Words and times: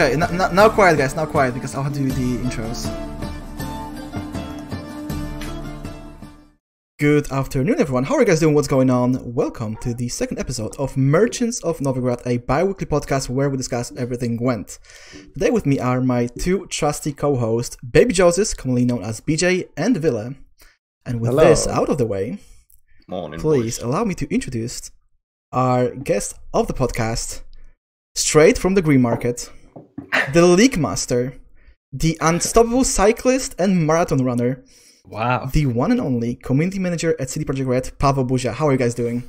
Okay, 0.00 0.16
now 0.16 0.70
quiet, 0.70 0.96
guys. 0.96 1.14
Now 1.14 1.26
quiet 1.26 1.52
because 1.52 1.74
I'll 1.74 1.90
do 1.90 2.08
the 2.08 2.38
intros. 2.38 2.88
Good 6.98 7.30
afternoon, 7.30 7.78
everyone. 7.78 8.04
How 8.04 8.14
are 8.14 8.20
you 8.20 8.26
guys 8.26 8.40
doing? 8.40 8.54
What's 8.54 8.66
going 8.66 8.88
on? 8.88 9.34
Welcome 9.34 9.76
to 9.82 9.92
the 9.92 10.08
second 10.08 10.38
episode 10.38 10.74
of 10.78 10.96
Merchants 10.96 11.62
of 11.62 11.80
Novigrad, 11.80 12.26
a 12.26 12.38
bi-weekly 12.38 12.86
podcast 12.86 13.28
where 13.28 13.50
we 13.50 13.58
discuss 13.58 13.92
everything 13.94 14.38
Gwent. 14.38 14.78
Today 15.34 15.50
with 15.50 15.66
me 15.66 15.78
are 15.78 16.00
my 16.00 16.28
two 16.28 16.66
trusty 16.68 17.12
co-hosts, 17.12 17.76
Baby 17.84 18.14
Joseph, 18.14 18.56
commonly 18.56 18.86
known 18.86 19.02
as 19.02 19.20
BJ, 19.20 19.68
and 19.76 19.98
Villa. 19.98 20.34
And 21.04 21.20
with 21.20 21.32
Hello. 21.32 21.44
this 21.44 21.66
out 21.66 21.90
of 21.90 21.98
the 21.98 22.06
way, 22.06 22.38
Morning, 23.06 23.38
please 23.38 23.78
boys. 23.78 23.84
allow 23.84 24.04
me 24.04 24.14
to 24.14 24.34
introduce 24.34 24.90
our 25.52 25.90
guest 25.94 26.38
of 26.54 26.68
the 26.68 26.74
podcast, 26.74 27.42
straight 28.14 28.56
from 28.56 28.72
the 28.72 28.80
green 28.80 29.02
market, 29.02 29.50
the 30.32 30.44
league 30.46 30.78
master, 30.78 31.34
the 31.92 32.16
unstoppable 32.20 32.84
cyclist 32.84 33.54
and 33.58 33.86
marathon 33.86 34.24
runner, 34.24 34.62
Wow. 35.06 35.46
the 35.52 35.66
one 35.66 35.90
and 35.90 36.00
only 36.00 36.36
community 36.36 36.78
manager 36.78 37.16
at 37.18 37.30
CD 37.30 37.44
Projekt 37.44 37.66
Red, 37.66 37.90
Pavel 37.98 38.24
Burza. 38.24 38.52
How 38.52 38.68
are 38.68 38.72
you 38.72 38.78
guys 38.78 38.94
doing? 38.94 39.24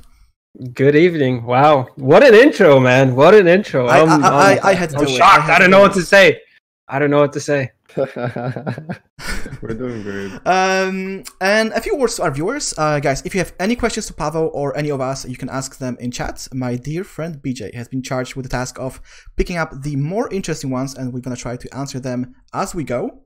Good 0.74 0.94
evening. 0.94 1.44
Wow. 1.44 1.88
What 1.96 2.22
an 2.22 2.34
intro, 2.34 2.78
man. 2.78 3.16
What 3.16 3.34
an 3.34 3.48
intro. 3.48 3.86
I- 3.86 4.00
I'm, 4.02 4.08
I- 4.22 4.28
I- 4.28 4.50
I'm- 4.52 4.60
I 4.62 4.70
um, 4.72 4.76
had 4.76 4.90
to 4.90 4.98
I'm 4.98 5.04
do 5.04 5.10
it. 5.10 5.14
I 5.14 5.18
shocked. 5.18 5.48
I, 5.48 5.58
don't 5.58 5.70
know 5.70 5.80
what 5.80 5.94
to 5.94 6.02
say. 6.02 6.40
I 6.88 6.98
don't 6.98 7.10
know 7.10 7.20
what 7.20 7.32
to 7.32 7.40
say. 7.40 7.70
We're 9.62 9.74
doing 9.74 10.02
great. 10.02 10.32
Um, 10.46 11.24
and 11.40 11.72
a 11.72 11.80
few 11.80 11.96
words 11.96 12.16
to 12.16 12.22
our 12.22 12.30
viewers, 12.30 12.74
uh, 12.78 13.00
guys. 13.00 13.22
If 13.24 13.34
you 13.34 13.40
have 13.40 13.54
any 13.58 13.76
questions 13.76 14.06
to 14.06 14.14
Pavel 14.14 14.50
or 14.54 14.76
any 14.76 14.90
of 14.90 15.00
us, 15.00 15.26
you 15.26 15.36
can 15.36 15.48
ask 15.48 15.78
them 15.78 15.96
in 16.00 16.10
chat. 16.10 16.48
My 16.52 16.76
dear 16.76 17.04
friend 17.04 17.36
BJ 17.42 17.74
has 17.74 17.88
been 17.88 18.02
charged 18.02 18.34
with 18.34 18.44
the 18.44 18.48
task 18.48 18.78
of 18.78 19.00
picking 19.36 19.56
up 19.56 19.82
the 19.82 19.96
more 19.96 20.32
interesting 20.32 20.70
ones, 20.70 20.94
and 20.94 21.12
we're 21.12 21.20
gonna 21.20 21.36
try 21.36 21.56
to 21.56 21.76
answer 21.76 22.00
them 22.00 22.34
as 22.54 22.74
we 22.74 22.84
go. 22.84 23.22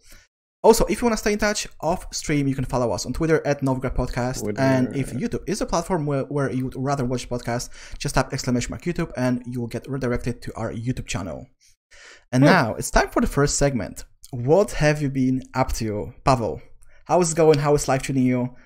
Also, 0.63 0.85
if 0.87 1.01
you 1.01 1.07
want 1.07 1.13
to 1.13 1.19
stay 1.19 1.33
in 1.33 1.39
touch 1.39 1.69
off 1.81 2.13
stream, 2.13 2.49
you 2.49 2.55
can 2.55 2.65
follow 2.65 2.91
us 2.91 3.07
on 3.07 3.13
Twitter 3.13 3.41
at 3.47 3.61
Novigrad 3.61 3.95
Podcast. 3.95 4.43
Twitter. 4.43 4.61
And 4.61 4.97
if 4.97 5.13
YouTube 5.13 5.49
is 5.49 5.61
a 5.61 5.67
platform 5.67 6.07
where, 6.07 6.25
where 6.25 6.51
you 6.51 6.65
would 6.65 6.75
rather 6.77 7.05
watch 7.05 7.29
podcast, 7.29 7.69
just 7.99 8.17
type 8.17 8.33
exclamation 8.33 8.71
mark 8.71 8.83
YouTube 8.83 9.13
and 9.17 9.45
you 9.47 9.61
will 9.61 9.69
get 9.69 9.89
redirected 9.89 10.43
to 10.43 10.53
our 10.57 10.73
YouTube 10.73 11.07
channel. 11.07 11.47
And 12.33 12.43
now 12.43 12.75
it's 12.75 12.91
time 12.91 13.11
for 13.11 13.21
the 13.21 13.29
first 13.29 13.57
segment. 13.59 14.05
What 14.31 14.73
have 14.73 15.01
you 15.01 15.09
been 15.09 15.43
up 15.55 15.73
to, 15.75 16.13
Pavel? 16.25 16.61
How 17.05 17.21
is 17.21 17.33
it 17.33 17.37
going? 17.37 17.59
How 17.59 17.75
is 17.75 17.87
life 17.87 18.03
treating 18.03 18.25
you? 18.25 18.57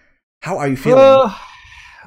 How 0.40 0.56
are 0.56 0.66
you 0.66 0.76
feeling? 0.76 0.98
Well, 0.98 1.38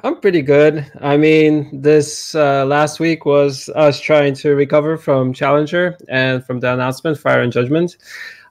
I'm 0.02 0.20
pretty 0.20 0.42
good. 0.42 0.90
I 1.00 1.16
mean, 1.16 1.80
this 1.80 2.34
uh, 2.34 2.66
last 2.66 2.98
week 2.98 3.24
was 3.24 3.68
us 3.76 4.00
trying 4.00 4.34
to 4.34 4.56
recover 4.56 4.96
from 4.96 5.32
Challenger 5.32 5.96
and 6.08 6.44
from 6.44 6.58
the 6.58 6.74
announcement, 6.74 7.20
Iron 7.24 7.52
Judgment. 7.52 7.96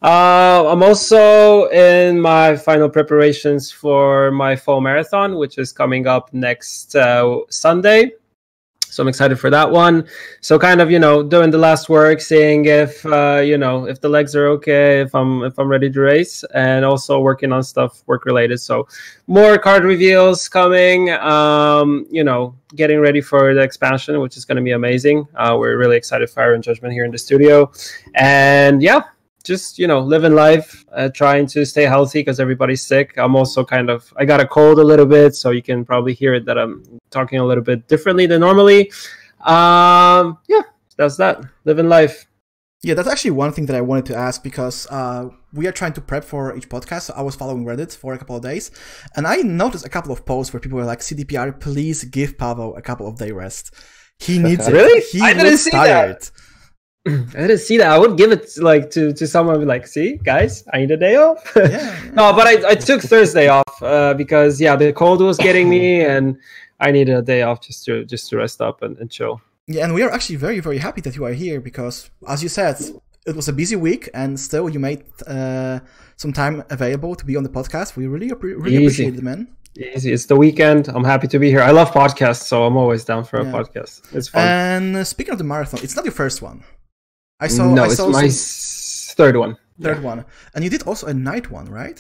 Uh, 0.01 0.67
I'm 0.67 0.81
also 0.81 1.69
in 1.69 2.19
my 2.19 2.55
final 2.55 2.89
preparations 2.89 3.71
for 3.71 4.31
my 4.31 4.55
fall 4.55 4.79
marathon, 4.79 5.35
which 5.35 5.57
is 5.57 5.73
coming 5.73 6.07
up 6.07 6.33
next 6.33 6.95
uh, 6.95 7.39
Sunday. 7.49 8.13
So 8.93 9.01
I'm 9.01 9.07
excited 9.07 9.39
for 9.39 9.49
that 9.49 9.69
one. 9.69 10.07
So 10.41 10.59
kind 10.59 10.79
of, 10.79 10.91
you 10.91 10.99
know, 10.99 11.23
doing 11.23 11.49
the 11.49 11.57
last 11.57 11.89
work, 11.89 12.21
seeing 12.21 12.65
if 12.65 13.03
uh, 13.05 13.41
you 13.43 13.57
know 13.57 13.85
if 13.87 13.99
the 13.99 14.09
legs 14.09 14.35
are 14.35 14.47
okay, 14.49 15.01
if 15.01 15.15
I'm 15.15 15.43
if 15.43 15.57
I'm 15.57 15.67
ready 15.67 15.89
to 15.89 15.99
race, 15.99 16.43
and 16.53 16.85
also 16.85 17.19
working 17.19 17.51
on 17.51 17.63
stuff 17.63 18.03
work 18.05 18.25
related. 18.25 18.59
So 18.59 18.87
more 19.27 19.57
card 19.57 19.83
reveals 19.83 20.47
coming. 20.47 21.09
Um, 21.09 22.05
you 22.11 22.23
know, 22.23 22.55
getting 22.75 22.99
ready 22.99 23.21
for 23.21 23.53
the 23.53 23.61
expansion, 23.61 24.19
which 24.19 24.37
is 24.37 24.45
going 24.45 24.57
to 24.57 24.63
be 24.63 24.71
amazing. 24.71 25.27
Uh, 25.35 25.55
we're 25.57 25.77
really 25.77 25.97
excited 25.97 26.29
for 26.29 26.43
Iron 26.43 26.61
Judgment 26.61 26.93
here 26.93 27.05
in 27.05 27.11
the 27.11 27.17
studio, 27.17 27.71
and 28.13 28.83
yeah, 28.83 29.01
just 29.43 29.77
you 29.77 29.87
know, 29.87 29.99
living 29.99 30.33
life, 30.33 30.85
uh, 30.93 31.09
trying 31.09 31.45
to 31.47 31.65
stay 31.65 31.83
healthy 31.83 32.19
because 32.19 32.39
everybody's 32.39 32.81
sick. 32.81 33.13
I'm 33.17 33.35
also 33.35 33.63
kind 33.63 33.89
of 33.89 34.11
I 34.17 34.25
got 34.25 34.39
a 34.39 34.47
cold 34.47 34.79
a 34.79 34.83
little 34.83 35.05
bit, 35.05 35.35
so 35.35 35.51
you 35.51 35.61
can 35.61 35.85
probably 35.85 36.13
hear 36.13 36.33
it 36.33 36.45
that 36.45 36.57
I'm 36.57 36.83
talking 37.09 37.39
a 37.39 37.45
little 37.45 37.63
bit 37.63 37.87
differently 37.87 38.25
than 38.25 38.41
normally. 38.41 38.91
Um, 39.41 40.37
yeah, 40.47 40.61
that's 40.97 41.17
that. 41.17 41.43
Living 41.65 41.89
life. 41.89 42.25
Yeah, 42.81 42.95
that's 42.95 43.07
actually 43.07 43.31
one 43.31 43.53
thing 43.53 43.65
that 43.67 43.77
I 43.77 43.81
wanted 43.81 44.05
to 44.07 44.15
ask 44.15 44.43
because 44.43 44.87
uh, 44.91 45.29
we 45.53 45.67
are 45.67 45.71
trying 45.71 45.93
to 45.93 46.01
prep 46.01 46.25
for 46.25 46.55
each 46.55 46.67
podcast. 46.67 47.03
So 47.03 47.13
I 47.15 47.21
was 47.21 47.33
following 47.33 47.63
Reddit 47.63 47.95
for 47.95 48.13
a 48.13 48.17
couple 48.17 48.35
of 48.35 48.43
days, 48.43 48.71
and 49.15 49.27
I 49.27 49.37
noticed 49.37 49.85
a 49.85 49.89
couple 49.89 50.11
of 50.11 50.25
posts 50.25 50.53
where 50.53 50.59
people 50.59 50.77
were 50.77 50.85
like, 50.85 50.99
"CDPR, 50.99 51.59
please 51.59 52.03
give 52.05 52.37
Pavel 52.37 52.75
a 52.75 52.81
couple 52.81 53.07
of 53.07 53.17
day 53.17 53.31
rest. 53.31 53.73
He 54.19 54.39
needs 54.47 54.67
it. 54.67 54.73
Really? 54.73 55.01
He 55.11 55.21
I 55.21 55.33
didn't 55.33 55.57
see 55.57 55.71
that. 55.71 56.31
Tired." 57.05 57.29
I 57.35 57.41
didn't 57.47 57.59
see 57.59 57.77
that. 57.77 57.91
I 57.91 57.97
would 57.97 58.17
give 58.17 58.31
it 58.31 58.49
like 58.57 58.89
to 58.91 59.13
to 59.13 59.27
someone 59.27 59.59
be 59.59 59.65
like, 59.65 59.87
see, 59.87 60.17
guys, 60.17 60.63
I 60.73 60.79
need 60.79 60.91
a 60.91 60.97
day 60.97 61.15
off. 61.15 61.41
Yeah. 61.55 61.99
no, 62.13 62.33
but 62.33 62.47
I, 62.47 62.71
I 62.71 62.75
took 62.75 63.01
Thursday 63.01 63.47
off 63.47 63.81
uh, 63.83 64.13
because 64.13 64.59
yeah, 64.61 64.75
the 64.75 64.93
cold 64.93 65.21
was 65.21 65.37
getting 65.37 65.69
me, 65.69 66.01
and 66.13 66.37
I 66.79 66.91
needed 66.91 67.15
a 67.15 67.21
day 67.21 67.41
off 67.41 67.61
just 67.61 67.85
to 67.85 68.05
just 68.05 68.29
to 68.29 68.37
rest 68.37 68.61
up 68.61 68.81
and, 68.83 68.97
and 68.99 69.09
chill. 69.11 69.41
Yeah, 69.67 69.85
and 69.85 69.93
we 69.93 70.01
are 70.03 70.11
actually 70.11 70.35
very, 70.35 70.59
very 70.59 70.77
happy 70.79 70.99
that 71.01 71.15
you 71.15 71.23
are 71.25 71.31
here 71.33 71.61
because, 71.61 72.09
as 72.27 72.43
you 72.43 72.49
said, 72.49 72.75
it 73.25 73.33
was 73.35 73.47
a 73.47 73.53
busy 73.53 73.77
week, 73.77 74.09
and 74.13 74.37
still 74.37 74.67
you 74.69 74.77
made 74.79 75.03
uh, 75.25 75.79
some 76.17 76.33
time 76.33 76.63
available 76.69 77.15
to 77.15 77.25
be 77.25 77.37
on 77.37 77.43
the 77.43 77.49
podcast. 77.49 77.95
We 77.95 78.07
really, 78.07 78.29
appre- 78.29 78.57
really 78.61 78.75
Easy. 78.83 79.03
appreciate 79.05 79.15
it, 79.15 79.23
man. 79.23 79.47
Easy. 79.77 80.11
It's 80.11 80.25
the 80.25 80.35
weekend. 80.35 80.89
I'm 80.89 81.05
happy 81.05 81.27
to 81.29 81.39
be 81.39 81.49
here. 81.49 81.61
I 81.61 81.71
love 81.71 81.91
podcasts, 81.91 82.43
so 82.43 82.65
I'm 82.65 82.75
always 82.75 83.05
down 83.05 83.23
for 83.23 83.37
a 83.39 83.45
Yeah. 83.45 83.51
podcast. 83.53 84.01
It's 84.13 84.27
fun. 84.27 84.41
And 84.45 84.95
uh, 84.97 85.03
speaking 85.05 85.31
of 85.31 85.37
the 85.37 85.45
marathon, 85.45 85.79
it's 85.81 85.95
not 85.95 86.03
your 86.03 86.11
first 86.13 86.41
one. 86.41 86.63
I 87.45 87.47
saw. 87.47 87.63
no, 87.73 87.83
I 87.83 87.85
it's 87.87 87.97
saw 87.97 88.07
my 88.09 88.27
some 88.29 89.15
third 89.19 89.35
one. 89.37 89.57
third 89.81 90.01
one, 90.03 90.19
and 90.53 90.63
you 90.63 90.69
did 90.69 90.83
also 90.89 91.07
a 91.07 91.13
night 91.13 91.45
one, 91.51 91.67
right? 91.81 91.99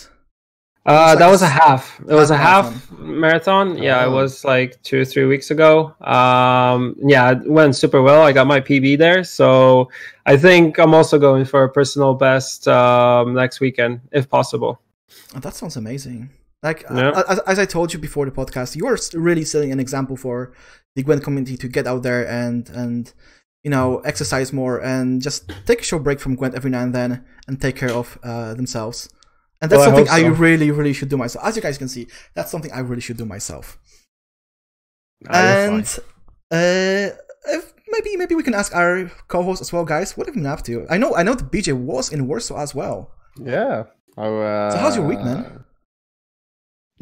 Uh, 0.85 1.11
It's 1.11 1.19
that 1.19 1.25
like 1.27 1.31
was 1.31 1.41
a 1.41 1.47
half. 1.63 1.83
It 2.13 2.13
was 2.23 2.29
a 2.31 2.35
half 2.35 2.65
half 2.65 2.91
marathon. 2.99 3.77
Yeah, 3.87 4.03
it 4.03 4.07
Oh. 4.11 4.15
was 4.21 4.43
like 4.53 4.69
two 4.83 4.99
or 5.01 5.05
three 5.05 5.25
weeks 5.33 5.49
ago. 5.55 5.71
Um, 6.17 6.79
yeah, 7.13 7.31
it 7.31 7.49
went 7.59 7.75
super 7.83 8.01
well. 8.01 8.21
I 8.29 8.31
got 8.33 8.47
my 8.47 8.59
PB 8.59 8.97
there, 8.97 9.23
so 9.23 9.89
I 10.25 10.35
think 10.45 10.77
I'm 10.83 10.93
also 10.93 11.17
going 11.27 11.45
for 11.45 11.63
a 11.63 11.69
personal 11.79 12.13
best 12.15 12.67
um, 12.67 13.33
next 13.33 13.61
weekend, 13.61 14.01
if 14.11 14.25
possible. 14.29 14.81
Oh, 15.35 15.39
that 15.39 15.53
sounds 15.55 15.77
amazing. 15.77 16.29
Like 16.61 16.83
uh, 16.91 16.95
Yeah. 16.95 17.23
as, 17.33 17.39
as 17.51 17.59
I 17.59 17.65
told 17.65 17.93
you 17.93 17.99
before 17.99 18.25
the 18.25 18.31
podcast, 18.41 18.75
you 18.75 18.85
are 18.87 18.97
really 19.13 19.45
setting 19.45 19.71
an 19.71 19.79
example 19.79 20.17
for 20.17 20.51
the 20.95 21.03
Gwent 21.03 21.23
community 21.23 21.55
to 21.63 21.67
get 21.67 21.87
out 21.87 22.03
there 22.03 22.23
and 22.27 22.69
and 22.69 23.13
you 23.63 23.71
know 23.71 23.99
exercise 23.99 24.51
more 24.53 24.79
and 24.79 25.21
just 25.21 25.51
take 25.65 25.81
a 25.81 25.83
short 25.83 26.03
break 26.03 26.19
from 26.19 26.35
Gwent 26.35 26.55
every 26.55 26.69
now 26.71 26.81
and 26.81 26.93
then 26.93 27.23
and 27.47 27.59
take 27.61 27.75
care 27.75 27.91
of 27.91 28.17
uh, 28.23 28.53
themselves. 28.53 29.09
And 29.61 29.71
that's 29.71 29.79
Well, 29.79 29.95
something 29.95 30.09
I, 30.09 30.21
so. 30.21 30.29
really, 30.29 30.71
really 30.71 30.91
should 30.93 31.09
do 31.09 31.15
myself. 31.17 31.45
As 31.45 31.55
you 31.55 31.61
guys 31.61 31.77
can 31.77 31.87
see, 31.87 32.07
that's 32.35 32.51
something 32.51 32.71
I 32.71 32.79
really 32.79 33.01
should 33.01 33.17
do 33.17 33.25
myself. 33.25 33.79
You're 35.21 35.31
and 35.33 35.85
uh, 36.51 37.15
if 37.55 37.73
maybe 37.89 38.17
maybe 38.17 38.35
we 38.35 38.43
can 38.43 38.53
ask 38.53 38.75
our 38.75 39.09
co-host 39.29 39.61
as 39.61 39.71
well, 39.71 39.85
guys. 39.85 40.17
What 40.17 40.27
have 40.27 40.35
you 40.35 40.41
been 40.41 40.51
up 40.51 40.63
to? 40.63 40.85
I 40.89 40.97
know 40.97 41.15
I 41.15 41.23
know 41.23 41.33
that 41.33 41.49
BJ 41.51 41.71
was 41.73 42.11
in 42.11 42.27
Warsaw 42.27 42.57
as 42.59 42.75
well. 42.75 43.11
Yeah. 43.39 43.85
Oh, 44.17 44.39
uh, 44.41 44.71
So 44.71 44.77
how's 44.77 44.95
your 44.97 45.05
week, 45.07 45.19
man? 45.19 45.62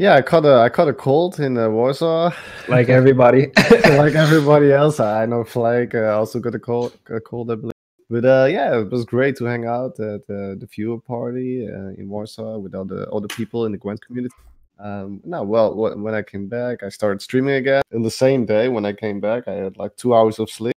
Yeah, 0.01 0.15
I 0.15 0.23
caught 0.23 0.45
a 0.45 0.55
I 0.55 0.69
caught 0.69 0.87
a 0.87 0.93
cold 0.93 1.39
in 1.39 1.59
uh, 1.59 1.69
Warsaw, 1.69 2.31
like 2.67 2.89
everybody. 2.99 3.51
like 3.85 4.15
everybody 4.15 4.71
else. 4.71 4.99
I 4.99 5.27
know 5.27 5.43
Flake 5.43 5.93
uh, 5.93 6.17
also 6.17 6.39
got 6.39 6.55
a 6.55 6.59
cold, 6.59 6.97
a 7.11 7.19
cold, 7.19 7.51
I 7.51 7.55
believe. 7.55 7.71
But 8.09 8.25
uh, 8.25 8.47
yeah, 8.49 8.79
it 8.79 8.89
was 8.89 9.05
great 9.05 9.35
to 9.35 9.45
hang 9.45 9.67
out 9.67 9.99
at 9.99 10.21
uh, 10.21 10.57
the 10.57 10.67
viewer 10.73 10.99
party 10.99 11.67
uh, 11.67 11.93
in 11.99 12.09
Warsaw 12.09 12.57
with 12.57 12.73
all 12.73 12.83
the 12.83 13.07
all 13.09 13.21
the 13.21 13.27
people 13.27 13.67
in 13.67 13.73
the 13.73 13.77
Gwent 13.77 14.03
community. 14.03 14.33
Um, 14.79 15.21
no, 15.23 15.43
well, 15.43 15.73
wh- 15.73 15.95
when 16.03 16.15
I 16.15 16.23
came 16.23 16.47
back, 16.47 16.81
I 16.81 16.89
started 16.89 17.21
streaming 17.21 17.53
again. 17.53 17.83
In 17.91 18.01
the 18.01 18.09
same 18.09 18.47
day 18.47 18.69
when 18.69 18.85
I 18.85 18.93
came 18.93 19.19
back, 19.19 19.47
I 19.47 19.53
had 19.53 19.77
like 19.77 19.95
two 19.97 20.15
hours 20.15 20.39
of 20.39 20.49
sleep, 20.49 20.77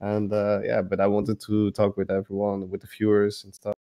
and 0.00 0.32
uh, 0.32 0.60
yeah, 0.64 0.80
but 0.80 0.98
I 0.98 1.08
wanted 1.08 1.40
to 1.40 1.72
talk 1.72 1.98
with 1.98 2.10
everyone, 2.10 2.70
with 2.70 2.80
the 2.80 2.86
viewers 2.86 3.44
and 3.44 3.54
stuff. 3.54 3.74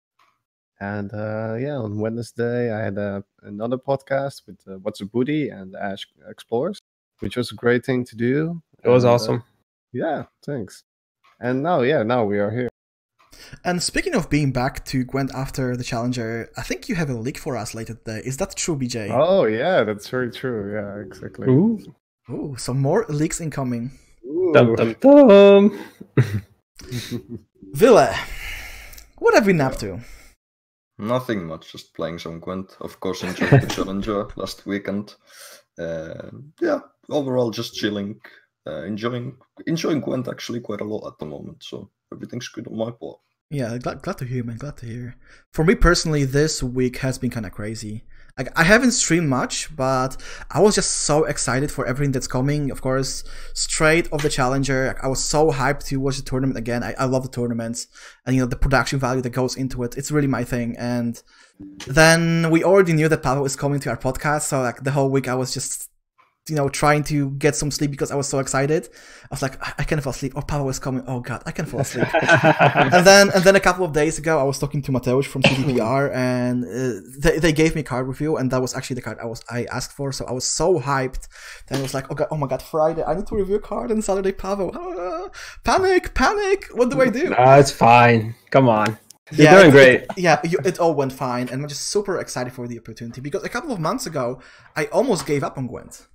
And 0.80 1.12
uh, 1.12 1.56
yeah, 1.58 1.76
on 1.76 1.98
Wednesday, 1.98 2.72
I 2.72 2.82
had 2.82 2.96
a, 2.96 3.22
another 3.42 3.76
podcast 3.76 4.46
with 4.46 4.58
uh, 4.66 4.78
What's 4.78 5.00
a 5.02 5.04
Booty 5.06 5.50
and 5.50 5.76
Ash 5.76 6.06
Explores, 6.28 6.78
which 7.20 7.36
was 7.36 7.52
a 7.52 7.54
great 7.54 7.84
thing 7.84 8.04
to 8.06 8.16
do. 8.16 8.62
it 8.82 8.88
was 8.88 9.04
And, 9.04 9.10
uh, 9.10 9.14
awesome. 9.14 9.44
yeah, 9.92 10.24
thanks. 10.44 10.84
And 11.38 11.62
now, 11.62 11.82
yeah, 11.82 12.02
now 12.02 12.24
we 12.24 12.38
are 12.38 12.50
here. 12.50 12.68
And 13.64 13.82
speaking 13.82 14.14
of 14.14 14.30
being 14.30 14.52
back 14.52 14.84
to 14.86 15.04
Gwent 15.04 15.32
after 15.34 15.76
the 15.76 15.84
Challenger, 15.84 16.50
I 16.56 16.62
think 16.62 16.88
you 16.88 16.94
have 16.94 17.10
a 17.10 17.14
leak 17.14 17.36
for 17.38 17.56
us 17.56 17.74
later 17.74 17.94
today. 17.94 18.22
Is 18.24 18.36
that 18.38 18.54
true, 18.56 18.76
BJ? 18.76 19.10
Oh, 19.12 19.44
yeah, 19.44 19.82
that's 19.84 20.08
very 20.08 20.30
true. 20.30 20.72
Yeah, 20.74 21.00
exactly. 21.06 21.46
Ooh. 21.48 21.78
Ooh, 22.30 22.54
some 22.58 22.80
more 22.80 23.04
leaks 23.08 23.40
incoming. 23.40 23.90
Ooh. 24.24 24.52
Dum, 24.54 24.74
dum, 24.76 24.94
dum. 25.00 25.78
Villa, 27.72 28.14
what 29.18 29.34
have 29.34 29.46
we 29.46 29.52
been 29.52 29.60
up 29.60 29.76
to? 29.76 30.00
Nothing 31.00 31.46
much, 31.46 31.72
just 31.72 31.94
playing 31.94 32.18
some 32.18 32.40
Gwent. 32.40 32.76
Of 32.80 33.00
course, 33.00 33.22
enjoyed 33.22 33.62
the 33.62 33.66
Challenger 33.74 34.28
last 34.36 34.66
weekend. 34.66 35.14
Uh, 35.78 36.30
yeah, 36.60 36.80
overall, 37.08 37.50
just 37.50 37.74
chilling, 37.74 38.20
uh, 38.66 38.82
enjoying 38.82 39.38
enjoying 39.66 40.00
Gwent 40.00 40.28
actually 40.28 40.60
quite 40.60 40.82
a 40.82 40.84
lot 40.84 41.06
at 41.06 41.18
the 41.18 41.26
moment. 41.26 41.62
So 41.62 41.90
everything's 42.12 42.48
good 42.48 42.68
on 42.68 42.76
my 42.76 42.90
part. 42.90 43.18
Yeah, 43.50 43.78
glad, 43.78 44.02
glad 44.02 44.18
to 44.18 44.24
hear, 44.24 44.44
man. 44.44 44.58
Glad 44.58 44.76
to 44.78 44.86
hear. 44.86 45.16
For 45.52 45.64
me 45.64 45.74
personally, 45.74 46.24
this 46.24 46.62
week 46.62 46.98
has 46.98 47.18
been 47.18 47.30
kind 47.30 47.46
of 47.46 47.52
crazy. 47.52 48.04
Like 48.40 48.58
I 48.58 48.64
haven't 48.64 48.92
streamed 48.92 49.28
much, 49.28 49.68
but 49.76 50.16
I 50.50 50.60
was 50.60 50.74
just 50.74 50.92
so 51.02 51.24
excited 51.24 51.70
for 51.70 51.84
everything 51.84 52.12
that's 52.12 52.26
coming. 52.26 52.70
Of 52.70 52.80
course, 52.80 53.22
straight 53.52 54.10
of 54.12 54.22
the 54.22 54.30
challenger. 54.30 54.98
I 55.02 55.08
was 55.08 55.22
so 55.22 55.50
hyped 55.50 55.84
to 55.88 56.00
watch 56.00 56.16
the 56.16 56.22
tournament 56.22 56.56
again. 56.56 56.82
I, 56.82 56.94
I 56.98 57.04
love 57.04 57.22
the 57.22 57.28
tournaments, 57.28 57.88
and 58.24 58.34
you 58.34 58.40
know 58.40 58.48
the 58.48 58.56
production 58.56 58.98
value 58.98 59.20
that 59.20 59.34
goes 59.40 59.56
into 59.56 59.82
it. 59.82 59.98
It's 59.98 60.10
really 60.10 60.26
my 60.26 60.42
thing. 60.42 60.74
And 60.78 61.22
then 61.86 62.50
we 62.50 62.64
already 62.64 62.94
knew 62.94 63.08
that 63.08 63.22
Pavel 63.22 63.44
is 63.44 63.56
coming 63.56 63.78
to 63.80 63.90
our 63.90 63.98
podcast, 63.98 64.44
so 64.44 64.62
like 64.62 64.84
the 64.84 64.92
whole 64.92 65.10
week 65.10 65.28
I 65.28 65.34
was 65.34 65.52
just 65.52 65.89
you 66.48 66.56
know, 66.56 66.68
trying 66.68 67.04
to 67.04 67.30
get 67.32 67.54
some 67.54 67.70
sleep 67.70 67.90
because 67.90 68.10
I 68.10 68.16
was 68.16 68.26
so 68.28 68.38
excited. 68.40 68.88
I 69.24 69.26
was 69.30 69.42
like, 69.42 69.62
I, 69.64 69.74
I 69.80 69.84
can't 69.84 70.02
fall 70.02 70.10
asleep. 70.10 70.32
Oh, 70.34 70.40
Pavel 70.40 70.68
is 70.68 70.78
coming. 70.78 71.04
Oh 71.06 71.20
God, 71.20 71.42
I 71.46 71.52
can't 71.52 71.68
fall 71.68 71.80
asleep. 71.80 72.08
and 72.14 73.06
then, 73.06 73.30
and 73.30 73.44
then 73.44 73.54
a 73.56 73.60
couple 73.60 73.84
of 73.84 73.92
days 73.92 74.18
ago, 74.18 74.38
I 74.40 74.42
was 74.42 74.58
talking 74.58 74.82
to 74.82 74.90
Mateusz 74.92 75.26
from 75.26 75.42
CDPR, 75.42 76.12
and 76.14 76.64
uh, 76.64 77.00
they, 77.18 77.38
they 77.38 77.52
gave 77.52 77.74
me 77.76 77.82
card 77.82 78.08
review, 78.08 78.36
and 78.36 78.50
that 78.50 78.60
was 78.60 78.74
actually 78.74 78.94
the 78.94 79.02
card 79.02 79.18
I 79.20 79.26
was 79.26 79.42
I 79.50 79.64
asked 79.66 79.92
for. 79.92 80.12
So 80.12 80.24
I 80.24 80.32
was 80.32 80.44
so 80.44 80.80
hyped. 80.80 81.28
Then 81.68 81.78
I 81.78 81.82
was 81.82 81.94
like, 81.94 82.10
oh 82.10 82.14
God, 82.14 82.28
oh 82.30 82.36
my 82.36 82.46
God, 82.48 82.62
Friday, 82.62 83.04
I 83.04 83.14
need 83.14 83.26
to 83.28 83.36
review 83.36 83.56
a 83.56 83.60
card, 83.60 83.90
and 83.90 84.02
Saturday, 84.02 84.32
Pavel, 84.32 84.72
ah, 84.74 85.28
panic, 85.62 86.14
panic. 86.14 86.66
What 86.72 86.90
do 86.90 87.00
I 87.00 87.10
do? 87.10 87.30
No, 87.30 87.36
it's 87.60 87.70
fine. 87.70 88.34
Come 88.50 88.68
on. 88.68 88.98
You're 89.32 89.44
yeah, 89.44 89.54
doing 89.56 89.68
it- 89.68 89.70
great. 89.72 89.94
it- 90.02 90.08
yeah, 90.16 90.40
you- 90.42 90.58
it 90.64 90.80
all 90.80 90.94
went 90.94 91.12
fine, 91.12 91.48
and 91.50 91.62
I'm 91.62 91.68
just 91.68 91.82
super 91.88 92.18
excited 92.18 92.52
for 92.52 92.66
the 92.66 92.78
opportunity 92.80 93.20
because 93.20 93.44
a 93.44 93.48
couple 93.48 93.70
of 93.70 93.78
months 93.78 94.06
ago, 94.06 94.40
I 94.74 94.86
almost 94.86 95.26
gave 95.26 95.44
up 95.44 95.56
on 95.56 95.68
Gwent. 95.68 96.08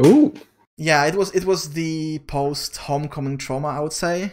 Ooh. 0.00 0.32
Yeah, 0.76 1.04
it 1.06 1.14
was 1.14 1.30
it 1.34 1.44
was 1.44 1.70
the 1.74 2.18
post 2.26 2.76
homecoming 2.78 3.38
trauma, 3.38 3.68
I 3.68 3.80
would 3.80 3.92
say. 3.92 4.32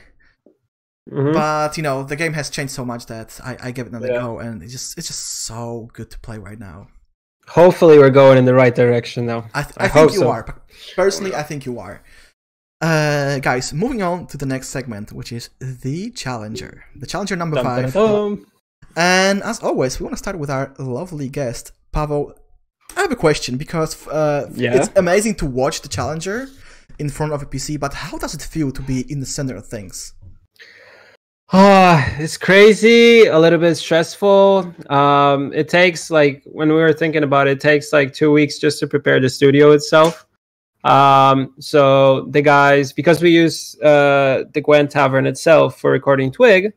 Mhm. 1.10 1.34
But 1.34 1.78
you 1.78 1.84
know, 1.84 2.04
the 2.04 2.16
game 2.16 2.34
has 2.34 2.50
changed 2.50 2.74
so 2.74 2.86
much 2.86 3.06
that 3.08 3.40
I, 3.44 3.58
I 3.68 3.72
give 3.72 3.88
it 3.88 3.90
another 3.92 4.08
Yeah. 4.14 4.22
go, 4.22 4.40
and 4.40 4.62
it's 4.64 4.72
just 4.72 4.98
it's 4.98 5.08
just 5.08 5.46
so 5.46 5.90
good 5.94 6.10
to 6.12 6.20
play 6.20 6.38
right 6.38 6.60
now. 6.60 6.88
Hopefully, 7.48 7.98
we're 7.98 8.12
going 8.12 8.38
in 8.38 8.46
the 8.46 8.54
right 8.54 8.74
direction 8.74 9.26
now. 9.26 9.46
I, 9.54 9.64
th- 9.64 9.76
I 9.78 9.86
I, 9.86 9.88
think 9.90 10.12
you 10.14 10.20
so. 10.20 10.30
are. 10.32 10.62
Personally, 10.96 11.36
I 11.36 11.44
think 11.44 11.66
you 11.66 11.80
are. 11.80 12.02
Uh, 12.80 13.40
guys, 13.40 13.74
moving 13.74 14.02
on 14.02 14.26
to 14.28 14.38
the 14.38 14.46
next 14.46 14.70
segment, 14.70 15.12
which 15.12 15.32
is 15.32 15.50
the 15.60 16.12
challenger, 16.12 16.84
the 16.96 17.06
challenger 17.06 17.36
number 17.36 17.56
Dum, 17.58 17.66
dum, 17.66 17.76
five. 17.84 17.94
dum. 17.94 18.46
And 18.96 19.44
as 19.44 19.60
always, 19.62 20.00
we 20.00 20.04
want 20.06 20.14
to 20.14 20.18
start 20.18 20.38
with 20.40 20.50
our 20.50 20.74
lovely 20.80 21.30
guest, 21.30 21.72
Pavel. 21.92 22.36
I 22.98 23.02
have 23.02 23.12
a 23.12 23.16
question 23.16 23.58
because 23.58 24.08
uh, 24.08 24.50
Yeah? 24.54 24.76
it's 24.76 24.90
amazing 24.96 25.36
to 25.36 25.46
watch 25.46 25.82
the 25.82 25.88
challenger 25.90 26.48
in 27.00 27.10
front 27.10 27.34
of 27.34 27.42
a 27.42 27.46
PC, 27.46 27.80
but 27.80 27.94
how 27.94 28.18
does 28.18 28.34
it 28.34 28.42
feel 28.42 28.72
to 28.72 28.82
be 28.82 29.12
in 29.12 29.20
the 29.20 29.26
center 29.26 29.56
of 29.56 29.66
things? 29.68 30.14
Ah, 31.54 32.16
it's 32.18 32.38
crazy, 32.38 33.26
a 33.26 33.38
little 33.38 33.60
bit 33.60 33.76
stressful. 33.76 34.74
Um, 34.90 35.52
it 35.54 35.68
takes 35.68 36.10
like 36.10 36.44
when 36.46 36.70
we 36.70 36.76
were 36.76 36.94
thinking 36.94 37.24
about 37.24 37.48
it, 37.48 37.52
it 37.54 37.60
takes 37.60 37.92
like 37.92 38.14
two 38.14 38.32
weeks 38.32 38.58
just 38.58 38.80
to 38.80 38.88
prepare 38.88 39.20
the 39.20 39.30
studio 39.30 39.72
itself. 39.72 40.26
Um, 40.86 41.54
so 41.60 42.26
the 42.30 42.42
guys, 42.42 42.94
because 42.94 43.22
we 43.22 43.32
use 43.32 43.80
uh, 43.82 44.46
the 44.54 44.62
Gwent 44.62 44.92
Tavern 44.92 45.28
itself 45.28 45.80
for 45.80 45.92
recording 45.92 46.32
Twig, 46.32 46.72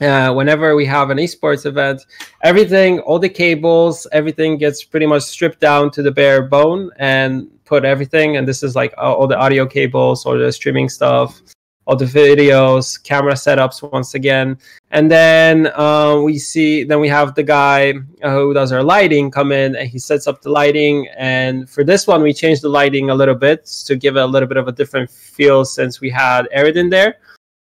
uh, 0.00 0.32
whenever 0.32 0.74
we 0.74 0.86
have 0.86 1.10
an 1.10 1.18
esports 1.18 1.66
event, 1.66 2.06
everything, 2.42 3.00
all 3.00 3.18
the 3.18 3.28
cables, 3.28 4.06
everything 4.12 4.56
gets 4.58 4.82
pretty 4.82 5.06
much 5.06 5.22
stripped 5.22 5.60
down 5.60 5.90
to 5.90 6.02
the 6.02 6.10
bare 6.10 6.42
bone 6.42 6.90
and 6.96 7.48
put 7.64 7.84
everything. 7.84 8.36
And 8.36 8.46
this 8.48 8.62
is 8.62 8.74
like 8.74 8.94
all 8.96 9.16
all 9.16 9.26
the 9.26 9.38
audio 9.38 9.66
cables, 9.66 10.24
all 10.24 10.38
the 10.38 10.52
streaming 10.52 10.88
stuff, 10.88 11.42
all 11.86 11.96
the 11.96 12.04
videos, 12.04 13.02
camera 13.02 13.34
setups 13.34 13.82
once 13.92 14.14
again. 14.14 14.56
And 14.92 15.10
then 15.10 15.72
uh, 15.74 16.20
we 16.22 16.38
see, 16.38 16.84
then 16.84 17.00
we 17.00 17.08
have 17.08 17.34
the 17.34 17.42
guy 17.42 17.94
uh, 18.22 18.30
who 18.30 18.54
does 18.54 18.70
our 18.70 18.82
lighting 18.82 19.30
come 19.30 19.50
in 19.50 19.74
and 19.74 19.88
he 19.88 19.98
sets 19.98 20.26
up 20.26 20.40
the 20.40 20.50
lighting. 20.50 21.08
And 21.16 21.68
for 21.68 21.82
this 21.82 22.06
one, 22.06 22.22
we 22.22 22.32
changed 22.32 22.62
the 22.62 22.68
lighting 22.68 23.10
a 23.10 23.14
little 23.14 23.34
bit 23.34 23.66
to 23.86 23.96
give 23.96 24.16
it 24.16 24.20
a 24.20 24.26
little 24.26 24.48
bit 24.48 24.56
of 24.56 24.68
a 24.68 24.72
different 24.72 25.10
feel 25.10 25.64
since 25.64 26.00
we 26.00 26.10
had 26.10 26.48
Eredin 26.56 26.90
there. 26.90 27.16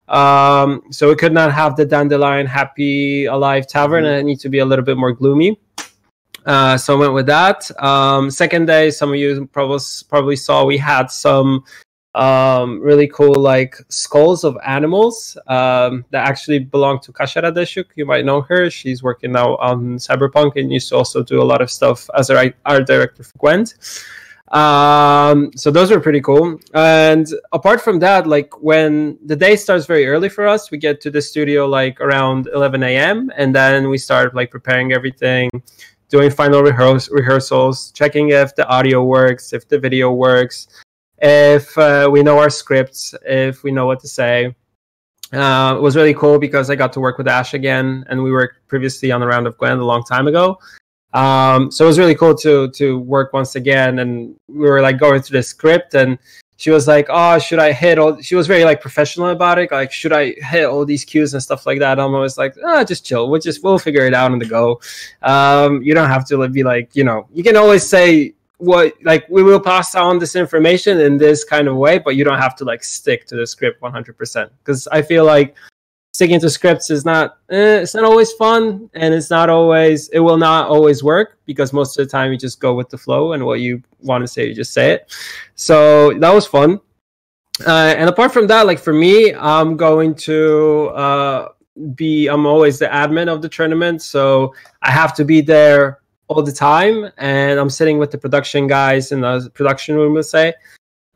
Um, 0.09 0.83
so 0.89 1.11
it 1.11 1.19
could 1.19 1.33
not 1.33 1.53
have 1.53 1.75
the 1.75 1.85
dandelion 1.85 2.47
happy 2.47 3.25
alive 3.25 3.67
tavern 3.67 4.05
and 4.05 4.15
it 4.15 4.23
needs 4.23 4.41
to 4.41 4.49
be 4.49 4.59
a 4.59 4.65
little 4.65 4.83
bit 4.83 4.97
more 4.97 5.11
gloomy. 5.13 5.59
Uh, 6.45 6.77
so 6.77 6.95
I 6.95 6.99
went 6.99 7.13
with 7.13 7.27
that. 7.27 7.69
Um, 7.81 8.31
second 8.31 8.65
day, 8.65 8.89
some 8.89 9.09
of 9.09 9.15
you 9.15 9.47
probably 9.47 9.79
probably 10.09 10.35
saw 10.35 10.65
we 10.65 10.77
had 10.77 11.11
some 11.11 11.63
um, 12.15 12.79
really 12.81 13.07
cool 13.07 13.35
like 13.35 13.75
skulls 13.89 14.43
of 14.43 14.57
animals 14.65 15.37
um, 15.47 16.05
that 16.09 16.27
actually 16.27 16.59
belong 16.59 16.99
to 17.01 17.11
Kasia 17.11 17.41
Redesiuk. 17.41 17.85
You 17.95 18.05
might 18.05 18.25
know 18.25 18.41
her. 18.41 18.69
She's 18.69 19.03
working 19.03 19.31
now 19.31 19.57
on 19.57 19.97
Cyberpunk 19.97 20.55
and 20.55 20.71
used 20.71 20.89
to 20.89 20.95
also 20.95 21.21
do 21.21 21.41
a 21.41 21.45
lot 21.45 21.61
of 21.61 21.69
stuff 21.69 22.09
as 22.15 22.29
a 22.29 22.53
art 22.65 22.87
director 22.87 23.23
for 23.23 23.37
Gwent. 23.37 23.75
Um, 24.51 25.51
so 25.55 25.69
those 25.69 25.91
were 25.91 25.99
pretty 25.99 26.21
cool. 26.21 26.59
And 26.73 27.27
apart 27.51 27.81
from 27.81 27.99
that, 27.99 28.25
like 28.27 28.61
when 28.61 29.17
the 29.25 29.35
day 29.35 29.55
starts 29.55 29.85
very 29.85 30.07
early 30.07 30.29
for 30.29 30.47
us, 30.47 30.71
we 30.71 30.77
get 30.77 31.01
to 31.01 31.11
the 31.11 31.21
studio 31.21 31.67
like 31.67 32.01
around 32.01 32.49
11 32.53 32.81
a.m. 32.83 33.31
and 33.35 33.53
then 33.53 33.89
we 33.89 33.97
start 33.97 34.33
like 34.33 34.49
preparing 34.49 34.91
everything, 34.91 35.49
doing 36.09 36.31
final 36.31 36.61
rehears- 36.61 37.11
rehearsals, 37.11 37.91
checking 37.91 38.29
if 38.29 38.55
the 38.55 38.67
audio 38.67 39.03
works, 39.03 39.53
if 39.53 39.67
the 39.67 39.77
video 39.77 40.11
works, 40.11 40.67
if 41.19 41.77
uh, 41.77 42.09
we 42.11 42.23
know 42.23 42.39
our 42.39 42.49
scripts, 42.49 43.13
if 43.25 43.63
we 43.63 43.71
know 43.71 43.85
what 43.85 43.99
to 43.99 44.07
say. 44.07 44.55
Uh, 45.31 45.75
it 45.77 45.81
was 45.81 45.95
really 45.95 46.15
cool 46.15 46.39
because 46.39 46.71
I 46.71 46.75
got 46.75 46.91
to 46.93 46.99
work 46.99 47.19
with 47.19 47.27
Ash 47.27 47.53
again, 47.53 48.03
and 48.09 48.23
we 48.23 48.31
worked 48.31 48.67
previously 48.67 49.11
on 49.11 49.21
the 49.21 49.27
round 49.27 49.45
of 49.45 49.55
Gwent 49.59 49.79
a 49.79 49.85
long 49.85 50.03
time 50.03 50.27
ago. 50.27 50.57
Um, 51.13 51.71
so 51.71 51.85
it 51.85 51.87
was 51.87 51.99
really 51.99 52.15
cool 52.15 52.35
to 52.35 52.69
to 52.71 52.99
work 52.99 53.33
once 53.33 53.55
again, 53.55 53.99
and 53.99 54.35
we 54.47 54.69
were 54.69 54.81
like 54.81 54.99
going 54.99 55.21
through 55.21 55.39
the 55.39 55.43
script, 55.43 55.95
and 55.95 56.19
she 56.57 56.69
was 56.69 56.87
like, 56.87 57.07
"Oh, 57.09 57.39
should 57.39 57.59
I 57.59 57.71
hit 57.71 57.97
all?" 57.97 58.21
She 58.21 58.35
was 58.35 58.47
very 58.47 58.63
like 58.63 58.81
professional 58.81 59.29
about 59.29 59.57
it, 59.57 59.71
like, 59.71 59.91
"Should 59.91 60.13
I 60.13 60.33
hit 60.37 60.65
all 60.65 60.85
these 60.85 61.05
cues 61.05 61.33
and 61.33 61.41
stuff 61.41 61.65
like 61.65 61.79
that?" 61.79 61.99
I'm 61.99 62.13
always 62.13 62.37
like, 62.37 62.55
"Ah, 62.63 62.83
just 62.83 63.05
chill. 63.05 63.29
We'll 63.29 63.41
just 63.41 63.63
we'll 63.63 63.79
figure 63.79 64.05
it 64.05 64.13
out 64.13 64.31
on 64.31 64.39
the 64.39 64.45
go. 64.45 64.79
Um, 65.23 65.81
you 65.81 65.93
don't 65.95 66.09
have 66.09 66.25
to 66.27 66.37
like, 66.37 66.51
be 66.51 66.63
like, 66.63 66.95
you 66.95 67.03
know, 67.03 67.27
you 67.33 67.43
can 67.43 67.57
always 67.57 67.87
say 67.87 68.33
what 68.59 68.93
like 69.03 69.27
we 69.29 69.41
will 69.41 69.59
pass 69.59 69.95
on 69.95 70.19
this 70.19 70.35
information 70.35 70.99
in 70.99 71.17
this 71.17 71.43
kind 71.43 71.67
of 71.67 71.75
way, 71.77 71.97
but 71.97 72.15
you 72.15 72.23
don't 72.23 72.39
have 72.39 72.55
to 72.57 72.65
like 72.65 72.83
stick 72.83 73.25
to 73.27 73.35
the 73.35 73.47
script 73.47 73.81
100% 73.81 74.49
because 74.59 74.87
I 74.87 75.01
feel 75.01 75.25
like 75.25 75.55
sticking 76.19 76.37
to 76.37 76.49
scripts 76.49 76.89
is 76.89 77.05
not 77.05 77.37
eh, 77.49 77.79
it's 77.79 77.95
not 77.95 78.03
always 78.03 78.33
fun 78.33 78.89
and 78.93 79.13
it's 79.13 79.29
not 79.29 79.49
always 79.49 80.09
it 80.09 80.19
will 80.19 80.35
not 80.35 80.67
always 80.67 81.01
work 81.01 81.39
because 81.45 81.71
most 81.71 81.97
of 81.97 82.05
the 82.05 82.11
time 82.11 82.29
you 82.29 82.37
just 82.37 82.59
go 82.59 82.73
with 82.73 82.89
the 82.89 82.97
flow 82.97 83.31
and 83.31 83.45
what 83.45 83.61
you 83.61 83.81
want 84.01 84.21
to 84.21 84.27
say 84.27 84.45
you 84.45 84.53
just 84.53 84.73
say 84.73 84.91
it. 84.91 85.15
So 85.55 86.13
that 86.19 86.33
was 86.33 86.45
fun. 86.45 86.81
Uh, 87.65 87.95
and 87.97 88.09
apart 88.09 88.33
from 88.33 88.47
that 88.47 88.65
like 88.65 88.79
for 88.79 88.91
me 88.91 89.33
i'm 89.35 89.77
going 89.77 90.13
to 90.13 90.87
uh, 90.87 91.47
be 91.95 92.27
i'm 92.27 92.45
always 92.45 92.79
the 92.79 92.87
admin 92.87 93.29
of 93.33 93.41
the 93.41 93.47
tournament. 93.47 94.01
So 94.01 94.53
i 94.81 94.91
have 94.91 95.15
to 95.15 95.23
be 95.23 95.39
there 95.39 96.01
all 96.27 96.43
the 96.43 96.51
time 96.51 97.09
and 97.17 97.57
i'm 97.57 97.69
sitting 97.69 97.97
with 97.97 98.11
the 98.11 98.17
production 98.17 98.67
guys 98.67 99.13
in 99.13 99.21
the 99.21 99.49
production 99.53 99.95
room 99.95 100.15
let's 100.15 100.29
say 100.29 100.53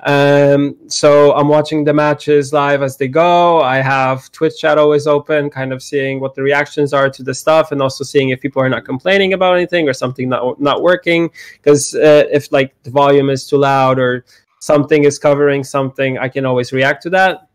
um, 0.06 0.76
so 0.88 1.34
I'm 1.34 1.48
watching 1.48 1.84
the 1.84 1.94
matches 1.94 2.52
live 2.52 2.82
as 2.82 2.98
they 2.98 3.08
go. 3.08 3.62
I 3.62 3.78
have 3.78 4.32
Twitch 4.32 4.60
chat 4.60 4.78
always 4.78 5.08
open, 5.08 5.50
kind 5.50 5.72
of 5.72 5.82
seeing 5.82 6.20
what 6.20 6.36
the 6.36 6.42
reactions 6.42 6.94
are 6.94 7.10
to 7.10 7.24
the 7.24 7.34
stuff, 7.34 7.72
and 7.72 7.82
also 7.82 8.04
seeing 8.04 8.30
if 8.30 8.42
people 8.42 8.62
are 8.62 8.70
not 8.70 8.86
complaining 8.86 9.34
about 9.34 9.56
anything 9.56 9.88
or 9.88 9.94
something 9.94 10.28
not 10.28 10.60
not 10.60 10.82
working. 10.82 11.30
Because 11.54 11.96
uh, 11.96 12.26
if 12.32 12.52
like 12.52 12.74
the 12.84 12.92
volume 12.92 13.30
is 13.30 13.48
too 13.48 13.58
loud 13.58 13.98
or 13.98 14.26
something 14.60 15.06
is 15.06 15.18
covering 15.18 15.64
something, 15.64 16.18
I 16.18 16.28
can 16.28 16.46
always 16.46 16.74
react 16.74 17.04
to 17.04 17.10
that. 17.12 17.48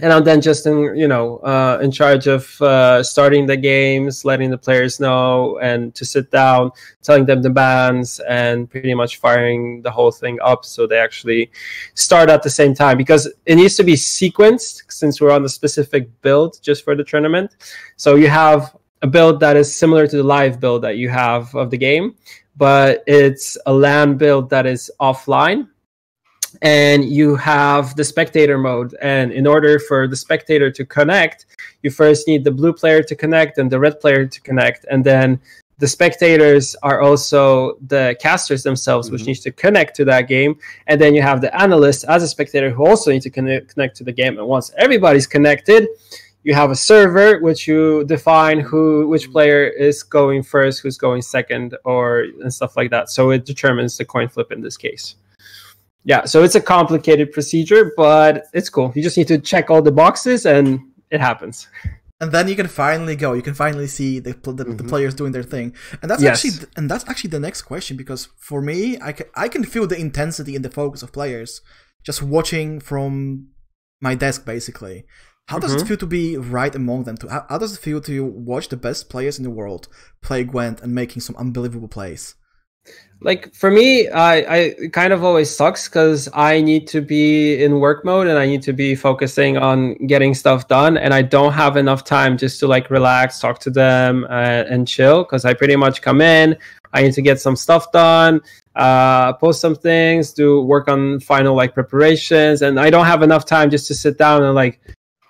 And 0.00 0.12
I'm 0.12 0.24
then 0.24 0.40
just 0.40 0.66
in, 0.66 0.96
you 0.96 1.08
know, 1.08 1.38
uh, 1.38 1.78
in 1.82 1.90
charge 1.90 2.26
of 2.26 2.60
uh, 2.62 3.02
starting 3.02 3.46
the 3.46 3.56
games, 3.56 4.24
letting 4.24 4.50
the 4.50 4.58
players 4.58 5.00
know, 5.00 5.58
and 5.58 5.94
to 5.96 6.04
sit 6.04 6.30
down, 6.30 6.70
telling 7.02 7.26
them 7.26 7.42
the 7.42 7.50
bans, 7.50 8.20
and 8.20 8.70
pretty 8.70 8.94
much 8.94 9.16
firing 9.18 9.82
the 9.82 9.90
whole 9.90 10.12
thing 10.12 10.38
up 10.42 10.64
so 10.64 10.86
they 10.86 10.98
actually 10.98 11.50
start 11.94 12.30
at 12.30 12.42
the 12.42 12.50
same 12.50 12.74
time 12.74 12.96
because 12.96 13.32
it 13.46 13.56
needs 13.56 13.76
to 13.76 13.84
be 13.84 13.94
sequenced 13.94 14.82
since 14.88 15.20
we're 15.20 15.32
on 15.32 15.44
a 15.44 15.48
specific 15.48 16.08
build 16.22 16.62
just 16.62 16.84
for 16.84 16.94
the 16.94 17.04
tournament. 17.04 17.56
So 17.96 18.14
you 18.14 18.28
have 18.28 18.76
a 19.02 19.06
build 19.06 19.40
that 19.40 19.56
is 19.56 19.74
similar 19.74 20.06
to 20.06 20.16
the 20.16 20.22
live 20.22 20.60
build 20.60 20.82
that 20.82 20.96
you 20.96 21.08
have 21.08 21.54
of 21.54 21.70
the 21.70 21.78
game, 21.78 22.14
but 22.56 23.02
it's 23.06 23.56
a 23.66 23.72
LAN 23.72 24.16
build 24.16 24.50
that 24.50 24.66
is 24.66 24.90
offline 25.00 25.68
and 26.62 27.04
you 27.04 27.36
have 27.36 27.94
the 27.96 28.04
spectator 28.04 28.58
mode 28.58 28.94
and 29.02 29.32
in 29.32 29.46
order 29.46 29.78
for 29.78 30.06
the 30.08 30.16
spectator 30.16 30.70
to 30.70 30.84
connect 30.84 31.46
you 31.82 31.90
first 31.90 32.26
need 32.26 32.44
the 32.44 32.50
blue 32.50 32.72
player 32.72 33.02
to 33.02 33.14
connect 33.14 33.58
and 33.58 33.70
the 33.70 33.78
red 33.78 34.00
player 34.00 34.26
to 34.26 34.40
connect 34.40 34.84
and 34.90 35.04
then 35.04 35.38
the 35.78 35.86
spectators 35.86 36.74
are 36.82 37.00
also 37.00 37.76
the 37.86 38.16
casters 38.20 38.62
themselves 38.62 39.10
which 39.10 39.22
Mhm. 39.22 39.26
needs 39.26 39.40
to 39.40 39.52
connect 39.52 39.94
to 39.96 40.04
that 40.06 40.22
game 40.28 40.56
and 40.86 41.00
then 41.00 41.14
you 41.14 41.22
have 41.22 41.40
the 41.40 41.52
analyst 41.60 42.04
as 42.08 42.22
a 42.22 42.28
spectator 42.28 42.70
who 42.70 42.84
also 42.86 43.10
need 43.10 43.22
to 43.22 43.30
connect, 43.30 43.74
connect 43.74 43.96
to 43.96 44.04
the 44.04 44.12
game 44.12 44.38
and 44.38 44.46
once 44.46 44.72
everybody's 44.78 45.26
connected 45.26 45.86
you 46.44 46.54
have 46.54 46.70
a 46.70 46.76
server 46.76 47.38
which 47.40 47.68
you 47.68 48.04
define 48.04 48.58
who 48.60 49.06
which 49.08 49.30
player 49.30 49.66
is 49.66 50.02
going 50.02 50.42
first, 50.42 50.80
who's 50.80 50.96
going 50.96 51.20
second, 51.20 51.76
or 51.84 52.26
and 52.42 52.54
stuff 52.54 52.76
like 52.76 52.90
that. 52.90 53.10
So 53.10 53.30
it 53.30 53.44
determines 53.44 53.98
the 53.98 54.04
coin 54.04 54.28
flip 54.28 54.52
in 54.52 54.60
this 54.62 54.76
case. 54.76 55.16
Yeah, 56.12 56.24
so 56.24 56.36
it's 56.46 56.54
a 56.54 56.60
complicated 56.76 57.26
procedure, 57.36 57.82
but 57.96 58.32
it's 58.58 58.70
cool. 58.76 58.88
You 58.96 59.02
just 59.08 59.16
need 59.18 59.28
to 59.28 59.38
check 59.50 59.64
all 59.70 59.82
the 59.82 59.92
boxes, 60.02 60.40
and 60.54 60.66
it 61.10 61.20
happens. 61.20 61.68
and 62.20 62.32
then 62.32 62.48
you 62.50 62.56
can 62.60 62.66
finally 62.84 63.14
go. 63.24 63.30
You 63.38 63.42
can 63.48 63.54
finally 63.64 63.86
see 63.98 64.12
the 64.26 64.32
the, 64.58 64.64
the 64.64 64.84
Mhm. 64.84 64.88
players 64.92 65.14
doing 65.20 65.32
their 65.36 65.46
thing, 65.54 65.68
and 66.00 66.06
that's 66.10 66.22
Yes. 66.22 66.30
actually 66.44 66.56
and 66.76 66.84
that's 66.90 67.04
actually 67.10 67.32
the 67.36 67.44
next 67.48 67.60
question 67.70 67.94
because 68.02 68.22
for 68.48 68.60
me, 68.70 68.78
I 69.08 69.12
can 69.16 69.26
I 69.44 69.46
can 69.54 69.62
feel 69.74 69.86
the 69.92 69.98
intensity 70.06 70.52
and 70.56 70.64
the 70.66 70.74
focus 70.80 71.00
of 71.04 71.08
players 71.18 71.50
just 72.08 72.20
watching 72.36 72.68
from 72.90 73.10
my 74.06 74.14
desk 74.24 74.38
basically. 74.54 74.96
How 75.50 75.58
does 75.62 75.72
it 75.74 75.80
Mhm. 75.82 75.88
feel 75.88 76.00
to 76.04 76.10
be 76.18 76.24
right 76.58 76.74
among 76.82 77.00
them? 77.06 77.16
To 77.20 77.26
how, 77.34 77.42
how 77.50 77.58
does 77.62 77.72
it 77.76 77.80
feel 77.86 78.00
to 78.08 78.12
watch 78.52 78.66
the 78.68 78.80
best 78.86 79.00
players 79.12 79.36
in 79.38 79.44
the 79.48 79.54
world 79.60 79.82
play 80.26 80.40
Gwent 80.52 80.76
and 80.82 80.90
making 81.02 81.20
some 81.26 81.36
unbelievable 81.44 81.88
plays? 81.96 82.22
Like 83.20 83.52
for 83.52 83.70
me 83.70 84.08
i 84.10 84.36
i 84.58 84.74
kind 84.92 85.12
of 85.12 85.24
always 85.24 85.54
sucks 85.54 85.88
because 85.88 86.28
i 86.34 86.60
need 86.60 86.86
to 86.86 87.00
be 87.00 87.62
in 87.62 87.80
work 87.80 88.04
mode 88.04 88.28
and 88.28 88.38
i 88.38 88.46
need 88.46 88.62
to 88.62 88.72
be 88.72 88.94
focusing 88.94 89.56
on 89.56 89.94
getting 90.06 90.34
stuff 90.34 90.68
done 90.68 90.96
and 90.96 91.12
i 91.12 91.20
don't 91.20 91.52
have 91.52 91.76
enough 91.76 92.04
time 92.04 92.38
just 92.38 92.60
to 92.60 92.66
like 92.68 92.90
relax 92.90 93.40
talk 93.40 93.58
to 93.58 93.70
them 93.70 94.24
uh, 94.30 94.64
and 94.68 94.86
chill 94.86 95.24
because 95.24 95.44
i 95.44 95.52
pretty 95.52 95.74
much 95.74 96.00
come 96.00 96.20
in 96.20 96.56
i 96.92 97.02
need 97.02 97.12
to 97.12 97.22
get 97.22 97.40
some 97.40 97.56
stuff 97.56 97.90
done 97.90 98.40
uh 98.76 99.32
post 99.34 99.60
some 99.60 99.74
things 99.74 100.32
do 100.32 100.62
work 100.62 100.86
on 100.86 101.18
final 101.18 101.56
like 101.56 101.74
preparations 101.74 102.62
and 102.62 102.78
i 102.78 102.88
don't 102.88 103.06
have 103.06 103.22
enough 103.22 103.44
time 103.44 103.68
just 103.68 103.88
to 103.88 103.94
sit 103.94 104.16
down 104.16 104.44
and 104.44 104.54
like 104.54 104.80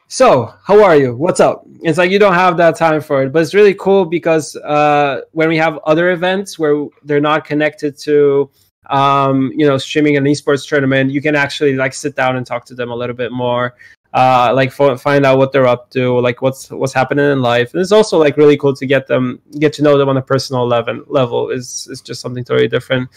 so 0.09 0.55
how 0.65 0.83
are 0.83 0.97
you? 0.97 1.15
What's 1.15 1.39
up? 1.39 1.65
It's 1.83 1.99
like 1.99 2.11
you 2.11 2.19
don't 2.19 2.35
have 2.35 2.57
that 2.57 2.77
time 2.77 3.01
for 3.01 3.23
it 3.23 3.33
but 3.33 3.43
it's 3.43 3.55
really 3.55 3.75
cool 3.75 4.05
because 4.05 4.57
uh, 4.57 5.21
when 5.33 5.49
we 5.49 5.57
have 5.59 5.79
other 5.85 6.11
events 6.11 6.59
where 6.59 6.87
they're 7.05 7.21
not 7.21 7.45
connected 7.45 7.97
to 7.99 8.51
um, 8.91 9.53
you 9.55 9.67
know 9.67 9.79
streaming 9.79 10.17
an 10.17 10.25
esports 10.25 10.67
tournament 10.67 11.11
you 11.11 11.21
can 11.21 11.37
actually 11.37 11.75
like 11.75 11.93
sit 11.93 12.17
down 12.17 12.37
and 12.37 12.47
talk 12.47 12.65
to 12.65 12.75
them 12.75 12.91
a 12.91 12.97
little 12.97 13.15
bit 13.15 13.31
more 13.33 13.75
uh, 14.15 14.51
like 14.55 14.73
fo- 14.73 14.97
find 14.97 15.27
out 15.27 15.37
what 15.39 15.53
they're 15.53 15.67
up 15.67 15.91
to 15.91 16.19
like 16.21 16.41
what's 16.41 16.71
what's 16.71 16.95
happening 16.95 17.31
in 17.31 17.43
life. 17.43 17.73
And 17.75 17.81
it's 17.81 17.93
also 17.93 18.19
like 18.19 18.37
really 18.37 18.57
cool 18.57 18.75
to 18.75 18.87
get 18.87 19.07
them 19.07 19.41
get 19.59 19.73
to 19.75 19.83
know 19.83 19.99
them 19.99 20.09
on 20.09 20.17
a 20.17 20.23
personal 20.23 20.67
level 20.67 21.03
level 21.07 21.51
is 21.51 21.87
is 21.91 22.01
just 22.01 22.21
something 22.21 22.45
totally 22.45 22.69
different. 22.69 23.09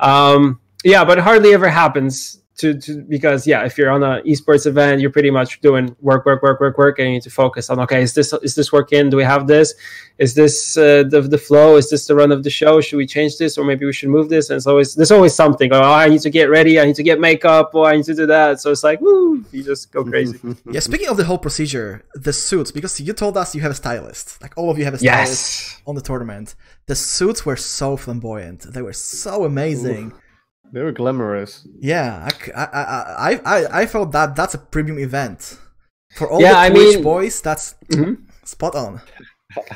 Um, 0.00 0.60
yeah 0.84 1.04
but 1.04 1.18
it 1.18 1.24
hardly 1.24 1.52
ever 1.52 1.68
happens 1.68 2.42
to, 2.56 2.78
to 2.80 3.02
because 3.02 3.46
yeah 3.46 3.64
if 3.64 3.76
you're 3.76 3.90
on 3.90 4.02
an 4.02 4.22
esports 4.24 4.66
event 4.66 5.00
you're 5.00 5.10
pretty 5.10 5.30
much 5.30 5.60
doing 5.60 5.94
work 6.00 6.24
work 6.24 6.42
work 6.42 6.58
work 6.60 6.78
work 6.78 6.98
and 6.98 7.08
you 7.08 7.14
need 7.14 7.22
to 7.22 7.30
focus 7.30 7.68
on 7.68 7.78
okay 7.80 8.02
is 8.02 8.14
this 8.14 8.32
is 8.42 8.54
this 8.54 8.72
working? 8.72 9.10
Do 9.10 9.16
we 9.16 9.24
have 9.24 9.46
this? 9.46 9.74
Is 10.18 10.34
this 10.34 10.76
uh, 10.76 11.04
the, 11.12 11.20
the 11.20 11.38
flow? 11.38 11.76
Is 11.76 11.90
this 11.90 12.06
the 12.06 12.14
run 12.14 12.32
of 12.32 12.42
the 12.42 12.50
show? 12.50 12.80
Should 12.80 12.96
we 12.96 13.06
change 13.06 13.36
this? 13.36 13.58
Or 13.58 13.64
maybe 13.64 13.84
we 13.84 13.92
should 13.92 14.08
move 14.08 14.28
this? 14.28 14.48
And 14.50 14.56
it's 14.56 14.66
always 14.66 14.94
there's 14.94 15.10
always 15.10 15.34
something. 15.34 15.72
Oh 15.72 15.82
i 15.82 16.08
need 16.08 16.22
to 16.28 16.30
get 16.30 16.46
ready. 16.58 16.80
I 16.80 16.84
need 16.84 16.96
to 16.96 17.02
get 17.10 17.20
makeup. 17.20 17.74
Or 17.74 17.86
i 17.90 17.96
need 17.96 18.06
to 18.06 18.14
do 18.14 18.26
that. 18.26 18.60
So 18.60 18.70
it's 18.70 18.84
like 18.84 19.00
woo 19.00 19.44
you 19.52 19.62
just 19.62 19.92
go 19.92 20.04
crazy. 20.04 20.38
Yeah, 20.74 20.80
speaking 20.80 21.08
of 21.08 21.16
the 21.16 21.24
whole 21.24 21.38
procedure, 21.38 22.04
the 22.14 22.32
suits, 22.32 22.70
because 22.72 23.00
you 23.00 23.12
told 23.12 23.36
us 23.36 23.54
you 23.54 23.62
have 23.62 23.70
a 23.70 23.80
stylist. 23.84 24.40
Like 24.42 24.54
all 24.56 24.70
of 24.70 24.78
you 24.78 24.84
have 24.84 24.94
a 24.94 24.98
stylist 24.98 25.44
yes. 25.70 25.82
on 25.86 25.94
the 25.94 26.00
tournament. 26.00 26.54
The 26.86 26.94
suits 26.94 27.44
were 27.46 27.56
so 27.56 27.96
flamboyant. 27.96 28.60
They 28.74 28.82
were 28.82 28.92
so 28.92 29.44
amazing. 29.44 30.12
They 30.72 30.82
were 30.82 30.92
glamorous. 30.92 31.66
Yeah, 31.80 32.28
I, 32.54 32.60
I, 32.62 32.64
I, 33.32 33.40
I, 33.44 33.82
I 33.82 33.86
felt 33.86 34.12
that 34.12 34.34
that's 34.36 34.54
a 34.54 34.58
premium 34.58 34.98
event. 34.98 35.58
For 36.16 36.30
all 36.30 36.40
Yeah, 36.40 36.52
the 36.52 36.58
I 36.58 36.70
Twitch 36.70 36.94
mean- 36.96 37.02
boys, 37.02 37.40
that's 37.40 37.74
Mhm. 37.90 38.18
spot 38.44 38.74
on. 38.74 39.00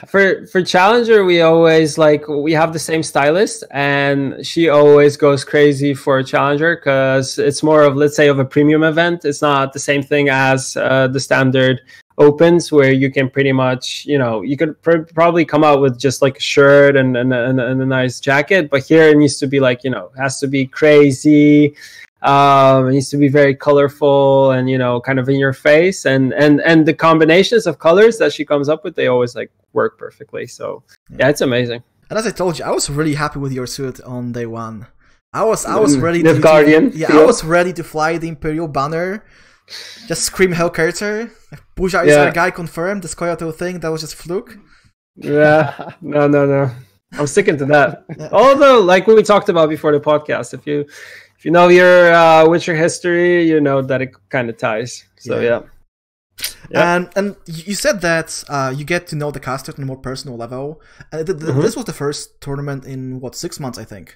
for 0.09 0.47
for 0.49 0.61
challenger 0.63 1.25
we 1.25 1.41
always 1.41 1.97
like 1.97 2.29
we 2.29 2.53
have 2.53 2.73
the 2.75 2.79
same 2.79 3.03
stylist 3.03 3.65
and 3.71 4.45
she 4.45 4.69
always 4.69 5.17
goes 5.17 5.43
crazy 5.43 5.95
for 5.95 6.23
challenger 6.23 6.77
because 6.77 7.39
it's 7.39 7.63
more 7.63 7.83
of 7.83 7.97
let's 7.97 8.15
say 8.15 8.29
of 8.29 8.39
a 8.39 8.45
premium 8.45 8.83
event 8.83 9.25
it's 9.25 9.41
not 9.41 9.73
the 9.73 9.79
same 9.79 10.03
thing 10.03 10.29
as 10.29 10.77
uh, 10.77 11.07
the 11.09 11.21
standard 11.21 11.81
opens 12.21 12.71
where 12.71 12.93
you 12.93 13.11
can 13.11 13.31
pretty 13.31 13.53
much 13.53 14.05
you 14.07 14.19
know 14.19 14.43
you 14.43 14.57
could 14.57 14.81
pr- 14.83 15.09
probably 15.15 15.45
come 15.45 15.65
out 15.65 15.81
with 15.81 15.99
just 15.99 16.21
like 16.23 16.37
a 16.37 16.41
shirt 16.55 16.95
and, 16.97 17.17
and, 17.17 17.33
and, 17.33 17.59
and 17.59 17.81
a 17.83 17.87
nice 17.87 18.21
jacket 18.21 18.69
but 18.71 18.81
here 18.85 19.05
it 19.09 19.17
needs 19.17 19.39
to 19.39 19.47
be 19.47 19.59
like 19.59 19.83
you 19.85 19.91
know 19.91 20.11
has 20.17 20.39
to 20.39 20.47
be 20.47 20.67
crazy 20.67 21.75
um 22.23 22.89
it 22.89 22.93
needs 22.93 23.09
to 23.09 23.17
be 23.17 23.29
very 23.29 23.55
colorful 23.55 24.51
and 24.53 24.69
you 24.69 24.77
know 24.77 25.01
kind 25.01 25.19
of 25.19 25.27
in 25.29 25.39
your 25.39 25.55
face 25.55 26.05
and 26.05 26.35
and 26.35 26.61
and 26.71 26.85
the 26.85 26.93
combinations 26.93 27.67
of 27.67 27.79
colors 27.79 28.19
that 28.19 28.31
she 28.33 28.45
comes 28.45 28.69
up 28.69 28.85
with 28.85 28.95
they 28.95 29.07
always 29.07 29.35
like 29.35 29.51
work 29.73 29.97
perfectly 29.99 30.47
so 30.47 30.83
yeah 31.19 31.29
it's 31.33 31.41
amazing 31.41 31.83
And 32.11 32.19
as 32.19 32.27
I 32.27 32.33
told 32.43 32.59
you, 32.59 32.65
I 32.67 32.73
was 32.79 32.91
really 32.91 33.15
happy 33.15 33.39
with 33.39 33.53
your 33.59 33.69
suit 33.77 33.97
on 34.03 34.33
day 34.39 34.45
one. 34.65 34.77
I 35.33 35.45
was 35.51 35.61
I 35.65 35.79
was 35.79 35.95
Mm, 35.95 36.03
ready 36.07 36.21
the 36.27 36.35
to 36.35 36.41
Guardian 36.49 36.85
Yeah, 37.03 37.15
I 37.19 37.23
was 37.25 37.39
ready 37.57 37.73
to 37.79 37.85
fly 37.93 38.19
the 38.19 38.27
Imperial 38.35 38.67
banner. 38.79 39.23
Just 40.09 40.23
scream 40.23 40.53
Hell 40.53 40.71
Carter. 40.71 41.31
Puja 41.77 42.03
is 42.03 42.09
Yeah. 42.15 42.25
our 42.25 42.33
guy 42.33 42.51
confirmed. 42.51 43.03
This 43.03 43.15
Koyato 43.15 43.55
thing, 43.55 43.81
that 43.81 43.91
was 43.91 44.01
just 44.03 44.15
fluke. 44.17 44.57
yeah 45.17 45.91
no 46.01 46.29
no 46.29 46.47
no 46.47 46.71
i'm 47.19 47.27
sticking 47.27 47.59
to 47.59 47.67
that 47.67 48.05
although 48.33 48.79
like 48.93 49.07
what 49.09 49.17
we 49.17 49.23
talked 49.23 49.49
about 49.49 49.69
before 49.69 49.91
the 49.93 49.99
podcast 50.01 50.55
if 50.55 50.63
you 50.69 50.77
if 51.37 51.45
you 51.45 51.51
know 51.51 51.67
your 51.69 52.13
uh 52.15 52.49
witcher 52.49 52.77
history 52.77 53.43
you 53.51 53.61
know 53.61 53.83
that 53.83 54.01
it 54.01 54.11
kind 54.29 54.49
of 54.49 54.57
ties 54.57 55.05
so 55.19 55.35
Yeah. 55.41 55.49
yeah 55.51 55.61
Yeah. 56.71 56.95
And 56.95 57.05
and 57.19 57.29
you 57.47 57.75
said 57.75 58.01
that 58.11 58.29
uh, 58.49 58.71
you 58.79 58.85
get 58.95 59.03
to 59.11 59.17
know 59.21 59.31
the 59.37 59.41
casters 59.51 59.75
on 59.77 59.83
a 59.83 59.87
more 59.93 60.01
personal 60.11 60.37
level. 60.45 60.81
And 61.13 61.27
th- 61.27 61.39
th- 61.41 61.53
Mhm. 61.53 61.63
this 61.67 61.75
was 61.79 61.85
the 61.91 61.93
first 62.03 62.41
tournament 62.47 62.83
in 62.95 63.01
what 63.23 63.35
six 63.35 63.59
months, 63.65 63.79
I 63.85 63.85
think. 63.93 64.07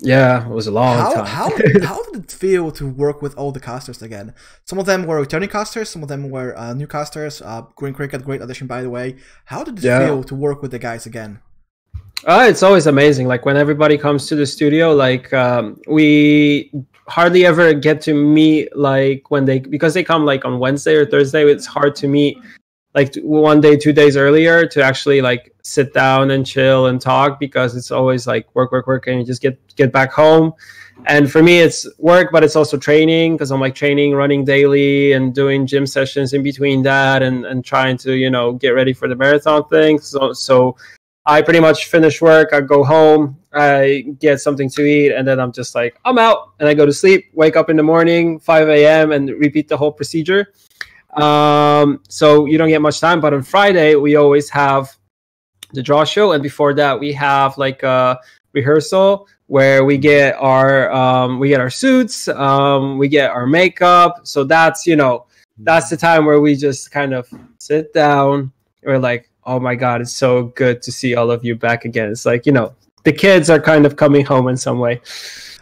Yeah 0.00 0.46
it 0.46 0.50
was 0.52 0.66
a 0.66 0.70
long 0.70 0.96
how 0.96 1.12
time 1.12 1.26
how 1.26 1.50
how 1.86 2.02
did 2.10 2.24
it 2.24 2.32
feel 2.32 2.70
to 2.70 2.86
work 2.86 3.20
with 3.20 3.36
all 3.36 3.50
the 3.52 3.60
casters 3.60 4.00
again? 4.02 4.32
Some 4.64 4.78
of 4.78 4.86
them 4.86 5.06
were 5.06 5.18
returning 5.20 5.48
casters, 5.48 5.88
some 5.90 6.02
of 6.02 6.08
them 6.08 6.30
were 6.30 6.56
uh, 6.56 6.72
new 6.74 6.86
casters. 6.86 7.42
Uh, 7.42 7.62
Green 7.74 7.94
Cricket, 7.94 8.24
great 8.24 8.40
addition 8.40 8.66
by 8.66 8.82
the 8.82 8.90
way. 8.90 9.16
How 9.46 9.64
did 9.64 9.78
it 9.78 9.84
Yeah. 9.84 10.06
feel 10.06 10.22
to 10.24 10.34
work 10.34 10.62
with 10.62 10.70
the 10.70 10.78
guys 10.78 11.06
again? 11.06 11.40
Uh, 12.26 12.46
it's 12.48 12.62
always 12.62 12.86
amazing. 12.86 13.28
Like 13.28 13.44
when 13.46 13.56
everybody 13.56 13.96
comes 13.96 14.26
to 14.26 14.34
the 14.34 14.46
studio, 14.46 14.92
like 14.92 15.32
um, 15.32 15.80
we 15.86 16.72
hardly 17.06 17.46
ever 17.46 17.72
get 17.74 18.00
to 18.02 18.12
meet 18.14 18.76
like 18.76 19.30
when 19.30 19.44
they 19.44 19.60
because 19.60 19.94
they 19.94 20.02
come 20.04 20.24
like 20.24 20.44
on 20.44 20.58
Wednesday 20.58 20.94
or 20.94 21.06
Thursday. 21.06 21.44
It's 21.44 21.66
hard 21.66 21.94
to 21.96 22.08
meet 22.08 22.36
like 22.98 23.14
one 23.22 23.60
day, 23.60 23.76
two 23.76 23.92
days 23.92 24.16
earlier 24.16 24.66
to 24.66 24.82
actually 24.82 25.20
like 25.20 25.54
sit 25.62 25.94
down 25.94 26.32
and 26.32 26.44
chill 26.44 26.86
and 26.86 27.00
talk 27.00 27.38
because 27.38 27.76
it's 27.76 27.92
always 27.92 28.26
like 28.26 28.44
work, 28.56 28.72
work, 28.72 28.86
work, 28.88 29.06
and 29.06 29.20
you 29.20 29.24
just 29.24 29.40
get 29.40 29.54
get 29.76 29.92
back 29.92 30.10
home. 30.12 30.52
And 31.06 31.30
for 31.30 31.40
me, 31.48 31.60
it's 31.60 31.86
work, 31.98 32.32
but 32.32 32.42
it's 32.42 32.56
also 32.56 32.76
training 32.76 33.28
because 33.34 33.52
I'm 33.52 33.60
like 33.60 33.76
training, 33.76 34.16
running 34.22 34.44
daily, 34.44 35.12
and 35.12 35.32
doing 35.32 35.64
gym 35.64 35.86
sessions 35.86 36.32
in 36.32 36.42
between 36.42 36.82
that, 36.90 37.22
and 37.22 37.46
and 37.46 37.64
trying 37.64 37.96
to 37.98 38.10
you 38.24 38.30
know 38.30 38.46
get 38.64 38.70
ready 38.80 38.92
for 38.92 39.06
the 39.06 39.14
marathon 39.14 39.62
thing. 39.68 40.00
So 40.00 40.32
so 40.32 40.76
I 41.24 41.40
pretty 41.40 41.60
much 41.60 41.86
finish 41.86 42.20
work. 42.20 42.48
I 42.52 42.60
go 42.62 42.82
home, 42.82 43.38
I 43.52 44.06
get 44.18 44.40
something 44.40 44.68
to 44.70 44.82
eat, 44.96 45.12
and 45.16 45.24
then 45.28 45.38
I'm 45.38 45.52
just 45.52 45.72
like, 45.80 45.92
I'm 46.04 46.18
out, 46.18 46.38
and 46.58 46.68
I 46.68 46.74
go 46.74 46.84
to 46.84 46.92
sleep. 47.02 47.20
Wake 47.42 47.54
up 47.60 47.70
in 47.70 47.76
the 47.76 47.88
morning, 47.92 48.40
5 48.40 48.68
a.m., 48.68 49.12
and 49.12 49.30
repeat 49.46 49.68
the 49.68 49.76
whole 49.76 49.92
procedure. 49.92 50.42
Um, 51.22 52.00
so 52.08 52.46
you 52.46 52.58
don't 52.58 52.68
get 52.68 52.82
much 52.82 53.00
time. 53.00 53.20
But 53.20 53.34
on 53.34 53.42
Friday, 53.42 53.94
we 53.94 54.16
always 54.16 54.48
have 54.50 54.96
the 55.72 55.82
draw 55.82 56.04
show, 56.04 56.32
and 56.32 56.42
before 56.42 56.74
that, 56.74 56.98
we 56.98 57.12
have 57.12 57.58
like 57.58 57.82
a 57.82 58.18
rehearsal 58.52 59.28
where 59.46 59.84
we 59.84 59.96
get 59.98 60.36
our 60.36 60.90
um, 60.92 61.38
we 61.38 61.48
get 61.48 61.60
our 61.60 61.70
suits, 61.70 62.28
um, 62.28 62.98
we 62.98 63.08
get 63.08 63.30
our 63.30 63.46
makeup. 63.46 64.20
So 64.24 64.44
that's 64.44 64.86
you 64.86 64.96
know 64.96 65.26
that's 65.58 65.90
the 65.90 65.96
time 65.96 66.24
where 66.24 66.40
we 66.40 66.54
just 66.54 66.90
kind 66.90 67.12
of 67.14 67.28
sit 67.58 67.92
down. 67.92 68.52
We're 68.82 68.98
like, 68.98 69.30
oh 69.44 69.58
my 69.58 69.74
god, 69.74 70.00
it's 70.00 70.12
so 70.12 70.44
good 70.54 70.82
to 70.82 70.92
see 70.92 71.14
all 71.14 71.30
of 71.30 71.44
you 71.44 71.56
back 71.56 71.84
again. 71.84 72.10
It's 72.10 72.26
like 72.26 72.46
you 72.46 72.52
know 72.52 72.74
the 73.04 73.12
kids 73.12 73.50
are 73.50 73.60
kind 73.60 73.86
of 73.86 73.96
coming 73.96 74.24
home 74.24 74.48
in 74.48 74.56
some 74.56 74.78
way. 74.78 75.00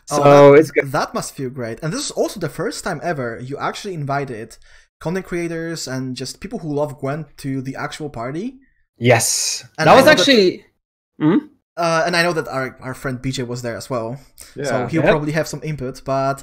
So 0.08 0.22
Oh, 0.22 0.52
that, 0.52 0.60
it's 0.60 0.70
good. 0.70 0.92
that 0.92 1.14
must 1.14 1.34
feel 1.34 1.50
great. 1.50 1.80
And 1.82 1.92
this 1.92 2.04
is 2.04 2.10
also 2.12 2.38
the 2.38 2.48
first 2.48 2.84
time 2.84 3.00
ever 3.02 3.40
you 3.42 3.58
actually 3.58 3.94
invited 3.94 4.56
content 5.00 5.26
creators 5.26 5.86
and 5.88 6.16
just 6.16 6.40
people 6.40 6.58
who 6.60 6.72
love 6.72 6.98
Gwent 6.98 7.26
to 7.38 7.60
the 7.62 7.76
actual 7.76 8.08
party. 8.10 8.58
Yes, 8.98 9.64
And 9.78 9.86
that 9.86 9.92
I 9.92 9.96
was 9.96 10.04
know 10.04 10.10
that- 10.12 10.18
actually. 10.20 10.64
Hmm? 11.20 11.36
Uh, 11.76 12.04
and 12.06 12.16
I 12.16 12.22
know 12.22 12.32
that 12.32 12.48
our, 12.48 12.76
our 12.80 12.94
friend 12.94 13.18
BJ 13.20 13.46
was 13.46 13.60
there 13.60 13.76
as 13.76 13.90
well. 13.90 14.18
Yeah. 14.54 14.64
So 14.64 14.86
he'll 14.86 15.02
Yeah. 15.04 15.10
probably 15.10 15.32
have 15.32 15.46
some 15.46 15.60
input. 15.62 16.02
But 16.04 16.42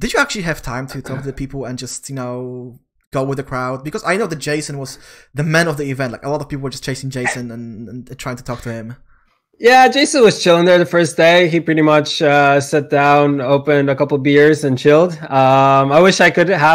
did 0.00 0.14
you 0.14 0.18
actually 0.18 0.42
have 0.42 0.62
time 0.62 0.86
to 0.88 1.02
talk 1.02 1.18
to 1.20 1.26
the 1.26 1.34
people 1.34 1.66
and 1.66 1.78
just, 1.78 2.08
you 2.08 2.14
know, 2.14 2.78
go 3.12 3.22
with 3.22 3.36
the 3.36 3.42
crowd? 3.42 3.84
Because 3.84 4.02
I 4.06 4.16
know 4.16 4.26
that 4.26 4.36
Jason 4.36 4.78
was 4.78 4.98
the 5.34 5.42
man 5.42 5.68
of 5.68 5.76
the 5.76 5.84
event. 5.90 6.12
Like 6.12 6.24
a 6.24 6.30
lot 6.30 6.40
of 6.40 6.48
people 6.48 6.62
were 6.62 6.70
just 6.70 6.82
chasing 6.84 7.10
Jason 7.10 7.50
and, 7.50 7.88
and 7.90 8.18
trying 8.18 8.36
to 8.36 8.42
talk 8.44 8.62
to 8.62 8.72
him. 8.72 8.96
Yeah, 9.58 9.88
Jason 9.88 10.22
was 10.22 10.42
chilling 10.42 10.64
there 10.64 10.78
the 10.78 10.86
first 10.86 11.18
day. 11.18 11.46
He 11.50 11.60
pretty 11.60 11.82
much 11.82 12.22
uh, 12.22 12.58
sat 12.62 12.88
down, 12.88 13.42
opened 13.42 13.90
a 13.90 13.94
couple 13.94 14.16
beers, 14.16 14.64
and 14.64 14.78
chilled. 14.78 15.12
Um, 15.24 15.92
I 15.92 16.00
wish 16.00 16.18
I 16.22 16.30
could 16.30 16.48
have 16.48 16.74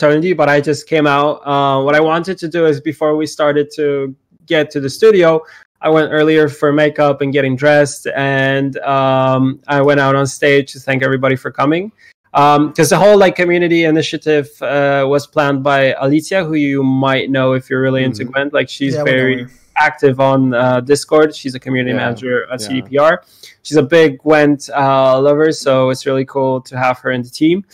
but 0.00 0.48
I 0.48 0.60
just 0.60 0.88
came 0.88 1.06
out. 1.06 1.40
Uh, 1.46 1.82
what 1.82 1.94
I 1.94 2.00
wanted 2.00 2.38
to 2.38 2.48
do 2.48 2.66
is 2.66 2.80
before 2.80 3.16
we 3.16 3.26
started 3.26 3.70
to 3.76 4.14
get 4.46 4.70
to 4.72 4.80
the 4.80 4.90
studio, 4.90 5.40
I 5.80 5.88
went 5.90 6.10
earlier 6.12 6.48
for 6.48 6.72
makeup 6.72 7.20
and 7.20 7.32
getting 7.32 7.54
dressed, 7.56 8.08
and 8.16 8.76
um, 8.78 9.60
I 9.68 9.80
went 9.80 10.00
out 10.00 10.16
on 10.16 10.26
stage 10.26 10.72
to 10.72 10.80
thank 10.80 11.02
everybody 11.02 11.36
for 11.36 11.50
coming. 11.50 11.92
Because 12.32 12.92
um, 12.92 12.98
the 12.98 12.98
whole 12.98 13.16
like 13.18 13.36
community 13.36 13.84
initiative 13.84 14.50
uh, 14.60 15.04
was 15.08 15.26
planned 15.26 15.62
by 15.62 15.94
Alicia, 15.94 16.44
who 16.44 16.54
you 16.54 16.82
might 16.82 17.30
know 17.30 17.54
if 17.54 17.70
you're 17.70 17.80
really 17.80 18.04
into 18.04 18.24
Mhm. 18.24 18.32
Gwent. 18.32 18.52
Like 18.52 18.68
she's 18.68 18.94
Yeah, 18.94 19.04
very 19.04 19.46
active 19.76 20.20
on 20.20 20.52
uh, 20.52 20.80
Discord. 20.80 21.34
She's 21.34 21.54
a 21.54 21.60
community 21.60 21.92
Yeah, 21.96 22.04
manager 22.04 22.46
at 22.52 22.60
yeah. 22.60 22.68
CDPR. 22.68 23.18
She's 23.62 23.76
a 23.76 23.82
big 23.82 24.18
Gwent 24.18 24.68
uh, 24.76 25.20
lover, 25.20 25.52
so 25.52 25.90
it's 25.90 26.04
really 26.06 26.24
cool 26.24 26.60
to 26.62 26.76
have 26.76 26.98
her 27.00 27.12
in 27.12 27.22
the 27.22 27.30
team. 27.30 27.64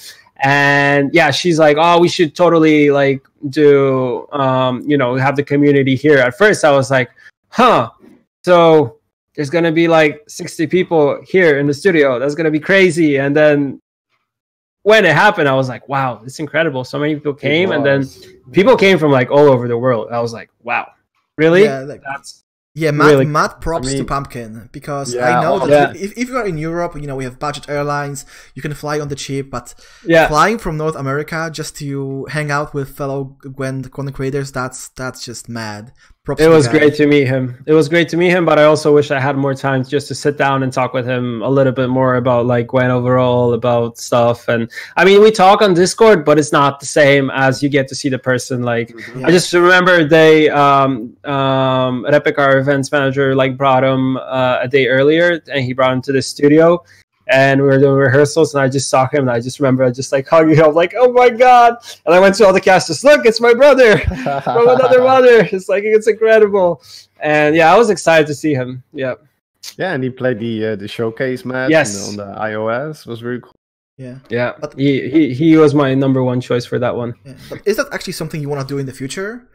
And 0.45 1.13
yeah, 1.15 1.31
she's 1.31 1.59
like, 1.59 1.79
"Oh, 1.81 1.99
we 1.99 2.09
should 2.09 2.37
totally 2.37 2.91
like 2.91 3.27
do, 3.49 4.29
um, 4.31 4.83
you 4.87 4.99
know, 4.99 5.15
have 5.17 5.37
the 5.37 5.43
community 5.43 5.97
here." 5.97 6.19
At 6.19 6.37
first, 6.37 6.65
I 6.65 6.71
was 6.71 6.91
like, 6.91 7.11
"Huh." 7.49 7.91
So 8.45 8.99
there's 9.35 9.49
gonna 9.49 9.73
be 9.73 9.89
like 9.89 10.23
60 10.29 10.67
people 10.67 11.19
here 11.27 11.59
in 11.59 11.67
the 11.67 11.73
studio. 11.73 12.19
That's 12.19 12.35
gonna 12.35 12.51
be 12.51 12.61
crazy. 12.61 13.17
And 13.17 13.35
then 13.35 13.81
when 14.83 15.07
it 15.07 15.15
happened, 15.15 15.49
I 15.49 15.55
was 15.55 15.71
like, 15.71 15.89
"Wow, 15.89 16.21
it's 16.27 16.39
incredible!" 16.39 16.85
So 16.85 16.99
many 16.99 17.15
people 17.15 17.33
came, 17.33 17.73
and 17.73 17.85
then 17.85 18.07
people 18.53 18.77
came 18.77 18.99
from 18.99 19.11
like 19.11 19.31
all 19.31 19.49
over 19.49 19.67
the 19.67 19.79
world. 19.79 20.09
I 20.13 20.21
was 20.21 20.35
like, 20.35 20.51
"Wow, 20.63 20.89
really?" 21.39 21.65
Yeah, 21.65 21.81
like, 21.81 22.03
That's 22.07 22.44
Yeah, 22.77 22.91
mad, 22.91 23.11
Really- 23.11 23.27
mad 23.27 23.61
props 23.61 23.89
I 23.89 23.99
to 23.99 24.05
Pumpkin 24.05 24.69
because 24.73 25.15
Yeah, 25.15 25.39
I 25.39 25.43
know 25.43 25.63
oh, 25.63 25.67
that 25.67 25.95
yeah. 25.95 26.03
if, 26.05 26.19
if 26.19 26.29
you 26.29 26.37
are 26.37 26.47
in 26.47 26.59
Europe, 26.59 26.97
you 26.97 27.07
know 27.07 27.15
we 27.15 27.23
have 27.23 27.39
budget 27.39 27.69
airlines, 27.69 28.27
you 28.55 28.63
can 28.63 28.75
fly 28.75 28.99
on 28.99 29.07
the 29.09 29.15
cheap, 29.15 29.49
but 29.49 29.75
yeah. 30.05 30.27
flying 30.27 30.59
from 30.59 30.77
North 30.77 30.97
America 30.97 31.51
just 31.53 31.77
to 31.79 32.25
hang 32.31 32.51
out 32.51 32.75
with 32.75 32.97
fellow 32.97 33.37
Gwent 33.57 33.93
content 33.93 34.17
creators, 34.17 34.51
that's 34.51 34.89
that's 34.89 35.25
just 35.25 35.49
mad. 35.49 35.93
Props 36.25 36.41
It 36.41 36.49
was 36.49 36.67
great 36.69 36.95
to 36.95 37.07
meet 37.07 37.27
him. 37.27 37.63
It 37.67 37.75
was 37.75 37.87
great 37.87 38.09
to 38.09 38.17
meet 38.17 38.31
him, 38.31 38.47
but 38.47 38.59
I 38.59 38.65
also 38.65 38.95
wish 38.95 39.11
I 39.11 39.21
had 39.21 39.37
more 39.37 39.53
time 39.53 39.85
just 39.85 40.09
to 40.09 40.15
sit 40.15 40.39
down 40.39 40.63
and 40.63 40.73
talk 40.73 40.95
with 40.95 41.07
him 41.07 41.43
a 41.43 41.49
little 41.51 41.73
bit 41.73 41.91
more 41.91 42.17
about 42.17 42.47
like 42.47 42.69
Gwent 42.69 42.91
overall, 42.91 43.53
about 43.53 43.99
stuff. 43.99 44.49
And 44.49 44.71
I 44.97 45.05
mean, 45.05 45.21
we 45.21 45.31
talk 45.31 45.61
on 45.61 45.75
Discord, 45.75 46.25
but 46.25 46.39
it's 46.39 46.51
not 46.51 46.81
the 46.81 46.87
same 46.87 47.29
as 47.29 47.63
you 47.63 47.69
get 47.69 47.89
to 47.89 47.95
see 47.95 48.09
the 48.09 48.19
person. 48.19 48.63
Like, 48.63 48.95
Yeah. 49.15 49.27
I 49.27 49.31
just 49.33 49.53
remember 49.53 50.05
they, 50.05 50.49
um, 50.49 51.15
um, 51.25 52.07
Repic, 52.09 52.39
our 52.39 52.57
events 52.57 52.91
manager, 52.91 53.35
like 53.35 53.59
brought 53.59 53.85
him 53.85 54.17
uh, 54.17 54.61
a 54.63 54.69
day 54.69 54.89
earlier, 54.89 55.43
and 55.53 55.63
he 55.63 55.75
brought 55.75 55.93
him 55.93 56.01
to 56.03 56.13
the 56.13 56.23
studio. 56.23 56.83
And 57.27 57.63
we 57.63 57.67
were 57.69 57.79
doing 57.79 57.95
rehearsals, 57.95 58.55
and 58.55 58.63
I 58.63 58.69
just 58.69 58.91
saw 58.91 59.09
him, 59.09 59.21
and 59.23 59.31
I 59.31 59.41
just 59.41 59.59
remember 59.59 59.83
I 59.83 59.91
just 59.91 60.13
like 60.13 60.29
hugging 60.29 60.57
him, 60.57 60.75
like, 60.75 60.93
"Oh 60.97 61.11
my 61.13 61.31
god!" 61.31 61.77
And 62.05 62.15
I 62.15 62.21
went 62.21 62.35
to 62.37 62.47
all 62.47 62.53
the 62.53 62.61
casters, 62.61 63.03
"Look, 63.03 63.25
it's 63.25 63.41
my 63.41 63.55
brother!" 63.55 63.97
from 64.45 64.69
another 64.69 65.01
mother. 65.13 65.49
It's 65.51 65.69
like 65.69 65.85
it's 65.85 66.07
incredible, 66.07 66.83
and 67.21 67.57
yeah, 67.57 67.73
I 67.73 67.79
was 67.79 67.89
excited 67.89 68.27
to 68.27 68.35
see 68.35 68.53
him. 68.53 68.83
Yeah, 68.93 69.15
Yeah, 69.79 69.95
and 69.95 70.05
he 70.05 70.11
played 70.11 70.39
the 70.39 70.67
uh, 70.67 70.77
the 70.77 70.87
showcase 70.87 71.45
match 71.47 71.71
Yes. 71.71 72.09
on 72.11 72.17
the 72.17 72.27
iOS. 72.39 73.07
It 73.07 73.11
was 73.11 73.23
really 73.23 73.41
cool. 73.41 73.53
Yeah. 73.97 74.19
yeah. 74.29 74.53
But- 74.61 74.75
he, 74.79 75.09
he 75.09 75.33
he 75.33 75.57
was 75.57 75.73
my 75.75 75.95
number 75.95 76.23
one 76.23 76.41
choice 76.43 76.67
for 76.67 76.79
that 76.81 76.95
one. 76.95 77.15
yeah. 77.25 77.35
But 77.49 77.61
is 77.65 77.77
that 77.79 77.87
actually 77.93 78.15
something 78.15 78.41
you 78.43 78.49
want 78.51 78.61
to 78.61 78.75
do 78.75 78.79
in 78.79 78.87
the 78.87 78.93
future? 78.93 79.47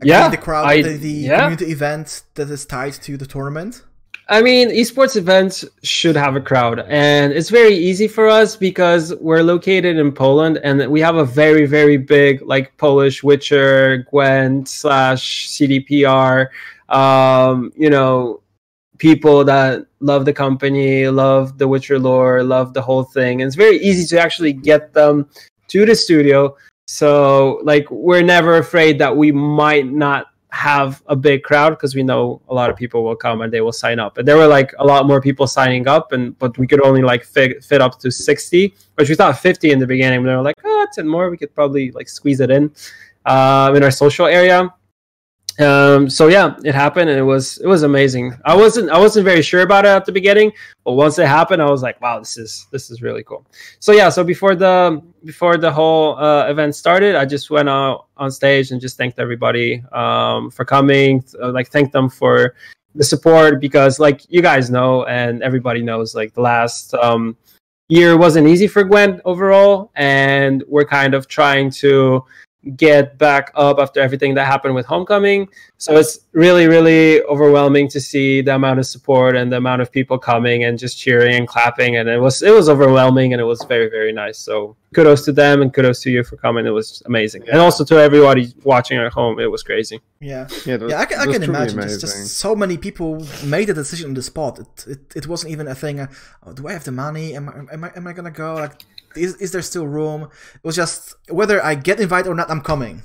Like, 0.00 0.08
Yeah, 0.08 0.28
the 0.28 0.36
crowd, 0.36 0.66
I- 0.66 0.82
the, 0.82 0.96
the 0.96 1.08
yeah. 1.10 1.36
community 1.40 1.72
event 1.72 2.22
that 2.34 2.48
is 2.50 2.64
tied 2.64 2.92
to 3.06 3.16
the 3.16 3.26
tournament. 3.26 3.82
I 4.30 4.42
mean, 4.42 4.68
esports 4.68 5.16
events 5.16 5.64
should 5.82 6.14
have 6.14 6.36
a 6.36 6.40
crowd, 6.40 6.84
and 6.88 7.32
it's 7.32 7.50
very 7.50 7.74
easy 7.74 8.06
for 8.06 8.28
us 8.28 8.54
because 8.54 9.12
we're 9.16 9.42
located 9.42 9.96
in 9.96 10.12
Poland, 10.12 10.58
and 10.62 10.88
we 10.88 11.00
have 11.00 11.16
a 11.16 11.24
very, 11.24 11.66
very 11.66 11.96
big 11.96 12.40
like 12.42 12.76
Polish 12.76 13.24
Witcher, 13.24 14.06
Gwent 14.08 14.68
slash 14.68 15.48
CDPR. 15.48 16.46
Um, 16.90 17.72
you 17.76 17.90
know, 17.90 18.40
people 18.98 19.42
that 19.46 19.86
love 19.98 20.24
the 20.24 20.32
company, 20.32 21.08
love 21.08 21.58
the 21.58 21.66
Witcher 21.66 21.98
lore, 21.98 22.44
love 22.44 22.72
the 22.72 22.82
whole 22.82 23.02
thing, 23.02 23.42
and 23.42 23.48
it's 23.48 23.56
very 23.56 23.78
easy 23.78 24.06
to 24.14 24.22
actually 24.22 24.52
get 24.52 24.94
them 24.94 25.28
to 25.66 25.84
the 25.84 25.96
studio. 25.96 26.56
So, 26.86 27.60
like, 27.64 27.90
we're 27.90 28.22
never 28.22 28.58
afraid 28.58 28.96
that 29.00 29.16
we 29.16 29.32
might 29.32 29.86
not 29.86 30.26
have 30.52 31.02
a 31.06 31.14
big 31.14 31.42
crowd 31.42 31.70
because 31.70 31.94
we 31.94 32.02
know 32.02 32.40
a 32.48 32.54
lot 32.54 32.70
of 32.70 32.76
people 32.76 33.04
will 33.04 33.16
come 33.16 33.40
and 33.40 33.52
they 33.52 33.60
will 33.60 33.72
sign 33.72 33.98
up. 33.98 34.18
And 34.18 34.26
there 34.26 34.36
were 34.36 34.46
like 34.46 34.74
a 34.78 34.84
lot 34.84 35.06
more 35.06 35.20
people 35.20 35.46
signing 35.46 35.86
up, 35.86 36.12
and 36.12 36.38
but 36.38 36.58
we 36.58 36.66
could 36.66 36.84
only 36.84 37.02
like 37.02 37.24
fit, 37.24 37.64
fit 37.64 37.80
up 37.80 37.98
to 38.00 38.10
sixty, 38.10 38.74
which 38.96 39.08
we 39.08 39.14
thought 39.14 39.38
fifty 39.38 39.70
in 39.70 39.78
the 39.78 39.86
beginning. 39.86 40.22
But 40.22 40.30
they 40.30 40.36
were 40.36 40.42
like, 40.42 40.56
oh, 40.64 40.86
ten 40.92 41.06
more. 41.06 41.30
We 41.30 41.36
could 41.36 41.54
probably 41.54 41.90
like 41.92 42.08
squeeze 42.08 42.40
it 42.40 42.50
in 42.50 42.72
um, 43.26 43.76
in 43.76 43.82
our 43.82 43.90
social 43.90 44.26
area. 44.26 44.72
Um, 45.60 46.08
so 46.08 46.28
yeah, 46.28 46.56
it 46.64 46.74
happened, 46.74 47.10
and 47.10 47.18
it 47.18 47.22
was 47.22 47.58
it 47.58 47.66
was 47.66 47.82
amazing. 47.82 48.34
I 48.44 48.56
wasn't 48.56 48.90
I 48.90 48.98
wasn't 48.98 49.24
very 49.24 49.42
sure 49.42 49.62
about 49.62 49.84
it 49.84 49.88
at 49.88 50.06
the 50.06 50.12
beginning, 50.12 50.52
but 50.84 50.92
once 50.92 51.18
it 51.18 51.26
happened, 51.26 51.60
I 51.60 51.70
was 51.70 51.82
like, 51.82 52.00
wow, 52.00 52.18
this 52.18 52.38
is 52.38 52.66
this 52.70 52.90
is 52.90 53.02
really 53.02 53.22
cool. 53.22 53.44
So 53.78 53.92
yeah, 53.92 54.08
so 54.08 54.24
before 54.24 54.54
the 54.54 55.02
before 55.24 55.58
the 55.58 55.70
whole 55.70 56.16
uh, 56.18 56.48
event 56.48 56.74
started, 56.74 57.14
I 57.14 57.26
just 57.26 57.50
went 57.50 57.68
out 57.68 58.06
on 58.16 58.30
stage 58.30 58.70
and 58.70 58.80
just 58.80 58.96
thanked 58.96 59.18
everybody 59.18 59.82
um, 59.92 60.50
for 60.50 60.64
coming. 60.64 61.24
Uh, 61.42 61.52
like 61.52 61.68
thanked 61.68 61.92
them 61.92 62.08
for 62.08 62.54
the 62.94 63.04
support 63.04 63.60
because, 63.60 64.00
like 64.00 64.22
you 64.28 64.42
guys 64.42 64.70
know, 64.70 65.04
and 65.04 65.42
everybody 65.42 65.82
knows, 65.82 66.14
like 66.14 66.32
the 66.34 66.40
last 66.40 66.94
um, 66.94 67.36
year 67.88 68.16
wasn't 68.16 68.46
easy 68.48 68.66
for 68.66 68.82
Gwent 68.84 69.20
overall, 69.24 69.90
and 69.94 70.64
we're 70.68 70.86
kind 70.86 71.14
of 71.14 71.28
trying 71.28 71.70
to 71.72 72.24
get 72.76 73.16
back 73.16 73.50
up 73.54 73.78
after 73.78 74.00
everything 74.00 74.34
that 74.34 74.46
happened 74.46 74.74
with 74.74 74.86
Homecoming. 74.86 75.48
So 75.78 75.96
it's 75.96 76.20
really, 76.32 76.66
really 76.66 77.22
overwhelming 77.22 77.88
to 77.88 78.00
see 78.00 78.42
the 78.42 78.54
amount 78.54 78.80
of 78.80 78.86
support 78.86 79.34
and 79.34 79.50
the 79.50 79.56
amount 79.56 79.80
of 79.82 79.90
people 79.90 80.18
coming 80.18 80.64
and 80.64 80.78
just 80.78 80.98
cheering 80.98 81.36
and 81.36 81.48
clapping. 81.48 81.96
And 81.96 82.08
it 82.08 82.18
was 82.18 82.42
it 82.42 82.52
was 82.52 82.68
overwhelming 82.68 83.32
and 83.32 83.40
it 83.40 83.44
was 83.44 83.64
very, 83.64 83.88
very 83.88 84.12
nice. 84.12 84.38
So 84.38 84.76
kudos 84.94 85.24
to 85.24 85.32
them 85.32 85.62
and 85.62 85.72
kudos 85.72 86.02
to 86.02 86.10
you 86.10 86.22
for 86.22 86.36
coming. 86.36 86.66
It 86.66 86.70
was 86.70 87.02
amazing. 87.06 87.48
And 87.48 87.58
also 87.60 87.84
to 87.84 87.96
everybody 87.96 88.52
watching 88.62 88.98
at 88.98 89.12
home. 89.12 89.40
It 89.40 89.50
was 89.50 89.62
crazy. 89.62 90.00
Yeah. 90.20 90.48
Yeah, 90.66 90.76
was, 90.76 90.90
Yeah, 90.92 91.00
I 91.00 91.06
can, 91.06 91.20
I 91.20 91.32
can 91.32 91.42
imagine. 91.42 91.80
Just, 91.80 92.00
just 92.00 92.36
so 92.36 92.54
many 92.54 92.76
people 92.76 93.26
made 93.44 93.70
a 93.70 93.74
decision 93.74 94.08
on 94.10 94.14
the 94.14 94.22
spot. 94.22 94.58
It, 94.58 94.86
it, 94.86 95.16
it 95.16 95.26
wasn't 95.26 95.52
even 95.52 95.66
a 95.66 95.74
thing. 95.74 96.00
Uh, 96.00 96.08
oh, 96.44 96.52
do 96.52 96.68
I 96.68 96.72
have 96.72 96.84
the 96.84 96.92
money? 96.92 97.34
Am 97.34 97.48
I, 97.48 97.72
am 97.72 97.84
I, 97.84 97.92
am 97.96 98.06
I 98.06 98.12
gonna 98.12 98.30
go? 98.30 98.54
Like, 98.54 98.84
is, 99.16 99.34
is 99.36 99.52
there 99.52 99.62
still 99.62 99.86
room? 99.86 100.22
It 100.54 100.64
was 100.64 100.76
just 100.76 101.14
whether 101.28 101.62
I 101.64 101.74
get 101.74 102.00
invited 102.00 102.28
or 102.30 102.34
not, 102.34 102.50
I'm 102.50 102.60
coming. 102.60 103.02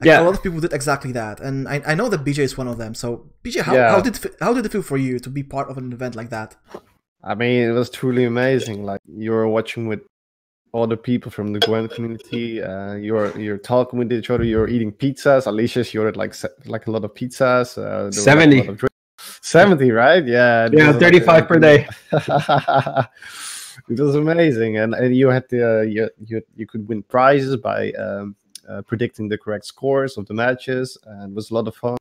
Like, 0.00 0.06
Yeah. 0.08 0.20
a 0.20 0.24
lot 0.24 0.34
of 0.34 0.42
people 0.42 0.58
did 0.60 0.72
exactly 0.72 1.12
that, 1.12 1.38
and 1.40 1.68
I, 1.68 1.80
I 1.86 1.94
know 1.94 2.08
that 2.08 2.24
BJ 2.24 2.40
is 2.40 2.58
one 2.58 2.66
of 2.68 2.76
them. 2.78 2.94
So 2.94 3.30
BJ, 3.44 3.62
how, 3.62 3.74
Yeah. 3.74 3.90
how 3.92 4.00
did 4.00 4.16
it- 4.24 4.36
how 4.40 4.52
did 4.52 4.66
it 4.66 4.72
feel 4.72 4.82
for 4.82 4.96
you 4.96 5.18
to 5.20 5.30
be 5.30 5.42
part 5.42 5.68
of 5.70 5.78
an 5.78 5.92
event 5.92 6.16
like 6.16 6.30
that? 6.30 6.56
I 7.22 7.34
mean, 7.36 7.68
it 7.68 7.72
was 7.72 7.88
truly 7.88 8.24
amazing. 8.24 8.84
Like 8.84 9.00
you 9.06 9.30
were 9.30 9.46
watching 9.46 9.86
with 9.86 10.00
other 10.74 10.96
people 10.96 11.30
from 11.30 11.52
the 11.52 11.60
Gwent 11.60 11.92
community. 11.92 12.60
Uh, 12.62 12.94
you're 12.94 13.30
you're 13.38 13.58
talking 13.58 13.98
with 13.98 14.10
each 14.12 14.30
other. 14.30 14.42
You're 14.42 14.68
eating 14.68 14.90
pizzas. 14.90 15.46
Alicia, 15.46 15.84
she 15.84 15.98
ordered 15.98 16.16
like 16.16 16.34
like 16.66 16.86
a 16.88 16.90
lot 16.90 17.04
of 17.04 17.12
pizzas. 17.14 17.78
Uh, 17.78 17.82
there 17.82 18.04
was, 18.06 18.16
like, 18.16 18.24
70. 18.24 18.66
of 18.68 18.84
Seventy, 19.40 19.90
right? 19.92 20.24
Yeah. 20.26 20.68
Yeah, 20.72 20.86
was, 20.88 20.96
like, 20.96 21.12
35 21.12 21.46
per 21.48 21.58
day. 21.60 21.86
it 23.88 24.00
was 24.00 24.14
amazing, 24.14 24.78
and, 24.78 24.94
and 24.94 25.14
you 25.14 25.28
had 25.28 25.48
the 25.48 25.78
uh, 25.78 25.82
you, 25.82 26.08
you 26.24 26.42
you 26.56 26.66
could 26.66 26.88
win 26.88 27.02
prizes 27.02 27.56
by 27.56 27.92
um, 27.92 28.36
uh, 28.68 28.82
predicting 28.82 29.28
the 29.28 29.38
correct 29.38 29.64
scores 29.66 30.16
of 30.16 30.26
the 30.26 30.34
matches, 30.34 30.98
and 31.04 31.32
it 31.32 31.34
was 31.34 31.50
a 31.50 31.54
lot 31.54 31.68
of 31.68 31.76
fun. 31.76 31.96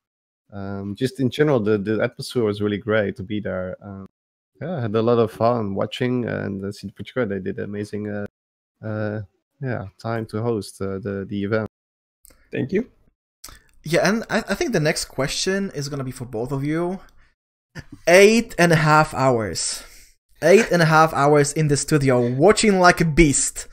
Um, 0.52 0.96
just 0.96 1.20
in 1.20 1.30
general, 1.30 1.60
the 1.60 1.78
the 1.78 2.02
atmosphere 2.02 2.44
was 2.44 2.62
really 2.62 2.78
great 2.78 3.16
to 3.18 3.24
be 3.24 3.40
there. 3.40 3.78
Um, 3.82 4.08
yeah, 4.62 4.78
I 4.78 4.82
had 4.82 4.96
a 4.96 5.02
lot 5.02 5.18
of 5.18 5.32
fun 5.32 5.76
watching, 5.76 6.26
and 6.26 6.64
uh, 6.64 6.72
CD 6.72 6.94
Projekt 6.94 7.30
they 7.30 7.40
did 7.40 7.60
amazing. 7.60 8.10
Uh, 8.10 8.26
uh, 8.84 9.22
yeah, 9.62 9.86
time 9.98 10.26
to 10.28 10.42
host 10.42 10.82
uh, 10.82 11.00
the 11.00 11.26
the 11.28 11.44
event. 11.44 11.68
Thank 12.52 12.72
you. 12.72 12.90
Yeah, 13.84 14.08
and 14.08 14.24
I, 14.30 14.44
I 14.50 14.56
think 14.56 14.74
the 14.74 14.80
next 14.80 15.06
question 15.06 15.72
is 15.74 15.90
gonna 15.90 16.04
be 16.04 16.12
for 16.12 16.26
both 16.26 16.52
of 16.52 16.64
you. 16.64 17.00
Eight 18.08 18.54
and 18.60 18.72
a 18.72 18.76
half 18.76 19.14
hours. 19.14 19.84
Eight 20.44 20.72
and 20.72 20.82
a 20.82 20.86
half 20.86 21.14
hours 21.14 21.54
in 21.54 21.68
the 21.68 21.78
studio, 21.78 22.30
watching 22.36 22.80
like 22.80 23.02
a 23.02 23.06
beast. 23.06 23.68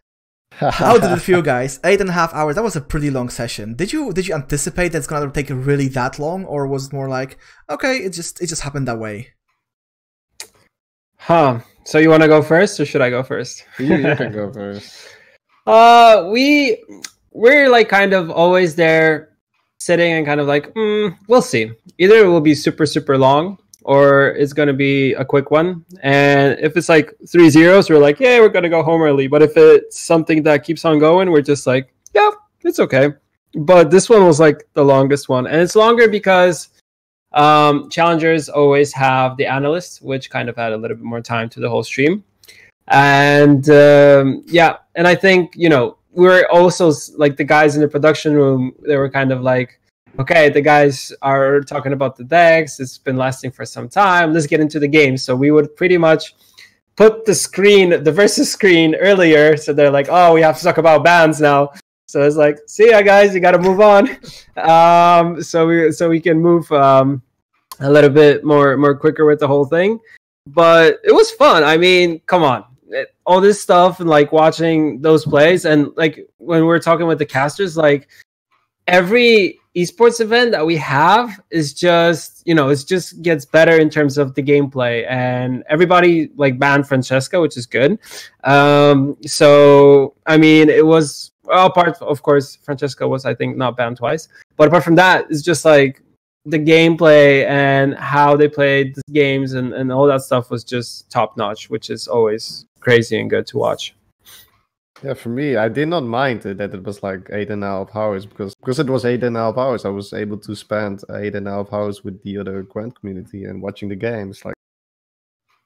How 0.60 0.98
did 0.98 1.10
it 1.12 1.22
feel, 1.22 1.40
guys? 1.40 1.80
Eight 1.84 2.00
and 2.00 2.10
a 2.10 2.12
half 2.12 2.34
hours. 2.34 2.56
That 2.56 2.64
was 2.64 2.76
a 2.76 2.82
pretty 2.82 3.10
long 3.10 3.30
session. 3.30 3.74
Did 3.74 3.92
you 3.92 4.12
did 4.12 4.28
you 4.28 4.34
anticipate 4.34 4.88
that 4.92 4.98
it's 4.98 5.06
gonna 5.06 5.30
take 5.30 5.48
really 5.48 5.88
that 5.88 6.18
long, 6.18 6.44
or 6.44 6.66
was 6.66 6.88
it 6.88 6.92
more 6.92 7.08
like, 7.08 7.38
okay, 7.70 7.96
it 7.98 8.12
just 8.12 8.42
it 8.42 8.48
just 8.48 8.62
happened 8.62 8.86
that 8.86 8.98
way? 8.98 9.28
Huh. 11.16 11.60
So 11.84 11.98
you 11.98 12.10
want 12.10 12.22
to 12.22 12.28
go 12.28 12.42
first, 12.42 12.78
or 12.78 12.84
should 12.84 13.00
I 13.00 13.10
go 13.10 13.22
first? 13.22 13.64
you, 13.78 13.96
you 13.96 14.16
can 14.16 14.32
go 14.32 14.52
first. 14.52 15.08
Uh, 15.66 16.28
we 16.32 16.82
we're 17.32 17.68
like 17.68 17.88
kind 17.88 18.12
of 18.12 18.30
always 18.30 18.74
there, 18.74 19.36
sitting 19.78 20.12
and 20.12 20.26
kind 20.26 20.40
of 20.40 20.46
like, 20.46 20.72
mm, 20.74 21.14
we'll 21.28 21.42
see. 21.42 21.70
Either 21.98 22.16
it 22.16 22.26
will 22.26 22.40
be 22.40 22.54
super 22.54 22.86
super 22.86 23.16
long, 23.16 23.58
or 23.82 24.28
it's 24.30 24.52
going 24.52 24.68
to 24.68 24.74
be 24.74 25.14
a 25.14 25.24
quick 25.24 25.50
one. 25.50 25.84
And 26.02 26.58
if 26.60 26.76
it's 26.76 26.88
like 26.88 27.14
three 27.28 27.50
zeros, 27.50 27.88
we're 27.88 27.98
like, 27.98 28.20
yeah, 28.20 28.38
we're 28.40 28.48
going 28.48 28.62
to 28.64 28.68
go 28.68 28.82
home 28.82 29.02
early. 29.02 29.26
But 29.26 29.42
if 29.42 29.56
it's 29.56 29.98
something 29.98 30.42
that 30.44 30.64
keeps 30.64 30.84
on 30.84 30.98
going, 30.98 31.30
we're 31.30 31.42
just 31.42 31.66
like, 31.66 31.92
yeah, 32.14 32.30
it's 32.62 32.78
okay. 32.78 33.14
But 33.54 33.90
this 33.90 34.08
one 34.08 34.26
was 34.26 34.38
like 34.38 34.68
the 34.74 34.84
longest 34.84 35.28
one. 35.28 35.46
And 35.46 35.56
it's 35.56 35.74
longer 35.74 36.08
because 36.08 36.68
um, 37.32 37.90
challengers 37.90 38.48
always 38.48 38.92
have 38.92 39.36
the 39.36 39.46
analysts, 39.46 40.00
which 40.00 40.30
kind 40.30 40.48
of 40.48 40.56
had 40.56 40.72
a 40.72 40.76
little 40.76 40.96
bit 40.96 41.04
more 41.04 41.20
time 41.20 41.48
to 41.50 41.60
the 41.60 41.68
whole 41.68 41.82
stream. 41.82 42.22
And 42.88 43.68
um, 43.70 44.42
yeah, 44.46 44.76
and 44.94 45.06
I 45.06 45.14
think, 45.14 45.54
you 45.56 45.68
know, 45.68 45.96
we're 46.12 46.44
also 46.46 46.92
like 47.16 47.36
the 47.36 47.44
guys 47.44 47.76
in 47.76 47.82
the 47.82 47.88
production 47.88 48.34
room, 48.34 48.74
they 48.86 48.96
were 48.96 49.08
kind 49.08 49.32
of 49.32 49.40
like, 49.42 49.79
okay, 50.18 50.48
the 50.48 50.60
guys 50.60 51.12
are 51.22 51.60
talking 51.60 51.92
about 51.92 52.16
the 52.16 52.24
decks. 52.24 52.80
It's 52.80 52.98
been 52.98 53.16
lasting 53.16 53.52
for 53.52 53.64
some 53.64 53.88
time. 53.88 54.32
Let's 54.32 54.46
get 54.46 54.60
into 54.60 54.78
the 54.78 54.88
game. 54.88 55.16
So 55.16 55.36
we 55.36 55.50
would 55.50 55.74
pretty 55.76 55.98
much 55.98 56.34
put 56.96 57.24
the 57.24 57.34
screen, 57.34 58.02
the 58.02 58.12
versus 58.12 58.50
screen 58.50 58.94
earlier. 58.96 59.56
So 59.56 59.72
they're 59.72 59.90
like, 59.90 60.08
oh, 60.10 60.34
we 60.34 60.42
have 60.42 60.58
to 60.58 60.64
talk 60.64 60.78
about 60.78 61.04
bans 61.04 61.40
now. 61.40 61.72
So 62.06 62.22
it's 62.22 62.36
like, 62.36 62.58
see 62.66 62.90
ya, 62.90 63.02
guys. 63.02 63.34
You 63.34 63.40
got 63.40 63.52
to 63.52 63.58
move 63.58 63.80
on. 63.80 64.08
Um, 64.56 65.42
so 65.42 65.66
we 65.66 65.92
so 65.92 66.08
we 66.08 66.20
can 66.20 66.38
move 66.38 66.70
um, 66.72 67.22
a 67.78 67.90
little 67.90 68.10
bit 68.10 68.44
more 68.44 68.76
more 68.76 68.94
quicker 68.96 69.24
with 69.24 69.38
the 69.38 69.46
whole 69.46 69.64
thing. 69.64 69.98
But 70.46 70.98
it 71.04 71.12
was 71.12 71.30
fun. 71.30 71.62
I 71.62 71.76
mean, 71.76 72.20
come 72.26 72.42
on. 72.42 72.64
It, 72.88 73.14
all 73.24 73.40
this 73.40 73.62
stuff 73.62 74.00
and 74.00 74.10
like 74.10 74.32
watching 74.32 75.00
those 75.00 75.24
plays 75.24 75.64
and 75.64 75.88
like 75.96 76.28
when 76.38 76.66
we 76.66 76.72
are 76.72 76.80
talking 76.80 77.06
with 77.06 77.20
the 77.20 77.26
casters 77.26 77.76
like 77.76 78.08
every 78.88 79.59
esports 79.76 80.20
event 80.20 80.50
that 80.50 80.66
we 80.66 80.76
have 80.76 81.40
is 81.50 81.72
just 81.72 82.42
you 82.44 82.54
know 82.54 82.70
it 82.70 82.84
just 82.86 83.22
gets 83.22 83.44
better 83.44 83.78
in 83.78 83.88
terms 83.88 84.18
of 84.18 84.34
the 84.34 84.42
gameplay. 84.42 85.06
And 85.08 85.62
everybody 85.68 86.30
like 86.36 86.58
banned 86.58 86.88
francesca 86.88 87.40
which 87.40 87.56
is 87.56 87.66
good. 87.66 87.98
Um 88.44 89.16
so 89.26 90.14
i 90.26 90.36
mean 90.36 90.68
it 90.68 90.84
was 90.84 91.32
well, 91.44 91.66
apart 91.66 92.00
of 92.02 92.22
course 92.22 92.56
francesca 92.56 93.06
was 93.06 93.24
i 93.24 93.34
think 93.34 93.56
not 93.56 93.76
banned 93.76 93.98
twice. 93.98 94.28
But 94.56 94.68
apart 94.68 94.84
from 94.84 94.96
that 94.96 95.26
it's 95.30 95.42
just 95.42 95.64
like 95.64 96.02
the 96.46 96.58
gameplay 96.58 97.46
and 97.46 97.94
how 97.94 98.34
they 98.34 98.48
played 98.48 98.94
the 98.94 99.12
games 99.12 99.52
and, 99.52 99.74
and 99.74 99.92
all 99.92 100.06
that 100.06 100.22
stuff 100.22 100.50
was 100.50 100.64
just 100.64 101.10
top 101.10 101.36
notch 101.36 101.68
which 101.70 101.90
is 101.90 102.08
always 102.08 102.64
crazy 102.80 103.20
and 103.20 103.28
good 103.28 103.46
to 103.46 103.58
watch 103.58 103.94
yeah, 105.02 105.14
for 105.14 105.30
me, 105.30 105.56
I 105.56 105.68
did 105.68 105.88
not 105.88 106.04
mind 106.04 106.42
that 106.42 106.74
it 106.74 106.82
was 106.82 107.02
like 107.02 107.28
eight 107.32 107.50
and 107.50 107.64
a 107.64 107.66
half 107.66 107.96
hours 107.96 108.26
because 108.26 108.54
because 108.54 108.78
it 108.78 108.88
was 108.88 109.04
eight 109.04 109.22
and 109.24 109.36
a 109.36 109.40
half 109.40 109.56
hours. 109.56 109.84
I 109.84 109.88
was 109.88 110.12
able 110.12 110.38
to 110.38 110.54
spend 110.54 111.02
eight 111.14 111.34
and 111.34 111.48
a 111.48 111.52
half 111.52 111.72
hours 111.72 112.04
with 112.04 112.22
the 112.22 112.36
other 112.38 112.62
Gwent 112.62 112.98
community 113.00 113.44
and 113.44 113.62
watching 113.62 113.88
the 113.88 113.96
games. 113.96 114.44
Like, 114.44 114.54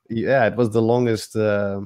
yeah, 0.09 0.47
it 0.47 0.55
was 0.55 0.71
the 0.71 0.83
longest 0.83 1.35
uh, 1.35 1.81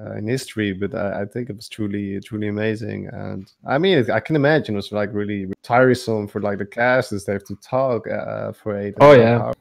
uh, 0.00 0.12
in 0.14 0.26
history, 0.26 0.72
but 0.72 0.94
I, 0.94 1.22
I, 1.22 1.24
think 1.26 1.48
it 1.48 1.56
was 1.56 1.68
truly 1.68 2.18
truly 2.20 2.48
amazing. 2.48 3.06
And 3.12 3.50
I 3.66 3.78
mean, 3.78 4.10
I 4.10 4.18
can 4.18 4.34
imagine 4.34 4.74
it 4.74 4.78
was 4.78 4.90
like 4.90 5.12
really 5.12 5.52
tiresome 5.62 6.26
for 6.26 6.40
like 6.40 6.58
the 6.58 6.66
casters. 6.66 7.24
They 7.24 7.34
have 7.34 7.44
to 7.44 7.56
talk 7.56 8.08
uh, 8.08 8.52
for 8.52 8.76
eight. 8.76 8.94
Oh 9.00 9.12
yeah. 9.12 9.38
Hours. 9.38 9.54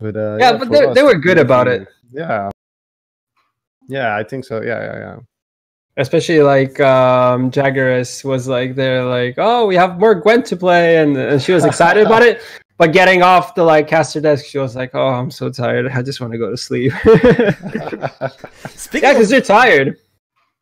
But 0.00 0.16
uh, 0.16 0.36
yeah, 0.38 0.52
yeah, 0.52 0.58
but 0.58 0.70
they, 0.70 0.84
us, 0.84 0.94
they 0.94 1.02
were 1.02 1.16
good 1.16 1.38
about 1.38 1.66
it. 1.66 1.88
Yeah. 2.12 2.50
Yeah, 3.88 4.16
I 4.16 4.22
think 4.22 4.44
so. 4.44 4.60
Yeah, 4.60 4.82
yeah, 4.82 4.98
yeah 4.98 5.16
especially 5.98 6.40
like 6.40 6.80
um 6.80 7.50
Jaggeris 7.50 8.24
was 8.24 8.48
like 8.48 8.74
they're 8.74 9.04
like, 9.04 9.34
oh, 9.36 9.66
we 9.66 9.76
have 9.76 9.98
more 9.98 10.14
Gwent 10.14 10.46
to 10.46 10.56
play, 10.56 10.96
and, 10.96 11.16
and 11.16 11.42
she 11.42 11.52
was 11.52 11.64
excited 11.64 12.06
about 12.06 12.22
it. 12.22 12.40
But 12.78 12.92
getting 12.92 13.22
off 13.22 13.56
the 13.56 13.64
like 13.64 13.88
caster 13.88 14.20
desk, 14.20 14.46
she 14.46 14.58
was 14.58 14.76
like, 14.76 14.94
"Oh, 14.94 15.08
I'm 15.08 15.32
so 15.32 15.50
tired. 15.50 15.88
I 15.88 16.00
just 16.00 16.20
want 16.20 16.32
to 16.32 16.38
go 16.38 16.48
to 16.48 16.56
sleep." 16.56 16.92
speaking 18.70 19.08
yeah, 19.08 19.12
because 19.14 19.32
you're 19.32 19.40
tired. 19.40 19.98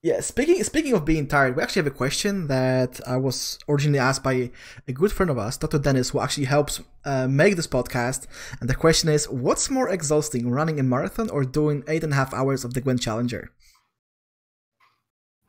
Yeah, 0.02 0.20
speaking 0.20 0.62
speaking 0.64 0.94
of 0.94 1.04
being 1.04 1.26
tired, 1.26 1.56
we 1.56 1.62
actually 1.62 1.80
have 1.80 1.92
a 1.92 1.96
question 1.96 2.46
that 2.46 3.00
I 3.06 3.18
was 3.18 3.58
originally 3.68 3.98
asked 3.98 4.22
by 4.22 4.50
a 4.88 4.92
good 4.92 5.12
friend 5.12 5.30
of 5.30 5.36
us, 5.36 5.58
Dr. 5.58 5.78
Dennis, 5.78 6.10
who 6.10 6.20
actually 6.20 6.46
helps 6.46 6.80
uh, 7.04 7.28
make 7.28 7.56
this 7.56 7.66
podcast. 7.66 8.26
And 8.60 8.70
the 8.70 8.74
question 8.74 9.10
is, 9.10 9.28
what's 9.28 9.68
more 9.68 9.90
exhausting, 9.90 10.48
running 10.48 10.80
a 10.80 10.82
marathon 10.82 11.28
or 11.28 11.44
doing 11.44 11.84
eight 11.86 12.02
and 12.04 12.14
a 12.14 12.16
half 12.16 12.32
hours 12.32 12.64
of 12.64 12.72
the 12.72 12.80
Gwent 12.80 13.02
Challenger? 13.02 13.50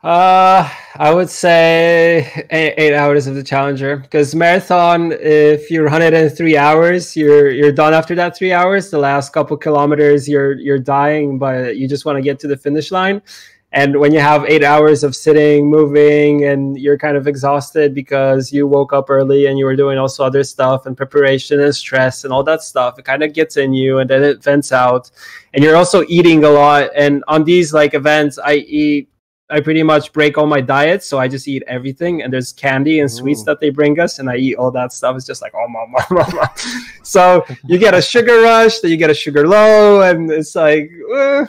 Uh, 0.04 0.70
I 0.96 1.12
would 1.12 1.30
say 1.30 2.46
eight, 2.52 2.76
eight 2.78 2.94
hours 2.94 3.26
of 3.26 3.34
the 3.34 3.42
challenger 3.44 3.98
because 3.98 4.36
marathon. 4.36 5.12
If 5.12 5.72
you 5.72 5.84
run 5.84 6.04
it 6.04 6.14
in 6.14 6.30
three 6.30 6.56
hours, 6.56 7.18
you're 7.18 7.50
you're 7.50 7.72
done 7.72 7.96
after 7.96 8.14
that 8.16 8.38
three 8.38 8.54
hours. 8.54 8.92
The 8.92 9.00
last 9.00 9.34
couple 9.34 9.58
kilometers, 9.58 10.30
you're 10.30 10.54
you're 10.54 10.78
dying, 10.78 11.40
but 11.40 11.78
you 11.78 11.88
just 11.88 12.06
want 12.06 12.18
to 12.18 12.22
get 12.22 12.40
to 12.42 12.48
the 12.48 12.56
finish 12.56 12.92
line. 12.92 13.24
And 13.72 14.00
when 14.00 14.14
you 14.14 14.20
have 14.20 14.46
eight 14.46 14.64
hours 14.64 15.04
of 15.04 15.16
sitting, 15.16 15.70
moving, 15.70 16.46
and 16.46 16.78
you're 16.78 16.98
kind 16.98 17.18
of 17.18 17.28
exhausted 17.28 17.94
because 17.94 18.54
you 18.54 18.66
woke 18.68 18.94
up 18.94 19.10
early 19.10 19.48
and 19.48 19.58
you 19.60 19.66
were 19.66 19.76
doing 19.76 19.98
also 19.98 20.24
other 20.24 20.44
stuff 20.44 20.86
and 20.86 20.96
preparation 20.96 21.60
and 21.60 21.76
stress 21.76 22.24
and 22.24 22.32
all 22.32 22.44
that 22.44 22.62
stuff, 22.62 22.98
it 22.98 23.04
kind 23.04 23.24
of 23.24 23.34
gets 23.34 23.58
in 23.58 23.74
you 23.74 24.00
and 24.00 24.10
then 24.10 24.24
it 24.24 24.42
vents 24.42 24.72
out. 24.72 25.12
And 25.54 25.64
you're 25.64 25.76
also 25.76 26.04
eating 26.08 26.44
a 26.46 26.50
lot. 26.50 26.92
And 26.96 27.24
on 27.28 27.44
these 27.44 27.74
like 27.74 27.94
events, 27.94 28.40
I 28.40 28.56
eat 28.56 29.10
I 29.50 29.62
pretty 29.62 29.82
much 29.82 30.12
break 30.12 30.38
all 30.38 30.46
my 30.46 30.60
diets, 30.60 31.06
so 31.06 31.20
I 31.20 31.30
just 31.30 31.48
eat 31.48 31.64
everything. 31.68 32.22
And 32.22 32.34
there's 32.34 32.52
candy 32.52 33.00
and 33.00 33.10
sweets 33.10 33.42
Ooh. 33.42 33.46
that 33.46 33.62
they 33.62 33.70
bring 33.70 33.98
us, 33.98 34.20
and 34.20 34.30
I 34.30 34.36
eat 34.36 34.56
all 34.56 34.72
that 34.72 34.92
stuff. 34.92 35.16
It's 35.16 35.26
just 35.26 35.42
like 35.42 35.54
oh 35.56 35.68
mama, 35.70 36.06
mama. 36.12 36.54
so 37.04 37.46
you 37.66 37.78
get 37.78 37.94
a 37.94 38.02
sugar 38.02 38.42
rush, 38.42 38.80
then 38.80 38.92
you 38.92 38.98
get 38.98 39.10
a 39.10 39.14
sugar 39.14 39.48
low, 39.48 40.02
and 40.02 40.30
it's 40.30 40.54
like 40.54 40.92
uh, 41.16 41.46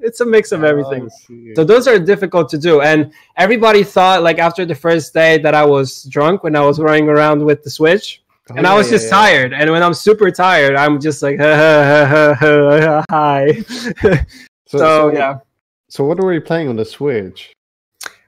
it's 0.00 0.20
a 0.20 0.26
mix 0.26 0.50
of 0.50 0.64
everything. 0.64 1.08
Oh, 1.08 1.54
so 1.54 1.62
those 1.62 1.86
are 1.86 2.00
difficult 2.00 2.48
to 2.48 2.58
do. 2.58 2.80
And 2.80 3.12
everybody 3.36 3.84
thought 3.84 4.24
like 4.24 4.40
after 4.40 4.64
the 4.64 4.74
first 4.74 5.14
day 5.14 5.38
that 5.38 5.54
I 5.54 5.64
was 5.64 6.02
drunk 6.04 6.42
when 6.42 6.56
I 6.56 6.62
was 6.62 6.80
running 6.80 7.08
around 7.08 7.44
with 7.44 7.62
the 7.62 7.70
Switch. 7.70 8.24
Oh, 8.50 8.54
and 8.56 8.64
yeah, 8.64 8.72
I 8.72 8.76
was 8.76 8.90
just 8.90 9.04
yeah, 9.04 9.10
tired. 9.10 9.52
And 9.52 9.70
when 9.70 9.84
I'm 9.84 9.94
super 9.94 10.32
tired, 10.32 10.74
I'm 10.74 11.00
just 11.00 11.22
like, 11.22 11.38
hi. 13.10 13.52
so, 13.62 14.18
so, 14.66 14.78
so 14.78 15.12
yeah 15.12 15.38
so 15.96 16.04
what 16.04 16.18
were 16.18 16.34
you 16.34 16.42
playing 16.42 16.68
on 16.68 16.76
the 16.76 16.84
Switch? 16.84 17.54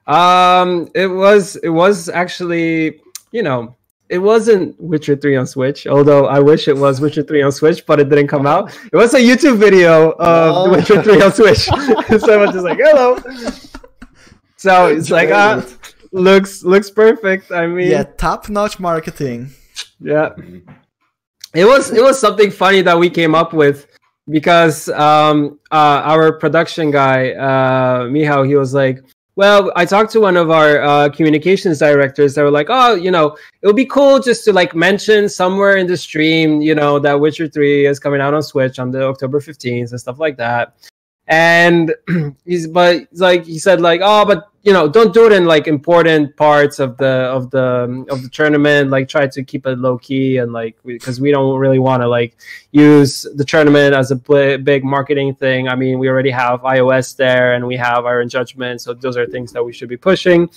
Um, 0.07 0.89
it 0.95 1.05
was 1.05 1.55
it 1.57 1.69
was 1.69 2.09
actually 2.09 2.99
you 3.31 3.43
know 3.43 3.75
it 4.09 4.17
wasn't 4.17 4.75
Witcher 4.81 5.15
3 5.15 5.35
on 5.35 5.45
Switch, 5.45 5.85
although 5.85 6.25
I 6.25 6.39
wish 6.39 6.67
it 6.67 6.75
was 6.75 6.99
Witcher 6.99 7.21
3 7.21 7.43
on 7.43 7.51
Switch, 7.51 7.85
but 7.85 7.99
it 7.99 8.09
didn't 8.09 8.27
come 8.27 8.47
out. 8.47 8.75
It 8.91 8.95
was 8.95 9.13
a 9.13 9.19
YouTube 9.19 9.57
video 9.57 10.13
of 10.13 10.55
oh. 10.55 10.71
Witcher 10.71 11.03
3 11.03 11.21
on 11.21 11.31
Switch. 11.31 11.57
so 11.67 12.33
I 12.33 12.37
was 12.37 12.51
just 12.53 12.65
like, 12.65 12.79
hello. 12.81 13.19
So 14.57 14.87
it's 14.87 15.11
like, 15.11 15.29
ah, 15.31 15.63
looks 16.11 16.63
looks 16.63 16.89
perfect. 16.89 17.51
I 17.51 17.67
mean, 17.67 17.91
yeah, 17.91 18.03
top 18.03 18.49
notch 18.49 18.79
marketing. 18.79 19.51
Yeah, 19.99 20.33
it 21.53 21.65
was 21.65 21.91
it 21.91 22.01
was 22.01 22.19
something 22.19 22.49
funny 22.49 22.81
that 22.81 22.97
we 22.97 23.11
came 23.11 23.35
up 23.35 23.53
with 23.53 23.85
because 24.29 24.89
um, 24.89 25.59
uh, 25.71 26.01
our 26.03 26.31
production 26.31 26.91
guy, 26.91 27.31
uh, 27.31 28.07
Michał, 28.09 28.43
he 28.43 28.55
was 28.55 28.73
like, 28.73 29.03
well, 29.35 29.71
I 29.75 29.85
talked 29.85 30.11
to 30.13 30.19
one 30.19 30.35
of 30.35 30.51
our 30.51 30.81
uh, 30.81 31.09
communications 31.09 31.79
directors. 31.79 32.35
They 32.35 32.43
were 32.43 32.51
like, 32.51 32.67
oh, 32.69 32.95
you 32.95 33.09
know, 33.09 33.37
it 33.61 33.67
would 33.67 33.75
be 33.75 33.85
cool 33.85 34.19
just 34.19 34.43
to 34.45 34.53
like 34.53 34.75
mention 34.75 35.29
somewhere 35.29 35.77
in 35.77 35.87
the 35.87 35.95
stream, 35.95 36.61
you 36.61 36.75
know, 36.75 36.99
that 36.99 37.19
Witcher 37.19 37.47
3 37.47 37.85
is 37.85 37.99
coming 37.99 38.19
out 38.19 38.33
on 38.33 38.43
Switch 38.43 38.79
on 38.79 38.91
the 38.91 39.07
October 39.07 39.39
15th 39.39 39.91
and 39.91 39.99
stuff 39.99 40.19
like 40.19 40.35
that 40.37 40.73
and 41.29 41.93
he's 42.45 42.67
but 42.67 43.07
like 43.13 43.45
he 43.45 43.59
said 43.59 43.79
like 43.79 44.01
oh 44.03 44.25
but 44.25 44.49
you 44.63 44.73
know 44.73 44.89
don't 44.89 45.13
do 45.13 45.27
it 45.27 45.31
in 45.31 45.45
like 45.45 45.67
important 45.67 46.35
parts 46.35 46.79
of 46.79 46.97
the 46.97 47.05
of 47.07 47.49
the 47.51 48.05
of 48.09 48.23
the 48.23 48.29
tournament. 48.29 48.89
Like 48.89 49.07
try 49.07 49.27
to 49.27 49.43
keep 49.43 49.65
it 49.65 49.77
low 49.77 49.99
key 49.99 50.37
and 50.37 50.51
like 50.51 50.75
because 50.83 51.21
we, 51.21 51.29
we, 51.29 51.31
don't 51.31 51.57
really 51.57 51.79
want 51.79 52.01
to 52.01 52.07
like 52.07 52.35
use 52.71 53.25
the 53.35 53.45
tournament 53.45 53.93
as 53.93 54.11
a 54.11 54.15
big 54.15 54.83
marketing 54.83 55.35
thing. 55.35 55.69
I 55.69 55.75
mean 55.75 55.97
we 55.99 56.09
already 56.09 56.31
have 56.31 56.61
ios 56.61 57.15
there 57.15 57.53
and 57.53 57.65
we 57.65 57.77
have 57.77 58.05
iron 58.05 58.27
judgment. 58.27 58.81
So 58.81 58.93
those 58.93 59.15
are 59.15 59.25
things 59.27 59.53
that 59.53 59.63
we 59.63 59.71
should 59.71 59.89
be 59.89 59.97
pushing. 59.97 60.49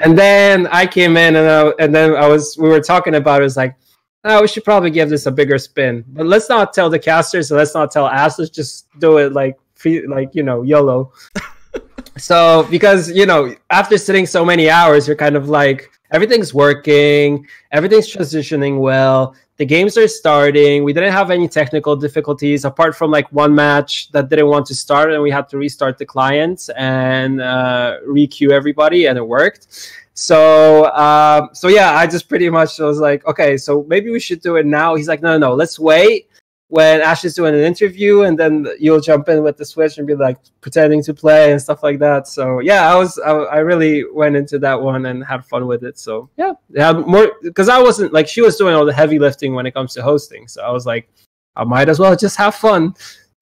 And 0.00 0.18
then 0.18 0.66
i 0.68 0.86
came 0.86 1.16
in 1.16 1.36
and, 1.36 1.48
I, 1.48 1.72
and 1.78 1.94
then 1.94 2.16
i 2.16 2.26
was 2.26 2.56
we 2.58 2.68
were 2.68 2.80
talking 2.80 3.14
about 3.14 3.40
it, 3.40 3.42
it 3.42 3.44
was 3.44 3.56
like 3.56 3.76
oh, 4.24 4.40
we 4.42 4.48
should 4.48 4.64
probably 4.64 4.90
give 4.90 5.08
this 5.08 5.26
a 5.26 5.30
bigger 5.30 5.56
spin. 5.56 6.04
But 6.08 6.26
let's 6.26 6.48
not 6.48 6.72
tell 6.72 6.90
the 6.90 6.98
casters 6.98 7.52
and 7.52 7.58
let's 7.58 7.74
not 7.74 7.92
tell 7.92 8.06
us 8.06 8.38
let's 8.38 8.50
just 8.50 8.88
do 8.98 9.18
it 9.18 9.32
like 9.32 9.56
like 10.08 10.34
you 10.34 10.42
know 10.42 10.62
YOLO. 10.62 11.12
so 12.18 12.66
because 12.70 13.10
you 13.10 13.26
know 13.26 13.54
after 13.70 13.98
sitting 13.98 14.26
so 14.26 14.44
many 14.44 14.70
hours, 14.70 15.06
you're 15.06 15.16
kind 15.16 15.36
of 15.36 15.48
like 15.48 15.90
everything's 16.10 16.52
working, 16.54 17.46
everything's 17.72 18.08
transitioning 18.12 18.80
well. 18.80 19.34
The 19.58 19.64
games 19.64 19.96
are 19.96 20.06
starting. 20.06 20.84
We 20.84 20.92
didn't 20.92 21.12
have 21.12 21.30
any 21.30 21.48
technical 21.48 21.96
difficulties 21.96 22.66
apart 22.66 22.94
from 22.94 23.10
like 23.10 23.26
one 23.32 23.54
match 23.54 24.10
that 24.12 24.28
didn't 24.28 24.48
want 24.48 24.66
to 24.66 24.74
start, 24.74 25.12
and 25.12 25.22
we 25.22 25.30
had 25.30 25.48
to 25.48 25.56
restart 25.56 25.96
the 25.96 26.04
clients 26.04 26.68
and 26.70 27.40
uh, 27.40 27.96
requeue 28.06 28.50
everybody, 28.50 29.06
and 29.06 29.16
it 29.16 29.26
worked. 29.26 29.92
So, 30.12 30.86
um, 30.92 31.50
so 31.52 31.68
yeah, 31.68 31.92
I 31.92 32.06
just 32.06 32.28
pretty 32.28 32.48
much 32.48 32.78
was 32.78 33.00
like, 33.00 33.26
okay, 33.26 33.56
so 33.56 33.84
maybe 33.88 34.10
we 34.10 34.20
should 34.20 34.40
do 34.40 34.56
it 34.56 34.66
now. 34.66 34.94
He's 34.94 35.08
like, 35.08 35.22
no, 35.22 35.32
no, 35.38 35.50
no 35.50 35.54
let's 35.54 35.78
wait 35.78 36.28
when 36.68 37.00
Ash 37.00 37.24
is 37.24 37.34
doing 37.34 37.54
an 37.54 37.60
interview, 37.60 38.22
and 38.22 38.38
then 38.38 38.66
you'll 38.78 39.00
jump 39.00 39.28
in 39.28 39.42
with 39.42 39.56
the 39.56 39.64
Switch 39.64 39.98
and 39.98 40.06
be 40.06 40.14
like 40.14 40.38
pretending 40.60 41.02
to 41.04 41.14
play 41.14 41.52
and 41.52 41.62
stuff 41.62 41.82
like 41.82 41.98
that. 42.00 42.26
So 42.26 42.60
yeah, 42.60 42.90
I 42.92 42.96
was 42.96 43.18
I, 43.18 43.30
I 43.30 43.58
really 43.58 44.04
went 44.12 44.36
into 44.36 44.58
that 44.60 44.80
one 44.80 45.06
and 45.06 45.24
had 45.24 45.44
fun 45.44 45.66
with 45.66 45.84
it. 45.84 45.98
So 45.98 46.28
yeah, 46.36 46.52
yeah, 46.70 46.92
more 46.92 47.32
because 47.42 47.68
I 47.68 47.80
wasn't 47.80 48.12
like 48.12 48.26
she 48.28 48.40
was 48.40 48.56
doing 48.56 48.74
all 48.74 48.84
the 48.84 48.92
heavy 48.92 49.18
lifting 49.18 49.54
when 49.54 49.66
it 49.66 49.74
comes 49.74 49.94
to 49.94 50.02
hosting. 50.02 50.48
So 50.48 50.62
I 50.62 50.70
was 50.70 50.86
like, 50.86 51.08
I 51.54 51.64
might 51.64 51.88
as 51.88 51.98
well 51.98 52.16
just 52.16 52.36
have 52.36 52.54
fun. 52.54 52.94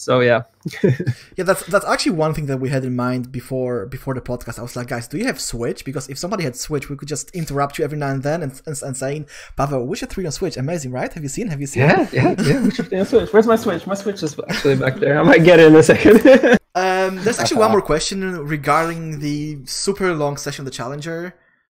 So 0.04 0.20
yeah. 0.20 0.42
yeah, 0.82 1.44
that's 1.48 1.64
that's 1.64 1.86
actually 1.86 2.12
one 2.12 2.34
thing 2.34 2.44
that 2.46 2.58
we 2.58 2.68
had 2.68 2.84
in 2.84 2.94
mind 2.94 3.32
before 3.32 3.86
before 3.86 4.12
the 4.12 4.20
podcast. 4.20 4.58
I 4.58 4.62
was 4.62 4.76
like, 4.76 4.88
guys, 4.88 5.08
do 5.08 5.16
you 5.16 5.24
have 5.24 5.40
Switch? 5.40 5.82
Because 5.82 6.10
if 6.10 6.18
somebody 6.18 6.44
had 6.44 6.56
Switch, 6.56 6.90
we 6.90 6.96
could 6.96 7.08
just 7.08 7.30
interrupt 7.30 7.78
you 7.78 7.86
every 7.86 7.96
now 7.96 8.10
and 8.10 8.22
then 8.22 8.42
and, 8.42 8.52
and, 8.66 8.82
and 8.82 8.94
saying, 8.94 9.26
Pavel, 9.56 9.94
should 9.94 10.10
three 10.10 10.26
on 10.26 10.32
Switch. 10.32 10.58
Amazing, 10.58 10.92
right? 10.92 11.10
Have 11.10 11.22
you 11.22 11.30
seen? 11.30 11.48
Have 11.48 11.58
you 11.58 11.66
seen? 11.66 11.84
Yeah, 11.84 12.06
yeah, 12.12 12.34
yeah. 12.42 12.62
We 12.62 12.70
should 12.70 12.92
on 12.92 13.06
Switch. 13.06 13.32
Where's 13.32 13.46
my 13.46 13.56
Switch? 13.56 13.86
My 13.86 13.94
Switch 13.94 14.22
is 14.22 14.38
actually 14.46 14.76
back 14.76 14.96
there. 14.96 15.18
I 15.18 15.22
might 15.22 15.42
get 15.42 15.58
it 15.58 15.68
in 15.68 15.76
a 15.76 15.82
second. 15.82 16.16
um, 16.74 17.16
there's 17.24 17.38
actually 17.38 17.60
one 17.60 17.70
more 17.70 17.80
question 17.80 18.46
regarding 18.46 19.20
the 19.20 19.64
super 19.64 20.14
long 20.14 20.36
session 20.36 20.62
of 20.62 20.66
the 20.66 20.76
Challenger, 20.76 21.34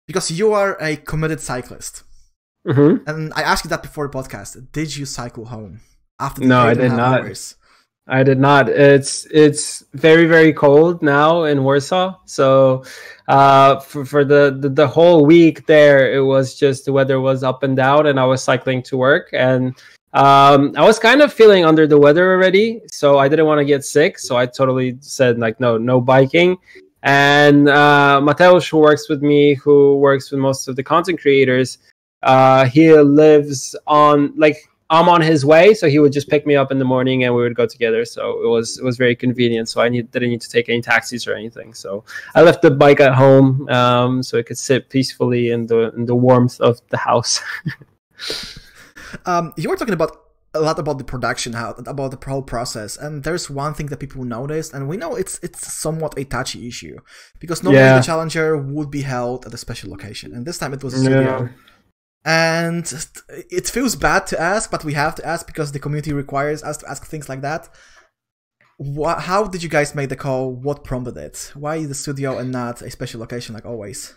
because 0.08 0.32
you 0.32 0.52
are 0.52 0.82
a 0.82 0.96
committed 0.96 1.42
cyclist, 1.42 2.02
mm-hmm. 2.68 3.08
and 3.08 3.32
I 3.36 3.44
asked 3.44 3.66
you 3.66 3.70
that 3.70 3.84
before 3.84 4.08
the 4.08 4.18
podcast. 4.18 4.72
Did 4.72 4.98
you 4.98 5.06
cycle 5.06 5.46
home 5.46 5.82
after? 6.20 6.42
The 6.42 6.48
no, 6.48 6.62
I 6.62 6.74
did 6.74 6.92
not. 6.92 7.22
Hours? 7.22 7.56
I 8.08 8.22
did 8.22 8.40
not. 8.40 8.70
It's 8.70 9.26
it's 9.32 9.84
very 9.94 10.28
very 10.28 10.54
cold 10.54 11.02
now 11.02 11.46
in 11.46 11.64
Warsaw. 11.64 12.16
So 12.26 12.84
uh, 13.28 13.80
for 13.80 14.06
for 14.06 14.24
the, 14.24 14.56
the, 14.60 14.70
the 14.70 14.88
whole 14.88 15.26
week 15.26 15.66
there, 15.66 16.14
it 16.14 16.22
was 16.22 16.56
just 16.56 16.86
the 16.86 16.94
weather 16.94 17.20
was 17.20 17.44
up 17.44 17.64
and 17.64 17.76
down, 17.76 18.06
and 18.08 18.20
I 18.20 18.26
was 18.26 18.44
cycling 18.44 18.84
to 18.84 18.98
work, 18.98 19.30
and 19.34 19.76
um, 20.14 20.74
I 20.78 20.86
was 20.86 21.00
kind 21.00 21.22
of 21.22 21.34
feeling 21.34 21.66
under 21.66 21.88
the 21.88 21.98
weather 21.98 22.32
already. 22.32 22.82
So 22.92 23.18
I 23.18 23.28
didn't 23.28 23.48
want 23.48 23.60
to 23.60 23.66
get 23.66 23.84
sick. 23.84 24.20
So 24.20 24.38
I 24.38 24.46
totally 24.46 24.98
said 25.02 25.40
like 25.40 25.60
no 25.60 25.78
no 25.78 26.00
biking. 26.00 26.58
And 27.02 27.70
uh, 27.70 28.20
Mateusz, 28.24 28.70
who 28.70 28.80
works 28.80 29.10
with 29.10 29.22
me, 29.22 29.54
who 29.56 29.98
works 29.98 30.32
with 30.32 30.40
most 30.40 30.68
of 30.68 30.76
the 30.76 30.84
content 30.84 31.22
creators, 31.22 31.78
uh, 32.24 32.66
he 32.66 32.92
lives 32.94 33.76
on 33.86 34.34
like 34.38 34.58
I'm 34.90 35.10
on 35.10 35.22
his 35.22 35.44
way, 35.44 35.74
so 35.74 35.90
he 35.90 35.98
would 35.98 36.14
just 36.14 36.30
pick 36.30 36.46
me 36.46 36.56
up 36.56 36.72
in 36.72 36.78
the 36.78 36.86
morning 36.86 37.24
and 37.24 37.34
we 37.34 37.42
would 37.42 37.56
go 37.56 37.66
together. 37.66 38.06
So 38.06 38.44
it 38.44 38.48
was 38.48 38.78
it 38.78 38.84
was 38.84 38.98
very 38.98 39.16
convenient. 39.16 39.68
So 39.68 39.82
I 39.82 39.90
need, 39.90 40.12
didn't 40.12 40.30
need 40.30 40.42
to 40.42 40.50
take 40.50 40.70
any 40.70 40.82
taxis 40.82 41.28
or 41.28 41.34
anything. 41.34 41.74
So 41.74 42.04
I 42.36 42.44
left 42.44 42.62
the 42.62 42.70
bike 42.70 43.00
at 43.00 43.16
home, 43.16 43.68
um, 43.70 44.22
so 44.22 44.38
it 44.38 44.46
could 44.46 44.60
sit 44.60 44.90
peacefully 44.90 45.50
in 45.50 45.66
the 45.66 45.92
in 45.96 46.06
the 46.06 46.16
warmth 46.16 46.62
of 46.62 46.82
the 46.90 46.98
house. 46.98 47.42
um, 49.26 49.54
you 49.58 49.70
were 49.70 49.76
talking 49.76 49.96
about 49.96 50.22
a 50.54 50.60
lot 50.60 50.78
about 50.78 51.00
the 51.00 51.04
production, 51.04 51.54
how 51.54 51.72
about 51.72 52.12
the 52.12 52.30
whole 52.30 52.44
process, 52.44 52.96
and 52.96 53.24
there's 53.24 53.50
one 53.50 53.74
thing 53.74 53.88
that 53.88 53.98
people 53.98 54.24
noticed, 54.24 54.72
and 54.72 54.88
we 54.88 54.98
know 54.98 55.16
it's 55.16 55.40
it's 55.42 55.74
somewhat 55.74 56.14
a 56.16 56.26
touchy 56.26 56.68
issue 56.68 57.00
because 57.40 57.64
normally 57.64 57.82
yeah. 57.82 57.98
the 57.98 58.06
challenger 58.06 58.56
would 58.56 58.92
be 58.92 59.02
held 59.02 59.48
at 59.48 59.54
a 59.54 59.58
special 59.58 59.90
location, 59.90 60.32
and 60.32 60.46
this 60.46 60.60
time 60.60 60.74
it 60.74 60.84
was 60.84 60.94
a 60.94 61.00
studio. 61.00 61.22
Yeah 61.22 61.65
and 62.26 62.92
it 63.52 63.70
feels 63.70 63.96
bad 63.96 64.26
to 64.28 64.42
ask, 64.42 64.72
but 64.72 64.84
we 64.84 64.94
have 64.94 65.14
to 65.16 65.26
ask 65.26 65.46
because 65.46 65.72
the 65.72 65.80
community 65.80 66.12
requires 66.12 66.64
us 66.64 66.78
to 66.78 66.90
ask 66.90 67.06
things 67.06 67.30
like 67.30 67.42
that. 67.42 67.70
What, 68.78 69.22
how 69.22 69.46
did 69.46 69.62
you 69.62 69.70
guys 69.70 69.94
make 69.94 70.10
the 70.10 70.16
call? 70.16 70.52
What 70.52 70.84
prompted 70.84 71.18
it? 71.18 71.52
Why 71.54 71.86
the 71.86 71.94
studio 71.94 72.40
and 72.40 72.52
not 72.52 72.82
a 72.82 72.90
special 72.90 73.20
location 73.20 73.54
like 73.54 73.66
always? 73.66 74.16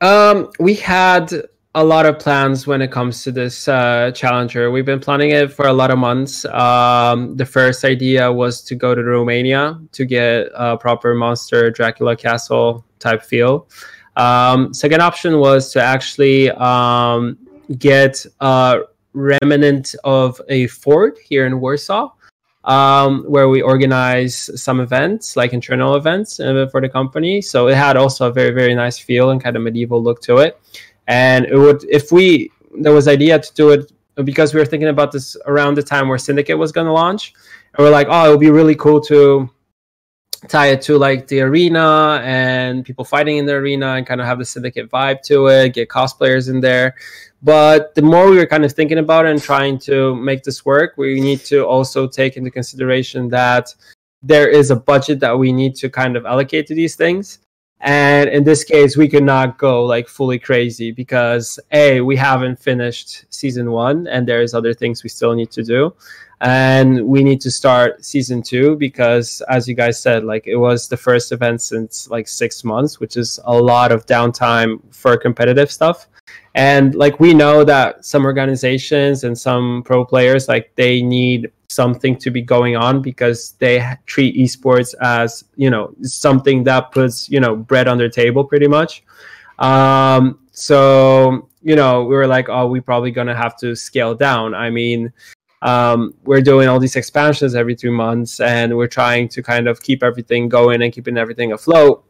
Um, 0.00 0.50
we 0.60 0.74
had 0.74 1.32
a 1.74 1.84
lot 1.84 2.06
of 2.06 2.18
plans 2.18 2.66
when 2.66 2.80
it 2.80 2.92
comes 2.92 3.24
to 3.24 3.32
this 3.32 3.66
uh, 3.66 4.12
challenger. 4.14 4.70
We've 4.70 4.86
been 4.86 5.00
planning 5.00 5.30
it 5.30 5.52
for 5.52 5.66
a 5.66 5.72
lot 5.72 5.90
of 5.90 5.98
months. 5.98 6.44
Um, 6.44 7.36
the 7.36 7.46
first 7.46 7.84
idea 7.84 8.30
was 8.32 8.62
to 8.62 8.74
go 8.74 8.94
to 8.94 9.02
Romania 9.02 9.80
to 9.92 10.04
get 10.04 10.48
a 10.54 10.76
proper 10.76 11.14
monster 11.14 11.70
Dracula 11.70 12.14
castle 12.14 12.84
type 13.00 13.22
feel. 13.22 13.68
Um, 14.16 14.74
second 14.74 15.00
option 15.00 15.38
was 15.38 15.72
to 15.72 15.82
actually 15.82 16.50
um, 16.50 17.38
get 17.78 18.24
a 18.40 18.80
remnant 19.14 19.94
of 20.04 20.40
a 20.48 20.66
fort 20.68 21.18
here 21.24 21.46
in 21.46 21.60
Warsaw, 21.60 22.12
um, 22.64 23.24
where 23.24 23.48
we 23.48 23.62
organize 23.62 24.50
some 24.60 24.80
events, 24.80 25.36
like 25.36 25.52
internal 25.52 25.96
events 25.96 26.40
uh, 26.40 26.66
for 26.70 26.80
the 26.80 26.88
company. 26.88 27.40
So 27.40 27.68
it 27.68 27.76
had 27.76 27.96
also 27.96 28.28
a 28.28 28.32
very, 28.32 28.50
very 28.50 28.74
nice 28.74 28.98
feel 28.98 29.30
and 29.30 29.42
kind 29.42 29.56
of 29.56 29.62
medieval 29.62 30.02
look 30.02 30.20
to 30.22 30.38
it. 30.38 30.60
And 31.08 31.46
it 31.46 31.56
would, 31.56 31.84
if 31.84 32.12
we, 32.12 32.50
there 32.78 32.92
was 32.92 33.08
idea 33.08 33.38
to 33.38 33.54
do 33.54 33.70
it 33.70 33.92
because 34.24 34.54
we 34.54 34.60
were 34.60 34.66
thinking 34.66 34.88
about 34.88 35.10
this 35.10 35.36
around 35.46 35.74
the 35.74 35.82
time 35.82 36.08
where 36.08 36.18
Syndicate 36.18 36.56
was 36.56 36.70
going 36.70 36.86
to 36.86 36.92
launch. 36.92 37.32
And 37.74 37.84
we're 37.84 37.90
like, 37.90 38.06
oh, 38.10 38.28
it 38.28 38.30
would 38.30 38.40
be 38.40 38.50
really 38.50 38.74
cool 38.74 39.00
to 39.02 39.50
tie 40.48 40.68
it 40.68 40.82
to 40.82 40.98
like 40.98 41.28
the 41.28 41.40
arena 41.40 42.20
and 42.24 42.84
people 42.84 43.04
fighting 43.04 43.36
in 43.36 43.46
the 43.46 43.52
arena 43.52 43.94
and 43.94 44.06
kind 44.06 44.20
of 44.20 44.26
have 44.26 44.38
the 44.38 44.44
syndicate 44.44 44.90
vibe 44.90 45.22
to 45.22 45.46
it 45.46 45.74
get 45.74 45.88
cosplayers 45.88 46.48
in 46.48 46.60
there. 46.60 46.94
But 47.42 47.94
the 47.94 48.02
more 48.02 48.30
we 48.30 48.36
were 48.36 48.46
kind 48.46 48.64
of 48.64 48.72
thinking 48.72 48.98
about 48.98 49.26
it 49.26 49.30
and 49.30 49.42
trying 49.42 49.78
to 49.80 50.14
make 50.16 50.42
this 50.42 50.64
work 50.64 50.94
we 50.96 51.20
need 51.20 51.40
to 51.46 51.64
also 51.64 52.06
take 52.06 52.36
into 52.36 52.50
consideration 52.50 53.28
that 53.28 53.74
there 54.22 54.48
is 54.48 54.70
a 54.70 54.76
budget 54.76 55.20
that 55.20 55.38
we 55.38 55.52
need 55.52 55.74
to 55.76 55.88
kind 55.88 56.16
of 56.16 56.26
allocate 56.26 56.66
to 56.68 56.74
these 56.74 56.94
things. 56.96 57.40
And 57.80 58.28
in 58.28 58.44
this 58.44 58.62
case 58.62 58.96
we 58.96 59.08
could 59.08 59.24
not 59.24 59.58
go 59.58 59.84
like 59.84 60.08
fully 60.08 60.38
crazy 60.38 60.92
because 60.92 61.58
a 61.72 62.00
we 62.00 62.16
haven't 62.16 62.60
finished 62.60 63.24
season 63.30 63.70
one 63.72 64.06
and 64.06 64.26
there's 64.26 64.54
other 64.54 64.74
things 64.74 65.02
we 65.02 65.08
still 65.08 65.34
need 65.34 65.50
to 65.52 65.62
do 65.62 65.94
and 66.42 67.06
we 67.06 67.22
need 67.22 67.40
to 67.40 67.52
start 67.52 68.04
season 68.04 68.42
two 68.42 68.74
because 68.74 69.42
as 69.48 69.68
you 69.68 69.74
guys 69.74 70.02
said 70.02 70.24
like 70.24 70.44
it 70.48 70.56
was 70.56 70.88
the 70.88 70.96
first 70.96 71.30
event 71.30 71.62
since 71.62 72.10
like 72.10 72.26
six 72.26 72.64
months 72.64 72.98
which 72.98 73.16
is 73.16 73.38
a 73.44 73.56
lot 73.56 73.92
of 73.92 74.04
downtime 74.06 74.80
for 74.90 75.16
competitive 75.16 75.70
stuff. 75.70 76.08
And 76.54 76.94
like 76.94 77.20
we 77.20 77.32
know 77.32 77.64
that 77.64 78.04
some 78.04 78.24
organizations 78.24 79.24
and 79.24 79.38
some 79.38 79.82
pro 79.84 80.04
players 80.04 80.48
like 80.48 80.72
they 80.74 81.00
need 81.00 81.50
something 81.68 82.16
to 82.18 82.30
be 82.30 82.42
going 82.42 82.76
on 82.76 83.00
because 83.00 83.52
they 83.58 83.96
treat 84.06 84.36
esports 84.36 84.94
as 85.00 85.44
you 85.56 85.70
know 85.70 85.94
something 86.02 86.64
that 86.64 86.90
puts 86.90 87.30
you 87.30 87.40
know 87.40 87.56
bread 87.56 87.88
on 87.88 87.98
their 87.98 88.10
table 88.10 88.44
pretty 88.44 88.66
much. 88.68 89.04
Um 89.58 90.40
so 90.50 91.48
you 91.62 91.76
know 91.76 92.04
we 92.04 92.14
were 92.14 92.26
like 92.26 92.48
oh 92.48 92.66
we 92.66 92.80
probably 92.80 93.12
gonna 93.12 93.36
have 93.36 93.56
to 93.58 93.76
scale 93.76 94.14
down. 94.14 94.54
I 94.54 94.70
mean 94.70 95.12
um, 95.62 96.14
we're 96.24 96.40
doing 96.40 96.68
all 96.68 96.80
these 96.80 96.96
expansions 96.96 97.54
every 97.54 97.76
three 97.76 97.90
months 97.90 98.40
and 98.40 98.76
we're 98.76 98.88
trying 98.88 99.28
to 99.28 99.42
kind 99.42 99.68
of 99.68 99.80
keep 99.80 100.02
everything 100.02 100.48
going 100.48 100.82
and 100.82 100.92
keeping 100.92 101.16
everything 101.16 101.52
afloat. 101.52 102.04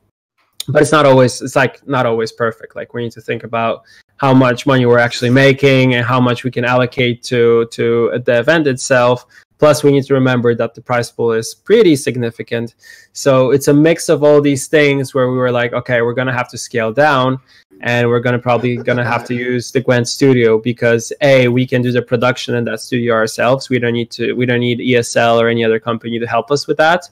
But 0.69 0.81
it's 0.83 0.93
not 0.93 1.07
always 1.07 1.43
it's 1.43 1.57
like 1.57 1.87
not 1.87 2.07
always 2.07 2.33
perfect. 2.33 2.75
Like 2.77 2.95
we 2.95 3.03
need 3.03 3.13
to 3.13 3.21
think 3.21 3.45
about 3.45 3.83
how 4.17 4.33
much 4.33 4.65
money 4.65 4.87
we're 4.87 4.99
actually 4.99 5.31
making 5.31 5.95
and 5.95 6.07
how 6.07 6.21
much 6.21 6.45
we 6.45 6.51
can 6.51 6.65
allocate 6.65 7.23
to 7.25 7.67
to 7.73 8.23
the 8.25 8.39
event 8.39 8.67
itself. 8.67 9.27
Plus 9.59 9.85
we 9.85 9.93
need 9.93 10.05
to 10.05 10.15
remember 10.15 10.55
that 10.55 10.75
the 10.75 10.81
price 10.81 11.11
pool 11.11 11.33
is 11.33 11.55
pretty 11.55 11.95
significant. 11.95 12.75
So 13.13 13.51
it's 13.51 13.69
a 13.69 13.75
mix 13.75 14.09
of 14.09 14.23
all 14.25 14.41
these 14.41 14.67
things 14.67 15.15
where 15.15 15.31
we 15.31 15.37
were 15.37 15.51
like 15.51 15.73
okay 15.73 16.01
we're 16.01 16.15
going 16.15 16.29
to 16.29 16.33
have 16.33 16.49
to 16.51 16.59
scale 16.59 16.93
down 16.93 17.39
and 17.83 18.09
we're 18.09 18.21
gonna 18.21 18.39
probably 18.39 18.77
gonna 18.77 19.05
have 19.05 19.25
to 19.25 19.35
use 19.35 19.73
the 19.73 19.81
Gwent 19.81 20.07
Studio 20.09 20.59
because 20.59 21.13
a 21.21 21.49
we 21.49 21.67
can 21.67 21.83
do 21.83 21.91
the 21.91 22.03
production 22.03 22.55
in 22.55 22.65
that 22.65 22.81
studio 22.81 23.15
ourselves. 23.15 23.69
We 23.69 23.79
don't 23.79 23.93
need 23.93 24.11
to 24.13 24.33
we 24.35 24.47
don't 24.47 24.61
need 24.61 24.79
ESL 24.79 25.41
or 25.41 25.49
any 25.49 25.65
other 25.65 25.81
company 25.81 26.19
to 26.19 26.27
help 26.27 26.51
us 26.51 26.67
with 26.67 26.77
that. 26.79 27.09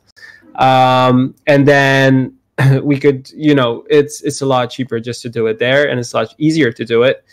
Um, 0.54 1.35
and 1.46 1.66
then 1.66 2.38
we 2.83 2.98
could 2.98 3.30
you 3.33 3.54
know 3.54 3.85
it's 3.90 4.22
it's 4.22 4.42
a 4.42 4.46
lot 4.46 4.70
cheaper 4.70 5.00
just 5.00 5.22
to 5.22 5.28
do 5.28 5.46
it 5.48 5.59
there 5.59 5.88
and 5.88 5.98
it's 5.98 6.12
a 6.12 6.18
lot 6.18 6.35
easier 6.38 6.72
to 6.72 6.85
do 6.85 7.02
it. 7.02 7.24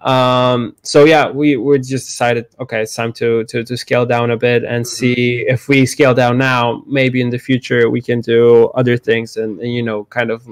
Um, 0.00 0.76
so 0.82 1.04
yeah, 1.04 1.30
we 1.30 1.56
we 1.56 1.78
just 1.78 2.08
decided 2.08 2.46
okay, 2.58 2.82
it's 2.82 2.94
time 2.94 3.12
to 3.14 3.44
to 3.44 3.62
to 3.62 3.76
scale 3.76 4.04
down 4.04 4.32
a 4.32 4.36
bit 4.36 4.64
and 4.64 4.86
see 4.86 5.44
if 5.46 5.68
we 5.68 5.86
scale 5.86 6.14
down 6.14 6.38
now, 6.38 6.82
maybe 6.86 7.20
in 7.20 7.30
the 7.30 7.38
future 7.38 7.88
we 7.88 8.00
can 8.00 8.20
do 8.20 8.66
other 8.74 8.96
things 8.96 9.36
and, 9.36 9.60
and 9.60 9.72
you 9.72 9.82
know 9.82 10.04
kind 10.06 10.30
of 10.30 10.48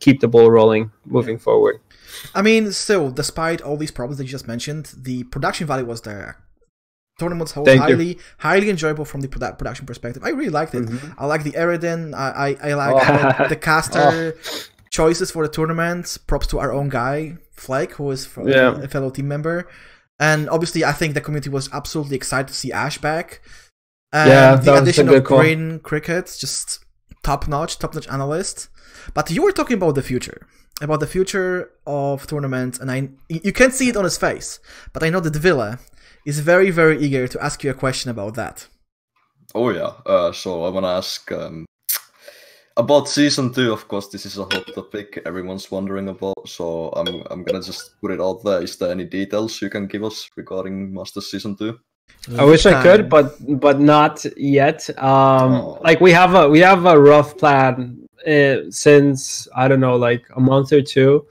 keep 0.00 0.20
the 0.20 0.28
ball 0.28 0.50
rolling 0.50 0.90
moving 1.04 1.38
forward. 1.38 1.80
I 2.34 2.42
mean, 2.42 2.72
still, 2.72 3.10
despite 3.10 3.62
all 3.62 3.76
these 3.76 3.90
problems 3.90 4.18
that 4.18 4.24
you 4.24 4.30
just 4.30 4.48
mentioned, 4.48 4.92
the 4.96 5.24
production 5.24 5.66
value 5.66 5.84
was 5.84 6.02
there. 6.02 6.38
Tournament 7.18 7.54
was 7.54 7.78
highly, 7.78 8.14
you. 8.14 8.16
highly 8.38 8.70
enjoyable 8.70 9.04
from 9.04 9.20
the 9.20 9.28
produ- 9.28 9.58
production 9.58 9.86
perspective. 9.86 10.24
I 10.24 10.30
really 10.30 10.50
liked 10.50 10.74
it. 10.74 10.86
Mm-hmm. 10.86 11.20
I 11.20 11.26
like 11.26 11.44
the 11.44 11.52
Eridan. 11.52 12.14
I, 12.14 12.56
I, 12.62 12.70
I 12.70 12.74
like 12.74 13.40
oh. 13.40 13.48
the 13.48 13.56
caster 13.68 14.34
oh. 14.36 14.60
choices 14.90 15.30
for 15.30 15.46
the 15.46 15.52
tournament. 15.52 16.16
Props 16.26 16.46
to 16.48 16.58
our 16.58 16.72
own 16.72 16.88
guy, 16.88 17.36
Flake, 17.52 17.92
who 17.92 18.10
is 18.10 18.24
from, 18.24 18.48
yeah. 18.48 18.80
a 18.80 18.88
fellow 18.88 19.10
team 19.10 19.28
member. 19.28 19.68
And 20.18 20.48
obviously, 20.48 20.84
I 20.84 20.92
think 20.92 21.14
the 21.14 21.20
community 21.20 21.50
was 21.50 21.68
absolutely 21.72 22.16
excited 22.16 22.48
to 22.48 22.54
see 22.54 22.72
Ash 22.72 22.98
back. 22.98 23.42
And 24.12 24.30
yeah, 24.30 24.56
the 24.56 24.74
addition 24.74 25.08
of 25.08 25.22
Green 25.22 25.78
Cricket, 25.80 26.34
just 26.38 26.84
top 27.22 27.46
notch, 27.46 27.78
top 27.78 27.94
notch 27.94 28.08
analyst. 28.08 28.68
But 29.14 29.30
you 29.30 29.42
were 29.42 29.52
talking 29.52 29.76
about 29.76 29.94
the 29.94 30.02
future, 30.02 30.46
about 30.80 31.00
the 31.00 31.06
future 31.06 31.70
of 31.86 32.26
tournaments, 32.26 32.78
and 32.80 32.90
I 32.90 33.08
you 33.28 33.52
can't 33.52 33.72
see 33.74 33.88
it 33.88 33.96
on 33.96 34.04
his 34.04 34.18
face, 34.18 34.60
but 34.92 35.02
I 35.02 35.10
know 35.10 35.20
that 35.20 35.36
Villa 35.36 35.78
is 36.26 36.40
very, 36.40 36.70
very 36.70 36.98
eager 36.98 37.26
to 37.28 37.42
ask 37.42 37.64
you 37.64 37.70
a 37.70 37.74
question 37.74 38.10
about 38.10 38.34
that. 38.34 38.66
Oh 39.54 39.70
yeah. 39.70 39.92
Uh, 40.06 40.32
so 40.32 40.64
I 40.64 40.70
want 40.70 40.84
to 40.84 40.90
ask 40.90 41.32
um, 41.32 41.64
about 42.76 43.08
season 43.08 43.52
two. 43.52 43.72
Of 43.72 43.88
course, 43.88 44.08
this 44.08 44.26
is 44.26 44.38
a 44.38 44.44
hot 44.44 44.66
topic 44.74 45.20
everyone's 45.26 45.70
wondering 45.70 46.08
about. 46.08 46.46
So 46.46 46.90
I'm 46.90 47.22
I'm 47.30 47.42
gonna 47.44 47.62
just 47.62 48.00
put 48.00 48.10
it 48.12 48.20
out 48.20 48.42
there. 48.44 48.62
Is 48.62 48.76
there 48.76 48.90
any 48.90 49.04
details 49.04 49.60
you 49.62 49.70
can 49.70 49.86
give 49.86 50.04
us 50.04 50.28
regarding 50.36 50.92
Master 50.94 51.20
season 51.20 51.56
two? 51.56 51.78
I 52.38 52.44
wish 52.44 52.66
I 52.66 52.82
could, 52.82 53.08
but 53.08 53.34
but 53.60 53.80
not 53.80 54.24
yet. 54.36 54.88
Um, 54.98 55.52
Oh. 55.52 55.78
like 55.82 56.00
we 56.00 56.12
have 56.12 56.34
a 56.34 56.48
we 56.48 56.60
have 56.60 56.84
a 56.86 56.98
rough 56.98 57.36
plan 57.38 58.06
since 58.70 59.48
I 59.54 59.68
don't 59.68 59.80
know, 59.80 59.96
like 59.96 60.24
a 60.36 60.40
month 60.40 60.72
or 60.72 60.82
two, 60.82 61.26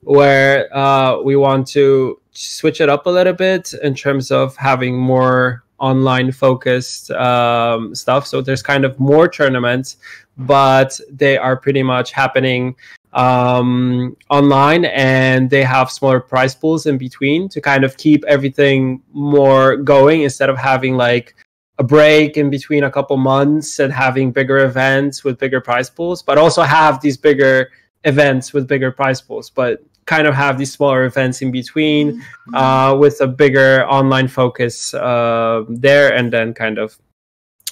where 0.00 0.74
uh, 0.76 1.20
we 1.20 1.36
want 1.36 1.66
to 1.68 2.20
switch 2.32 2.80
it 2.80 2.88
up 2.88 3.06
a 3.06 3.10
little 3.10 3.32
bit 3.32 3.72
in 3.82 3.94
terms 3.94 4.30
of 4.30 4.56
having 4.56 4.96
more 4.96 5.64
online 5.78 6.30
focused 6.32 7.10
um, 7.10 7.94
stuff. 7.94 8.26
So 8.26 8.40
there's 8.40 8.62
kind 8.62 8.84
of 8.84 8.98
more 8.98 9.28
tournaments, 9.28 9.96
but 10.38 10.98
they 11.10 11.36
are 11.36 11.56
pretty 11.56 11.82
much 11.82 12.12
happening 12.12 12.76
um, 13.12 14.16
online 14.30 14.86
and 14.86 15.50
they 15.50 15.62
have 15.62 15.90
smaller 15.90 16.20
prize 16.20 16.54
pools 16.54 16.86
in 16.86 16.96
between 16.98 17.48
to 17.50 17.60
kind 17.60 17.84
of 17.84 17.96
keep 17.96 18.24
everything 18.24 19.02
more 19.12 19.76
going 19.76 20.22
instead 20.22 20.48
of 20.48 20.56
having 20.56 20.96
like 20.96 21.34
a 21.78 21.84
break 21.84 22.36
in 22.36 22.50
between 22.50 22.84
a 22.84 22.90
couple 22.90 23.16
months 23.16 23.78
and 23.78 23.92
having 23.92 24.30
bigger 24.30 24.58
events 24.58 25.24
with 25.24 25.38
bigger 25.38 25.60
prize 25.60 25.88
pools, 25.88 26.22
but 26.22 26.38
also 26.38 26.62
have 26.62 27.00
these 27.00 27.16
bigger 27.16 27.70
events 28.04 28.52
with 28.52 28.66
bigger 28.68 28.90
prize 28.90 29.20
pools, 29.20 29.50
but 29.50 29.82
kind 30.06 30.26
of 30.26 30.34
have 30.34 30.58
these 30.58 30.72
smaller 30.72 31.04
events 31.04 31.42
in 31.42 31.50
between 31.50 32.22
uh, 32.54 32.96
with 32.98 33.20
a 33.20 33.26
bigger 33.26 33.86
online 33.88 34.28
focus 34.28 34.94
uh, 34.94 35.64
there, 35.68 36.14
and 36.14 36.32
then 36.32 36.52
kind 36.52 36.78
of. 36.78 36.98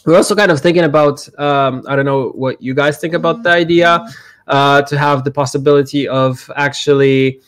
We're 0.06 0.16
also 0.16 0.34
kind 0.34 0.50
of 0.50 0.60
thinking 0.60 0.84
about. 0.84 1.28
Um, 1.38 1.82
I 1.86 1.96
don't 1.96 2.06
know 2.06 2.30
what 2.30 2.62
you 2.62 2.74
guys 2.74 2.98
think 2.98 3.14
about 3.14 3.42
the 3.42 3.50
idea 3.50 4.06
uh, 4.46 4.82
to 4.82 4.98
have 4.98 5.24
the 5.24 5.30
possibility 5.30 6.08
of 6.08 6.50
actually 6.56 7.40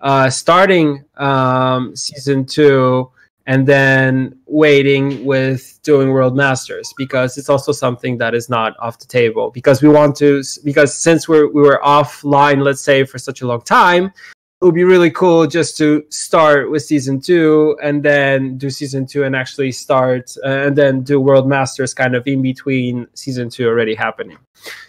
uh, 0.00 0.30
starting 0.30 1.04
um, 1.16 1.94
season 1.94 2.46
two 2.46 3.10
and 3.48 3.66
then 3.66 4.38
waiting 4.46 5.24
with 5.24 5.80
doing 5.82 6.10
world 6.10 6.36
masters 6.36 6.92
because 6.98 7.38
it's 7.38 7.48
also 7.48 7.72
something 7.72 8.18
that 8.18 8.34
is 8.34 8.50
not 8.50 8.76
off 8.78 8.98
the 8.98 9.06
table. 9.06 9.50
Because 9.50 9.82
we 9.82 9.88
want 9.88 10.14
to 10.16 10.42
because 10.62 10.94
since 10.94 11.26
we're 11.26 11.50
we 11.50 11.62
were 11.62 11.80
offline 11.82 12.62
let's 12.62 12.82
say 12.82 13.04
for 13.04 13.18
such 13.18 13.40
a 13.40 13.46
long 13.46 13.62
time 13.62 14.12
it 14.60 14.64
would 14.64 14.74
be 14.74 14.84
really 14.84 15.10
cool 15.10 15.46
just 15.46 15.78
to 15.78 16.04
start 16.10 16.68
with 16.70 16.82
season 16.82 17.20
two 17.20 17.78
and 17.82 18.02
then 18.02 18.58
do 18.58 18.68
season 18.68 19.06
two 19.06 19.22
and 19.22 19.34
actually 19.34 19.72
start 19.72 20.34
uh, 20.44 20.66
and 20.66 20.76
then 20.76 21.00
do 21.02 21.20
world 21.20 21.48
masters 21.48 21.94
kind 21.94 22.14
of 22.14 22.26
in 22.26 22.42
between 22.42 23.06
season 23.14 23.48
two 23.48 23.66
already 23.66 23.94
happening. 23.94 24.36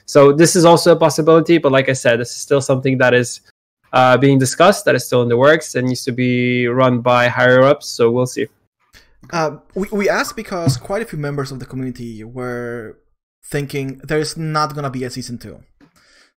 So 0.05 0.33
this 0.33 0.55
is 0.57 0.65
also 0.65 0.91
a 0.91 0.99
possibility 0.99 1.59
but 1.59 1.71
like 1.71 1.87
i 1.87 1.93
said 1.93 2.19
this 2.19 2.31
is 2.31 2.37
still 2.37 2.61
something 2.61 2.97
that 2.97 3.13
is 3.13 3.39
uh, 3.93 4.17
being 4.17 4.37
discussed 4.39 4.85
that 4.85 4.95
is 4.95 5.05
still 5.05 5.21
in 5.21 5.29
the 5.29 5.37
works 5.37 5.75
and 5.75 5.87
needs 5.87 6.03
to 6.03 6.11
be 6.11 6.67
run 6.67 7.01
by 7.01 7.27
higher 7.27 7.61
ups 7.63 7.87
so 7.87 8.09
we'll 8.11 8.25
see 8.37 8.47
Uh, 9.31 9.57
we, 9.75 9.85
we 9.91 10.05
asked 10.09 10.35
because 10.35 10.77
quite 10.77 11.01
a 11.01 11.05
few 11.05 11.19
members 11.19 11.51
of 11.51 11.59
the 11.59 11.65
community 11.65 12.23
were 12.23 12.97
thinking 13.53 13.99
there's 14.09 14.37
not 14.37 14.73
gonna 14.75 14.89
be 14.89 15.03
a 15.03 15.09
season 15.09 15.37
two. 15.37 15.59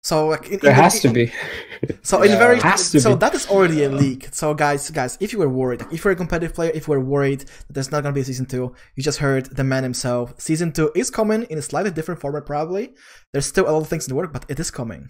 So 0.03 0.27
like 0.33 0.49
in, 0.49 0.59
there 0.59 0.71
in- 0.71 0.81
has 0.81 0.99
to 1.01 1.09
be 1.09 1.31
So 2.09 2.23
in 2.23 2.31
very 2.37 2.59
Has 2.59 2.89
to 2.91 2.99
so 2.99 3.11
be. 3.13 3.19
that 3.19 3.33
is 3.35 3.45
already 3.53 3.83
a 3.83 3.89
leak. 3.89 4.29
So 4.31 4.53
guys, 4.53 4.89
guys, 4.89 5.17
if 5.19 5.31
you 5.33 5.39
were 5.39 5.49
worried, 5.61 5.81
if 5.91 6.03
you're 6.03 6.13
a 6.13 6.15
competitive 6.15 6.55
player, 6.55 6.71
if 6.73 6.87
you 6.87 6.91
were 6.95 6.99
worried 7.15 7.41
that 7.41 7.73
there's 7.75 7.91
not 7.93 8.01
gonna 8.03 8.13
be 8.19 8.21
a 8.21 8.25
season 8.25 8.47
two, 8.47 8.73
you 8.95 9.03
just 9.03 9.19
heard 9.19 9.45
the 9.55 9.63
man 9.63 9.83
himself. 9.83 10.33
Season 10.41 10.71
two 10.71 10.91
is 10.95 11.09
coming 11.11 11.43
in 11.51 11.57
a 11.59 11.61
slightly 11.61 11.91
different 11.91 12.19
format, 12.19 12.45
probably. 12.47 12.93
There's 13.31 13.45
still 13.45 13.69
a 13.69 13.71
lot 13.71 13.81
of 13.85 13.89
things 13.89 14.07
in 14.07 14.11
the 14.11 14.15
work, 14.15 14.33
but 14.33 14.43
it 14.49 14.59
is 14.59 14.71
coming. 14.71 15.09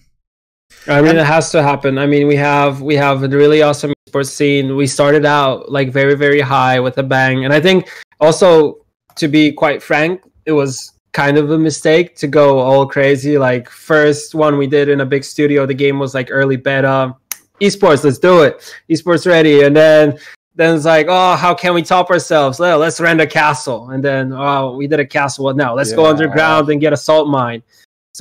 I 0.87 1.01
mean, 1.01 1.11
And- 1.11 1.19
it 1.19 1.25
has 1.25 1.51
to 1.51 1.61
happen. 1.61 1.97
I 1.97 2.05
mean, 2.05 2.27
we 2.27 2.35
have 2.35 2.81
we 2.81 2.95
have 2.95 3.23
a 3.23 3.27
really 3.27 3.61
awesome 3.61 3.93
sports 4.07 4.29
scene. 4.29 4.75
We 4.75 4.87
started 4.87 5.25
out 5.25 5.71
like 5.71 5.91
very 5.91 6.15
very 6.15 6.41
high 6.41 6.79
with 6.79 6.97
a 6.97 7.03
bang, 7.03 7.45
and 7.45 7.53
I 7.53 7.59
think 7.59 7.89
also 8.19 8.77
to 9.15 9.27
be 9.27 9.51
quite 9.51 9.83
frank, 9.83 10.21
it 10.45 10.51
was 10.53 10.93
kind 11.13 11.37
of 11.37 11.51
a 11.51 11.57
mistake 11.57 12.15
to 12.15 12.27
go 12.27 12.59
all 12.59 12.85
crazy. 12.87 13.37
Like 13.37 13.69
first 13.69 14.33
one 14.33 14.57
we 14.57 14.67
did 14.67 14.89
in 14.89 15.01
a 15.01 15.05
big 15.05 15.23
studio, 15.23 15.65
the 15.65 15.73
game 15.73 15.99
was 15.99 16.13
like 16.13 16.29
early 16.31 16.57
beta. 16.57 17.15
Esports, 17.61 18.03
let's 18.03 18.17
do 18.17 18.41
it. 18.41 18.75
Esports 18.89 19.27
ready, 19.27 19.63
and 19.63 19.75
then 19.75 20.17
then 20.55 20.75
it's 20.75 20.85
like, 20.85 21.05
oh, 21.09 21.35
how 21.35 21.53
can 21.53 21.73
we 21.73 21.81
top 21.81 22.09
ourselves? 22.09 22.59
Well, 22.59 22.79
let's 22.79 22.99
rent 22.99 23.21
a 23.21 23.27
castle, 23.27 23.91
and 23.91 24.03
then 24.03 24.33
oh, 24.33 24.75
we 24.75 24.87
did 24.87 24.99
a 24.99 25.05
castle. 25.05 25.45
What 25.45 25.55
now? 25.55 25.75
Let's 25.75 25.93
go 25.93 26.05
underground 26.05 26.69
and 26.69 26.81
get 26.81 26.91
a 26.91 26.97
salt 26.97 27.27
mine. 27.29 27.61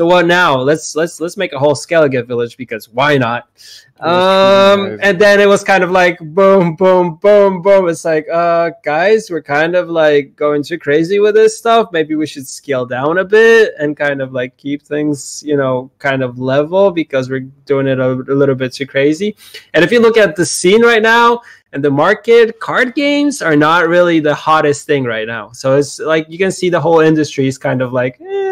So 0.00 0.06
what 0.06 0.24
now? 0.24 0.56
Let's 0.56 0.96
let's 0.96 1.20
let's 1.20 1.36
make 1.36 1.52
a 1.52 1.58
whole 1.58 1.74
Skellige 1.74 2.26
village 2.26 2.56
because 2.56 2.88
why 2.88 3.18
not? 3.18 3.50
Um, 3.98 4.98
and 5.02 5.18
then 5.18 5.40
it 5.40 5.46
was 5.46 5.62
kind 5.62 5.84
of 5.84 5.90
like 5.90 6.18
boom, 6.20 6.74
boom, 6.74 7.16
boom, 7.16 7.60
boom. 7.60 7.86
It's 7.86 8.06
like, 8.06 8.26
uh, 8.32 8.70
guys, 8.82 9.30
we're 9.30 9.42
kind 9.42 9.76
of 9.76 9.90
like 9.90 10.34
going 10.36 10.62
too 10.62 10.78
crazy 10.78 11.20
with 11.20 11.34
this 11.34 11.58
stuff. 11.58 11.90
Maybe 11.92 12.14
we 12.14 12.26
should 12.26 12.48
scale 12.48 12.86
down 12.86 13.18
a 13.18 13.26
bit 13.26 13.74
and 13.78 13.94
kind 13.94 14.22
of 14.22 14.32
like 14.32 14.56
keep 14.56 14.80
things, 14.80 15.42
you 15.44 15.58
know, 15.58 15.90
kind 15.98 16.22
of 16.22 16.38
level 16.38 16.92
because 16.92 17.28
we're 17.28 17.50
doing 17.66 17.86
it 17.86 18.00
a, 18.00 18.12
a 18.12 18.36
little 18.40 18.54
bit 18.54 18.72
too 18.72 18.86
crazy. 18.86 19.36
And 19.74 19.84
if 19.84 19.92
you 19.92 20.00
look 20.00 20.16
at 20.16 20.34
the 20.34 20.46
scene 20.46 20.80
right 20.80 21.02
now 21.02 21.42
and 21.74 21.84
the 21.84 21.90
market, 21.90 22.58
card 22.58 22.94
games 22.94 23.42
are 23.42 23.54
not 23.54 23.86
really 23.86 24.18
the 24.18 24.34
hottest 24.34 24.86
thing 24.86 25.04
right 25.04 25.26
now. 25.26 25.52
So 25.52 25.76
it's 25.76 25.98
like 25.98 26.24
you 26.30 26.38
can 26.38 26.52
see 26.52 26.70
the 26.70 26.80
whole 26.80 27.00
industry 27.00 27.48
is 27.48 27.58
kind 27.58 27.82
of 27.82 27.92
like, 27.92 28.18
eh, 28.18 28.49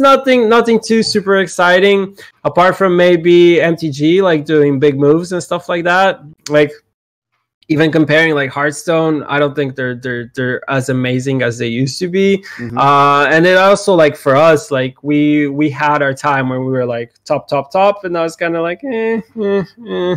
nothing 0.00 0.48
nothing 0.48 0.80
too 0.80 1.02
super 1.02 1.38
exciting 1.38 2.16
apart 2.44 2.76
from 2.76 2.96
maybe 2.96 3.56
mtg 3.56 4.22
like 4.22 4.44
doing 4.44 4.78
big 4.80 4.98
moves 4.98 5.32
and 5.32 5.42
stuff 5.42 5.68
like 5.68 5.84
that. 5.84 6.20
Like 6.48 6.72
even 7.70 7.92
comparing 7.92 8.34
like 8.34 8.50
hearthstone 8.50 9.22
i 9.34 9.38
don't 9.38 9.54
think 9.54 9.76
they're 9.76 9.94
they're 9.94 10.26
they're 10.34 10.60
as 10.68 10.88
amazing 10.88 11.40
as 11.40 11.56
they 11.56 11.68
used 11.68 11.98
to 12.00 12.08
be. 12.08 12.44
Mhm. 12.58 12.76
uh 12.76 13.28
and 13.30 13.46
it 13.46 13.56
also 13.56 13.94
like 13.94 14.16
for 14.16 14.34
us 14.34 14.70
like 14.72 14.94
we 15.04 15.46
we 15.46 15.70
had 15.70 16.02
our 16.02 16.12
time 16.12 16.48
where 16.50 16.60
we 16.60 16.72
were 16.72 16.84
like 16.84 17.12
top 17.24 17.46
top 17.48 17.70
top 17.70 18.02
and 18.04 18.12
now 18.12 18.24
it's 18.24 18.34
kind 18.34 18.56
of 18.56 18.62
like 18.62 18.82
eh, 18.84 19.20
eh, 19.40 19.62
eh. 19.88 20.16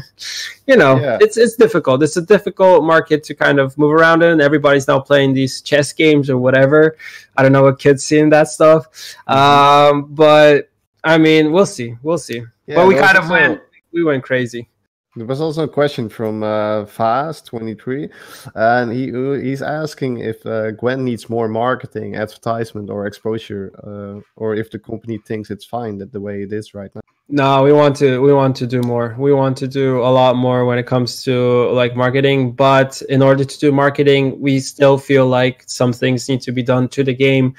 you 0.66 0.76
know 0.76 0.93
Yeah. 0.99 1.18
it's 1.22 1.38
it's 1.38 1.56
difficult. 1.56 2.01
It's 2.01 2.18
a 2.18 2.26
difficult 2.36 2.84
market 2.84 3.24
to 3.26 3.34
kind 3.36 3.60
of 3.60 3.78
move 3.78 3.93
around 3.93 4.24
in. 4.24 4.41
Everybody's 4.41 4.88
now 4.88 4.99
playing 4.99 5.34
these 5.34 5.62
chess 5.62 5.93
games 5.93 6.30
or 6.30 6.38
whatever. 6.39 6.97
I 7.38 7.43
don't 7.43 7.51
know 7.54 7.64
what 7.64 7.78
kids 7.80 8.04
seeing 8.04 8.30
that 8.32 8.47
stuff. 8.49 8.88
Um 9.28 9.93
but 10.10 10.70
i 11.04 11.18
mean 11.20 11.51
we'll 11.54 11.68
see. 11.78 11.89
We'll 12.01 12.18
see. 12.30 12.41
Yeah, 12.66 12.76
but 12.78 12.88
we 12.88 12.95
kind 12.95 13.18
of 13.18 13.30
went 13.30 13.62
we 13.93 14.04
went 14.04 14.24
crazy 14.24 14.70
There 15.16 15.28
was 15.28 15.41
also 15.41 15.66
a 15.66 15.68
question 15.68 16.09
from 16.09 16.41
uh, 16.41 16.86
Fast23, 16.86 18.09
and 18.55 18.91
he 18.91 19.14
uh, 19.14 19.34
he's 19.34 19.61
asking 19.61 20.18
if 20.18 20.43
uh, 20.43 20.72
Gwent 20.72 21.03
needs 21.03 21.30
more 21.30 21.47
marketing, 21.47 22.16
advertisement, 22.16 22.89
or 22.89 23.05
exposure, 23.05 23.72
uh, 23.84 24.22
or 24.36 24.55
if 24.55 24.72
the 24.72 24.80
company 24.80 25.20
thinks 25.20 25.51
it's 25.51 25.66
fine 25.66 25.99
that 25.99 26.11
the 26.11 26.20
way 26.20 26.41
it 26.41 26.51
is 26.51 26.74
right 26.74 26.89
now. 26.95 27.01
No, 27.30 27.61
we 27.61 27.72
want 27.72 27.95
to 27.97 28.24
we 28.24 28.34
want 28.34 28.55
to 28.55 28.66
do 28.66 28.82
more. 28.82 29.16
We 29.20 29.34
want 29.34 29.55
to 29.57 29.68
do 29.68 29.99
a 29.99 30.09
lot 30.09 30.36
more 30.36 30.66
when 30.66 30.80
it 30.80 30.88
comes 30.88 31.24
to 31.26 31.70
like 31.70 31.95
marketing, 31.95 32.53
but 32.53 32.99
in 33.07 33.22
order 33.22 33.45
to 33.45 33.59
do 33.59 33.72
marketing, 33.72 34.39
we 34.39 34.59
still 34.59 34.97
feel 34.97 35.28
like 35.28 35.64
some 35.68 35.93
things 35.93 36.28
need 36.28 36.41
to 36.41 36.51
be 36.51 36.64
done 36.64 36.88
to 36.89 37.03
the 37.03 37.14
game 37.14 37.53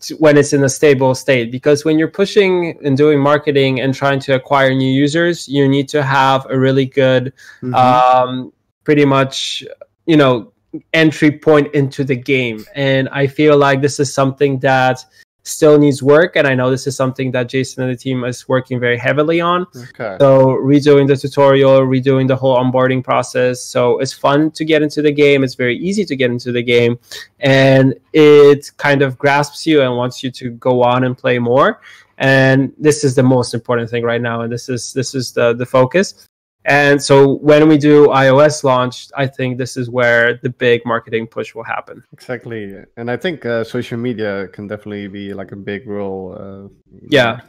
to, 0.00 0.14
when 0.16 0.36
it's 0.36 0.52
in 0.52 0.62
a 0.64 0.68
stable 0.68 1.14
state 1.14 1.50
because 1.50 1.84
when 1.84 1.98
you're 1.98 2.08
pushing 2.08 2.78
and 2.84 2.96
doing 2.96 3.18
marketing 3.18 3.80
and 3.80 3.94
trying 3.94 4.20
to 4.20 4.34
acquire 4.34 4.74
new 4.74 4.90
users, 4.90 5.48
you 5.48 5.68
need 5.68 5.88
to 5.88 6.02
have 6.02 6.46
a 6.50 6.58
really 6.58 6.86
good 6.86 7.32
Mm-hmm. 7.62 7.74
um, 7.74 8.52
pretty 8.84 9.04
much, 9.04 9.64
you 10.06 10.16
know, 10.16 10.52
entry 10.92 11.30
point 11.30 11.74
into 11.74 12.04
the 12.04 12.16
game. 12.16 12.64
And 12.74 13.08
I 13.10 13.26
feel 13.26 13.56
like 13.56 13.82
this 13.82 14.00
is 14.00 14.12
something 14.12 14.60
that 14.60 15.04
still 15.42 15.78
needs 15.78 16.02
work. 16.02 16.36
And 16.36 16.46
I 16.46 16.54
know 16.54 16.70
this 16.70 16.86
is 16.86 16.96
something 16.96 17.30
that 17.32 17.48
Jason 17.48 17.82
and 17.82 17.92
the 17.92 17.96
team 17.96 18.24
is 18.24 18.48
working 18.48 18.78
very 18.78 18.98
heavily 18.98 19.40
on. 19.40 19.66
okay. 19.76 20.16
So 20.20 20.56
redoing 20.56 21.06
the 21.06 21.16
tutorial, 21.16 21.80
redoing 21.80 22.28
the 22.28 22.36
whole 22.36 22.56
onboarding 22.56 23.02
process. 23.02 23.62
So 23.62 23.98
it's 23.98 24.12
fun 24.12 24.50
to 24.52 24.64
get 24.64 24.82
into 24.82 25.02
the 25.02 25.12
game. 25.12 25.42
It's 25.44 25.54
very 25.54 25.76
easy 25.78 26.04
to 26.04 26.16
get 26.16 26.30
into 26.30 26.52
the 26.52 26.62
game, 26.62 26.98
and 27.40 27.94
it 28.12 28.70
kind 28.76 29.02
of 29.02 29.18
grasps 29.18 29.66
you 29.66 29.82
and 29.82 29.96
wants 29.96 30.22
you 30.22 30.30
to 30.32 30.50
go 30.50 30.82
on 30.82 31.04
and 31.04 31.16
play 31.16 31.38
more. 31.38 31.80
And 32.18 32.72
this 32.78 33.04
is 33.04 33.14
the 33.14 33.22
most 33.22 33.54
important 33.54 33.88
thing 33.90 34.02
right 34.02 34.20
now, 34.20 34.42
and 34.42 34.52
this 34.52 34.68
is 34.68 34.92
this 34.92 35.14
is 35.14 35.32
the 35.32 35.54
the 35.54 35.66
focus. 35.66 36.27
And 36.68 37.02
so 37.02 37.36
when 37.38 37.66
we 37.66 37.78
do 37.78 38.08
iOS 38.08 38.62
launch, 38.62 39.08
I 39.16 39.26
think 39.26 39.56
this 39.56 39.78
is 39.78 39.88
where 39.88 40.38
the 40.42 40.50
big 40.50 40.84
marketing 40.84 41.26
push 41.26 41.54
will 41.54 41.64
happen. 41.64 42.04
Exactly, 42.12 42.84
and 42.98 43.10
I 43.10 43.16
think 43.16 43.46
uh, 43.46 43.64
social 43.64 43.96
media 43.96 44.48
can 44.48 44.68
definitely 44.68 45.08
be 45.08 45.32
like 45.32 45.50
a 45.52 45.56
big 45.56 45.86
role. 45.86 46.36
Uh, 46.38 46.68
Yeah. 47.08 47.40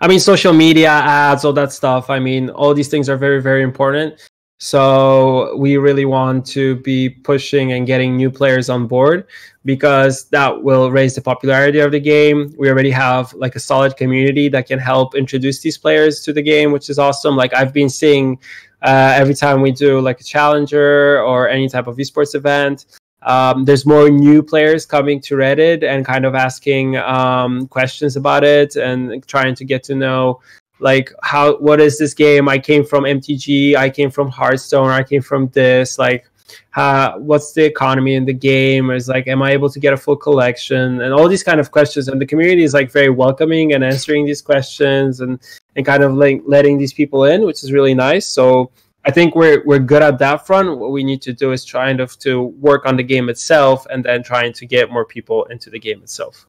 I 0.00 0.08
mean, 0.08 0.20
social 0.20 0.54
media 0.54 0.88
ads, 0.88 1.44
all 1.44 1.52
that 1.52 1.72
stuff. 1.72 2.08
I 2.08 2.18
mean, 2.20 2.48
all 2.50 2.72
these 2.72 2.88
things 2.88 3.08
are 3.10 3.18
very, 3.18 3.42
very 3.42 3.62
important. 3.62 4.18
So 4.58 5.56
we 5.56 5.76
really 5.76 6.04
want 6.04 6.44
to 6.46 6.76
be 6.76 7.08
pushing 7.08 7.72
and 7.72 7.86
getting 7.86 8.16
new 8.16 8.28
players 8.28 8.68
on 8.68 8.88
board 8.88 9.28
because 9.64 10.28
that 10.30 10.64
will 10.64 10.90
raise 10.90 11.14
the 11.14 11.20
popularity 11.20 11.78
of 11.78 11.92
the 11.92 12.00
game. 12.00 12.52
We 12.58 12.68
already 12.68 12.90
have 12.90 13.32
like 13.34 13.54
a 13.54 13.60
solid 13.60 13.96
community 13.96 14.48
that 14.48 14.66
can 14.66 14.80
help 14.80 15.14
introduce 15.14 15.60
these 15.60 15.78
players 15.78 16.22
to 16.22 16.32
the 16.32 16.42
game, 16.42 16.72
which 16.72 16.90
is 16.90 16.98
awesome. 16.98 17.36
Like 17.36 17.54
I've 17.54 17.72
been 17.72 17.88
seeing 17.88 18.40
uh, 18.82 19.12
every 19.14 19.34
time 19.34 19.60
we 19.60 19.70
do 19.70 20.00
like 20.00 20.20
a 20.20 20.24
challenger 20.24 21.22
or 21.22 21.48
any 21.48 21.68
type 21.68 21.86
of 21.86 21.96
esports 21.96 22.34
event, 22.34 22.86
um, 23.22 23.64
there's 23.64 23.86
more 23.86 24.10
new 24.10 24.42
players 24.42 24.86
coming 24.86 25.20
to 25.20 25.36
Reddit 25.36 25.84
and 25.84 26.04
kind 26.04 26.24
of 26.24 26.34
asking 26.34 26.96
um, 26.96 27.68
questions 27.68 28.16
about 28.16 28.42
it 28.42 28.74
and 28.74 29.24
trying 29.28 29.54
to 29.56 29.64
get 29.64 29.84
to 29.84 29.94
know 29.94 30.40
like 30.80 31.12
how 31.22 31.56
what 31.58 31.80
is 31.80 31.98
this 31.98 32.14
game? 32.14 32.48
I 32.48 32.58
came 32.58 32.84
from 32.84 33.04
mtg 33.04 33.74
i 33.76 33.90
came 33.90 34.10
from 34.10 34.28
hearthstone 34.28 34.90
i 34.90 35.02
came 35.02 35.22
from 35.22 35.48
this 35.48 35.98
like 35.98 36.28
what's 37.18 37.52
the 37.52 37.64
economy 37.64 38.14
in 38.14 38.24
the 38.24 38.32
game? 38.32 38.90
Is 38.90 39.08
like 39.08 39.26
am 39.28 39.42
i 39.42 39.50
able 39.50 39.70
to 39.70 39.80
get 39.80 39.92
a 39.92 39.96
full 39.96 40.16
collection? 40.16 41.00
And 41.02 41.12
all 41.12 41.28
these 41.28 41.42
kind 41.42 41.60
of 41.60 41.70
questions. 41.70 42.08
And 42.08 42.20
the 42.20 42.26
community 42.26 42.62
is 42.62 42.74
like 42.74 42.90
very 42.90 43.10
welcoming 43.10 43.74
and 43.74 43.84
answering 43.84 44.26
these 44.26 44.42
questions 44.42 45.20
and 45.20 45.40
and 45.76 45.84
kind 45.84 46.02
of 46.02 46.14
like 46.14 46.42
letting 46.46 46.78
these 46.78 46.92
people 46.92 47.24
in 47.24 47.44
which 47.44 47.62
is 47.64 47.72
really 47.72 47.94
nice. 47.94 48.26
So 48.26 48.70
i 49.04 49.10
think 49.10 49.34
we're 49.34 49.62
we're 49.64 49.78
good 49.78 50.02
at 50.02 50.18
that 50.18 50.46
front. 50.46 50.78
What 50.78 50.90
we 50.90 51.04
need 51.04 51.22
to 51.22 51.32
do 51.32 51.52
is 51.52 51.64
trying 51.64 51.96
to, 51.98 52.06
to 52.06 52.42
work 52.68 52.86
on 52.86 52.96
the 52.96 53.02
game 53.02 53.28
itself 53.28 53.86
and 53.90 54.04
then 54.04 54.22
trying 54.22 54.52
to 54.54 54.66
get 54.66 54.90
more 54.90 55.04
people 55.04 55.44
into 55.44 55.70
the 55.70 55.78
game 55.78 56.02
itself 56.02 56.46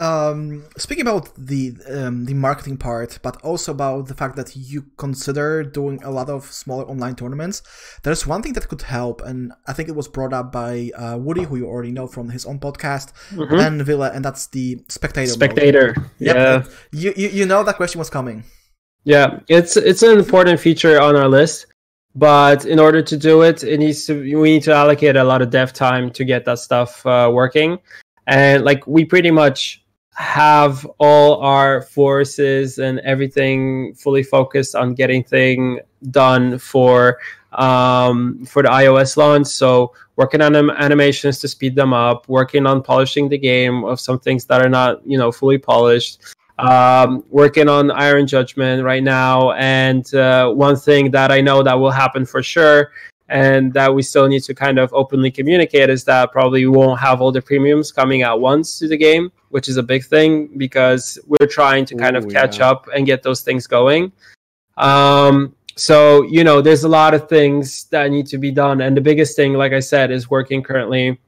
um, 0.00 0.64
speaking 0.76 1.02
about 1.02 1.30
the 1.36 1.74
um, 1.90 2.24
the 2.26 2.34
marketing 2.34 2.76
part, 2.76 3.18
but 3.22 3.36
also 3.42 3.72
about 3.72 4.06
the 4.06 4.14
fact 4.14 4.36
that 4.36 4.54
you 4.54 4.84
consider 4.96 5.64
doing 5.64 6.00
a 6.04 6.10
lot 6.10 6.30
of 6.30 6.44
smaller 6.44 6.84
online 6.84 7.16
tournaments, 7.16 7.62
there's 8.04 8.26
one 8.26 8.40
thing 8.42 8.52
that 8.52 8.68
could 8.68 8.82
help, 8.82 9.22
and 9.22 9.52
I 9.66 9.72
think 9.72 9.88
it 9.88 9.96
was 9.96 10.06
brought 10.06 10.32
up 10.32 10.52
by 10.52 10.90
uh, 10.96 11.16
Woody, 11.18 11.42
who 11.44 11.56
you 11.56 11.66
already 11.66 11.90
know 11.90 12.06
from 12.06 12.28
his 12.30 12.46
own 12.46 12.60
podcast, 12.60 13.12
Mhm. 13.32 13.60
and 13.60 13.82
Villa, 13.84 14.10
and 14.14 14.24
that's 14.24 14.46
the 14.48 14.78
spectator. 14.88 15.32
spectator 15.32 15.94
Yep. 16.20 16.36
yeah 16.36 16.64
You, 16.92 17.12
you 17.16 17.28
you 17.28 17.46
know 17.46 17.64
that 17.64 17.76
question 17.76 17.98
was 17.98 18.10
coming. 18.10 18.44
Yeah, 19.04 19.40
it's 19.48 19.76
it's 19.76 20.02
an 20.02 20.18
important 20.18 20.60
feature 20.60 21.00
on 21.00 21.16
our 21.16 21.28
list, 21.28 21.66
but 22.14 22.64
in 22.66 22.78
order 22.78 23.02
to 23.02 23.16
do 23.16 23.42
it, 23.42 23.64
it 23.64 23.78
needs 23.78 24.06
to 24.06 24.12
we 24.40 24.50
need 24.54 24.62
to 24.64 24.72
allocate 24.74 25.16
a 25.16 25.24
lot 25.24 25.42
of 25.42 25.50
dev 25.50 25.72
time 25.72 26.10
to 26.12 26.24
get 26.24 26.44
that 26.44 26.58
stuff 26.60 27.04
uh, 27.06 27.30
working, 27.32 27.78
and 28.26 28.64
like 28.64 28.86
we 28.86 29.04
pretty 29.04 29.30
much 29.30 29.82
have 30.18 30.84
all 30.98 31.40
our 31.42 31.82
forces 31.82 32.78
and 32.80 32.98
everything 33.00 33.94
fully 33.94 34.24
focused 34.24 34.74
on 34.74 34.92
getting 34.92 35.22
thing 35.22 35.78
done 36.10 36.58
for 36.58 37.18
um, 37.52 38.44
for 38.44 38.62
the 38.62 38.68
iOS 38.68 39.16
launch. 39.16 39.46
So 39.46 39.94
working 40.16 40.40
on 40.40 40.56
anim- 40.56 40.70
animations 40.76 41.38
to 41.38 41.48
speed 41.48 41.76
them 41.76 41.92
up, 41.92 42.28
working 42.28 42.66
on 42.66 42.82
polishing 42.82 43.28
the 43.28 43.38
game 43.38 43.84
of 43.84 44.00
some 44.00 44.18
things 44.18 44.44
that 44.46 44.60
are 44.60 44.68
not 44.68 45.06
you 45.06 45.16
know 45.16 45.30
fully 45.30 45.56
polished 45.56 46.20
um, 46.58 47.24
working 47.30 47.68
on 47.68 47.92
Iron 47.92 48.26
Judgment 48.26 48.82
right 48.82 49.02
now. 49.02 49.52
And 49.52 50.12
uh, 50.14 50.50
one 50.50 50.76
thing 50.76 51.10
that 51.12 51.30
I 51.30 51.40
know 51.40 51.62
that 51.62 51.74
will 51.74 51.92
happen 51.92 52.26
for 52.26 52.42
sure, 52.42 52.90
and 53.28 53.72
that 53.74 53.94
we 53.94 54.02
still 54.02 54.26
need 54.26 54.42
to 54.44 54.54
kind 54.54 54.78
of 54.78 54.92
openly 54.92 55.30
communicate, 55.30 55.90
is 55.90 56.04
that 56.04 56.32
probably 56.32 56.66
we 56.66 56.76
won't 56.76 57.00
have 57.00 57.20
all 57.20 57.32
the 57.32 57.42
premiums 57.42 57.92
coming 57.92 58.22
at 58.22 58.38
once 58.38 58.78
to 58.78 58.88
the 58.88 58.96
game, 58.96 59.30
which 59.50 59.68
is 59.68 59.76
a 59.76 59.82
big 59.82 60.04
thing 60.04 60.48
because 60.56 61.18
we're 61.26 61.46
trying 61.46 61.84
to 61.86 61.94
kind 61.94 62.16
Ooh, 62.16 62.20
of 62.20 62.28
catch 62.28 62.58
yeah. 62.58 62.70
up 62.70 62.88
and 62.94 63.06
get 63.06 63.22
those 63.22 63.42
things 63.42 63.66
going. 63.66 64.12
Um, 64.76 65.54
so 65.76 66.22
you 66.22 66.42
know, 66.42 66.60
there's 66.60 66.84
a 66.84 66.88
lot 66.88 67.14
of 67.14 67.28
things 67.28 67.84
that 67.84 68.10
need 68.10 68.26
to 68.28 68.38
be 68.38 68.50
done, 68.50 68.80
and 68.80 68.96
the 68.96 69.00
biggest 69.00 69.36
thing, 69.36 69.52
like 69.54 69.72
I 69.72 69.80
said, 69.80 70.10
is 70.10 70.30
working 70.30 70.62
currently 70.62 71.18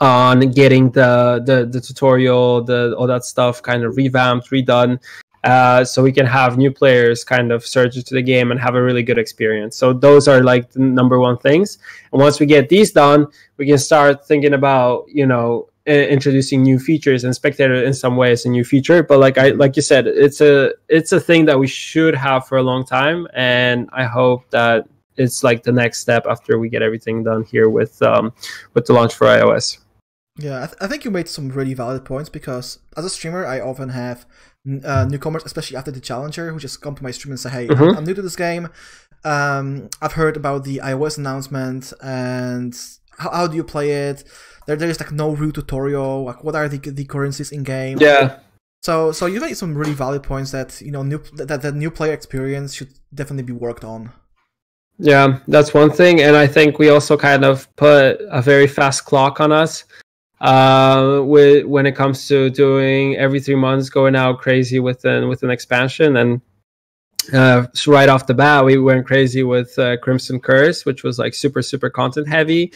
on 0.00 0.40
getting 0.52 0.90
the 0.90 1.42
the, 1.44 1.66
the 1.66 1.80
tutorial, 1.80 2.62
the 2.62 2.94
all 2.96 3.06
that 3.06 3.24
stuff 3.24 3.62
kind 3.62 3.84
of 3.84 3.96
revamped, 3.96 4.50
redone, 4.50 5.00
uh, 5.44 5.84
so 5.84 6.02
we 6.02 6.10
can 6.10 6.26
have 6.26 6.56
new 6.56 6.72
players 6.72 7.22
kind 7.22 7.52
of 7.52 7.64
surge 7.66 7.96
into 7.96 8.14
the 8.14 8.22
game 8.22 8.50
and 8.50 8.58
have 8.58 8.74
a 8.74 8.82
really 8.82 9.02
good 9.02 9.18
experience. 9.18 9.76
So 9.76 9.92
those 9.92 10.26
are 10.26 10.42
like 10.42 10.70
the 10.70 10.80
number 10.80 11.20
one 11.20 11.36
things. 11.36 11.78
And 12.12 12.20
once 12.20 12.40
we 12.40 12.46
get 12.46 12.68
these 12.68 12.92
done, 12.92 13.26
we 13.58 13.66
can 13.66 13.78
start 13.78 14.26
thinking 14.26 14.54
about 14.54 15.04
you 15.08 15.26
know 15.26 15.68
introducing 15.86 16.62
new 16.62 16.78
features 16.78 17.24
and 17.24 17.34
spectator 17.34 17.74
in 17.74 17.92
some 17.92 18.16
ways 18.16 18.46
a 18.46 18.48
new 18.48 18.64
feature 18.64 19.02
but 19.02 19.18
like 19.18 19.36
i 19.36 19.50
like 19.50 19.76
you 19.76 19.82
said 19.82 20.06
it's 20.06 20.40
a 20.40 20.72
it's 20.88 21.12
a 21.12 21.20
thing 21.20 21.44
that 21.44 21.58
we 21.58 21.66
should 21.66 22.14
have 22.14 22.48
for 22.48 22.56
a 22.56 22.62
long 22.62 22.86
time 22.86 23.28
and 23.34 23.86
i 23.92 24.02
hope 24.02 24.48
that 24.48 24.88
it's 25.18 25.44
like 25.44 25.62
the 25.62 25.70
next 25.70 25.98
step 25.98 26.24
after 26.26 26.58
we 26.58 26.70
get 26.70 26.80
everything 26.80 27.22
done 27.22 27.44
here 27.44 27.68
with 27.68 28.00
um 28.00 28.32
with 28.72 28.86
the 28.86 28.94
launch 28.94 29.12
for 29.12 29.26
ios 29.26 29.76
Yeah, 30.36 30.64
I, 30.64 30.66
th- 30.66 30.78
I 30.80 30.86
think 30.88 31.04
you 31.04 31.12
made 31.12 31.28
some 31.28 31.48
really 31.50 31.74
valid 31.74 32.04
points 32.04 32.28
because 32.28 32.80
as 32.96 33.04
a 33.04 33.10
streamer, 33.10 33.46
I 33.46 33.60
often 33.60 33.90
have 33.90 34.26
uh, 34.84 35.04
newcomers, 35.08 35.42
especially 35.44 35.76
after 35.76 35.90
the 35.90 36.00
challenger, 36.00 36.50
who 36.52 36.58
just 36.58 36.80
come 36.80 36.94
to 36.94 37.02
my 37.02 37.10
stream 37.10 37.32
and 37.32 37.40
say, 37.40 37.50
"Hey, 37.50 37.68
I'm- 37.68 37.76
Mhm. 37.78 37.96
I'm 37.96 38.04
new 38.04 38.14
to 38.14 38.22
this 38.22 38.36
game. 38.36 38.68
Um, 39.24 39.88
I've 40.02 40.12
heard 40.12 40.36
about 40.36 40.64
the 40.64 40.80
iOS 40.82 41.18
announcement, 41.18 41.92
and 42.02 42.74
how, 43.18 43.30
how 43.30 43.46
do 43.46 43.56
you 43.56 43.64
play 43.64 43.90
it? 44.08 44.24
There, 44.66 44.76
there 44.76 44.88
is 44.90 45.00
like 45.00 45.12
no 45.12 45.30
real 45.30 45.52
tutorial. 45.52 46.24
Like, 46.24 46.42
what 46.44 46.54
are 46.54 46.68
the 46.68 46.78
the 46.78 47.04
currencies 47.04 47.50
in 47.52 47.62
game? 47.62 47.98
yeah 48.00 48.38
So, 48.82 49.12
so 49.12 49.24
you 49.26 49.40
made 49.40 49.56
some 49.56 49.72
really 49.80 49.94
valid 49.94 50.22
points 50.22 50.50
that 50.50 50.80
you 50.86 50.92
know 50.92 51.02
new 51.02 51.20
that 51.48 51.62
the 51.62 51.72
new 51.72 51.90
player 51.90 52.12
experience 52.12 52.74
should 52.76 52.92
definitely 53.14 53.44
be 53.52 53.56
worked 53.66 53.84
on. 53.84 54.10
Yeah, 54.98 55.38
that's 55.48 55.74
one 55.74 55.90
thing, 55.90 56.20
and 56.22 56.36
I 56.36 56.46
think 56.46 56.78
we 56.78 56.88
also 56.90 57.16
kind 57.16 57.44
of 57.44 57.66
put 57.76 58.20
a 58.30 58.40
very 58.42 58.66
fast 58.68 59.04
clock 59.06 59.40
on 59.40 59.50
us. 59.52 59.84
Uh, 60.40 61.22
with 61.24 61.64
when 61.64 61.86
it 61.86 61.94
comes 61.96 62.28
to 62.28 62.50
doing 62.50 63.16
every 63.16 63.40
three 63.40 63.54
months, 63.54 63.88
going 63.88 64.16
out 64.16 64.38
crazy 64.38 64.80
with 64.80 65.04
an 65.04 65.28
with 65.28 65.42
an 65.42 65.50
expansion, 65.50 66.16
and 66.16 66.40
uh, 67.32 67.66
so 67.72 67.92
right 67.92 68.08
off 68.08 68.26
the 68.26 68.34
bat, 68.34 68.64
we 68.64 68.76
went 68.76 69.06
crazy 69.06 69.42
with 69.42 69.78
uh, 69.78 69.96
Crimson 69.98 70.40
Curse, 70.40 70.84
which 70.84 71.02
was 71.02 71.18
like 71.18 71.34
super 71.34 71.62
super 71.62 71.88
content 71.88 72.28
heavy. 72.28 72.72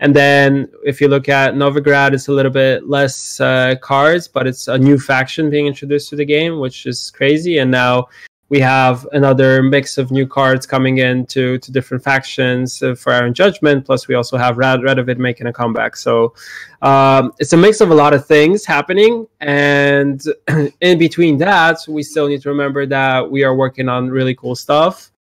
And 0.00 0.16
then 0.16 0.68
if 0.82 1.00
you 1.00 1.08
look 1.08 1.28
at 1.28 1.54
Novigrad, 1.54 2.14
it's 2.14 2.28
a 2.28 2.32
little 2.32 2.50
bit 2.50 2.88
less 2.88 3.38
uh, 3.38 3.74
cards, 3.82 4.28
but 4.28 4.46
it's 4.46 4.66
a 4.66 4.78
new 4.78 4.98
faction 4.98 5.50
being 5.50 5.66
introduced 5.66 6.08
to 6.08 6.16
the 6.16 6.24
game, 6.24 6.58
which 6.58 6.86
is 6.86 7.10
crazy. 7.10 7.58
And 7.58 7.70
now 7.70 8.08
we 8.50 8.58
have 8.58 9.06
another 9.12 9.62
mix 9.62 9.96
of 9.96 10.10
new 10.10 10.26
cards 10.26 10.66
coming 10.66 10.98
in 10.98 11.24
to, 11.26 11.56
to 11.58 11.70
different 11.70 12.02
factions 12.02 12.82
uh, 12.82 12.96
for 12.96 13.12
Iron 13.12 13.32
Judgment. 13.32 13.86
Plus, 13.86 14.08
we 14.08 14.16
also 14.16 14.36
have 14.36 14.58
Rad 14.58 14.80
Radovid 14.80 15.18
making 15.18 15.46
a 15.46 15.52
comeback. 15.52 15.96
So 15.96 16.34
um, 16.82 17.32
it's 17.38 17.52
a 17.52 17.56
mix 17.56 17.80
of 17.80 17.92
a 17.92 17.94
lot 17.94 18.12
of 18.12 18.26
things 18.26 18.64
happening. 18.64 19.28
And 19.38 20.20
in 20.80 20.98
between 20.98 21.38
that, 21.38 21.78
we 21.86 22.02
still 22.02 22.26
need 22.26 22.42
to 22.42 22.48
remember 22.48 22.86
that 22.86 23.30
we 23.30 23.44
are 23.44 23.54
working 23.54 23.88
on 23.88 24.10
really 24.10 24.34
cool 24.34 24.56
stuff. 24.56 25.12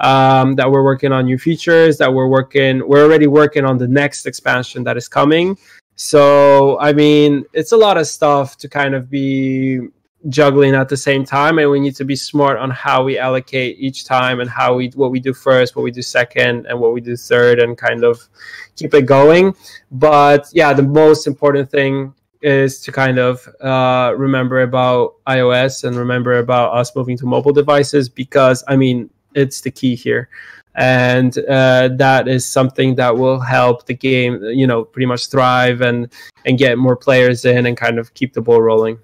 Um, 0.00 0.54
that 0.54 0.70
we're 0.70 0.84
working 0.84 1.10
on 1.10 1.24
new 1.24 1.36
features. 1.38 1.98
That 1.98 2.14
we're 2.14 2.28
working. 2.28 2.88
We're 2.88 3.02
already 3.02 3.26
working 3.26 3.64
on 3.64 3.78
the 3.78 3.88
next 3.88 4.24
expansion 4.26 4.84
that 4.84 4.96
is 4.96 5.08
coming. 5.08 5.58
So 5.96 6.78
I 6.78 6.92
mean, 6.92 7.44
it's 7.52 7.72
a 7.72 7.76
lot 7.76 7.98
of 7.98 8.06
stuff 8.06 8.56
to 8.58 8.68
kind 8.68 8.94
of 8.94 9.10
be 9.10 9.88
juggling 10.28 10.74
at 10.74 10.88
the 10.88 10.96
same 10.96 11.24
time 11.24 11.58
and 11.58 11.70
we 11.70 11.78
need 11.78 11.94
to 11.94 12.04
be 12.04 12.16
smart 12.16 12.58
on 12.58 12.70
how 12.70 13.04
we 13.04 13.16
allocate 13.18 13.76
each 13.78 14.04
time 14.04 14.40
and 14.40 14.50
how 14.50 14.74
we 14.74 14.88
what 14.96 15.12
we 15.12 15.20
do 15.20 15.32
first 15.32 15.76
what 15.76 15.82
we 15.82 15.92
do 15.92 16.02
second 16.02 16.66
and 16.66 16.78
what 16.78 16.92
we 16.92 17.00
do 17.00 17.16
third 17.16 17.60
and 17.60 17.78
kind 17.78 18.02
of 18.02 18.28
keep 18.74 18.92
it 18.94 19.06
going. 19.06 19.54
But 19.92 20.48
yeah 20.52 20.72
the 20.72 20.82
most 20.82 21.26
important 21.26 21.70
thing 21.70 22.14
is 22.42 22.80
to 22.80 22.92
kind 22.92 23.18
of 23.18 23.48
uh, 23.60 24.14
remember 24.16 24.62
about 24.62 25.14
ios 25.26 25.84
and 25.84 25.96
remember 25.96 26.38
about 26.38 26.72
us 26.72 26.94
moving 26.94 27.16
to 27.18 27.26
mobile 27.26 27.52
devices 27.52 28.08
because 28.08 28.62
i 28.68 28.76
mean 28.76 29.10
it's 29.34 29.60
the 29.60 29.70
key 29.70 29.94
here. 29.94 30.28
And 30.74 31.36
uh, 31.48 31.88
that 31.96 32.28
is 32.28 32.46
something 32.46 32.94
that 32.96 33.16
will 33.16 33.40
help 33.40 33.86
the 33.86 33.94
game 33.94 34.42
you 34.44 34.66
know 34.66 34.84
pretty 34.84 35.06
much 35.06 35.28
thrive 35.28 35.80
and 35.80 36.12
and 36.44 36.56
get 36.58 36.78
more 36.78 36.96
players 36.96 37.44
in 37.44 37.66
and 37.66 37.76
kind 37.76 37.98
of 37.98 38.14
keep 38.14 38.32
the 38.32 38.40
ball 38.40 38.62
rolling 38.62 38.98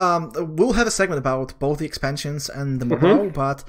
Um, 0.00 0.32
we'll 0.56 0.74
have 0.74 0.86
a 0.86 0.90
segment 0.90 1.18
about 1.18 1.58
both 1.58 1.78
the 1.78 1.86
expansions 1.86 2.48
and 2.50 2.80
the 2.80 2.84
mobile, 2.86 3.30
but 3.30 3.64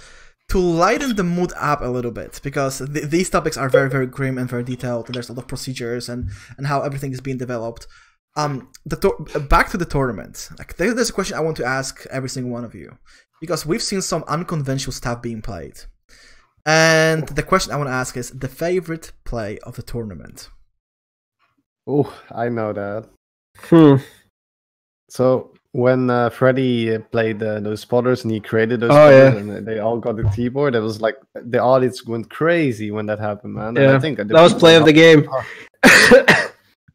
to 0.49 0.59
lighten 0.59 1.15
the 1.15 1.23
mood 1.23 1.53
up 1.57 1.81
a 1.81 1.87
little 1.87 2.11
bit, 2.11 2.39
because 2.43 2.79
th- 2.79 3.09
these 3.09 3.29
topics 3.29 3.57
are 3.57 3.69
very, 3.69 3.89
very 3.89 4.07
grim 4.07 4.37
and 4.37 4.49
very 4.49 4.63
detailed, 4.63 5.05
and 5.07 5.15
there's 5.15 5.29
a 5.29 5.33
lot 5.33 5.43
of 5.43 5.47
procedures 5.47 6.09
and, 6.09 6.29
and 6.57 6.67
how 6.67 6.81
everything 6.81 7.11
is 7.11 7.21
being 7.21 7.37
developed. 7.37 7.87
Um, 8.35 8.69
the 8.85 8.97
to- 8.97 9.39
back 9.49 9.69
to 9.71 9.77
the 9.77 9.85
tournament. 9.85 10.49
Like, 10.57 10.75
there- 10.77 10.93
there's 10.93 11.09
a 11.09 11.13
question 11.13 11.37
I 11.37 11.41
want 11.41 11.57
to 11.57 11.65
ask 11.65 12.05
every 12.11 12.29
single 12.29 12.51
one 12.51 12.65
of 12.65 12.75
you, 12.75 12.97
because 13.41 13.65
we've 13.65 13.83
seen 13.83 14.01
some 14.01 14.23
unconventional 14.27 14.93
stuff 14.93 15.21
being 15.21 15.41
played, 15.41 15.79
and 16.65 17.27
the 17.29 17.43
question 17.43 17.71
I 17.73 17.77
want 17.77 17.87
to 17.89 17.93
ask 17.93 18.17
is 18.17 18.31
the 18.31 18.49
favorite 18.49 19.13
play 19.23 19.59
of 19.59 19.75
the 19.77 19.83
tournament. 19.83 20.49
Oh, 21.87 22.13
I 22.31 22.49
know 22.49 22.73
that. 22.73 23.09
hmm. 23.69 23.95
So 25.09 25.53
when 25.77 26.09
uh, 26.09 26.29
Freddie 26.31 26.97
played 27.11 27.41
uh, 27.43 27.59
those 27.59 27.81
spotters 27.81 28.23
and 28.23 28.31
he 28.33 28.39
created 28.39 28.79
those 28.79 28.89
Oh, 28.89 28.93
spotters 28.95 29.33
yeah. 29.35 29.39
and 29.57 29.67
they 29.67 29.77
all 29.79 29.99
got 29.99 30.15
the 30.17 30.27
keyboard, 30.35 30.73
it 30.73 30.79
was 30.79 31.01
like 31.01 31.17
the 31.35 31.59
audience 31.59 32.03
went 32.03 32.29
crazy 32.31 32.89
when 32.89 33.05
that 33.05 33.19
happened, 33.19 33.53
man. 33.53 33.67
And 33.67 33.77
Yeah, 33.77 33.95
I 33.95 33.99
think 33.99 34.17
that 34.17 34.27
was 34.31 34.53
play 34.55 34.75
of 34.75 34.85
the 34.85 34.93
game. 34.93 35.21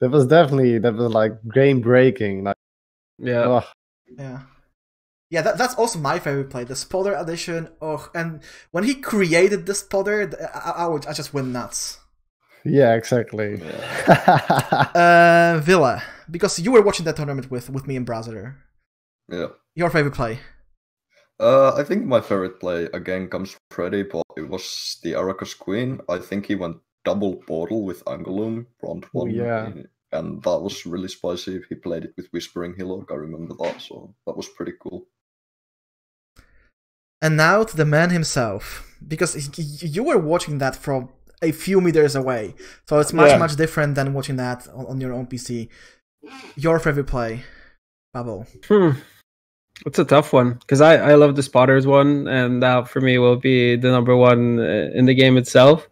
That 0.01 0.11
was 0.11 0.27
definitely 0.27 0.81
that 0.81 0.95
was 0.95 1.13
like 1.13 1.35
game 1.55 1.81
breaking. 1.81 2.43
Like, 2.43 2.57
yeah. 3.19 3.45
oh, 3.47 3.65
Yeah. 4.19 4.41
Yeah, 5.31 5.43
that, 5.43 5.57
that's 5.59 5.77
also 5.77 5.99
my 6.01 6.19
favorite 6.19 6.51
play, 6.51 6.65
the 6.65 6.75
Spotter 6.75 7.15
edition. 7.15 7.69
Oh, 7.81 8.11
and 8.13 8.43
when 8.73 8.83
he 8.85 8.95
created 8.97 9.65
the 9.65 9.75
Spotter, 9.77 10.29
I, 10.53 10.71
I 10.83 10.87
would 10.89 11.07
I 11.07 11.13
just 11.15 11.33
went 11.33 11.49
nuts. 11.55 12.01
yeah, 12.65 12.95
exactly. 12.95 13.63
Yeah. 13.63 14.89
Uh, 15.03 15.61
Villa, 15.63 16.03
because 16.29 16.59
you 16.59 16.73
were 16.73 16.83
watching 16.83 17.05
that 17.07 17.15
tournament 17.17 17.49
with 17.51 17.71
with 17.71 17.87
me 17.87 17.95
and 17.97 18.05
Browser. 18.05 18.57
Yeah. 19.33 19.49
Your 19.75 19.91
favorite 19.91 20.15
play? 20.15 20.39
Uh, 21.41 21.75
I 21.75 21.83
think 21.83 22.05
my 22.05 22.21
favorite 22.21 22.61
play 22.61 22.85
again 22.93 23.29
comes 23.29 23.53
from 23.53 23.61
Freddy, 23.71 24.03
but 24.05 24.23
it 24.37 24.49
was 24.49 24.99
the 25.03 25.13
Arachas 25.13 25.59
Queen. 25.59 26.01
I 26.09 26.19
think 26.19 26.47
he 26.47 26.55
went 26.55 26.77
double 27.05 27.37
portal 27.37 27.83
with 27.85 28.05
Angulum, 28.05 28.67
round 28.83 29.07
Oh, 29.07 29.09
one. 29.25 29.31
yeah. 29.31 29.73
And 30.13 30.43
that 30.43 30.59
was 30.61 30.85
really 30.87 31.09
spicy. 31.09 31.63
He 31.69 31.75
played 31.75 32.05
it 32.05 32.13
with 32.17 32.29
Whispering 32.33 32.75
Hillock, 32.77 33.11
I 33.11 33.15
remember 33.15 33.55
that, 33.61 33.81
so 33.81 34.15
that 34.27 34.37
was 34.37 34.49
pretty 34.49 34.75
cool. 34.81 35.07
And 37.23 37.37
now 37.37 37.65
to 37.65 37.77
the 37.77 37.85
man 37.85 38.11
himself, 38.11 38.97
because 39.07 39.35
y- 39.37 39.43
y- 39.57 39.65
you 39.89 40.03
were 40.05 40.19
watching 40.19 40.59
that 40.59 40.77
from 40.77 41.09
a 41.41 41.53
few 41.53 41.81
meters 41.81 42.15
away, 42.15 42.55
so 42.89 42.99
it's 43.01 43.13
much 43.13 43.31
Yeah. 43.31 43.39
much 43.39 43.57
different 43.57 43.95
than 43.95 44.13
watching 44.13 44.37
that 44.37 44.69
on, 44.69 44.87
on 44.87 45.01
your 45.01 45.13
own 45.13 45.27
PC. 45.27 45.69
Your 46.57 46.79
favorite 46.79 47.07
play, 47.07 47.45
Pavel? 48.13 48.47
Hmm. 48.69 48.91
It's 49.85 49.99
a 49.99 50.05
tough 50.05 50.33
one 50.33 50.55
because 50.55 50.81
I, 50.81 50.97
I 50.97 51.15
love 51.15 51.35
the 51.35 51.43
spotters 51.43 51.87
one, 51.87 52.29
and 52.29 52.63
that 52.63 52.89
for 52.89 53.01
me 53.01 53.19
will 53.19 53.37
be 53.37 53.77
the 53.77 53.91
number 53.91 54.17
one 54.17 54.61
uh, 54.61 54.91
in 54.95 55.07
the 55.07 55.15
game 55.15 55.37
itself. 55.37 55.89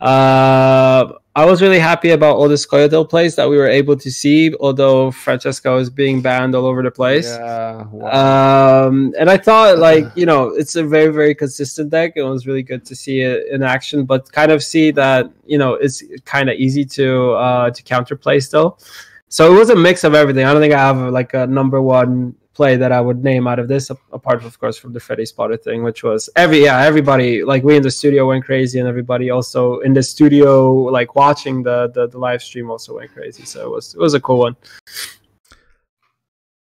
Uh, 0.00 1.12
I 1.34 1.44
was 1.44 1.62
really 1.62 1.78
happy 1.78 2.10
about 2.10 2.36
all 2.36 2.48
the 2.48 2.56
Scoia'tael 2.56 3.08
plays 3.08 3.36
that 3.36 3.48
we 3.48 3.56
were 3.56 3.68
able 3.68 3.96
to 3.96 4.10
see, 4.10 4.52
although 4.58 5.12
Francesca 5.12 5.76
is 5.76 5.88
being 5.88 6.20
banned 6.20 6.56
all 6.56 6.66
over 6.66 6.82
the 6.82 6.90
place. 6.90 7.28
Yeah. 7.28 7.84
wow. 7.92 8.86
Um, 8.88 9.14
and 9.16 9.30
I 9.30 9.36
thought, 9.36 9.78
like, 9.78 10.04
you 10.16 10.26
know, 10.26 10.48
it's 10.48 10.74
a 10.74 10.82
very, 10.82 11.12
very 11.12 11.36
consistent 11.36 11.90
deck. 11.90 12.14
It 12.16 12.24
was 12.24 12.44
really 12.46 12.64
good 12.64 12.84
to 12.86 12.96
see 12.96 13.20
it 13.20 13.46
in 13.52 13.62
action, 13.62 14.04
but 14.04 14.30
kind 14.32 14.50
of 14.50 14.64
see 14.64 14.90
that, 14.92 15.30
you 15.46 15.58
know, 15.58 15.74
it's 15.74 16.02
kind 16.24 16.50
of 16.50 16.56
easy 16.56 16.84
to 16.84 17.32
uh, 17.32 17.70
to 17.70 17.82
counterplay 17.84 18.42
still. 18.42 18.80
So 19.28 19.54
it 19.54 19.56
was 19.56 19.70
a 19.70 19.76
mix 19.76 20.02
of 20.02 20.14
everything. 20.14 20.44
I 20.44 20.52
don't 20.52 20.62
think 20.62 20.74
I 20.74 20.80
have 20.80 21.12
like 21.12 21.34
a 21.34 21.46
number 21.46 21.80
one 21.80 22.34
play 22.58 22.72
that 22.82 22.92
I 22.98 23.00
would 23.06 23.20
name 23.30 23.44
out 23.50 23.58
of 23.62 23.66
this, 23.72 23.84
apart 24.18 24.38
of 24.48 24.54
course 24.60 24.76
from 24.82 24.92
the 24.96 25.02
Freddy 25.06 25.26
Spotter 25.32 25.58
thing, 25.66 25.78
which 25.88 26.00
was 26.08 26.20
every 26.44 26.60
yeah 26.68 26.78
everybody 26.90 27.30
like 27.52 27.62
we 27.68 27.72
in 27.78 27.82
the 27.88 27.94
studio 28.00 28.20
went 28.30 28.44
crazy, 28.48 28.76
and 28.80 28.88
everybody 28.94 29.26
also 29.36 29.60
in 29.86 29.92
the 29.98 30.02
studio 30.14 30.50
like 30.98 31.10
watching 31.24 31.56
the 31.68 31.78
the, 31.94 32.04
the 32.12 32.18
live 32.26 32.42
stream 32.48 32.66
also 32.74 32.90
went 32.98 33.10
crazy. 33.16 33.44
So 33.52 33.58
it 33.66 33.72
was 33.76 33.84
it 33.96 34.00
was 34.06 34.14
a 34.14 34.20
cool 34.26 34.40
one. 34.46 34.56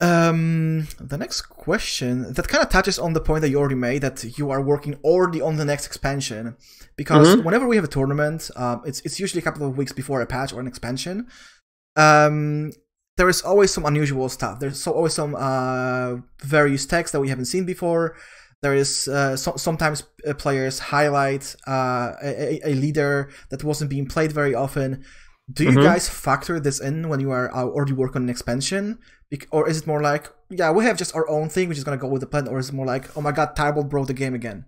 Um, 0.02 0.86
the 0.98 1.18
next 1.18 1.42
question 1.66 2.32
that 2.32 2.48
kind 2.48 2.64
of 2.64 2.70
touches 2.70 2.98
on 2.98 3.12
the 3.12 3.20
point 3.28 3.40
that 3.42 3.50
you 3.50 3.58
already 3.60 3.80
made 3.90 4.00
that 4.00 4.18
you 4.38 4.50
are 4.54 4.62
working 4.72 4.94
already 5.10 5.40
on 5.48 5.56
the 5.60 5.64
next 5.72 5.84
expansion, 5.90 6.56
because 6.96 7.26
Mhm. 7.28 7.44
whenever 7.44 7.66
we 7.68 7.76
have 7.76 7.84
a 7.90 7.94
tournament, 7.98 8.40
um, 8.56 8.80
it's 8.88 9.00
it's 9.06 9.18
usually 9.24 9.42
a 9.44 9.46
couple 9.48 9.66
of 9.66 9.76
weeks 9.80 9.92
before 10.00 10.18
a 10.22 10.26
patch 10.34 10.50
or 10.54 10.60
an 10.64 10.66
expansion. 10.72 11.16
Um, 11.96 12.72
there 13.20 13.28
is 13.28 13.42
always 13.50 13.70
some 13.76 13.84
unusual 13.92 14.28
stuff. 14.38 14.54
There's 14.60 14.80
so 14.82 14.90
always 14.98 15.12
some 15.20 15.32
uh 15.36 16.10
various 16.56 16.86
text 16.94 17.12
that 17.12 17.20
we 17.24 17.28
haven't 17.28 17.48
seen 17.54 17.64
before. 17.74 18.04
There 18.62 18.74
is 18.84 19.08
uh, 19.08 19.36
so, 19.36 19.56
sometimes 19.56 19.98
uh, 20.28 20.34
players 20.44 20.78
highlight 20.94 21.44
uh, 21.76 22.08
a, 22.22 22.30
a- 22.52 22.60
a 22.70 22.74
leader 22.84 23.14
that 23.50 23.60
wasn't 23.64 23.90
being 23.90 24.06
played 24.14 24.32
very 24.40 24.54
often. 24.64 24.90
Do 25.56 25.64
you 25.64 25.76
Mhm. 25.78 25.82
guys 25.90 26.04
factor 26.26 26.60
this 26.60 26.78
in 26.88 27.08
when 27.10 27.20
you 27.24 27.30
are 27.38 27.48
uh, 27.58 27.64
already 27.74 27.94
work 28.02 28.16
on 28.16 28.22
an 28.26 28.30
expansion? 28.36 28.98
Bec- 29.30 29.48
or 29.50 29.62
is 29.70 29.76
it 29.80 29.86
more 29.86 30.02
like, 30.10 30.24
yeah, 30.60 30.70
we 30.76 30.84
have 30.88 30.96
just 31.02 31.14
our 31.16 31.26
own 31.36 31.48
thing, 31.54 31.66
which 31.68 31.78
is 31.80 31.84
gonna 31.84 32.02
go 32.04 32.10
with 32.12 32.20
the 32.24 32.30
plan, 32.32 32.48
or 32.52 32.58
is 32.62 32.68
it 32.70 32.74
more 32.80 32.86
like, 32.94 33.04
oh 33.16 33.22
my 33.26 33.32
god, 33.38 33.48
Tybalt 33.56 33.88
broke 33.92 34.08
the 34.12 34.18
game 34.22 34.34
again? 34.40 34.58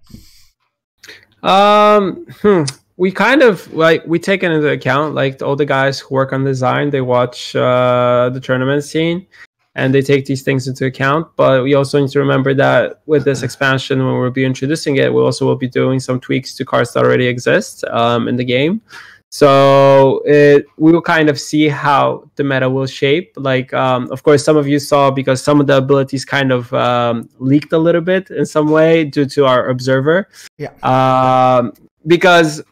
Um, 1.42 2.26
hmm. 2.42 2.64
We 2.96 3.10
kind 3.10 3.42
of 3.42 3.72
like 3.72 4.04
we 4.06 4.18
take 4.18 4.42
it 4.42 4.50
into 4.50 4.68
account. 4.68 5.14
Like 5.14 5.42
all 5.42 5.56
the 5.56 5.66
guys 5.66 5.98
who 6.00 6.14
work 6.14 6.32
on 6.32 6.44
design, 6.44 6.90
they 6.90 7.00
watch 7.00 7.56
uh, 7.56 8.30
the 8.32 8.40
tournament 8.40 8.84
scene, 8.84 9.26
and 9.74 9.94
they 9.94 10.02
take 10.02 10.26
these 10.26 10.42
things 10.42 10.68
into 10.68 10.86
account. 10.86 11.28
But 11.36 11.62
we 11.62 11.74
also 11.74 12.00
need 12.00 12.10
to 12.10 12.18
remember 12.18 12.54
that 12.54 13.00
with 13.06 13.24
this 13.24 13.42
expansion, 13.42 14.04
when 14.04 14.18
we'll 14.18 14.30
be 14.30 14.44
introducing 14.44 14.96
it, 14.96 15.12
we 15.12 15.20
also 15.20 15.46
will 15.46 15.56
be 15.56 15.68
doing 15.68 16.00
some 16.00 16.20
tweaks 16.20 16.54
to 16.56 16.64
cards 16.64 16.92
that 16.92 17.04
already 17.04 17.26
exist 17.26 17.84
um, 17.84 18.28
in 18.28 18.36
the 18.36 18.44
game. 18.44 18.82
So 19.30 20.20
it, 20.26 20.66
we 20.76 20.92
will 20.92 21.00
kind 21.00 21.30
of 21.30 21.40
see 21.40 21.66
how 21.66 22.28
the 22.36 22.44
meta 22.44 22.68
will 22.68 22.84
shape. 22.84 23.32
Like, 23.36 23.72
um, 23.72 24.10
of 24.12 24.22
course, 24.22 24.44
some 24.44 24.58
of 24.58 24.68
you 24.68 24.78
saw 24.78 25.10
because 25.10 25.42
some 25.42 25.58
of 25.58 25.66
the 25.66 25.78
abilities 25.78 26.26
kind 26.26 26.52
of 26.52 26.70
um, 26.74 27.30
leaked 27.38 27.72
a 27.72 27.78
little 27.78 28.02
bit 28.02 28.30
in 28.30 28.44
some 28.44 28.68
way 28.68 29.06
due 29.06 29.24
to 29.24 29.46
our 29.46 29.70
observer. 29.70 30.28
Yeah. 30.58 30.72
Um, 30.82 31.72
because 32.06 32.62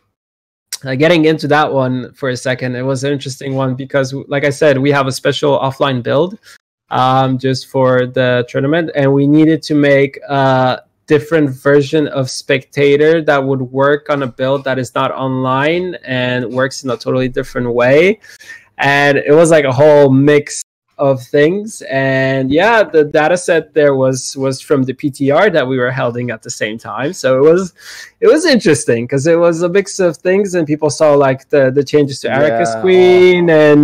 uh, 0.85 0.95
getting 0.95 1.27
into 1.27 1.47
that 1.49 1.73
one 1.73 2.13
for 2.15 2.31
a 2.31 2.37
second, 2.37 2.75
it 2.75 2.83
was 2.83 3.05
an 3.05 3.13
interesting 3.13 3.55
one 3.55 3.75
because, 3.75 4.15
like 4.29 4.45
I 4.45 4.51
said, 4.51 4.79
we 4.79 4.91
have 4.91 5.07
a 5.07 5.13
special 5.13 5.59
offline 5.59 6.03
build 6.03 6.39
um, 6.91 7.39
just 7.39 7.69
for 7.69 8.07
the 8.07 8.47
tournament, 8.49 8.91
and 8.95 9.13
we 9.13 9.27
needed 9.27 9.63
to 9.65 9.75
make 9.75 10.19
a 10.29 10.83
different 11.07 11.51
version 11.51 12.07
of 12.09 12.31
Spectator 12.31 13.21
that 13.23 13.43
would 13.45 13.61
work 13.61 14.11
on 14.11 14.23
a 14.23 14.27
build 14.27 14.65
that 14.65 14.79
is 14.79 14.95
not 14.95 15.11
online 15.11 15.97
and 16.05 16.49
works 16.49 16.85
in 16.85 16.91
a 16.91 16.97
totally 16.97 17.29
different 17.29 17.73
way. 17.73 18.21
And 18.79 19.19
it 19.19 19.33
was 19.33 19.51
like 19.51 19.65
a 19.65 19.73
whole 19.73 20.09
mix 20.11 20.63
of 21.01 21.23
things. 21.37 21.83
And 21.91 22.53
yeah 22.53 22.85
the 22.85 23.05
data 23.05 23.37
set 23.37 23.75
there 23.75 23.95
was 24.05 24.37
was 24.37 24.61
from 24.69 24.81
the 24.85 24.95
ptr 25.01 25.53
that 25.57 25.67
we 25.67 25.77
were 25.83 25.91
holding 25.91 26.31
at 26.31 26.43
the 26.43 26.51
same 26.63 26.79
time. 26.79 27.13
So 27.23 27.29
it 27.41 27.45
was 27.53 27.73
it 28.21 28.29
was 28.35 28.45
interesting 28.47 29.01
because 29.07 29.27
it 29.27 29.39
was 29.47 29.63
a 29.63 29.69
mix 29.69 29.99
of 29.99 30.17
things 30.29 30.55
and 30.55 30.67
people 30.67 30.91
saw 30.91 31.15
like 31.15 31.49
the 31.55 31.63
the 31.79 31.85
changes 31.93 32.21
to 32.23 32.29
Arachas 32.29 32.77
Yeah. 32.77 32.81
queen 32.85 33.51
and 33.51 33.83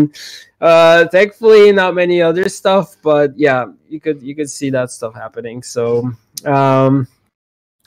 uh 0.61 1.07
thankfully 1.17 1.73
not 1.73 1.95
many 1.95 2.19
other 2.23 2.49
stuff 2.49 2.97
but 3.03 3.29
yeah 3.47 3.63
you 3.93 4.01
could 4.01 4.19
you 4.29 4.35
could 4.39 4.51
see 4.59 4.71
that 4.71 4.91
stuff 4.91 5.15
happening. 5.15 5.63
So 5.63 5.85
um 6.45 7.09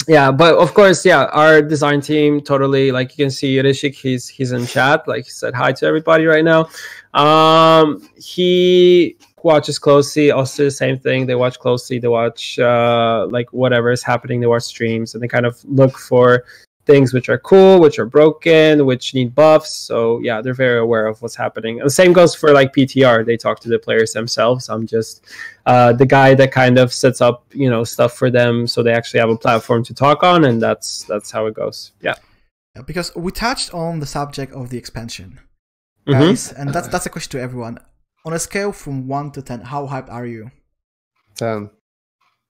yeah 0.07 0.31
but 0.31 0.55
of 0.55 0.73
course 0.73 1.05
yeah 1.05 1.25
our 1.25 1.61
design 1.61 2.01
team 2.01 2.41
totally 2.41 2.91
like 2.91 3.17
you 3.17 3.25
can 3.25 3.31
see 3.31 3.57
Rishik 3.57 3.95
he's 3.95 4.27
he's 4.27 4.51
in 4.51 4.65
chat 4.65 5.07
like 5.07 5.25
he 5.25 5.29
said 5.31 5.53
hi 5.53 5.71
to 5.73 5.85
everybody 5.85 6.25
right 6.25 6.43
now. 6.43 6.69
Um 7.13 8.07
he 8.15 9.17
watches 9.43 9.79
closely 9.79 10.31
also 10.31 10.65
the 10.65 10.71
same 10.71 10.97
thing 10.99 11.25
they 11.25 11.35
watch 11.35 11.59
closely 11.59 11.99
they 11.99 12.07
watch 12.07 12.59
uh 12.59 13.27
like 13.29 13.51
whatever 13.53 13.91
is 13.91 14.03
happening 14.03 14.39
they 14.39 14.47
watch 14.47 14.63
streams 14.63 15.13
and 15.13 15.23
they 15.23 15.27
kind 15.27 15.45
of 15.45 15.63
look 15.65 15.97
for 15.97 16.43
things 16.89 17.13
which 17.15 17.29
are 17.33 17.37
cool 17.51 17.73
which 17.85 17.97
are 18.01 18.09
broken 18.19 18.71
which 18.91 19.05
need 19.17 19.29
buffs 19.43 19.71
so 19.89 19.97
yeah 20.27 20.37
they're 20.41 20.61
very 20.67 20.79
aware 20.87 21.05
of 21.11 21.15
what's 21.21 21.37
happening 21.45 21.73
and 21.79 21.85
the 21.91 21.97
same 22.01 22.11
goes 22.19 22.33
for 22.39 22.49
like 22.59 22.69
ptr 22.77 23.15
they 23.29 23.37
talk 23.45 23.57
to 23.63 23.69
the 23.73 23.77
players 23.87 24.09
themselves 24.19 24.61
i'm 24.73 24.85
just 24.95 25.13
uh 25.71 25.91
the 26.01 26.05
guy 26.17 26.29
that 26.41 26.51
kind 26.61 26.75
of 26.83 26.87
sets 27.03 27.19
up 27.27 27.37
you 27.63 27.69
know 27.73 27.83
stuff 27.95 28.11
for 28.21 28.29
them 28.39 28.53
so 28.73 28.77
they 28.81 28.93
actually 28.99 29.19
have 29.23 29.29
a 29.37 29.37
platform 29.45 29.81
to 29.89 29.93
talk 30.05 30.19
on 30.23 30.39
and 30.49 30.57
that's 30.65 30.89
that's 31.11 31.29
how 31.35 31.43
it 31.49 31.53
goes 31.63 31.77
yeah 32.07 32.17
Yeah, 32.75 32.83
Because 32.91 33.09
we 33.25 33.31
touched 33.45 33.69
on 33.83 33.91
the 34.03 34.09
subject 34.17 34.51
of 34.59 34.63
the 34.71 34.77
expansion, 34.83 35.29
Mhm. 36.07 36.13
guys, 36.13 36.41
and 36.59 36.65
that's 36.73 36.87
that's 36.93 37.07
a 37.09 37.11
question 37.15 37.31
to 37.35 37.41
everyone. 37.47 37.75
On 38.25 38.31
a 38.39 38.41
scale 38.49 38.71
from 38.81 38.95
one 39.17 39.27
to 39.35 39.41
ten, 39.49 39.59
how 39.73 39.81
hyped 39.93 40.11
are 40.17 40.27
you? 40.35 40.43
Ten. 41.41 41.59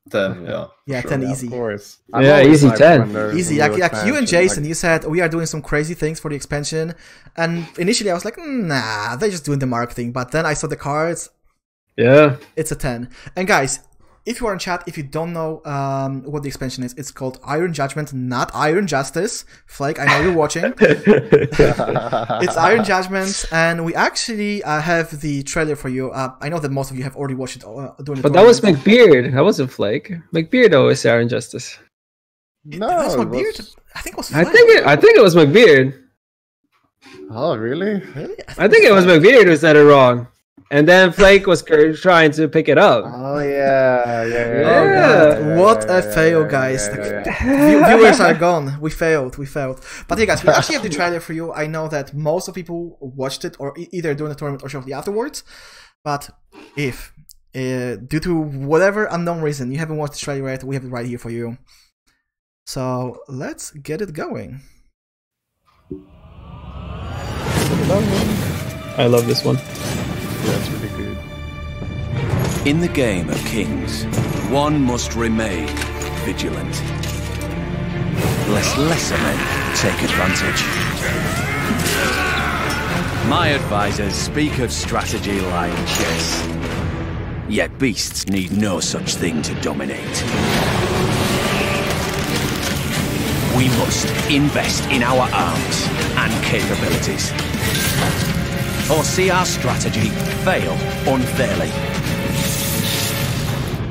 Ten, 0.09 0.45
yeah. 0.45 0.67
Yeah, 0.85 1.01
sure. 1.01 1.11
10 1.11 1.21
Yeah, 1.21 1.31
easy. 1.31 1.47
Of 1.47 1.53
course. 1.53 1.97
Yeah, 2.19 2.41
easy 2.43 2.69
10. 2.69 3.37
Easy, 3.37 3.57
like, 3.59 3.71
new 3.73 3.77
like 3.79 4.05
you 4.05 4.15
and 4.17 4.27
Jason, 4.27 4.63
like- 4.63 4.67
you 4.69 4.73
said 4.73 5.05
oh, 5.05 5.09
we 5.09 5.21
are 5.21 5.29
doing 5.29 5.45
some 5.45 5.61
crazy 5.61 5.93
things 5.93 6.19
for 6.19 6.29
the 6.29 6.35
expansion, 6.35 6.95
and 7.37 7.67
initially 7.77 8.11
I 8.11 8.13
was 8.13 8.25
like, 8.25 8.37
nah, 8.37 9.15
they're 9.15 9.29
just 9.29 9.45
doing 9.45 9.59
the 9.59 9.65
marketing. 9.67 10.11
But 10.11 10.31
then 10.31 10.45
I 10.45 10.53
saw 10.53 10.67
the 10.67 10.75
cards, 10.75 11.29
yeah 11.97 12.37
it's 12.55 12.71
a 12.71 12.75
ten. 12.75 13.09
And 13.35 13.47
guys, 13.47 13.79
if 14.25 14.39
you 14.41 14.47
are 14.47 14.53
in 14.53 14.59
chat, 14.59 14.83
if 14.87 14.97
you 14.97 15.03
don't 15.03 15.33
know 15.33 15.61
um, 15.65 16.23
what 16.23 16.43
the 16.43 16.47
expansion 16.47 16.83
is, 16.83 16.93
it's 16.93 17.11
called 17.11 17.39
Iron 17.43 17.73
Judgment, 17.73 18.13
not 18.13 18.51
Iron 18.53 18.87
Justice. 18.87 19.45
Flake, 19.65 19.99
I 19.99 20.05
know 20.05 20.21
you're 20.21 20.35
watching. 20.35 20.73
it's 20.81 22.57
Iron 22.57 22.83
Judgment, 22.83 23.45
and 23.51 23.85
we 23.85 23.95
actually 23.95 24.63
uh, 24.63 24.81
have 24.81 25.21
the 25.21 25.43
trailer 25.43 25.75
for 25.75 25.89
you. 25.89 26.11
Uh, 26.11 26.35
I 26.41 26.49
know 26.49 26.59
that 26.59 26.71
most 26.71 26.91
of 26.91 26.97
you 26.97 27.03
have 27.03 27.15
already 27.15 27.35
watched 27.35 27.57
it 27.57 27.63
uh, 27.63 27.93
during 28.03 28.21
the 28.21 28.29
but 28.29 28.33
that 28.33 28.45
was 28.45 28.61
mcbeard 28.61 29.33
that 29.33 29.43
wasn't 29.43 29.71
flake 29.71 30.11
mcbeard 30.33 30.73
always 30.75 31.05
Iron 31.05 31.29
Justice. 31.29 31.77
no, 32.65 32.87
That's 32.87 33.15
my 33.15 33.23
it 33.23 33.29
was- 33.29 33.75
I 33.95 34.01
think 34.01 34.13
it 34.13 34.17
was. 34.17 34.33
I 34.33 34.43
think 34.43 34.69
it, 34.69 34.85
I 34.85 34.95
think 34.95 35.17
it 35.17 35.21
was 35.21 35.35
McBeard. 35.35 35.99
Oh, 37.31 37.55
really? 37.55 37.99
Really? 38.15 38.35
I 38.57 38.67
think 38.67 38.83
it 38.85 38.91
was 38.91 39.05
McBeard 39.05 39.45
who 39.45 39.55
said 39.57 39.75
it 39.75 39.83
wrong. 39.83 40.27
And 40.71 40.87
then 40.87 41.11
Flake 41.11 41.47
was 41.47 41.61
cur- 41.61 41.93
trying 41.95 42.31
to 42.33 42.47
pick 42.47 42.69
it 42.69 42.77
up. 42.77 43.03
Oh 43.07 43.39
yeah, 43.39 44.23
yeah, 44.23 44.25
yeah. 44.25 44.69
Oh, 44.69 44.83
yeah, 44.85 45.55
what 45.59 45.85
yeah, 45.87 45.97
a 45.97 46.03
yeah, 46.05 46.13
fail, 46.13 46.45
guys. 46.45 46.87
yeah, 46.91 47.23
yeah, 47.23 47.23
yeah. 47.45 47.97
Viewers 47.97 48.19
are 48.19 48.33
gone. 48.33 48.79
We 48.79 48.91
failed. 48.91 49.37
We 49.37 49.45
failed. 49.45 49.83
But 50.07 50.19
yeah, 50.19 50.25
guys, 50.25 50.43
we 50.43 50.49
actually 50.49 50.75
have 50.75 50.83
the 50.83 50.89
trailer 50.99 51.19
for 51.19 51.33
you. 51.33 51.51
I 51.53 51.67
know 51.67 51.87
that 51.87 52.13
most 52.13 52.47
of 52.47 52.55
people 52.55 52.97
watched 53.01 53.45
it 53.45 53.55
or 53.59 53.73
e- 53.77 53.87
either 53.91 54.13
during 54.13 54.29
the 54.29 54.35
tournament 54.39 54.63
or 54.63 54.69
shortly 54.69 54.93
afterwards. 54.93 55.43
But 56.03 56.29
if, 56.77 57.13
uh, 57.55 57.95
due 58.07 58.19
to 58.21 58.39
whatever 58.39 59.05
unknown 59.05 59.41
reason, 59.41 59.71
you 59.71 59.79
haven't 59.79 59.97
watched 59.97 60.13
the 60.13 60.19
trailer 60.19 60.49
yet, 60.49 60.63
we 60.63 60.75
have 60.75 60.85
it 60.85 60.89
right 60.89 61.05
here 61.05 61.17
for 61.19 61.29
you. 61.29 61.57
So 62.67 63.19
let's 63.27 63.71
get 63.71 64.01
it 64.01 64.13
going. 64.13 64.61
I 68.97 69.07
love 69.07 69.25
this 69.25 69.43
one. 69.43 69.57
That's 70.49 70.69
really 70.69 70.89
good. 70.97 71.17
In 72.67 72.79
the 72.79 72.87
game 72.87 73.29
of 73.29 73.37
kings, 73.45 74.03
one 74.49 74.81
must 74.81 75.15
remain 75.15 75.67
vigilant. 76.25 76.73
Lest 78.49 78.77
lesser 78.77 79.17
men 79.17 79.37
take 79.75 80.01
advantage. 80.01 80.63
My 83.29 83.49
advisors 83.49 84.15
speak 84.15 84.57
of 84.57 84.71
strategy 84.71 85.39
like 85.39 85.75
chess. 85.85 86.47
Yet 87.47 87.77
beasts 87.77 88.27
need 88.27 88.51
no 88.51 88.79
such 88.79 89.15
thing 89.15 89.43
to 89.43 89.53
dominate. 89.61 90.23
We 93.55 93.67
must 93.77 94.07
invest 94.31 94.83
in 94.89 95.03
our 95.03 95.29
arms 95.31 95.87
and 96.17 96.43
capabilities. 96.43 98.38
Or 98.91 99.03
see 99.03 99.29
our 99.29 99.45
strategy 99.45 100.09
fail 100.43 100.73
unfairly. 101.05 101.71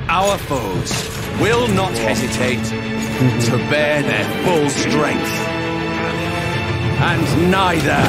Our 0.09 0.37
foes 0.39 0.91
will 1.41 1.69
not 1.69 1.93
hesitate 1.93 2.65
to 3.47 3.57
bear 3.71 4.03
their 4.03 4.25
full 4.45 4.69
strength. 4.71 5.33
And 7.01 7.51
neither 7.51 8.03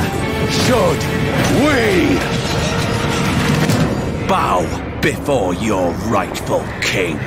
should 0.49 1.01
we 1.63 2.17
bow 4.27 4.99
before 5.01 5.53
your 5.53 5.91
rightful 6.09 6.63
king. 6.81 7.17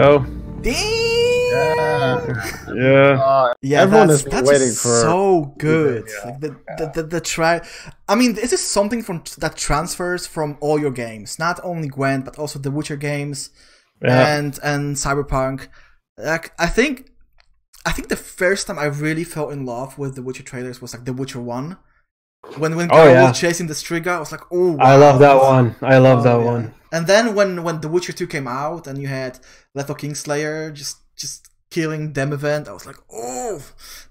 Go. 0.00 0.24
Damn! 0.62 2.20
Yeah. 2.76 3.18
Oh, 3.22 3.52
Yeah, 3.62 3.82
Everyone 3.82 4.08
that's, 4.08 4.22
has 4.22 4.22
been 4.22 4.32
that's 4.32 4.48
waiting 4.48 4.74
for- 4.74 5.00
so 5.00 5.54
good. 5.58 6.08
Yeah, 6.08 6.30
Like 6.30 6.40
the, 6.40 6.50
the 6.78 6.86
the 6.96 7.02
the 7.14 7.20
try. 7.20 7.60
I 8.08 8.14
mean, 8.14 8.34
this 8.34 8.52
is 8.52 8.62
something 8.62 9.02
from 9.02 9.22
that 9.38 9.56
transfers 9.56 10.26
from 10.26 10.56
all 10.60 10.78
your 10.78 10.90
games, 11.04 11.38
not 11.38 11.60
only 11.62 11.88
Gwent 11.88 12.24
but 12.24 12.38
also 12.38 12.58
the 12.58 12.70
Witcher 12.70 12.96
games 12.96 13.50
Yeah. 14.02 14.36
and 14.36 14.58
and 14.62 14.96
Cyberpunk. 14.96 15.68
Like 16.18 16.52
I 16.58 16.66
think, 16.66 16.94
I 17.88 17.92
think 17.92 18.08
the 18.08 18.16
first 18.40 18.66
time 18.66 18.78
I 18.78 18.86
really 18.86 19.24
fell 19.24 19.50
in 19.50 19.64
love 19.66 19.98
with 19.98 20.14
the 20.16 20.22
Witcher 20.22 20.42
trailers 20.44 20.80
was 20.82 20.92
like 20.94 21.04
the 21.04 21.12
Witcher 21.20 21.40
One. 21.40 21.76
When 22.56 22.74
when 22.76 22.88
Oh, 22.90 22.96
Geralt 22.96 23.12
yeah. 23.14 23.28
was 23.28 23.38
chasing 23.40 23.66
the 23.66 23.74
Striga, 23.74 24.08
I 24.16 24.18
was 24.18 24.32
like, 24.32 24.44
oh, 24.50 24.76
I 24.78 24.96
love 24.96 25.18
that 25.20 25.36
one. 25.52 25.74
I 25.82 25.98
love 25.98 26.20
oh, 26.20 26.22
that 26.22 26.36
Oh, 26.36 26.40
yeah. 26.44 26.52
one. 26.52 26.74
And 26.92 27.06
then 27.06 27.34
when 27.36 27.62
when 27.66 27.80
The 27.82 27.88
Witcher 27.88 28.12
2 28.12 28.26
came 28.26 28.48
out 28.48 28.86
and 28.88 28.96
you 28.98 29.06
had 29.06 29.38
Letho 29.76 29.96
Kingslayer 29.96 30.72
just 30.72 30.98
just 31.16 31.48
killing 31.70 32.12
Demavend, 32.12 32.68
I 32.68 32.72
was 32.72 32.86
like, 32.86 32.96
oh, 33.12 33.62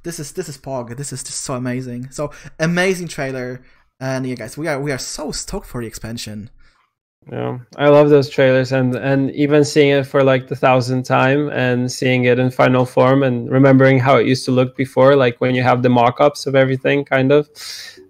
this 0.03 0.19
is 0.19 0.31
this 0.33 0.49
is 0.49 0.57
Pog. 0.57 0.95
This 0.95 1.11
is 1.11 1.23
just 1.23 1.41
so 1.41 1.55
amazing. 1.55 2.11
So 2.11 2.31
amazing 2.59 3.07
trailer. 3.07 3.61
And 3.99 4.25
yeah, 4.25 4.35
guys, 4.35 4.57
we 4.57 4.67
are 4.67 4.79
we 4.79 4.91
are 4.91 4.97
so 4.97 5.31
stoked 5.31 5.67
for 5.67 5.81
the 5.81 5.87
expansion. 5.87 6.49
Yeah, 7.29 7.59
I 7.75 7.89
love 7.89 8.09
those 8.09 8.29
trailers, 8.29 8.71
and 8.71 8.95
and 8.95 9.29
even 9.31 9.65
seeing 9.65 9.89
it 9.89 10.05
for 10.05 10.23
like 10.23 10.47
the 10.47 10.55
thousandth 10.55 11.05
time, 11.05 11.49
and 11.49 11.91
seeing 11.91 12.23
it 12.23 12.39
in 12.39 12.49
final 12.49 12.85
form, 12.85 13.23
and 13.23 13.51
remembering 13.51 13.99
how 13.99 14.15
it 14.15 14.25
used 14.25 14.45
to 14.45 14.51
look 14.51 14.75
before, 14.77 15.15
like 15.17 15.41
when 15.41 15.53
you 15.53 15.61
have 15.61 15.83
the 15.83 15.89
mock-ups 15.89 16.47
of 16.47 16.55
everything, 16.55 17.03
kind 17.03 17.31
of, 17.33 17.49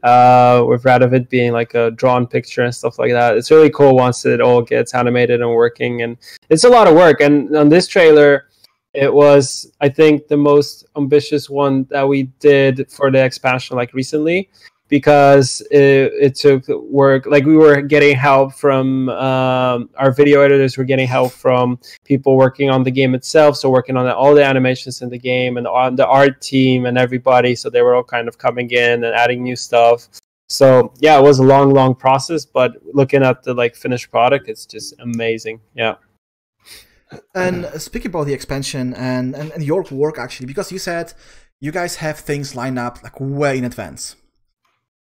uh, 0.03 0.63
with 0.67 0.83
Radovid 0.83 1.29
being 1.29 1.51
like 1.51 1.73
a 1.73 1.91
drawn 1.91 2.27
picture 2.27 2.63
and 2.63 2.73
stuff 2.73 2.99
like 2.99 3.11
that. 3.11 3.37
It's 3.37 3.51
really 3.51 3.69
cool 3.69 3.95
once 3.95 4.25
it 4.25 4.41
all 4.41 4.61
gets 4.61 4.93
animated 4.93 5.41
and 5.41 5.51
working, 5.51 6.01
and 6.01 6.17
it's 6.49 6.63
a 6.63 6.69
lot 6.69 6.87
of 6.87 6.95
work. 6.95 7.21
And 7.21 7.55
on 7.55 7.69
this 7.69 7.87
trailer, 7.87 8.47
it 8.93 9.13
was 9.13 9.71
I 9.81 9.89
think 9.89 10.27
the 10.27 10.37
most 10.37 10.85
ambitious 10.97 11.49
one 11.49 11.85
that 11.89 12.07
we 12.07 12.23
did 12.39 12.91
for 12.91 13.11
the 13.11 13.23
expansion, 13.23 13.75
like 13.77 13.93
recently 13.93 14.49
because 14.89 15.61
it, 15.71 16.11
it 16.19 16.35
took 16.35 16.67
work 16.67 17.25
like 17.25 17.45
we 17.45 17.55
were 17.55 17.81
getting 17.81 18.15
help 18.15 18.53
from 18.53 19.07
um, 19.09 19.89
our 19.97 20.11
video 20.11 20.41
editors 20.41 20.77
were 20.77 20.83
getting 20.83 21.07
help 21.07 21.31
from 21.31 21.79
people 22.03 22.35
working 22.35 22.69
on 22.69 22.83
the 22.83 22.91
game 22.91 23.15
itself 23.15 23.55
so 23.55 23.69
working 23.69 23.95
on 23.95 24.07
all 24.09 24.35
the 24.35 24.43
animations 24.43 25.01
in 25.01 25.09
the 25.09 25.17
game 25.17 25.57
and 25.57 25.67
on 25.67 25.95
the 25.95 26.05
art 26.05 26.41
team 26.41 26.85
and 26.85 26.97
everybody 26.97 27.55
so 27.55 27.69
they 27.69 27.81
were 27.81 27.95
all 27.95 28.03
kind 28.03 28.27
of 28.27 28.37
coming 28.37 28.69
in 28.71 29.03
and 29.03 29.15
adding 29.15 29.41
new 29.43 29.55
stuff 29.55 30.09
so 30.49 30.91
yeah 30.99 31.17
it 31.17 31.21
was 31.21 31.39
a 31.39 31.43
long 31.43 31.71
long 31.71 31.95
process 31.95 32.45
but 32.45 32.73
looking 32.93 33.23
at 33.23 33.43
the 33.43 33.53
like 33.53 33.75
finished 33.75 34.09
product 34.11 34.49
it's 34.49 34.65
just 34.65 34.93
amazing 34.99 35.61
yeah 35.75 35.95
And 37.33 37.65
speaking 37.81 38.09
about 38.09 38.25
the 38.27 38.33
expansion 38.33 38.93
and, 38.93 39.35
and, 39.35 39.51
and 39.51 39.63
your 39.63 39.83
work 39.91 40.19
actually, 40.19 40.45
because 40.45 40.71
you 40.71 40.79
said 40.79 41.13
you 41.59 41.71
guys 41.71 41.97
have 41.97 42.19
things 42.19 42.55
lined 42.55 42.79
up 42.79 43.01
like 43.03 43.19
way 43.19 43.57
in 43.57 43.65
advance. 43.65 44.15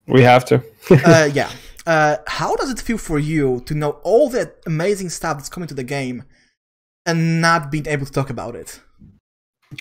We 0.08 0.22
have 0.22 0.46
to 0.46 0.64
uh, 0.92 1.30
yeah. 1.34 1.50
Uh, 1.86 2.18
how 2.28 2.56
does 2.56 2.70
it 2.70 2.80
feel 2.80 2.98
for 2.98 3.18
you 3.18 3.62
to 3.66 3.74
know 3.74 3.92
all 4.04 4.30
that 4.30 4.58
amazing 4.66 5.10
stuff 5.10 5.38
that's 5.38 5.50
coming 5.50 5.68
to 5.68 5.74
the 5.74 5.84
game 5.84 6.24
and 7.06 7.42
not 7.42 7.72
being 7.72 7.88
able 7.88 8.06
to 8.06 8.12
talk 8.12 8.30
about 8.30 8.56
it? 8.56 8.82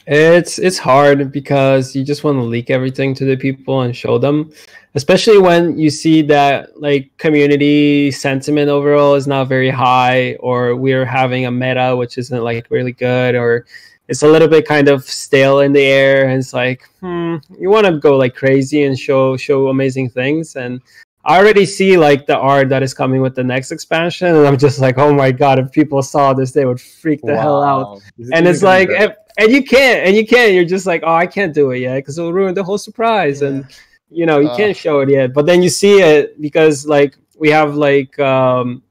It's 0.06 0.58
it's 0.58 0.78
hard 0.78 1.30
because 1.30 1.94
you 1.94 2.04
just 2.04 2.24
want 2.24 2.38
to 2.38 2.42
leak 2.42 2.70
everything 2.70 3.14
to 3.14 3.24
the 3.24 3.36
people 3.36 3.82
and 3.82 3.94
show 3.94 4.18
them, 4.18 4.52
especially 4.94 5.38
when 5.38 5.78
you 5.78 5.90
see 5.90 6.22
that 6.22 6.80
like 6.80 7.16
community 7.18 8.10
sentiment 8.10 8.68
overall 8.68 9.14
is 9.14 9.28
not 9.28 9.46
very 9.46 9.70
high, 9.70 10.34
or 10.40 10.74
we're 10.74 11.04
having 11.04 11.46
a 11.46 11.52
meta 11.52 11.94
which 11.94 12.18
isn't 12.18 12.42
like 12.42 12.68
really 12.68 12.92
good, 12.92 13.36
or 13.36 13.64
it's 14.08 14.22
a 14.22 14.28
little 14.28 14.48
bit 14.48 14.66
kind 14.66 14.88
of 14.88 15.02
stale 15.04 15.60
in 15.60 15.72
the 15.72 15.82
air, 15.84 16.28
and 16.28 16.38
it's 16.38 16.52
like, 16.52 16.88
hmm, 17.00 17.36
you 17.58 17.68
want 17.70 17.86
to 17.86 17.98
go 17.98 18.16
like 18.16 18.34
crazy 18.34 18.84
and 18.84 18.98
show 18.98 19.36
show 19.36 19.68
amazing 19.68 20.10
things, 20.10 20.56
and 20.56 20.80
I 21.24 21.38
already 21.38 21.66
see 21.66 21.96
like 21.96 22.26
the 22.26 22.36
art 22.38 22.68
that 22.68 22.82
is 22.84 22.94
coming 22.94 23.20
with 23.20 23.34
the 23.34 23.42
next 23.44 23.72
expansion, 23.72 24.28
and 24.28 24.46
I'm 24.46 24.56
just 24.56 24.78
like, 24.78 24.96
oh 24.98 25.12
my 25.12 25.32
god, 25.32 25.58
if 25.58 25.72
people 25.72 26.00
saw 26.02 26.32
this, 26.32 26.52
they 26.52 26.64
would 26.64 26.80
freak 26.80 27.20
the 27.22 27.36
hell 27.36 27.62
out 27.62 27.86
Wow. 27.86 28.00
And 28.32 28.46
it's 28.46 28.62
like 28.62 28.88
and, 28.90 29.14
and 29.38 29.50
you 29.52 29.62
can't 29.64 30.06
and 30.06 30.16
you 30.16 30.24
can't 30.26 30.52
you're 30.54 30.64
just 30.64 30.86
like 30.86 31.02
oh 31.04 31.14
i 31.14 31.26
can't 31.26 31.52
do 31.52 31.72
it 31.72 31.78
yet 31.80 31.96
because 31.96 32.16
it'll 32.16 32.32
ruin 32.32 32.54
the 32.54 32.64
whole 32.64 32.78
surprise 32.78 33.42
Yeah. 33.42 33.48
and 33.48 33.64
you 34.08 34.24
know 34.24 34.38
you 34.38 34.48
Uh. 34.48 34.56
can't 34.56 34.74
show 34.76 35.00
it 35.00 35.10
yet 35.10 35.34
but 35.34 35.44
then 35.44 35.62
you 35.62 35.68
see 35.68 36.00
it 36.00 36.40
because 36.40 36.86
like 36.86 37.18
we 37.38 37.50
have 37.50 37.74
like 37.74 38.18
um 38.18 38.82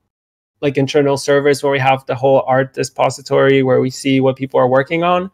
like 0.66 0.78
internal 0.78 1.18
servers 1.18 1.57
where 1.61 1.72
we 1.72 1.80
have 1.80 2.05
the 2.05 2.16
whole 2.22 2.43
art 2.55 2.74
depository 2.74 3.63
where 3.68 3.82
we 3.86 3.89
see 3.89 4.16
what 4.20 4.36
people 4.36 4.59
are 4.59 4.72
working 4.80 5.03
on 5.03 5.30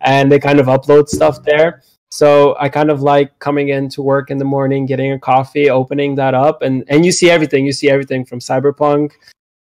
and 0.00 0.30
they 0.30 0.38
kind 0.38 0.60
of 0.60 0.66
upload 0.66 1.08
stuff 1.08 1.36
there 1.42 1.82
so 2.10 2.26
i 2.64 2.68
kind 2.68 2.90
of 2.90 2.98
like 3.12 3.28
coming 3.38 3.68
in 3.76 3.88
to 3.94 4.00
work 4.02 4.30
in 4.32 4.38
the 4.38 4.50
morning 4.56 4.86
getting 4.92 5.12
a 5.12 5.18
coffee 5.18 5.68
opening 5.80 6.14
that 6.14 6.34
up 6.46 6.62
and 6.62 6.84
and 6.92 7.04
you 7.06 7.12
see 7.12 7.28
everything 7.36 7.66
you 7.66 7.76
see 7.80 7.90
everything 7.90 8.24
from 8.24 8.38
cyberpunk 8.38 9.12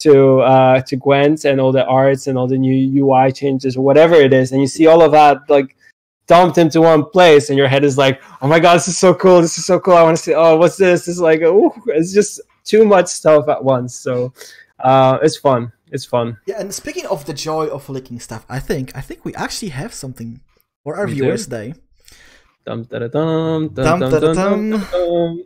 to 0.03 0.41
uh 0.41 0.82
to 0.82 0.95
Gwent 0.97 1.45
and 1.45 1.59
all 1.61 1.71
the 1.71 1.86
arts 1.86 2.28
and 2.28 2.38
all 2.38 2.47
the 2.47 2.57
new 2.57 3.05
UI 3.05 3.32
changes 3.32 3.78
or 3.78 3.82
whatever 3.82 4.15
it 4.15 4.34
is, 4.34 4.51
and 4.51 4.61
you 4.61 4.67
see 4.67 4.86
all 4.86 5.01
of 5.01 5.11
that 5.13 5.38
like 5.49 5.76
dumped 6.28 6.57
into 6.57 6.82
one 6.82 7.05
place, 7.05 7.49
and 7.49 7.57
your 7.57 7.67
head 7.67 7.84
is 7.84 7.97
like, 7.97 8.21
"Oh 8.41 8.47
my 8.47 8.59
god, 8.59 8.76
this 8.76 8.89
is 8.89 8.97
so 8.97 9.13
cool! 9.13 9.41
This 9.41 9.57
is 9.57 9.65
so 9.65 9.80
cool! 9.80 9.95
I 9.95 10.03
want 10.03 10.17
to 10.17 10.24
see. 10.24 10.34
Oh, 10.34 10.57
what's 10.57 10.78
this? 10.78 11.07
It's 11.07 11.19
like, 11.19 11.39
it's 11.41 12.13
just 12.13 12.41
too 12.65 12.86
much 12.86 13.07
stuff 13.07 13.47
at 13.47 13.63
once. 13.63 13.95
So, 13.95 14.34
uh, 14.84 15.17
it's 15.21 15.38
fun. 15.38 15.71
It's 15.91 16.05
fun. 16.05 16.38
Yeah, 16.45 16.59
and 16.61 16.73
speaking 16.73 17.05
of 17.07 17.25
the 17.25 17.34
joy 17.34 17.67
of 17.67 17.88
leaking 17.89 18.19
stuff, 18.19 18.45
I 18.49 18.59
think 18.59 18.95
I 18.95 19.01
think 19.01 19.25
we 19.25 19.34
actually 19.36 19.69
have 19.69 19.93
something 19.93 20.41
for 20.84 20.95
our 20.97 21.05
We 21.05 21.13
do? 21.15 21.21
viewers 21.23 21.43
today. 21.45 21.73
Dum 22.65 22.84
da 22.84 22.99
da 22.99 23.07
dum 23.07 23.69
Dum, 23.73 23.99
dum 23.99 24.81
dum. 24.91 25.43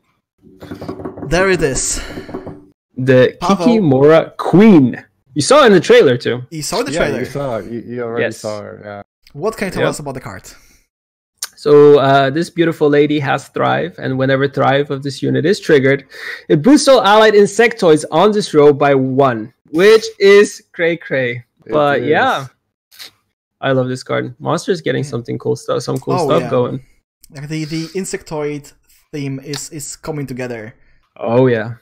There 1.30 1.50
it 1.50 1.62
is. 1.62 2.02
The 2.96 3.38
Pavel. 3.42 3.66
Kikimora 3.66 4.36
Queen. 4.38 5.04
You 5.34 5.42
saw 5.42 5.64
it 5.64 5.68
in 5.68 5.74
the 5.74 5.80
trailer 5.80 6.18
too. 6.18 6.42
You 6.50 6.64
saw 6.64 6.82
the 6.84 6.92
trailer. 6.92 7.22
yeah, 7.22 7.30
trailer. 7.32 7.62
you 7.62 7.70
saw. 7.70 7.72
You, 7.72 7.80
you 7.96 8.04
already 8.04 8.24
Yes. 8.24 8.38
saw 8.38 8.62
her. 8.62 8.82
Yeah. 8.84 9.04
What 9.34 9.58
can 9.58 9.68
you 9.68 9.72
tell 9.72 9.84
Yeah. 9.84 9.90
us 9.90 10.00
about 10.00 10.14
the 10.16 10.22
card? 10.22 10.44
So 11.68 12.00
uh, 12.00 12.30
this 12.30 12.50
beautiful 12.50 12.88
lady 12.88 13.20
has 13.20 13.50
Thrive, 13.50 14.00
and 14.00 14.18
whenever 14.18 14.48
Thrive 14.48 14.90
of 14.90 15.04
this 15.04 15.22
unit 15.22 15.46
is 15.46 15.60
triggered, 15.60 16.06
it 16.48 16.62
boosts 16.62 16.88
all 16.88 17.02
allied 17.04 17.34
insectoids 17.34 18.06
on 18.10 18.32
this 18.32 18.54
row 18.54 18.72
by 18.72 18.96
one, 18.96 19.54
which 19.72 20.06
is 20.18 20.64
cray 20.72 20.96
cray. 20.96 21.44
It 21.66 21.74
But 21.74 22.00
is. 22.00 22.08
yeah, 22.08 22.48
I 23.60 23.74
love 23.74 23.90
this 23.90 24.02
card. 24.02 24.34
Monster 24.40 24.72
is 24.72 24.80
getting 24.80 25.04
something 25.04 25.38
cool 25.38 25.58
stuff, 25.58 25.84
some 25.84 25.98
cool 25.98 26.14
Oh, 26.14 26.26
stuff 26.30 26.44
yeah. 26.44 26.50
going. 26.50 26.86
The 27.32 27.66
the 27.66 27.84
insectoid 28.00 28.72
theme 29.12 29.42
is 29.44 29.70
is 29.72 29.98
coming 29.98 30.26
together. 30.26 30.74
Oh 31.18 31.48
yeah, 31.48 31.74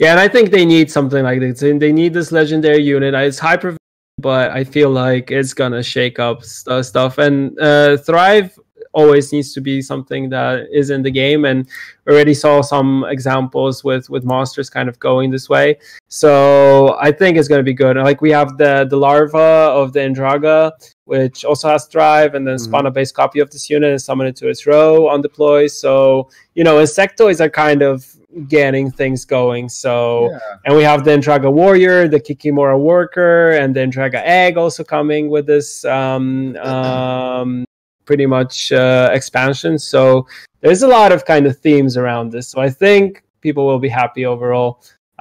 yeah, 0.00 0.10
and 0.10 0.18
I 0.18 0.26
think 0.26 0.50
they 0.50 0.66
need 0.66 0.90
something 0.90 1.22
like 1.22 1.38
this. 1.38 1.60
They 1.60 1.92
need 1.92 2.14
this 2.14 2.32
legendary 2.32 2.82
unit. 2.82 3.14
Uh, 3.14 3.18
It's 3.30 3.38
hyper, 3.38 3.76
but 4.18 4.50
I 4.50 4.64
feel 4.64 4.90
like 4.90 5.30
it's 5.30 5.54
gonna 5.54 5.84
shake 5.84 6.18
up 6.18 6.42
st- 6.42 6.84
stuff. 6.84 7.18
And 7.18 7.54
uh, 7.60 7.96
Thrive 7.98 8.58
always 8.92 9.32
needs 9.32 9.52
to 9.54 9.60
be 9.60 9.80
something 9.82 10.28
that 10.30 10.66
is 10.72 10.90
in 10.90 11.02
the 11.02 11.10
game. 11.10 11.44
And 11.44 11.68
already 12.08 12.34
saw 12.34 12.62
some 12.62 13.04
examples 13.08 13.84
with 13.84 14.08
with 14.10 14.24
monsters 14.24 14.70
kind 14.70 14.88
of 14.88 14.98
going 14.98 15.30
this 15.30 15.48
way. 15.48 15.78
So 16.08 16.96
I 17.00 17.12
think 17.12 17.36
it's 17.36 17.48
gonna 17.48 17.62
be 17.62 17.74
good. 17.74 17.96
Like 17.96 18.20
we 18.20 18.30
have 18.30 18.56
the 18.56 18.86
the 18.88 18.96
larva 18.96 19.38
of 19.80 19.92
the 19.92 20.00
Endrega. 20.00 20.72
Which 21.04 21.42
also 21.42 21.70
has 21.70 21.86
Thrive, 21.86 22.34
and 22.34 22.46
then 22.46 22.56
Mhm. 22.56 22.60
spawn 22.60 22.84
a 22.84 22.90
base 22.90 23.12
copy 23.12 23.40
of 23.40 23.48
this 23.50 23.70
unit 23.70 23.90
and 23.92 24.02
summon 24.02 24.26
it 24.26 24.36
to 24.36 24.48
its 24.48 24.66
row 24.66 25.08
on 25.08 25.22
deploy. 25.22 25.66
So 25.66 26.28
you 26.54 26.64
know, 26.64 26.76
insectoids 26.82 27.40
are 27.40 27.48
kind 27.48 27.80
of 27.80 28.04
getting 28.46 28.90
things 28.90 29.24
going. 29.24 29.70
So, 29.70 30.28
Yeah. 30.30 30.38
and 30.66 30.76
we 30.76 30.82
have 30.82 31.04
the 31.04 31.12
Endrega 31.12 31.50
Warrior, 31.50 32.08
the 32.08 32.20
Kikimora 32.20 32.78
Worker, 32.78 33.52
and 33.52 33.74
the 33.74 33.80
Endrega 33.80 34.20
Egg 34.22 34.58
also 34.58 34.84
coming 34.84 35.30
with 35.30 35.46
this 35.46 35.82
um, 35.86 36.54
um, 36.58 37.64
pretty 38.08 38.26
much 38.26 38.72
uh, 38.72 39.10
expansion. 39.18 39.78
So, 39.78 40.26
there's 40.62 40.82
a 40.82 40.88
lot 40.98 41.10
of 41.12 41.20
kind 41.32 41.44
of 41.46 41.54
themes 41.66 41.96
around 41.96 42.32
this. 42.32 42.48
So, 42.48 42.60
I 42.68 42.70
think 42.70 43.22
people 43.46 43.64
will 43.66 43.82
be 43.88 43.92
happy 44.02 44.24
overall 44.26 44.70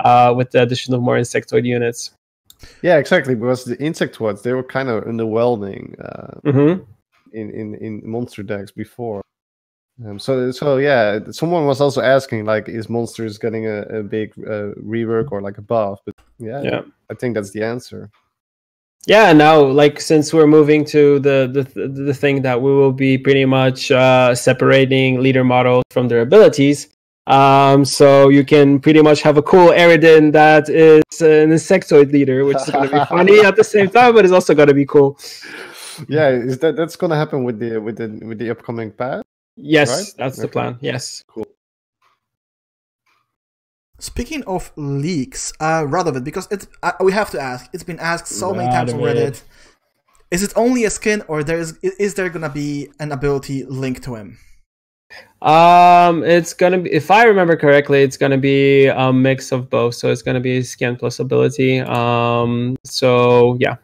uh, 0.07 0.33
with 0.37 0.49
the 0.51 0.61
addition 0.61 0.93
of 0.95 1.01
more 1.01 1.17
insectoid 1.17 1.65
units. 1.65 2.11
Yeah, 2.81 2.97
exactly. 2.97 3.35
Because 3.35 3.65
the 3.65 3.77
insectoids 3.77 4.41
they 4.41 4.53
were 4.53 4.63
kind 4.77 4.89
of 4.89 5.03
underwhelming 5.03 5.83
uh, 6.09 6.51
hmm 6.51 6.73
in, 7.33 7.51
in 7.51 7.75
in 7.85 8.01
monster 8.03 8.43
decks 8.43 8.71
before. 8.71 9.21
Um, 10.05 10.17
so 10.19 10.51
so 10.51 10.77
yeah, 10.77 11.19
someone 11.31 11.65
was 11.65 11.81
also 11.81 12.01
asking 12.01 12.45
like, 12.45 12.69
is 12.69 12.89
monsters 12.89 13.37
getting 13.37 13.67
a, 13.67 13.81
a 13.99 14.03
big 14.03 14.31
uh, 14.37 14.71
rework 14.93 15.31
or 15.31 15.41
like 15.41 15.57
a 15.57 15.61
buff? 15.73 15.99
But 16.05 16.15
yeah, 16.39 16.61
Yeah. 16.69 16.81
I 17.11 17.13
think 17.19 17.35
that's 17.35 17.51
the 17.51 17.63
answer. 17.73 18.09
Yeah 19.05 19.31
now 19.33 19.61
like 19.61 20.01
since 20.01 20.33
we're 20.33 20.47
moving 20.47 20.83
to 20.85 21.19
the 21.19 21.49
the, 21.51 21.87
the 21.87 22.13
thing 22.13 22.41
that 22.41 22.61
we 22.61 22.71
will 22.71 22.91
be 22.91 23.17
pretty 23.17 23.45
much 23.45 23.91
uh, 23.91 24.35
separating 24.35 25.21
leader 25.21 25.43
models 25.43 25.83
from 25.91 26.07
their 26.07 26.21
abilities 26.21 26.89
um, 27.27 27.83
so 27.83 28.29
you 28.29 28.45
can 28.45 28.79
pretty 28.79 29.01
much 29.01 29.21
have 29.21 29.37
a 29.37 29.41
cool 29.41 29.67
Eredin 29.67 30.31
that 30.31 30.69
is 30.69 31.03
an 31.21 31.49
insectoid 31.51 32.13
leader, 32.13 32.45
which 32.45 32.55
is 32.55 32.69
going 32.69 32.87
to 32.89 32.99
be 32.99 33.05
funny 33.09 33.41
at 33.41 33.57
the 33.57 33.65
same 33.65 33.89
time, 33.89 34.13
but 34.13 34.23
it's 34.23 34.31
also 34.31 34.55
going 34.55 34.69
to 34.69 34.73
be 34.73 34.85
cool. 34.85 35.19
Yeah, 36.07 36.29
is 36.29 36.59
that 36.59 36.75
that's 36.75 36.95
gonna 36.95 37.15
happen 37.15 37.43
with 37.43 37.59
the 37.59 37.79
with 37.79 37.97
the 37.97 38.07
with 38.25 38.37
the 38.37 38.51
upcoming 38.51 38.91
patch? 38.91 39.25
Yes, 39.55 39.89
Right? 39.89 40.13
that's 40.17 40.37
the 40.37 40.47
plan. 40.47 40.77
Yes. 40.79 41.23
Cool. 41.27 41.46
Speaking 43.99 44.43
of 44.43 44.71
leaks, 44.75 45.53
uh, 45.59 45.83
Radovid, 45.83 46.23
because 46.23 46.47
it's 46.51 46.67
uh, 46.83 46.91
we 46.99 47.11
have 47.13 47.31
to 47.31 47.39
ask. 47.39 47.69
It's 47.73 47.83
been 47.83 47.99
asked 47.99 48.27
so 48.27 48.53
many 48.53 48.69
times 48.69 48.93
on 48.93 48.99
Reddit. 48.99 49.41
Is 50.29 50.43
it 50.43 50.53
only 50.55 50.83
a 50.83 50.89
skin, 50.91 51.23
or 51.27 51.43
there 51.43 51.57
is 51.57 51.77
is 51.81 52.13
there 52.13 52.29
gonna 52.29 52.49
be 52.49 52.89
an 52.99 53.11
ability 53.11 53.65
linked 53.65 54.03
to 54.03 54.15
him? 54.15 54.37
Um, 55.41 56.23
it's 56.23 56.53
gonna 56.53 56.79
be, 56.79 56.91
if 56.91 57.09
I 57.09 57.23
remember 57.23 57.55
correctly, 57.55 58.03
it's 58.03 58.17
gonna 58.17 58.37
be 58.37 58.87
a 58.87 59.11
mix 59.11 59.51
of 59.51 59.69
both. 59.69 59.95
So 59.95 60.11
it's 60.11 60.21
gonna 60.21 60.41
be 60.41 60.61
skin 60.61 60.95
plus 60.95 61.19
ability. 61.19 61.79
Um, 61.79 62.75
so 62.83 63.57
yeah, 63.59 63.77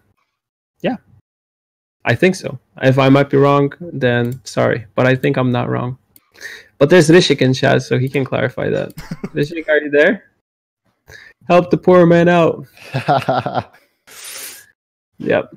yeah, 0.82 0.98
I 2.06 2.14
think 2.14 2.36
so. 2.36 2.60
If 2.84 3.00
I 3.00 3.10
might 3.10 3.32
be 3.32 3.38
wrong, 3.38 3.74
then 3.80 4.40
sorry, 4.44 4.86
but 4.94 5.08
I 5.08 5.16
think 5.16 5.38
I'm 5.38 5.52
not 5.52 5.70
wrong. 5.70 5.98
But 6.84 6.90
there's 6.90 7.08
Rishik 7.10 7.42
in 7.42 7.54
chat, 7.54 7.82
so 7.82 7.98
he 7.98 8.10
can 8.10 8.26
clarify 8.26 8.70
that. 8.70 8.94
Rishik, 9.34 9.70
are 9.70 9.78
you 9.78 9.90
there? 9.90 10.26
Help 11.48 11.70
the 11.72 11.78
poor 11.78 12.06
man 12.06 12.28
out. 12.28 12.68
Yep. 15.18 15.54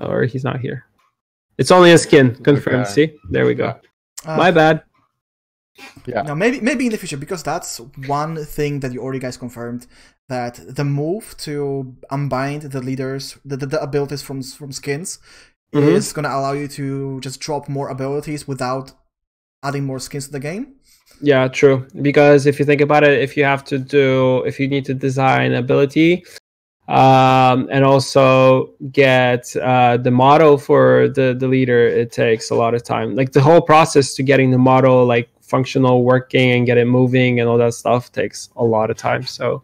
Or 0.00 0.22
he's 0.24 0.44
not 0.44 0.60
here. 0.60 0.86
It's 1.58 1.70
only 1.70 1.92
a 1.92 1.98
skin. 1.98 2.36
Confirmed. 2.36 2.86
Okay. 2.86 2.90
See, 2.90 3.18
there 3.28 3.44
we 3.44 3.52
go. 3.54 3.78
Uh, 4.24 4.36
My 4.38 4.50
bad. 4.50 4.82
yeah. 6.06 6.22
Now, 6.22 6.34
maybe 6.34 6.62
maybe 6.62 6.86
in 6.86 6.92
the 6.92 6.96
future, 6.96 7.18
because 7.18 7.42
that's 7.42 7.80
one 8.06 8.42
thing 8.42 8.80
that 8.80 8.92
you 8.94 9.02
already 9.02 9.18
guys 9.18 9.36
confirmed 9.36 9.86
that 10.30 10.58
the 10.74 10.84
move 10.84 11.36
to 11.40 11.94
unbind 12.10 12.62
the 12.62 12.80
leaders, 12.80 13.36
the, 13.44 13.58
the, 13.58 13.66
the 13.66 13.82
abilities 13.82 14.22
from 14.22 14.42
from 14.42 14.72
skins, 14.72 15.18
Mhm. 15.74 15.96
is 15.96 16.14
gonna 16.14 16.30
allow 16.30 16.52
you 16.52 16.66
to 16.68 17.20
just 17.20 17.40
drop 17.40 17.68
more 17.68 17.90
abilities 17.90 18.48
without 18.48 18.92
adding 19.62 19.84
more 19.84 19.98
skins 19.98 20.26
to 20.26 20.32
the 20.32 20.40
game. 20.40 20.74
Yeah, 21.20 21.48
true. 21.48 21.86
Because 22.00 22.46
if 22.46 22.58
you 22.58 22.64
think 22.64 22.80
about 22.80 23.04
it, 23.04 23.20
if 23.20 23.36
you 23.36 23.44
have 23.44 23.64
to 23.64 23.78
do, 23.78 24.42
if 24.44 24.58
you 24.58 24.68
need 24.68 24.84
to 24.86 24.94
design 24.94 25.52
ability, 25.52 26.24
um, 26.88 27.68
and 27.70 27.84
also 27.84 28.72
get 28.90 29.54
uh, 29.56 29.96
the 29.96 30.10
model 30.10 30.58
for 30.58 31.08
the 31.08 31.36
the 31.38 31.46
leader, 31.46 31.86
it 31.86 32.10
takes 32.10 32.50
a 32.50 32.54
lot 32.54 32.74
of 32.74 32.82
time. 32.82 33.14
Like 33.14 33.32
the 33.32 33.40
whole 33.40 33.60
process 33.60 34.14
to 34.14 34.22
getting 34.22 34.50
the 34.50 34.58
model 34.58 35.04
like 35.06 35.28
functional, 35.42 36.04
working, 36.04 36.52
and 36.52 36.66
get 36.66 36.78
it 36.78 36.86
moving 36.86 37.38
and 37.38 37.48
all 37.48 37.58
that 37.58 37.74
stuff 37.74 38.10
takes 38.10 38.48
a 38.56 38.64
lot 38.64 38.90
of 38.90 38.96
time. 38.96 39.24
So 39.24 39.62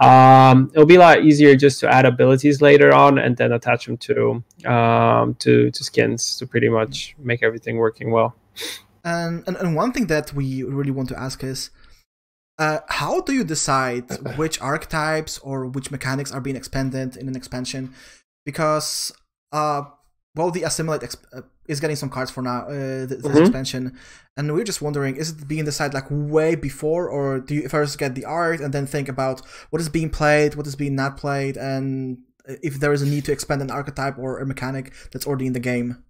um, 0.00 0.70
it'll 0.72 0.86
be 0.86 0.96
a 0.96 1.00
lot 1.00 1.24
easier 1.24 1.56
just 1.56 1.80
to 1.80 1.88
add 1.88 2.06
abilities 2.06 2.62
later 2.62 2.94
on 2.94 3.18
and 3.18 3.36
then 3.36 3.52
attach 3.52 3.86
them 3.86 3.96
to 3.98 4.42
um, 4.64 5.34
to 5.40 5.70
to 5.70 5.84
skins 5.84 6.36
to 6.38 6.46
pretty 6.46 6.68
much 6.68 7.14
make 7.18 7.42
everything 7.42 7.76
working 7.76 8.12
well. 8.12 8.34
And, 9.04 9.42
and 9.46 9.56
and 9.56 9.74
one 9.74 9.92
thing 9.92 10.06
that 10.06 10.32
we 10.32 10.62
really 10.62 10.90
want 10.92 11.08
to 11.08 11.18
ask 11.18 11.42
is, 11.42 11.70
uh, 12.58 12.78
how 12.88 13.20
do 13.22 13.32
you 13.32 13.44
decide 13.44 14.04
which 14.36 14.60
archetypes 14.60 15.38
or 15.38 15.66
which 15.66 15.90
mechanics 15.90 16.32
are 16.32 16.40
being 16.40 16.56
expanded 16.56 17.16
in 17.16 17.28
an 17.28 17.36
expansion? 17.36 17.94
Because 18.44 19.12
uh, 19.52 19.82
well, 20.34 20.50
the 20.50 20.62
assimilate 20.62 21.02
exp- 21.02 21.26
uh, 21.36 21.42
is 21.68 21.80
getting 21.80 21.96
some 21.96 22.08
cards 22.08 22.30
for 22.30 22.42
now, 22.42 22.62
uh, 22.66 23.06
th- 23.06 23.20
this 23.20 23.26
Mhm. 23.26 23.40
expansion, 23.40 23.98
and 24.36 24.52
we're 24.52 24.64
just 24.64 24.80
wondering, 24.82 25.16
is 25.16 25.30
it 25.30 25.46
being 25.46 25.64
decided 25.64 25.94
like 25.94 26.06
way 26.10 26.54
before, 26.54 27.08
or 27.08 27.38
do 27.40 27.54
you 27.54 27.68
first 27.68 27.98
get 27.98 28.14
the 28.14 28.24
art 28.24 28.60
and 28.60 28.72
then 28.72 28.86
think 28.86 29.08
about 29.08 29.42
what 29.70 29.80
is 29.82 29.88
being 29.88 30.10
played, 30.10 30.54
what 30.54 30.66
is 30.66 30.74
being 30.76 30.94
not 30.94 31.16
played, 31.16 31.56
and 31.56 32.18
if 32.62 32.80
there 32.80 32.92
is 32.92 33.02
a 33.02 33.06
need 33.06 33.24
to 33.26 33.32
expand 33.32 33.62
an 33.62 33.70
archetype 33.70 34.18
or 34.18 34.38
a 34.38 34.46
mechanic 34.46 34.92
that's 35.12 35.26
already 35.26 35.46
in 35.46 35.52
the 35.52 35.60
game? 35.60 36.02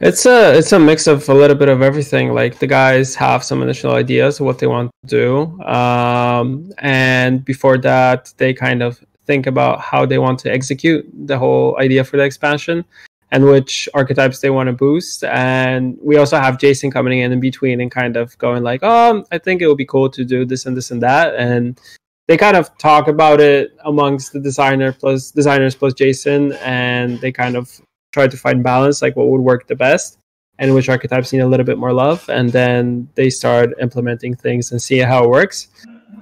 It's 0.00 0.26
a 0.26 0.56
it's 0.56 0.72
a 0.72 0.78
mix 0.78 1.06
of 1.06 1.28
a 1.28 1.34
little 1.34 1.56
bit 1.56 1.68
of 1.68 1.82
everything. 1.82 2.34
Like 2.34 2.58
the 2.58 2.66
guys 2.66 3.14
have 3.16 3.42
some 3.42 3.62
initial 3.62 3.92
ideas 3.92 4.40
of 4.40 4.46
what 4.46 4.58
they 4.58 4.66
want 4.66 4.90
to 5.02 5.08
do, 5.08 5.62
um, 5.62 6.70
and 6.78 7.44
before 7.44 7.78
that, 7.78 8.32
they 8.36 8.52
kind 8.52 8.82
of 8.82 9.02
think 9.26 9.46
about 9.46 9.80
how 9.80 10.06
they 10.06 10.18
want 10.18 10.38
to 10.40 10.52
execute 10.52 11.04
the 11.26 11.38
whole 11.38 11.76
idea 11.80 12.04
for 12.04 12.16
the 12.16 12.22
expansion 12.22 12.84
and 13.32 13.44
which 13.44 13.88
archetypes 13.92 14.38
they 14.40 14.50
want 14.50 14.68
to 14.68 14.72
boost. 14.72 15.24
And 15.24 15.98
we 16.00 16.16
also 16.16 16.38
have 16.38 16.58
Jason 16.58 16.92
coming 16.92 17.18
in 17.18 17.32
in 17.32 17.40
between 17.40 17.80
and 17.80 17.90
kind 17.90 18.16
of 18.16 18.38
going 18.38 18.62
like, 18.62 18.80
"Oh, 18.82 19.24
I 19.32 19.38
think 19.38 19.62
it 19.62 19.66
would 19.66 19.78
be 19.78 19.86
cool 19.86 20.08
to 20.10 20.24
do 20.24 20.44
this 20.44 20.66
and 20.66 20.76
this 20.76 20.90
and 20.90 21.02
that," 21.02 21.34
and 21.36 21.80
they 22.28 22.36
kind 22.36 22.56
of 22.56 22.76
talk 22.78 23.08
about 23.08 23.40
it 23.40 23.72
amongst 23.84 24.32
the 24.32 24.40
designer 24.40 24.92
plus 24.92 25.30
designers 25.30 25.74
plus 25.74 25.94
Jason, 25.94 26.52
and 26.62 27.20
they 27.20 27.32
kind 27.32 27.56
of 27.56 27.80
try 28.16 28.26
to 28.34 28.38
find 28.46 28.58
balance, 28.72 28.96
like 29.04 29.14
what 29.18 29.28
would 29.30 29.44
work 29.50 29.62
the 29.72 29.78
best, 29.88 30.18
and 30.58 30.66
which 30.74 30.88
archetypes 30.94 31.32
need 31.32 31.44
a 31.48 31.50
little 31.52 31.68
bit 31.70 31.78
more 31.84 31.92
love, 32.04 32.20
and 32.38 32.46
then 32.58 33.08
they 33.18 33.28
start 33.40 33.66
implementing 33.86 34.34
things 34.44 34.64
and 34.72 34.78
see 34.88 34.98
how 35.10 35.18
it 35.24 35.30
works. 35.38 35.58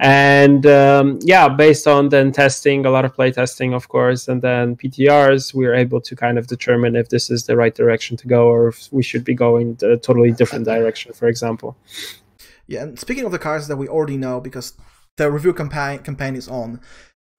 And 0.01 0.63
um, 0.67 1.07
yeah, 1.23 1.47
based 1.49 1.87
on 1.87 2.09
then 2.09 2.33
testing, 2.33 2.79
a 2.85 2.91
lot 2.91 3.05
of 3.05 3.15
play 3.15 3.31
testing, 3.31 3.71
of 3.75 3.85
course, 3.95 4.23
and 4.31 4.43
then 4.43 4.75
PTRs, 4.81 5.55
we 5.55 5.67
are 5.69 5.77
able 5.85 6.01
to 6.09 6.17
kind 6.17 6.37
of 6.37 6.45
determine 6.49 6.97
if 6.97 7.07
this 7.15 7.31
is 7.31 7.41
the 7.49 7.57
right 7.63 7.75
direction 7.83 8.17
to 8.17 8.27
go 8.27 8.49
or 8.55 8.69
if 8.73 8.79
we 8.91 9.03
should 9.09 9.25
be 9.25 9.35
going 9.35 9.79
a 9.83 9.97
totally 9.97 10.33
different 10.33 10.65
direction, 10.65 11.13
for 11.13 11.29
example. 11.29 11.77
Yeah, 12.67 12.83
and 12.83 12.99
speaking 12.99 13.25
of 13.25 13.33
the 13.33 13.39
cards 13.39 13.69
that 13.69 13.77
we 13.77 13.87
already 13.87 14.17
know, 14.17 14.41
because 14.41 14.75
the 15.17 15.31
review 15.31 15.55
campaign 15.55 16.01
campaign 16.09 16.35
is 16.35 16.49
on, 16.49 16.81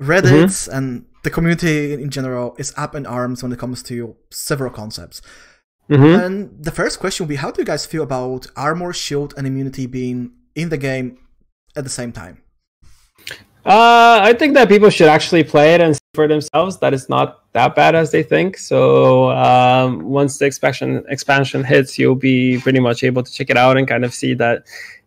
Reddit 0.01 0.31
Mm-hmm. 0.31 0.75
and 0.77 1.05
the 1.25 1.31
community 1.31 1.91
in 1.93 2.09
general 2.09 2.55
is 2.57 2.73
up 2.77 2.95
in 2.95 3.05
arms 3.05 3.43
when 3.43 3.51
it 3.51 3.59
comes 3.59 3.83
to 3.83 4.15
several 4.29 4.71
concepts. 4.71 5.21
Mhm. 5.89 6.25
And 6.25 6.35
the 6.67 6.71
first 6.71 6.99
question 6.99 7.25
will 7.25 7.33
be: 7.35 7.41
How 7.43 7.51
do 7.51 7.61
you 7.61 7.65
guys 7.65 7.85
feel 7.85 8.03
about 8.03 8.47
armor, 8.55 8.93
shield, 8.93 9.33
and 9.37 9.45
immunity 9.45 9.85
being 9.87 10.31
in 10.55 10.69
the 10.69 10.77
game 10.77 11.17
at 11.75 11.83
the 11.83 11.89
same 11.89 12.11
time? 12.11 12.37
Uh, 13.65 14.19
I 14.29 14.33
think 14.33 14.53
that 14.53 14.69
people 14.69 14.91
should 14.91 15.07
actually 15.07 15.43
play 15.43 15.73
it 15.75 15.81
and 15.81 15.95
see 15.95 16.11
for 16.13 16.27
themselves 16.27 16.77
that 16.81 16.93
it's 16.93 17.09
not 17.09 17.27
that 17.53 17.73
bad 17.73 17.95
as 17.95 18.11
they 18.11 18.21
think. 18.21 18.57
So 18.57 19.31
um, 19.31 19.89
once 20.19 20.37
the 20.37 20.45
expansion 20.45 21.03
expansion 21.09 21.63
hits, 21.63 21.97
you'll 21.97 22.23
be 22.31 22.59
pretty 22.59 22.79
much 22.79 23.03
able 23.03 23.23
to 23.23 23.31
check 23.37 23.49
it 23.49 23.57
out 23.57 23.77
and 23.77 23.87
kind 23.87 24.05
of 24.05 24.13
see 24.13 24.35
that 24.35 24.55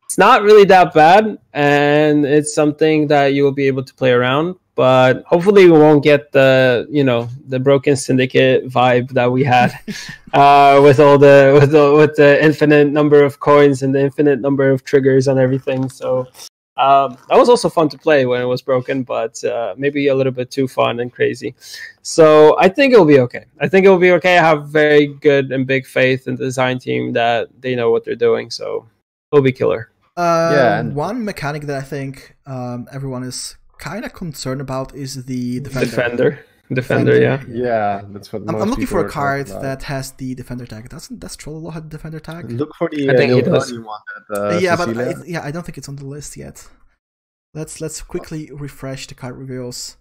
it's 0.04 0.18
not 0.18 0.42
really 0.42 0.64
that 0.64 0.94
bad, 0.94 1.38
and 1.52 2.24
it's 2.24 2.52
something 2.52 3.08
that 3.08 3.34
you 3.34 3.44
will 3.44 3.58
be 3.62 3.68
able 3.68 3.84
to 3.84 3.94
play 3.94 4.10
around. 4.10 4.56
But 4.78 5.24
hopefully, 5.26 5.64
we 5.64 5.72
won't 5.76 6.04
get 6.04 6.30
the 6.30 6.86
you 6.88 7.02
know 7.02 7.28
the 7.48 7.58
broken 7.58 7.96
syndicate 7.96 8.68
vibe 8.68 9.10
that 9.18 9.32
we 9.32 9.42
had 9.42 9.72
uh, 10.32 10.78
with 10.86 11.00
all 11.00 11.18
the 11.18 11.58
with 11.60 11.72
the 11.72 11.92
with 12.00 12.14
the 12.14 12.38
infinite 12.48 12.86
number 12.98 13.24
of 13.24 13.40
coins 13.40 13.82
and 13.82 13.92
the 13.92 14.00
infinite 14.00 14.40
number 14.40 14.70
of 14.70 14.84
triggers 14.84 15.26
and 15.26 15.36
everything. 15.36 15.88
So 15.90 16.28
um, 16.76 17.18
that 17.28 17.36
was 17.36 17.48
also 17.48 17.68
fun 17.68 17.88
to 17.88 17.98
play 17.98 18.24
when 18.24 18.40
it 18.40 18.44
was 18.44 18.62
broken, 18.62 19.02
but 19.02 19.42
uh, 19.42 19.74
maybe 19.76 20.06
a 20.06 20.14
little 20.14 20.30
bit 20.40 20.48
too 20.52 20.68
fun 20.68 21.00
and 21.00 21.12
crazy. 21.12 21.56
So 22.02 22.56
I 22.60 22.68
think 22.68 22.92
it'll 22.92 23.04
be 23.16 23.18
okay. 23.26 23.46
I 23.60 23.66
think 23.66 23.84
it'll 23.84 23.98
be 23.98 24.12
okay. 24.12 24.38
I 24.38 24.44
have 24.46 24.68
very 24.68 25.08
good 25.08 25.50
and 25.50 25.66
big 25.66 25.86
faith 25.86 26.28
in 26.28 26.36
the 26.36 26.44
design 26.44 26.78
team 26.78 27.12
that 27.14 27.48
they 27.60 27.74
know 27.74 27.90
what 27.90 28.04
they're 28.04 28.14
doing. 28.28 28.48
So 28.48 28.86
it'll 29.32 29.42
be 29.42 29.50
killer. 29.50 29.90
Uh, 30.16 30.52
Yeah, 30.54 30.78
and- 30.78 30.94
One 30.94 31.24
mechanic 31.24 31.62
that 31.62 31.76
I 31.76 31.82
think 31.94 32.36
um, 32.46 32.86
everyone 32.92 33.24
is 33.24 33.56
kind 33.78 34.04
of 34.04 34.12
concerned 34.12 34.60
about 34.60 34.94
is 34.94 35.24
the 35.24 35.60
defender. 35.60 35.86
Defender, 35.86 36.44
defender, 36.72 37.20
yeah. 37.20 37.42
Yeah, 37.48 38.02
that's 38.08 38.32
what. 38.32 38.42
I'm, 38.42 38.52
most 38.52 38.62
I'm 38.62 38.70
looking 38.70 38.86
for 38.86 39.04
a 39.04 39.08
card 39.08 39.46
that 39.48 39.82
has 39.84 40.12
the 40.12 40.34
defender 40.34 40.66
tag. 40.66 40.88
Doesn't 40.88 41.20
does 41.20 41.36
Trollolo 41.36 41.72
have 41.72 41.88
defender 41.88 42.20
tag? 42.20 42.50
Look 42.50 42.74
for 42.76 42.88
the 42.90 43.08
I 43.08 43.14
uh, 43.14 43.16
think 43.16 43.32
he 43.32 43.40
Neil 43.40 43.52
does. 43.52 43.72
One. 43.72 44.00
That, 44.28 44.56
uh, 44.56 44.58
yeah, 44.58 44.76
but 44.76 44.88
Cecilia. 44.88 45.16
I, 45.16 45.26
yeah, 45.26 45.42
I 45.44 45.50
don't 45.50 45.64
think 45.64 45.78
it's 45.78 45.88
on 45.88 45.96
the 45.96 46.06
list 46.06 46.36
yet. 46.36 46.68
Let's 47.54 47.80
let's 47.80 48.02
quickly 48.02 48.50
refresh 48.52 49.06
the 49.06 49.14
card 49.14 49.36
reveals 49.36 49.96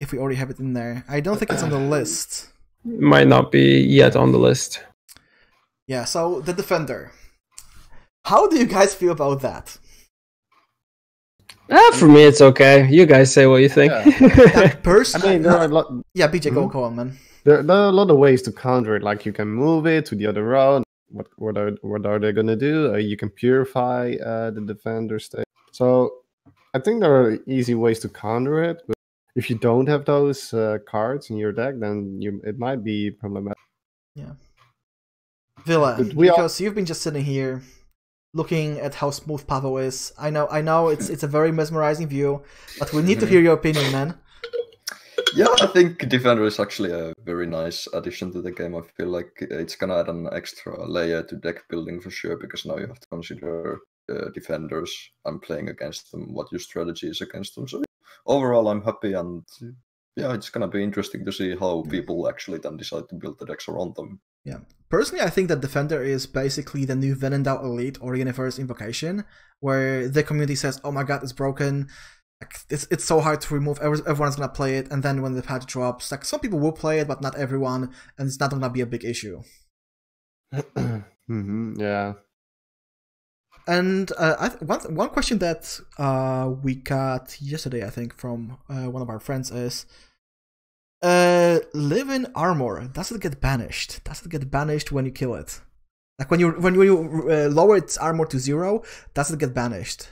if 0.00 0.12
we 0.12 0.18
already 0.18 0.36
have 0.36 0.50
it 0.50 0.60
in 0.60 0.72
there. 0.74 1.04
I 1.08 1.20
don't 1.20 1.38
think 1.38 1.50
it's 1.50 1.62
on 1.62 1.70
the 1.70 1.78
list. 1.96 2.48
Might 2.84 3.28
not 3.28 3.50
be 3.50 3.80
yet 3.80 4.14
on 4.14 4.32
the 4.32 4.38
list. 4.38 4.84
Yeah, 5.86 6.04
so 6.04 6.40
the 6.40 6.52
defender. 6.52 7.12
How 8.24 8.48
do 8.48 8.56
you 8.56 8.64
guys 8.64 8.94
feel 8.94 9.12
about 9.12 9.42
that? 9.42 9.78
Ah, 11.70 11.90
for 11.94 12.06
me, 12.06 12.22
it's 12.22 12.40
okay. 12.40 12.86
You 12.90 13.06
guys 13.06 13.32
say 13.32 13.46
what 13.46 13.62
you 13.62 13.68
think. 13.68 13.92
That 13.92 15.14
I 15.14 15.18
mean, 15.32 15.42
there 15.42 15.52
are 15.56 15.64
a 15.64 15.68
lot. 15.68 15.86
yeah, 16.14 16.28
BJ, 16.28 16.52
go 16.52 16.68
Mhm. 16.68 16.72
go 16.72 16.84
on, 16.84 16.96
man. 16.96 17.18
There, 17.44 17.62
there 17.62 17.76
are 17.76 17.88
a 17.88 17.92
lot 17.92 18.10
of 18.10 18.18
ways 18.18 18.42
to 18.42 18.52
counter 18.52 18.96
it. 18.96 19.02
Like 19.02 19.24
you 19.26 19.32
can 19.32 19.48
move 19.48 19.86
it 19.86 20.06
to 20.06 20.14
the 20.14 20.26
other 20.26 20.44
row. 20.44 20.82
What 21.10 21.26
what 21.36 21.56
are 21.56 21.72
what 21.82 22.06
are 22.06 22.18
they 22.18 22.32
gonna 22.32 22.56
do? 22.56 22.92
Uh, 22.94 22.96
you 22.98 23.16
can 23.16 23.30
purify 23.30 24.14
uh, 24.24 24.50
the 24.50 24.60
defender 24.66 25.18
state. 25.18 25.44
So 25.72 26.10
I 26.74 26.78
think 26.80 27.00
there 27.00 27.14
are 27.14 27.38
easy 27.46 27.74
ways 27.74 27.98
to 28.00 28.08
counter 28.08 28.62
it. 28.70 28.82
But 28.86 28.96
if 29.36 29.48
you 29.50 29.56
don't 29.56 29.88
have 29.88 30.04
those 30.04 30.52
uh, 30.54 30.78
cards 30.86 31.30
in 31.30 31.36
your 31.36 31.52
deck, 31.52 31.74
then 31.78 32.20
you 32.20 32.40
it 32.44 32.58
might 32.58 32.82
be 32.84 33.10
problematic. 33.10 33.58
Yeah. 34.14 34.34
Villa, 35.66 35.94
But 35.98 36.14
we 36.14 36.28
are- 36.28 36.36
because 36.36 36.60
you've 36.60 36.74
been 36.74 36.84
just 36.86 37.00
sitting 37.02 37.24
here 37.24 37.62
looking 38.34 38.80
at 38.80 38.96
how 38.96 39.10
smooth 39.10 39.46
Pavo 39.46 39.78
is. 39.78 40.12
I 40.18 40.28
know, 40.28 40.46
I 40.50 40.60
know, 40.60 40.88
it's 40.88 41.08
it's 41.08 41.22
a 41.22 41.28
very 41.28 41.52
mesmerizing 41.58 42.08
view, 42.08 42.42
but 42.78 42.92
we 42.92 43.02
need 43.02 43.20
to 43.20 43.26
hear 43.26 43.40
your 43.40 43.54
opinion, 43.54 43.90
man. 43.92 44.18
Yeah, 45.34 45.54
I 45.60 45.66
think 45.66 46.08
Defender 46.08 46.44
is 46.44 46.60
actually 46.60 46.92
a 46.92 47.12
very 47.24 47.46
nice 47.46 47.88
addition 47.92 48.32
to 48.32 48.42
the 48.42 48.52
game. 48.52 48.76
I 48.76 48.82
feel 48.96 49.08
like 49.08 49.32
it's 49.40 49.74
gonna 49.74 49.98
add 49.98 50.08
an 50.08 50.28
extra 50.32 50.86
layer 50.86 51.22
to 51.22 51.36
deck 51.36 51.64
building 51.68 52.00
for 52.00 52.10
sure, 52.10 52.36
because 52.36 52.66
now 52.66 52.76
you 52.76 52.86
have 52.86 53.00
to 53.00 53.08
consider 53.08 53.80
uh, 54.08 54.28
defenders 54.34 55.10
and 55.24 55.42
playing 55.42 55.70
against 55.70 56.12
them, 56.12 56.34
what 56.34 56.52
your 56.52 56.60
strategy 56.60 57.08
is 57.08 57.20
against 57.20 57.54
them. 57.54 57.66
So 57.66 57.82
overall, 58.26 58.68
I'm 58.68 58.82
happy, 58.82 59.14
and 59.14 59.42
yeah, 60.16 60.34
it's 60.34 60.50
gonna 60.50 60.68
be 60.68 60.82
interesting 60.82 61.24
to 61.24 61.32
see 61.32 61.56
how 61.56 61.82
people 61.88 62.28
actually 62.28 62.58
then 62.58 62.76
decide 62.76 63.08
to 63.08 63.16
build 63.16 63.38
the 63.38 63.46
decks 63.46 63.68
around 63.68 63.96
them. 63.96 64.20
Personally, 64.90 65.24
I 65.24 65.30
think 65.30 65.48
that 65.48 65.60
Defender 65.60 66.02
is 66.02 66.26
basically 66.26 66.84
the 66.84 66.94
new 66.94 67.16
Venendal 67.16 67.62
Elite 67.64 67.98
or 68.00 68.14
Universe 68.14 68.58
Invocation, 68.58 69.24
where 69.60 70.08
the 70.08 70.22
community 70.22 70.54
says, 70.54 70.80
"Oh 70.84 70.92
my 70.92 71.04
god, 71.04 71.22
it's 71.22 71.32
broken." 71.32 71.88
Like, 72.40 72.54
it's 72.70 72.86
it's 72.90 73.04
so 73.04 73.20
hard 73.20 73.40
to 73.42 73.54
remove. 73.54 73.78
Everyone's 73.80 74.36
gonna 74.36 74.48
play 74.48 74.76
it, 74.76 74.90
and 74.90 75.02
then 75.02 75.22
when 75.22 75.34
the 75.34 75.42
patch 75.42 75.66
drops, 75.66 76.10
like 76.12 76.24
some 76.24 76.40
people 76.40 76.60
will 76.60 76.72
play 76.72 77.00
it, 77.00 77.08
but 77.08 77.22
not 77.22 77.36
everyone, 77.36 77.92
and 78.18 78.28
it's 78.28 78.38
not 78.40 78.50
gonna 78.50 78.70
be 78.70 78.82
a 78.82 78.86
big 78.86 79.04
issue. 79.04 79.42
hmm 81.26 81.74
yeah. 81.78 82.14
And 83.66 84.12
uh, 84.18 84.36
I 84.38 84.48
th- 84.50 84.60
one 84.60 84.94
one 84.94 85.08
question 85.08 85.38
that 85.38 85.80
uh, 85.98 86.52
we 86.62 86.74
got 86.74 87.40
yesterday, 87.40 87.86
I 87.86 87.90
think, 87.90 88.14
from 88.18 88.58
uh, 88.68 88.90
one 88.90 89.00
of 89.00 89.08
our 89.08 89.20
friends 89.20 89.50
is, 89.50 89.86
uh, 91.04 91.60
live 91.74 92.08
in 92.08 92.26
armor. 92.34 92.88
Does 92.88 93.12
it 93.12 93.20
get 93.20 93.40
banished? 93.40 94.02
Does 94.04 94.24
it 94.24 94.30
get 94.30 94.50
banished 94.50 94.90
when 94.90 95.04
you 95.04 95.12
kill 95.12 95.34
it? 95.34 95.60
Like 96.18 96.30
when 96.30 96.40
you 96.40 96.50
when 96.64 96.74
you 96.74 97.28
uh, 97.30 97.48
lower 97.58 97.76
its 97.76 97.96
armor 97.98 98.26
to 98.26 98.38
zero, 98.38 98.82
does 99.14 99.30
it 99.30 99.38
get 99.38 99.52
banished? 99.54 100.08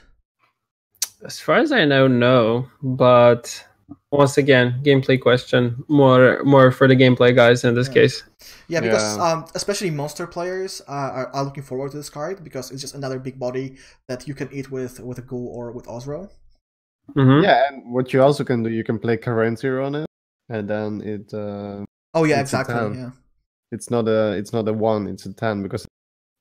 As 1.25 1.39
far 1.39 1.57
as 1.57 1.71
I 1.71 1.85
know, 1.85 2.07
no. 2.07 2.67
But 2.81 3.65
once 4.11 4.37
again, 4.37 4.81
gameplay 4.83 5.19
question. 5.19 5.83
More 5.87 6.43
more 6.43 6.71
for 6.71 6.87
the 6.87 6.95
gameplay 6.95 7.33
guys 7.35 7.63
in 7.63 7.73
this 7.75 7.87
Yeah. 7.87 7.93
case. 7.93 8.23
Yeah, 8.67 8.81
because 8.81 9.17
Yeah. 9.17 9.23
um, 9.25 9.45
especially 9.55 9.89
monster 9.91 10.27
players 10.27 10.81
uh, 10.87 10.91
are, 11.17 11.27
are 11.35 11.43
looking 11.43 11.63
forward 11.63 11.91
to 11.91 11.97
this 11.97 12.09
card 12.09 12.43
because 12.43 12.71
it's 12.71 12.81
just 12.81 12.95
another 12.95 13.19
big 13.19 13.39
body 13.39 13.77
that 14.07 14.27
you 14.27 14.35
can 14.35 14.49
eat 14.51 14.69
with 14.71 14.99
with 14.99 15.17
a 15.17 15.21
ghoul 15.21 15.47
or 15.47 15.71
with 15.71 15.85
Ozzrel. 15.87 16.29
hmm 17.15 17.41
Yeah, 17.43 17.67
and 17.67 17.93
what 17.93 18.13
you 18.13 18.21
also 18.21 18.43
can 18.43 18.63
do, 18.63 18.69
you 18.69 18.83
can 18.83 18.99
play 18.99 19.17
Carentir 19.17 19.79
on 19.85 19.95
it, 19.95 20.05
and 20.49 20.69
then 20.69 21.01
it 21.01 21.33
uh, 21.33 21.83
Oh 22.13 22.23
yeah, 22.25 22.41
exactly. 22.41 22.75
Yeah. 22.75 23.11
it's 23.71 23.89
not 23.89 24.07
a 24.07 24.33
it's 24.33 24.53
not 24.53 24.67
a 24.67 24.73
one, 24.73 25.07
it's 25.07 25.25
a 25.25 25.33
ten 25.33 25.63
because 25.63 25.85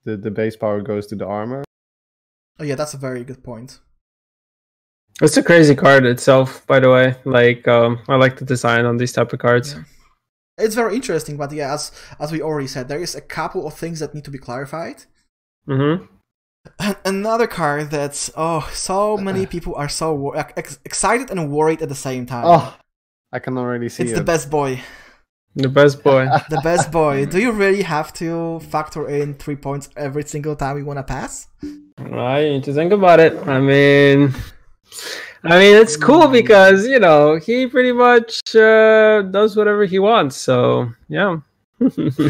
the 0.05 0.17
the 0.17 0.31
base 0.31 0.57
power 0.57 0.81
goes 0.81 1.07
to 1.09 1.17
the 1.17 1.27
armor. 1.27 1.65
Oh 2.59 2.65
yeah, 2.65 2.75
that's 2.75 2.95
a 2.95 2.99
very 2.99 3.25
good 3.25 3.43
point. 3.43 3.81
It's 5.21 5.37
a 5.37 5.43
crazy 5.43 5.75
card 5.75 6.05
itself, 6.05 6.67
by 6.67 6.81
the 6.81 6.91
way. 6.91 7.15
Like 7.25 7.67
um, 7.69 8.01
I 8.09 8.17
like 8.17 8.39
the 8.39 8.45
design 8.45 8.85
on 8.85 8.97
these 8.97 9.13
type 9.13 9.33
of 9.33 9.39
cards. 9.39 9.75
Yeah. 9.75 9.85
It's 10.59 10.75
very 10.75 10.95
interesting, 10.95 11.37
but 11.37 11.53
yeah, 11.53 11.73
as 11.73 11.93
as 12.21 12.31
we 12.33 12.43
already 12.43 12.67
said, 12.67 12.89
there 12.89 13.01
is 13.01 13.15
a 13.15 13.21
couple 13.21 13.67
of 13.67 13.75
things 13.75 14.01
that 14.01 14.15
need 14.15 14.25
to 14.25 14.31
be 14.31 14.39
clarified. 14.39 15.05
Mm-hmm. 15.67 16.05
Another 17.05 17.47
card 17.47 17.91
that's 17.91 18.31
oh, 18.37 18.69
so 18.73 19.17
many 19.17 19.47
people 19.55 19.75
are 19.75 19.89
so 19.89 20.15
wor- 20.15 20.37
ex- 20.37 20.79
excited 20.85 21.31
and 21.31 21.51
worried 21.51 21.83
at 21.83 21.89
the 21.89 21.95
same 21.95 22.27
time. 22.27 22.45
Oh, 22.47 22.77
I 23.33 23.39
can 23.39 23.57
already 23.57 23.89
see 23.89 24.03
it's 24.05 24.13
it. 24.13 24.17
the 24.17 24.25
best 24.25 24.51
boy, 24.51 24.81
The 25.55 25.69
best 25.69 26.03
boy. 26.03 26.27
the 26.51 26.61
best 26.63 26.91
boy. 26.91 27.27
Do 27.27 27.39
you 27.41 27.53
really 27.53 27.83
have 27.83 28.13
to 28.15 28.61
factor 28.61 29.09
in 29.09 29.35
three 29.35 29.57
points 29.57 29.89
every 29.97 30.25
single 30.25 30.57
time 30.57 30.79
you 30.79 30.85
want 30.85 30.99
to 30.99 31.03
pass? 31.03 31.49
I 31.99 32.43
need 32.43 32.65
to 32.65 32.73
think 32.73 32.93
about 32.93 33.21
it. 33.21 33.37
I 33.47 33.61
mean, 33.61 34.35
I 35.45 35.59
mean, 35.59 35.77
it's 35.77 35.97
cool 35.97 36.29
because 36.29 36.87
you 36.87 36.99
know 36.99 37.37
he 37.37 37.67
pretty 37.67 37.93
much 37.93 38.55
uh, 38.55 39.23
does 39.23 39.57
whatever 39.57 39.85
he 39.85 39.99
wants. 39.99 40.37
So 40.37 40.93
yeah. 41.09 41.39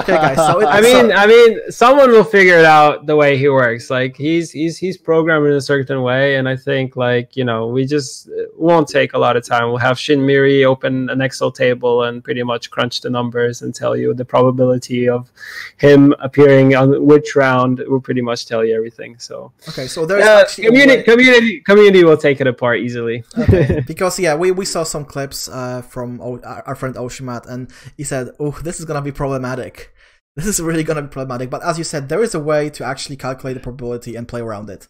Okay, 0.00 0.12
guys. 0.14 0.36
So 0.36 0.60
it, 0.60 0.66
I 0.66 0.80
mean, 0.80 1.12
I 1.12 1.26
mean, 1.26 1.70
someone 1.70 2.10
will 2.10 2.24
figure 2.24 2.58
it 2.58 2.64
out 2.64 3.06
the 3.06 3.16
way 3.16 3.36
he 3.36 3.48
works. 3.48 3.90
Like 3.90 4.16
he's 4.16 4.50
he's 4.50 4.78
he's 4.78 4.96
programmed 4.96 5.46
in 5.46 5.52
a 5.52 5.60
certain 5.60 6.02
way, 6.02 6.36
and 6.36 6.48
I 6.48 6.56
think 6.56 6.96
like 6.96 7.36
you 7.36 7.44
know 7.44 7.66
we 7.68 7.84
just 7.86 8.28
won't 8.56 8.88
take 8.88 9.12
a 9.14 9.18
lot 9.18 9.36
of 9.36 9.44
time. 9.46 9.68
We'll 9.68 9.78
have 9.78 9.98
Shin 9.98 10.24
Miri 10.24 10.64
open 10.64 11.10
an 11.10 11.20
Excel 11.20 11.50
table 11.52 12.04
and 12.04 12.22
pretty 12.24 12.42
much 12.42 12.70
crunch 12.70 13.00
the 13.00 13.10
numbers 13.10 13.62
and 13.62 13.74
tell 13.74 13.96
you 13.96 14.14
the 14.14 14.24
probability 14.24 15.08
of 15.08 15.30
him 15.76 16.14
appearing 16.20 16.74
on 16.74 17.04
which 17.06 17.36
round. 17.36 17.82
We'll 17.86 18.00
pretty 18.00 18.22
much 18.22 18.46
tell 18.46 18.64
you 18.64 18.74
everything. 18.74 19.18
So 19.18 19.52
okay, 19.68 19.86
so 19.86 20.06
there's 20.06 20.24
uh, 20.24 20.40
actually 20.42 20.66
community 20.66 21.02
community 21.02 21.60
community 21.60 22.04
will 22.04 22.16
take 22.16 22.40
it 22.40 22.46
apart 22.46 22.80
easily. 22.80 23.24
Okay, 23.38 23.80
because 23.86 24.18
yeah, 24.18 24.34
we, 24.34 24.50
we 24.50 24.64
saw 24.64 24.82
some 24.82 25.04
clips 25.04 25.48
uh, 25.48 25.82
from 25.82 26.20
o- 26.20 26.40
our 26.66 26.74
friend 26.74 26.94
Oshimat, 26.96 27.46
and 27.48 27.70
he 27.96 28.04
said, 28.04 28.30
"Oh, 28.38 28.50
this 28.62 28.79
is 28.80 28.84
gonna 28.86 29.02
be 29.02 29.12
problematic. 29.12 29.92
This 30.36 30.46
is 30.46 30.60
really 30.60 30.82
gonna 30.84 31.02
be 31.02 31.08
problematic." 31.08 31.48
But 31.50 31.62
as 31.64 31.78
you 31.78 31.84
said, 31.84 32.08
there 32.08 32.22
is 32.22 32.34
a 32.34 32.40
way 32.40 32.70
to 32.70 32.84
actually 32.84 33.16
calculate 33.16 33.54
the 33.56 33.60
probability 33.68 34.16
and 34.16 34.26
play 34.26 34.40
around 34.40 34.68
it. 34.70 34.88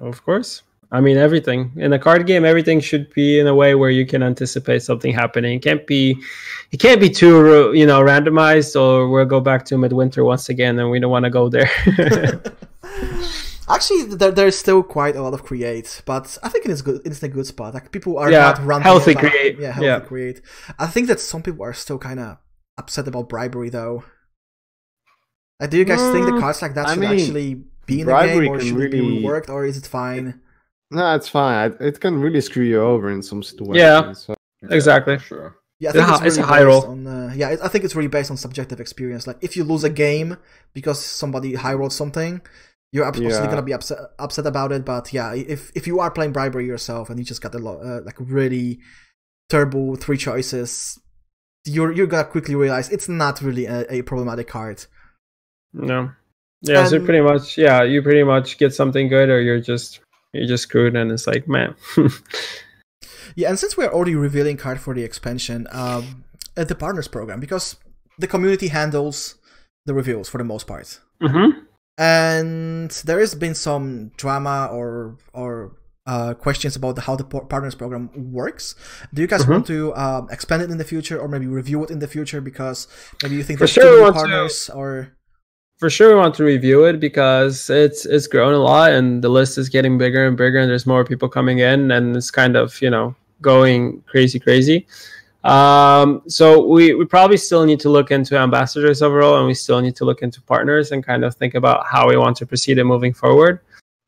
of 0.00 0.24
course. 0.24 0.62
I 0.92 1.00
mean, 1.00 1.16
everything 1.18 1.70
in 1.76 1.92
a 1.92 1.98
card 2.00 2.26
game, 2.26 2.44
everything 2.44 2.80
should 2.80 3.12
be 3.14 3.38
in 3.38 3.46
a 3.46 3.54
way 3.54 3.76
where 3.76 3.90
you 3.90 4.04
can 4.04 4.24
anticipate 4.24 4.82
something 4.82 5.12
happening. 5.12 5.52
It 5.58 5.62
can't 5.62 5.86
be, 5.86 6.16
it 6.72 6.78
can't 6.80 7.00
be 7.00 7.08
too, 7.08 7.72
you 7.80 7.86
know, 7.86 8.00
randomized, 8.02 8.74
or 8.80 9.08
we'll 9.08 9.24
go 9.36 9.38
back 9.40 9.64
to 9.66 9.78
midwinter 9.78 10.24
once 10.24 10.48
again, 10.48 10.78
and 10.80 10.90
we 10.90 10.98
don't 10.98 11.12
want 11.12 11.26
to 11.26 11.30
go 11.30 11.48
there. 11.48 11.70
Actually, 13.68 14.02
there, 14.16 14.32
there's 14.32 14.58
still 14.58 14.82
quite 14.82 15.14
a 15.14 15.22
lot 15.22 15.32
of 15.32 15.44
create, 15.44 16.02
but 16.06 16.36
I 16.42 16.48
think 16.48 16.64
it 16.64 16.72
is 16.72 16.82
good. 16.82 17.02
It's 17.04 17.22
a 17.22 17.28
good 17.28 17.46
spot. 17.46 17.72
Like 17.74 17.92
people 17.92 18.18
are 18.18 18.28
Yeah, 18.30 18.40
not 18.50 18.58
ranting 18.66 18.82
healthy 18.90 19.12
about- 19.12 19.30
create, 19.30 19.58
Yeah, 19.60 19.70
healthy 19.72 19.86
yeah. 19.86 20.00
create. 20.00 20.40
I 20.78 20.86
think 20.88 21.06
that 21.06 21.20
some 21.20 21.42
people 21.42 21.64
are 21.64 21.72
still 21.72 21.98
kind 21.98 22.18
of 22.18 22.38
upset 22.78 23.08
about 23.08 23.28
bribery, 23.28 23.70
though. 23.70 24.04
Like, 25.60 25.70
do 25.70 25.76
you 25.78 25.84
guys 25.84 26.00
think 26.12 26.26
the 26.26 26.32
Mm, 26.32 26.40
cards 26.40 26.62
like 26.62 26.74
that 26.74 26.86
I 26.88 26.94
should 26.94 27.00
mean, 27.00 27.10
actually 27.20 27.54
be 27.86 28.00
in 28.00 28.06
the 28.06 28.12
game, 28.22 28.48
or 28.48 28.60
should 28.60 28.80
it 28.80 28.90
be 28.90 29.00
really- 29.00 29.22
reworked, 29.22 29.48
or 29.50 29.66
is 29.66 29.76
it 29.76 29.86
fine? 29.86 30.40
No, 30.90 31.14
it's 31.14 31.28
fine. 31.28 31.76
It 31.80 32.00
can 32.00 32.20
really 32.20 32.40
screw 32.40 32.64
you 32.64 32.80
over 32.80 33.10
in 33.10 33.22
some 33.22 33.42
situations. 33.42 33.76
Yeah. 33.78 34.12
So, 34.12 34.34
Exactly. 34.70 35.18
for 35.18 35.24
Sure. 35.24 35.56
Yeah, 35.78 35.90
I 35.90 35.92
It's 35.92 35.98
think 35.98 36.08
a 36.08 36.10
it's, 36.12 36.20
hi- 36.20 36.26
it's 36.26 36.36
really 36.36 36.44
a 36.44 36.52
high 36.52 36.64
based 36.64 36.66
roll. 36.86 36.92
on. 36.92 37.06
Uh, 37.06 37.32
yeah, 37.34 37.56
I 37.62 37.68
think 37.68 37.84
it's 37.84 37.94
really 37.94 38.08
based 38.08 38.30
on 38.30 38.36
subjective 38.36 38.80
experience. 38.80 39.26
Like, 39.26 39.38
if 39.40 39.56
you 39.56 39.64
lose 39.64 39.84
a 39.84 39.88
game 39.90 40.36
because 40.74 40.98
somebody 41.02 41.54
high 41.54 41.72
rolled 41.74 41.92
something, 41.94 42.40
you're 42.92 43.06
obviously 43.06 43.44
Yeah. 43.44 43.46
gonna 43.50 43.62
be 43.62 43.72
upset 43.72 43.98
upset 44.18 44.46
about 44.46 44.72
it. 44.72 44.84
But 44.84 45.12
yeah, 45.12 45.32
if 45.34 45.70
if 45.74 45.86
you 45.86 46.00
are 46.00 46.10
playing 46.10 46.32
bribery 46.32 46.66
yourself 46.66 47.08
and 47.08 47.18
you 47.18 47.24
just 47.24 47.40
got 47.40 47.54
a 47.54 47.58
lot 47.58 47.78
uh, 47.82 48.00
like 48.04 48.16
really 48.18 48.80
terrible 49.48 49.96
three 49.96 50.16
choices, 50.18 50.98
you're 51.64 51.92
you're 51.92 52.06
gonna 52.06 52.24
quickly 52.24 52.54
realize 52.54 52.88
it's 52.90 53.08
not 53.08 53.40
really 53.40 53.66
a, 53.66 53.86
a 53.90 54.02
problematic 54.02 54.48
card. 54.48 54.84
No. 55.72 56.10
Yeah, 56.62 56.84
so 56.84 56.96
Um, 56.96 57.04
pretty 57.06 57.22
much, 57.22 57.56
yeah, 57.56 57.82
you 57.82 58.02
pretty 58.02 58.22
much 58.22 58.58
get 58.58 58.74
something 58.74 59.08
good, 59.08 59.30
or 59.30 59.40
you're 59.40 59.60
just 59.60 60.00
you're 60.32 60.46
just 60.46 60.64
screwed, 60.64 60.94
and 60.96 61.10
it's 61.10 61.26
like, 61.26 61.48
man. 61.48 61.74
Yeah, 63.36 63.48
and 63.48 63.58
since 63.58 63.76
we're 63.76 63.92
already 63.92 64.14
revealing 64.14 64.56
card 64.56 64.80
for 64.80 64.92
the 64.94 65.04
expansion, 65.04 65.66
um, 65.70 66.24
at 66.56 66.68
the 66.68 66.74
partners 66.74 67.08
program 67.08 67.38
because 67.40 67.76
the 68.18 68.26
community 68.26 68.68
handles 68.68 69.36
the 69.86 69.94
reveals 69.94 70.28
for 70.28 70.38
the 70.38 70.44
most 70.44 70.66
part. 70.66 71.00
hmm 71.20 71.50
and 71.98 72.90
there 73.04 73.20
has 73.20 73.34
been 73.34 73.54
some 73.54 74.10
drama 74.16 74.68
or 74.72 75.18
or 75.34 75.72
uh, 76.12 76.32
questions 76.46 76.72
about 76.80 76.94
how 77.06 77.14
the 77.20 77.24
partners 77.52 77.74
program 77.82 78.04
works. 78.40 78.64
Do 79.14 79.18
you 79.22 79.28
guys 79.32 79.42
Mhm. 79.44 79.50
want 79.54 79.66
to 79.74 79.78
um, 80.04 80.22
expand 80.36 80.60
it 80.64 80.70
in 80.74 80.78
the 80.82 80.88
future, 80.94 81.16
or 81.22 81.26
maybe 81.34 81.46
review 81.60 81.78
it 81.84 81.90
in 81.94 81.98
the 82.04 82.10
future 82.16 82.40
because 82.50 82.78
maybe 83.22 83.34
you 83.38 83.44
think 83.46 83.58
there's 83.58 83.70
sure 83.78 83.84
too 83.84 83.90
many 83.90 84.02
want 84.02 84.14
to- 84.14 84.20
partners, 84.20 84.56
or 84.80 84.90
For 85.82 85.88
sure, 85.96 86.08
we 86.12 86.16
want 86.24 86.34
to 86.40 86.44
review 86.54 86.80
it 86.90 86.96
because 87.08 87.54
it's 87.84 88.00
it's 88.14 88.26
grown 88.34 88.52
a 88.62 88.64
lot, 88.72 88.88
and 88.98 89.06
the 89.24 89.32
list 89.38 89.52
is 89.62 89.66
getting 89.76 89.94
bigger 90.04 90.22
and 90.28 90.36
bigger, 90.42 90.58
and 90.62 90.68
there's 90.70 90.86
more 90.94 91.04
people 91.10 91.28
coming 91.38 91.58
in, 91.70 91.78
and 91.96 92.04
it's 92.18 92.30
kind 92.42 92.54
of 92.62 92.66
you 92.84 92.90
know 92.94 93.06
going 93.50 93.80
crazy, 94.12 94.38
crazy. 94.46 94.78
Um, 95.44 96.20
so 96.28 96.66
we, 96.66 96.92
we 96.94 97.04
probably 97.06 97.38
still 97.38 97.64
need 97.64 97.80
to 97.80 97.88
look 97.96 98.10
into 98.10 98.36
ambassadors 98.36 99.00
overall, 99.00 99.38
and 99.38 99.46
we 99.46 99.54
still 99.54 99.80
need 99.80 99.96
to 99.96 100.04
look 100.04 100.20
into 100.26 100.38
partners 100.42 100.92
and 100.92 100.98
kind 101.10 101.24
of 101.24 101.34
think 101.34 101.54
about 101.54 101.86
how 101.86 102.02
we 102.08 102.16
want 102.16 102.36
to 102.40 102.44
proceed 102.46 102.76
it 102.78 102.84
moving 102.84 103.14
forward. 103.14 103.60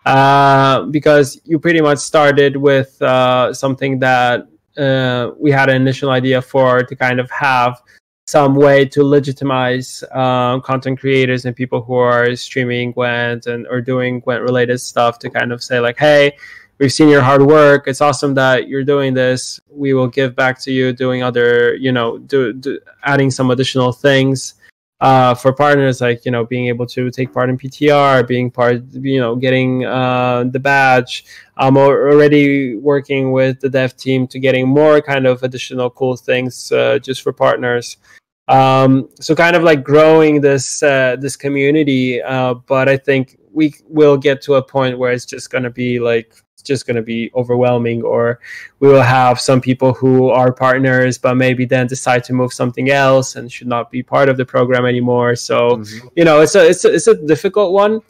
Uh, 0.05 0.82
because 0.86 1.40
you 1.44 1.59
pretty 1.59 1.80
much 1.80 1.98
started 1.98 2.57
with 2.57 3.00
uh, 3.03 3.53
something 3.55 4.00
that 4.00 4.48
uh, 4.76 5.30
we 5.38 5.50
had 5.50 5.68
an 5.68 5.76
initial 5.76 6.11
idea 6.11 6.42
for 6.42 6.82
to 6.82 6.96
kind 6.96 7.20
of 7.20 7.30
have 7.30 7.80
some 8.26 8.55
way 8.55 8.84
to 8.84 9.05
legitimize 9.05 10.03
um, 10.12 10.61
content 10.62 10.98
creators 10.98 11.44
and 11.44 11.55
people 11.55 11.82
who 11.82 11.94
are 11.94 12.34
streaming 12.34 12.92
Gwent 12.92 13.46
and 13.46 13.66
or 13.68 13.80
doing 13.80 14.20
Gwent 14.20 14.42
related 14.42 14.78
stuff 14.78 15.18
to 15.20 15.30
kind 15.30 15.53
of 15.53 15.62
say 15.62 15.78
like, 15.78 15.98
hey, 15.98 16.36
we've 16.78 16.92
seen 16.92 17.09
your 17.09 17.22
hard 17.22 17.42
work. 17.42 17.86
It's 17.86 18.00
awesome 18.00 18.34
that 18.34 18.68
you're 18.68 18.84
doing 18.84 19.14
this. 19.14 19.61
We 19.70 19.94
will 19.94 20.09
give 20.09 20.34
back 20.34 20.59
to 20.62 20.72
you 20.72 20.92
doing 20.92 21.22
other, 21.22 21.74
you 21.76 21.92
know, 21.92 22.18
do, 22.18 22.53
do 22.53 22.80
adding 23.05 23.30
some 23.30 23.50
additional 23.50 23.92
things 23.92 24.55
uh, 25.03 25.34
for 25.34 25.53
partners, 25.53 26.00
like 26.00 26.24
you 26.24 26.30
know, 26.30 26.46
being 26.46 26.68
able 26.68 26.86
to 26.86 27.11
take 27.11 27.32
part 27.32 27.50
in 27.50 27.59
PTR, 27.59 28.26
being 28.26 28.53
part, 28.53 28.82
you 28.92 29.18
know, 29.18 29.34
getting 29.34 29.84
uh, 29.84 30.44
the 30.44 30.61
badge. 30.61 31.24
I'm 31.57 31.76
already 31.76 32.76
working 32.76 33.32
with 33.32 33.59
the 33.59 33.68
dev 33.68 33.96
team 33.96 34.28
to 34.28 34.38
getting 34.38 34.68
more 34.68 35.00
kind 35.03 35.26
of 35.26 35.42
additional 35.42 35.90
cool 35.90 36.16
things 36.16 36.70
uh, 36.70 37.00
just 37.00 37.22
for 37.22 37.32
partners. 37.32 37.96
Um, 38.46 39.09
so 39.20 39.34
kind 39.34 39.57
of 39.57 39.64
like 39.64 39.82
growing 39.82 40.40
this 40.40 40.84
uh, 40.84 41.16
this 41.18 41.34
community, 41.34 42.22
uh, 42.22 42.55
but 42.55 42.88
I 42.88 42.96
think 42.96 43.38
we 43.53 43.74
will 43.88 44.16
get 44.16 44.40
to 44.42 44.55
a 44.55 44.62
point 44.62 44.98
where 44.98 45.11
it's 45.11 45.26
just 45.26 45.50
going 45.50 45.64
to 45.64 45.70
be 45.70 45.98
like 45.98 46.32
just 46.62 46.86
going 46.86 46.96
to 46.96 47.02
be 47.02 47.30
overwhelming 47.34 48.02
or 48.02 48.38
we 48.80 48.88
will 48.88 49.02
have 49.02 49.40
some 49.40 49.60
people 49.60 49.92
who 49.92 50.28
are 50.28 50.52
partners 50.52 51.18
but 51.18 51.34
maybe 51.36 51.64
then 51.64 51.86
decide 51.86 52.22
to 52.24 52.32
move 52.32 52.52
something 52.52 52.90
else 52.90 53.36
and 53.36 53.50
should 53.52 53.66
not 53.66 53.90
be 53.90 54.02
part 54.02 54.28
of 54.28 54.36
the 54.36 54.44
program 54.44 54.84
anymore 54.86 55.34
so 55.36 55.76
Mhm. 55.76 56.10
you 56.16 56.24
know 56.24 56.40
it's 56.40 56.54
a 56.54 56.68
it's 56.68 56.84
a, 56.84 56.94
it's 56.94 57.06
a 57.06 57.14
difficult 57.26 57.72
one 57.72 58.00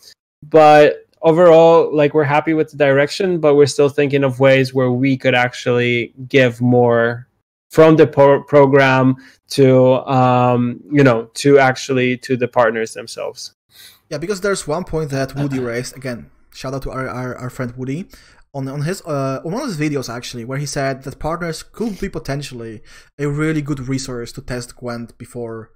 but 0.51 1.07
overall 1.23 1.95
like 1.95 2.15
we're 2.15 2.25
happy 2.25 2.55
with 2.55 2.71
the 2.71 2.77
direction 2.77 3.39
but 3.39 3.55
we're 3.55 3.67
still 3.67 3.89
thinking 3.89 4.25
of 4.25 4.41
ways 4.41 4.75
where 4.75 4.91
we 4.91 5.17
could 5.17 5.35
actually 5.35 6.13
give 6.29 6.61
more 6.61 7.27
from 7.71 7.97
the 7.97 8.07
pro- 8.07 8.43
program 8.43 9.17
to 9.49 9.95
um 10.09 10.81
you 10.91 11.03
know 11.05 11.25
to 11.35 11.59
actually 11.59 12.17
to 12.19 12.37
the 12.37 12.49
partners 12.49 12.93
themselves 12.95 13.53
yeah, 14.11 14.19
because 14.19 14.43
there's 14.43 14.69
one 14.69 14.85
point 14.85 15.09
that 15.09 15.35
Woody 15.35 15.59
raised 15.73 15.97
again. 15.97 16.31
Shout 16.53 16.75
out 16.75 16.83
to 16.83 16.91
our, 16.91 17.09
our, 17.09 17.35
our 17.35 17.49
friend 17.49 17.73
Woody 17.79 18.09
on 18.55 18.69
on 18.69 18.83
his 18.83 19.03
uh, 19.03 19.41
on 19.45 19.53
one 19.53 19.63
of 19.63 19.69
his 19.69 19.79
videos 19.79 20.09
actually, 20.13 20.45
where 20.45 20.59
he 20.59 20.67
said 20.67 21.03
that 21.05 21.19
partners 21.19 21.63
could 21.63 21.99
be 22.01 22.09
potentially 22.09 22.83
a 23.19 23.27
really 23.29 23.63
good 23.63 23.81
resource 23.89 24.33
to 24.33 24.43
test 24.43 24.77
Gwent 24.77 25.17
before 25.19 25.71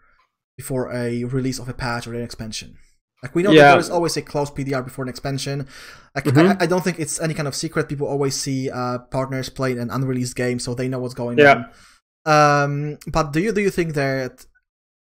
before 0.57 0.93
a 0.93 1.25
release 1.25 1.59
of 1.59 1.69
a 1.69 1.75
patch 1.75 2.07
or 2.07 2.15
an 2.15 2.23
expansion. 2.23 2.77
Like 3.23 3.35
we 3.35 3.43
know 3.43 3.53
that 3.55 3.71
there 3.71 3.79
is 3.79 3.91
always 3.91 4.17
a 4.17 4.23
closed 4.23 4.55
PTR 4.55 4.85
before 4.85 5.05
an 5.05 5.09
expansion. 5.09 5.67
Like 6.15 6.25
Mhm. 6.25 6.61
I, 6.61 6.65
I 6.65 6.67
don't 6.67 6.85
think 6.85 6.99
it's 7.01 7.21
any 7.21 7.35
kind 7.35 7.49
of 7.49 7.55
secret. 7.55 7.89
People 7.89 8.07
always 8.07 8.35
see 8.37 8.71
uh, 8.71 8.99
partners 9.11 9.49
playing 9.49 9.79
an 9.79 9.91
unreleased 9.91 10.37
game, 10.37 10.59
so 10.59 10.75
they 10.75 10.89
know 10.89 10.99
what's 11.01 11.15
going 11.15 11.39
Yeah. 11.39 11.65
on. 12.27 12.63
Um, 12.63 12.99
but 13.07 13.33
do 13.33 13.41
you 13.41 13.53
do 13.53 13.61
you 13.61 13.71
think 13.71 13.95
that 13.95 14.45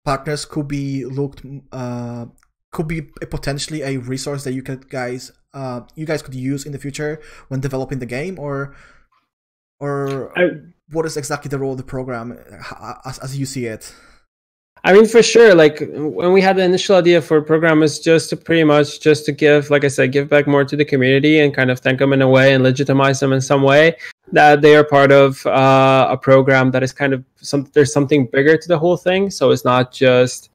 partners 0.04 0.44
could 0.44 0.66
be 0.68 1.04
looked 1.04 1.42
uh, 1.72 2.26
could 2.72 2.88
be 2.88 3.08
a, 3.20 3.26
potentially 3.26 3.82
a 3.82 3.98
resource 3.98 4.44
that 4.44 4.52
you 4.52 4.62
could 4.62 4.88
guys 4.88 5.32
uh, 5.54 5.80
you 5.96 6.06
guys 6.06 6.22
could 6.22 6.34
use 6.34 6.64
in 6.64 6.72
the 6.72 6.78
future 6.78 7.20
when 7.48 7.60
developing 7.60 7.98
the 7.98 8.06
game, 8.06 8.38
or 8.38 8.74
or 9.80 10.38
I, 10.38 10.50
what 10.90 11.06
is 11.06 11.16
exactly 11.16 11.48
the 11.48 11.58
role 11.58 11.72
of 11.72 11.78
the 11.78 11.84
program 11.84 12.38
uh, 12.78 12.94
as, 13.04 13.18
as 13.18 13.38
you 13.38 13.46
see 13.46 13.66
it? 13.66 13.94
I 14.82 14.94
mean, 14.94 15.06
for 15.06 15.22
sure. 15.22 15.54
Like 15.54 15.80
when 15.92 16.32
we 16.32 16.40
had 16.40 16.56
the 16.56 16.64
initial 16.64 16.96
idea 16.96 17.20
for 17.20 17.36
a 17.38 17.42
program, 17.42 17.82
is 17.82 17.98
just 17.98 18.30
to 18.30 18.36
pretty 18.36 18.64
much 18.64 19.00
just 19.00 19.26
to 19.26 19.32
give, 19.32 19.68
like 19.68 19.84
I 19.84 19.88
said, 19.88 20.12
give 20.12 20.28
back 20.28 20.46
more 20.46 20.64
to 20.64 20.76
the 20.76 20.84
community 20.84 21.40
and 21.40 21.54
kind 21.54 21.70
of 21.70 21.80
thank 21.80 21.98
them 21.98 22.12
in 22.12 22.22
a 22.22 22.28
way 22.28 22.54
and 22.54 22.64
legitimize 22.64 23.20
them 23.20 23.32
in 23.32 23.40
some 23.40 23.62
way 23.62 23.96
that 24.32 24.62
they 24.62 24.76
are 24.76 24.84
part 24.84 25.12
of 25.12 25.44
uh, 25.46 26.08
a 26.10 26.16
program 26.16 26.70
that 26.70 26.82
is 26.82 26.92
kind 26.92 27.12
of 27.12 27.24
some. 27.36 27.68
There's 27.74 27.92
something 27.92 28.26
bigger 28.32 28.56
to 28.56 28.68
the 28.68 28.78
whole 28.78 28.96
thing, 28.96 29.30
so 29.30 29.50
it's 29.50 29.64
not 29.64 29.92
just, 29.92 30.50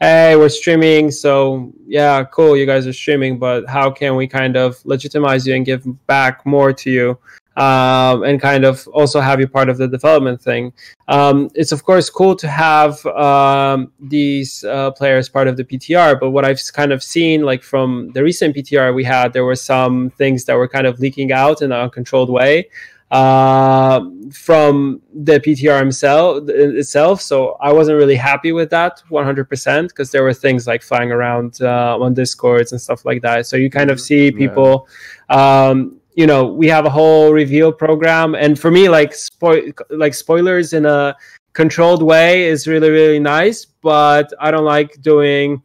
hey, 0.00 0.36
we're 0.36 0.48
streaming, 0.48 1.10
so 1.10 1.72
yeah, 1.86 2.22
cool, 2.24 2.56
you 2.56 2.66
guys 2.66 2.86
are 2.86 2.92
streaming, 2.92 3.38
but 3.38 3.66
how 3.66 3.90
can 3.90 4.14
we 4.14 4.26
kind 4.26 4.56
of 4.56 4.84
legitimize 4.84 5.46
you 5.46 5.54
and 5.54 5.64
give 5.64 5.84
back 6.06 6.44
more 6.44 6.72
to 6.72 6.90
you? 6.90 7.18
Um, 7.56 8.22
and 8.24 8.38
kind 8.38 8.66
of 8.66 8.86
also 8.88 9.18
have 9.18 9.40
you 9.40 9.48
part 9.48 9.70
of 9.70 9.78
the 9.78 9.88
development 9.88 10.42
thing 10.42 10.74
um, 11.08 11.48
it's 11.54 11.72
of 11.72 11.84
course 11.84 12.10
cool 12.10 12.34
to 12.36 12.48
have 12.48 13.04
um, 13.06 13.92
these 13.98 14.62
uh, 14.64 14.90
players 14.90 15.28
part 15.28 15.48
of 15.48 15.56
the 15.56 15.64
PTR, 15.64 16.18
but 16.18 16.30
what 16.30 16.44
I've 16.44 16.60
kind 16.72 16.92
of 16.92 17.02
seen, 17.02 17.42
like 17.42 17.62
from 17.62 18.10
the 18.12 18.22
recent 18.22 18.56
PTR 18.56 18.94
we 18.94 19.04
had, 19.04 19.32
there 19.32 19.44
were 19.44 19.56
some 19.56 20.10
things 20.10 20.44
that 20.46 20.56
were 20.56 20.68
kind 20.68 20.86
of 20.86 20.98
leaking 20.98 21.32
out 21.32 21.62
in 21.62 21.72
an 21.72 21.78
uncontrolled 21.78 22.30
way 22.30 22.68
uh, 23.10 24.00
from 24.32 25.00
the 25.14 25.38
PTR 25.38 25.78
himself 25.78 26.48
itself. 26.48 27.20
So 27.20 27.56
I 27.60 27.72
wasn't 27.72 27.98
really 27.98 28.16
happy 28.16 28.52
with 28.52 28.70
that 28.70 29.02
100% 29.10 29.88
because 29.88 30.10
there 30.10 30.24
were 30.24 30.34
things 30.34 30.66
like 30.66 30.82
flying 30.82 31.12
around 31.12 31.58
uh, 31.60 31.96
on 32.00 32.14
discords 32.14 32.72
and 32.72 32.80
stuff 32.80 33.04
like 33.04 33.22
that. 33.22 33.46
So 33.46 33.56
you 33.56 33.70
kind 33.70 33.90
of 33.90 34.00
see 34.00 34.24
Yeah. 34.26 34.30
people. 34.38 34.88
Um, 35.28 36.00
you 36.14 36.26
know, 36.26 36.46
we 36.46 36.66
have 36.68 36.86
a 36.86 36.90
whole 36.90 37.32
reveal 37.32 37.70
program, 37.70 38.34
and 38.34 38.58
for 38.58 38.70
me, 38.70 38.88
like 38.88 39.12
spoil, 39.14 39.60
like 39.90 40.14
spoilers 40.14 40.72
in 40.72 40.86
a 40.86 41.14
controlled 41.52 42.02
way 42.02 42.44
is 42.44 42.66
really 42.66 42.88
really 42.88 43.18
nice. 43.18 43.66
But 43.66 44.32
I 44.40 44.50
don't 44.50 44.64
like 44.64 45.00
doing 45.02 45.62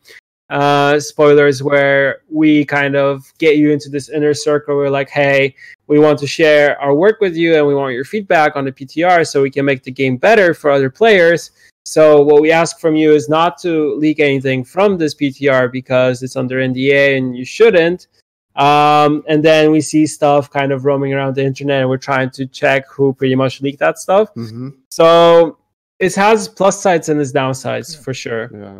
uh, 0.51 0.99
spoilers 0.99 1.63
where 1.63 2.21
we 2.29 2.65
kind 2.65 2.95
of 2.95 3.31
get 3.39 3.57
you 3.57 3.71
into 3.71 3.89
this 3.89 4.09
inner 4.09 4.33
circle. 4.33 4.75
We're 4.75 4.89
like, 4.89 5.09
hey, 5.09 5.55
we 5.87 5.97
want 5.97 6.19
to 6.19 6.27
share 6.27 6.79
our 6.81 6.93
work 6.93 7.21
with 7.21 7.35
you, 7.35 7.55
and 7.55 7.65
we 7.65 7.73
want 7.73 7.93
your 7.93 8.05
feedback 8.05 8.55
on 8.55 8.65
the 8.65 8.71
PTR 8.71 9.25
so 9.25 9.41
we 9.41 9.49
can 9.49 9.65
make 9.65 9.81
the 9.83 9.91
game 9.91 10.17
better 10.17 10.53
for 10.53 10.69
other 10.69 10.89
players. 10.89 11.51
So 11.85 12.21
what 12.21 12.41
we 12.41 12.51
ask 12.51 12.79
from 12.79 12.95
you 12.95 13.13
is 13.13 13.27
not 13.27 13.57
to 13.59 13.95
leak 13.95 14.19
anything 14.19 14.63
from 14.63 14.97
this 14.97 15.15
PTR 15.15 15.71
because 15.71 16.21
it's 16.21 16.35
under 16.35 16.57
NDA 16.57 17.17
and 17.17 17.35
you 17.35 17.43
shouldn't 17.45 18.07
Um, 18.55 19.23
and 19.29 19.41
then 19.41 19.71
we 19.71 19.79
see 19.81 20.05
stuff 20.05 20.49
kind 20.51 20.71
of 20.73 20.83
roaming 20.83 21.13
around 21.13 21.35
the 21.35 21.43
internet, 21.45 21.79
and 21.81 21.89
we're 21.89 21.97
trying 22.11 22.29
to 22.31 22.45
check 22.45 22.85
who 22.89 23.13
pretty 23.13 23.35
much 23.35 23.61
leaked 23.61 23.79
that 23.79 23.97
stuff. 23.97 24.29
hmm 24.35 24.69
So 24.89 25.57
it 25.99 26.13
has 26.15 26.47
plus 26.49 26.81
sides 26.81 27.07
and 27.09 27.19
its 27.21 27.31
downsides 27.31 27.97
for 28.03 28.13
sure. 28.13 28.49
Yeah. 28.53 28.79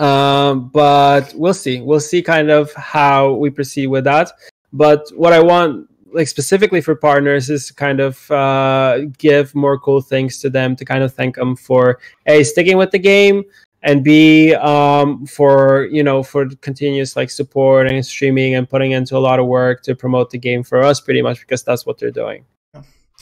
Um, 0.00 0.68
but 0.68 1.32
we'll 1.34 1.54
see. 1.54 1.80
We'll 1.80 2.00
see 2.00 2.22
kind 2.22 2.50
of 2.50 2.72
how 2.74 3.34
we 3.34 3.50
proceed 3.50 3.88
with 3.88 4.04
that. 4.04 4.32
But 4.72 5.10
what 5.14 5.32
I 5.32 5.40
want, 5.40 5.88
like 6.12 6.26
specifically 6.26 6.80
for 6.80 6.94
partners, 6.94 7.50
is 7.50 7.66
to 7.66 7.74
kind 7.74 8.00
of 8.00 8.30
uh, 8.30 9.00
give 9.18 9.54
more 9.54 9.78
cool 9.78 10.00
things 10.00 10.40
to 10.40 10.50
them 10.50 10.74
to 10.76 10.84
kind 10.84 11.02
of 11.04 11.12
thank 11.12 11.36
them 11.36 11.54
for 11.54 11.98
a 12.26 12.42
sticking 12.44 12.78
with 12.78 12.90
the 12.90 12.98
game 12.98 13.44
and 13.82 14.04
b 14.04 14.54
um, 14.54 15.24
for 15.26 15.86
you 15.90 16.02
know 16.02 16.22
for 16.22 16.46
continuous 16.60 17.16
like 17.16 17.30
support 17.30 17.86
and 17.86 18.04
streaming 18.04 18.54
and 18.54 18.68
putting 18.68 18.92
into 18.92 19.16
a 19.16 19.18
lot 19.18 19.38
of 19.38 19.46
work 19.46 19.82
to 19.82 19.94
promote 19.94 20.30
the 20.30 20.38
game 20.38 20.62
for 20.62 20.82
us 20.82 21.00
pretty 21.00 21.22
much 21.22 21.40
because 21.40 21.62
that's 21.62 21.86
what 21.86 21.98
they're 21.98 22.10
doing. 22.10 22.44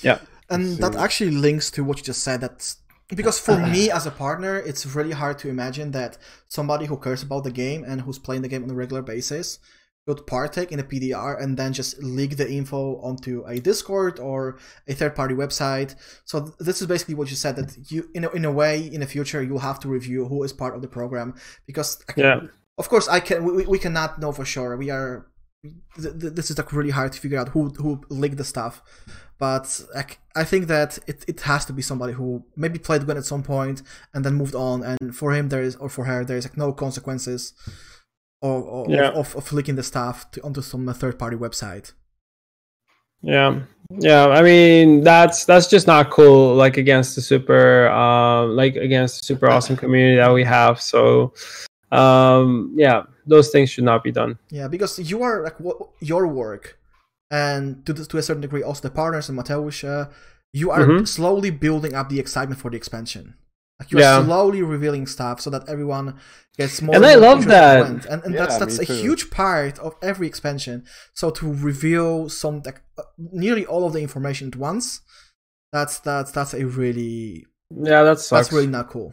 Yeah. 0.03 0.21
And 0.51 0.79
that 0.79 0.97
actually 0.97 1.31
links 1.31 1.71
to 1.73 1.85
what 1.85 1.99
you 1.99 2.05
just 2.05 2.23
said. 2.23 2.41
That's 2.41 2.77
because 3.15 3.39
for 3.39 3.57
me 3.59 3.91
as 3.99 4.07
a 4.07 4.11
partner, 4.11 4.57
it's 4.59 4.85
really 4.87 5.13
hard 5.13 5.39
to 5.41 5.49
imagine 5.49 5.91
that 5.93 6.19
somebody 6.49 6.87
who 6.87 6.97
cares 6.97 7.23
about 7.23 7.45
the 7.45 7.51
game 7.51 7.85
and 7.85 8.03
who's 8.03 8.19
playing 8.19 8.43
the 8.43 8.49
game 8.49 8.63
on 8.65 8.71
a 8.71 8.75
regular 8.75 9.03
basis 9.03 9.59
would 10.07 10.27
partake 10.27 10.73
in 10.73 10.81
a 10.81 10.83
PTR 10.83 11.39
and 11.43 11.59
then 11.59 11.71
just 11.75 12.03
leak 12.03 12.39
the 12.39 12.51
info 12.51 12.99
onto 13.03 13.45
a 13.47 13.61
Discord 13.61 14.19
or 14.19 14.59
a 14.87 14.95
third-party 14.95 15.35
website. 15.35 15.95
So 16.25 16.41
th- 16.41 16.55
this 16.61 16.81
is 16.81 16.87
basically 16.87 17.15
what 17.15 17.29
you 17.29 17.37
said 17.37 17.57
that 17.57 17.91
you, 17.91 18.09
in 18.15 18.25
a, 18.25 18.31
in 18.31 18.47
a 18.47 18.51
way, 18.51 18.81
in 18.87 19.01
the 19.01 19.07
future, 19.07 19.43
you'll 19.43 19.59
have 19.59 19.79
to 19.81 19.89
review 19.89 20.27
who 20.27 20.43
is 20.45 20.53
part 20.55 20.75
of 20.75 20.81
the 20.81 20.89
program 20.89 21.35
because 21.67 22.03
Yeah. 22.17 22.41
of 22.79 22.89
course 22.89 23.09
i 23.09 23.19
can 23.21 23.45
we, 23.45 23.67
we 23.67 23.79
cannot 23.79 24.19
know 24.21 24.31
for 24.33 24.45
sure 24.45 24.77
we 24.77 24.89
are 24.89 25.27
th- 26.01 26.15
th- 26.21 26.33
this 26.39 26.49
is 26.51 26.57
like 26.57 26.73
really 26.73 26.91
hard 26.99 27.11
to 27.13 27.21
figure 27.21 27.39
out 27.41 27.49
who 27.49 27.69
who 27.83 28.01
leaked 28.09 28.37
the 28.37 28.45
stuff 28.45 28.75
but 29.39 29.81
like, 29.95 30.19
i 30.35 30.45
think 30.45 30.67
that 30.67 30.99
it, 31.07 31.25
it 31.29 31.41
has 31.43 31.65
to 31.65 31.73
be 31.73 31.83
somebody 31.83 32.13
who 32.13 32.45
maybe 32.57 32.79
played 32.79 33.05
Gwent 33.05 33.19
at 33.19 33.25
some 33.25 33.43
point 33.43 33.83
and 34.13 34.25
then 34.25 34.35
moved 34.35 34.55
on 34.55 34.83
and 34.83 35.15
for 35.17 35.33
him 35.33 35.49
there 35.49 35.63
is 35.63 35.77
or 35.77 35.89
for 35.89 36.05
her 36.05 36.25
there 36.25 36.37
is 36.37 36.45
like 36.45 36.57
no 36.57 36.73
consequences 36.73 37.53
of, 38.43 38.67
of, 38.69 38.91
Yeah. 38.91 39.11
of, 39.11 39.35
of 39.37 39.53
leaking 39.53 39.77
the 39.77 39.83
stuff 39.83 40.31
to, 40.33 40.43
onto 40.43 40.63
some 40.63 40.87
third 40.95 41.19
party 41.19 41.37
website 41.37 41.93
Yeah, 43.23 43.61
yeah. 43.91 44.29
I 44.29 44.43
mean, 44.43 45.03
that's 45.03 45.45
that's 45.45 45.67
just 45.67 45.87
not 45.89 46.11
cool. 46.11 46.55
Like 46.55 46.77
against 46.77 47.17
the 47.17 47.21
super, 47.21 47.89
um, 47.89 48.55
like 48.55 48.77
against 48.77 49.19
the 49.19 49.25
super 49.25 49.51
awesome 49.51 49.77
community 49.83 50.17
that 50.17 50.33
we 50.33 50.45
have. 50.45 50.81
So, 50.81 51.33
um, 51.91 52.75
yeah, 52.77 53.03
those 53.27 53.51
things 53.51 53.71
should 53.71 53.83
not 53.85 54.05
be 54.05 54.13
done. 54.13 54.39
Yeah, 54.51 54.69
because 54.69 54.99
you 55.11 55.23
are 55.25 55.43
like 55.43 55.59
what 55.59 55.77
your 56.01 56.29
work, 56.29 56.78
and 57.31 57.85
to 57.87 57.93
the, 57.93 58.05
to 58.07 58.19
a 58.19 58.23
certain 58.23 58.41
degree, 58.43 58.63
also 58.63 58.83
the 58.83 58.91
partners 58.91 59.29
and 59.29 59.39
Mateusz, 59.39 59.85
uh, 59.87 60.11
you 60.53 60.71
are 60.71 60.85
Mhm. 60.87 61.07
slowly 61.07 61.51
building 61.51 61.95
up 61.95 62.09
the 62.09 62.21
excitement 62.21 62.61
for 62.61 62.71
the 62.71 62.77
expansion. 62.77 63.35
Like 63.79 63.93
you're 63.93 64.01
Yeah. 64.01 64.25
slowly 64.25 64.63
revealing 64.63 65.07
stuff 65.07 65.41
so 65.41 65.51
that 65.51 65.69
everyone 65.69 66.19
gets 66.57 66.83
more. 66.83 66.97
And 66.97 67.03
more 67.03 67.13
I 67.13 67.15
love 67.15 67.47
that. 67.47 68.07
And, 68.07 68.25
and 68.25 68.35
Yeah, 68.35 68.41
that's 68.41 68.57
that's 68.59 68.79
a 68.81 68.85
too. 68.85 68.93
huge 68.93 69.31
part 69.31 69.79
of 69.79 69.95
every 70.03 70.27
expansion. 70.27 70.85
So 71.15 71.31
to 71.31 71.53
reveal 71.53 72.29
some 72.29 72.63
like 72.65 72.81
uh, 72.99 73.03
nearly 73.19 73.65
all 73.67 73.87
of 73.87 73.93
the 73.93 74.01
information 74.01 74.49
at 74.49 74.57
once, 74.57 75.01
that's 75.73 76.01
that's 76.01 76.33
that's 76.33 76.55
a 76.55 76.65
really 76.67 77.47
Yeah, 77.71 78.03
that's 78.03 78.29
that's 78.31 78.51
really 78.51 78.67
not 78.67 78.89
cool. 78.91 79.13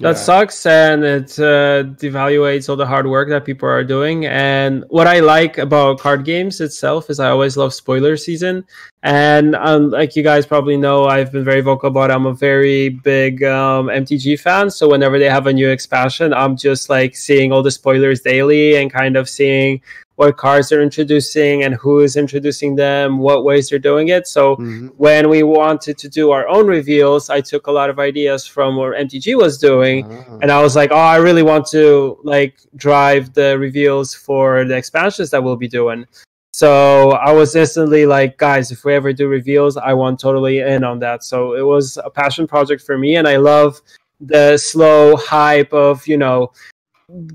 That 0.00 0.08
Yeah. 0.08 0.14
sucks, 0.14 0.66
and 0.66 1.04
it 1.04 1.38
uh, 1.38 1.84
devaluates 2.02 2.68
all 2.68 2.74
the 2.74 2.84
hard 2.86 3.06
work 3.06 3.28
that 3.28 3.44
people 3.44 3.68
are 3.68 3.84
doing. 3.84 4.26
And 4.26 4.84
what 4.88 5.06
I 5.06 5.20
like 5.20 5.56
about 5.56 6.00
card 6.00 6.24
games 6.24 6.60
itself 6.60 7.10
is 7.10 7.20
I 7.20 7.30
always 7.30 7.56
love 7.56 7.72
spoiler 7.72 8.16
season. 8.16 8.64
And 9.04 9.54
um, 9.56 9.90
like 9.90 10.16
you 10.16 10.22
guys 10.22 10.46
probably 10.46 10.78
know, 10.78 11.04
I've 11.04 11.30
been 11.30 11.44
very 11.44 11.60
vocal 11.60 11.88
about. 11.90 12.08
It. 12.10 12.14
I'm 12.14 12.24
a 12.24 12.32
very 12.32 12.88
big 12.88 13.44
um, 13.44 13.88
MTG 13.88 14.40
fan, 14.40 14.70
so 14.70 14.88
whenever 14.88 15.18
they 15.18 15.28
have 15.28 15.46
a 15.46 15.52
new 15.52 15.68
expansion, 15.68 16.32
I'm 16.32 16.56
just 16.56 16.88
like 16.88 17.14
seeing 17.14 17.52
all 17.52 17.62
the 17.62 17.70
spoilers 17.70 18.22
daily 18.22 18.76
and 18.76 18.90
kind 18.90 19.18
of 19.18 19.28
seeing 19.28 19.82
what 20.16 20.38
cards 20.38 20.70
they're 20.70 20.80
introducing 20.80 21.64
and 21.64 21.74
who 21.74 22.00
is 22.00 22.16
introducing 22.16 22.76
them, 22.76 23.18
what 23.18 23.44
ways 23.44 23.68
they're 23.68 23.78
doing 23.80 24.08
it. 24.08 24.26
So 24.26 24.56
Mhm. 24.56 24.92
when 24.96 25.28
we 25.28 25.42
wanted 25.42 25.98
to 25.98 26.08
do 26.08 26.30
our 26.30 26.48
own 26.48 26.66
reveals, 26.68 27.28
I 27.28 27.40
took 27.42 27.66
a 27.66 27.72
lot 27.72 27.90
of 27.90 27.98
ideas 27.98 28.46
from 28.46 28.76
what 28.76 28.94
MTG 28.96 29.34
was 29.34 29.58
doing, 29.58 30.06
Ah. 30.08 30.38
and 30.40 30.50
I 30.50 30.62
was 30.62 30.74
like, 30.76 30.90
"Oh, 30.92 30.96
I 30.96 31.16
really 31.16 31.42
want 31.42 31.66
to 31.72 32.16
like 32.22 32.54
drive 32.76 33.34
the 33.34 33.58
reveals 33.58 34.14
for 34.14 34.64
the 34.64 34.76
expansions 34.76 35.28
that 35.30 35.42
we'll 35.44 35.56
be 35.56 35.68
doing." 35.68 36.06
So 36.54 37.10
I 37.10 37.32
was 37.32 37.56
instantly 37.56 38.06
like, 38.06 38.38
"Guys, 38.38 38.70
if 38.70 38.84
we 38.84 38.94
ever 38.94 39.12
do 39.12 39.26
reveals, 39.26 39.76
I 39.76 39.92
want 39.92 40.20
totally 40.20 40.60
in 40.60 40.84
on 40.84 41.00
that." 41.00 41.24
So 41.24 41.56
it 41.56 41.66
was 41.66 41.98
a 42.04 42.08
passion 42.08 42.46
project 42.46 42.82
for 42.82 42.96
me, 42.96 43.16
and 43.16 43.26
I 43.26 43.38
love 43.38 43.82
the 44.20 44.56
slow 44.56 45.16
hype 45.16 45.72
of 45.72 46.06
you 46.06 46.16
know 46.16 46.52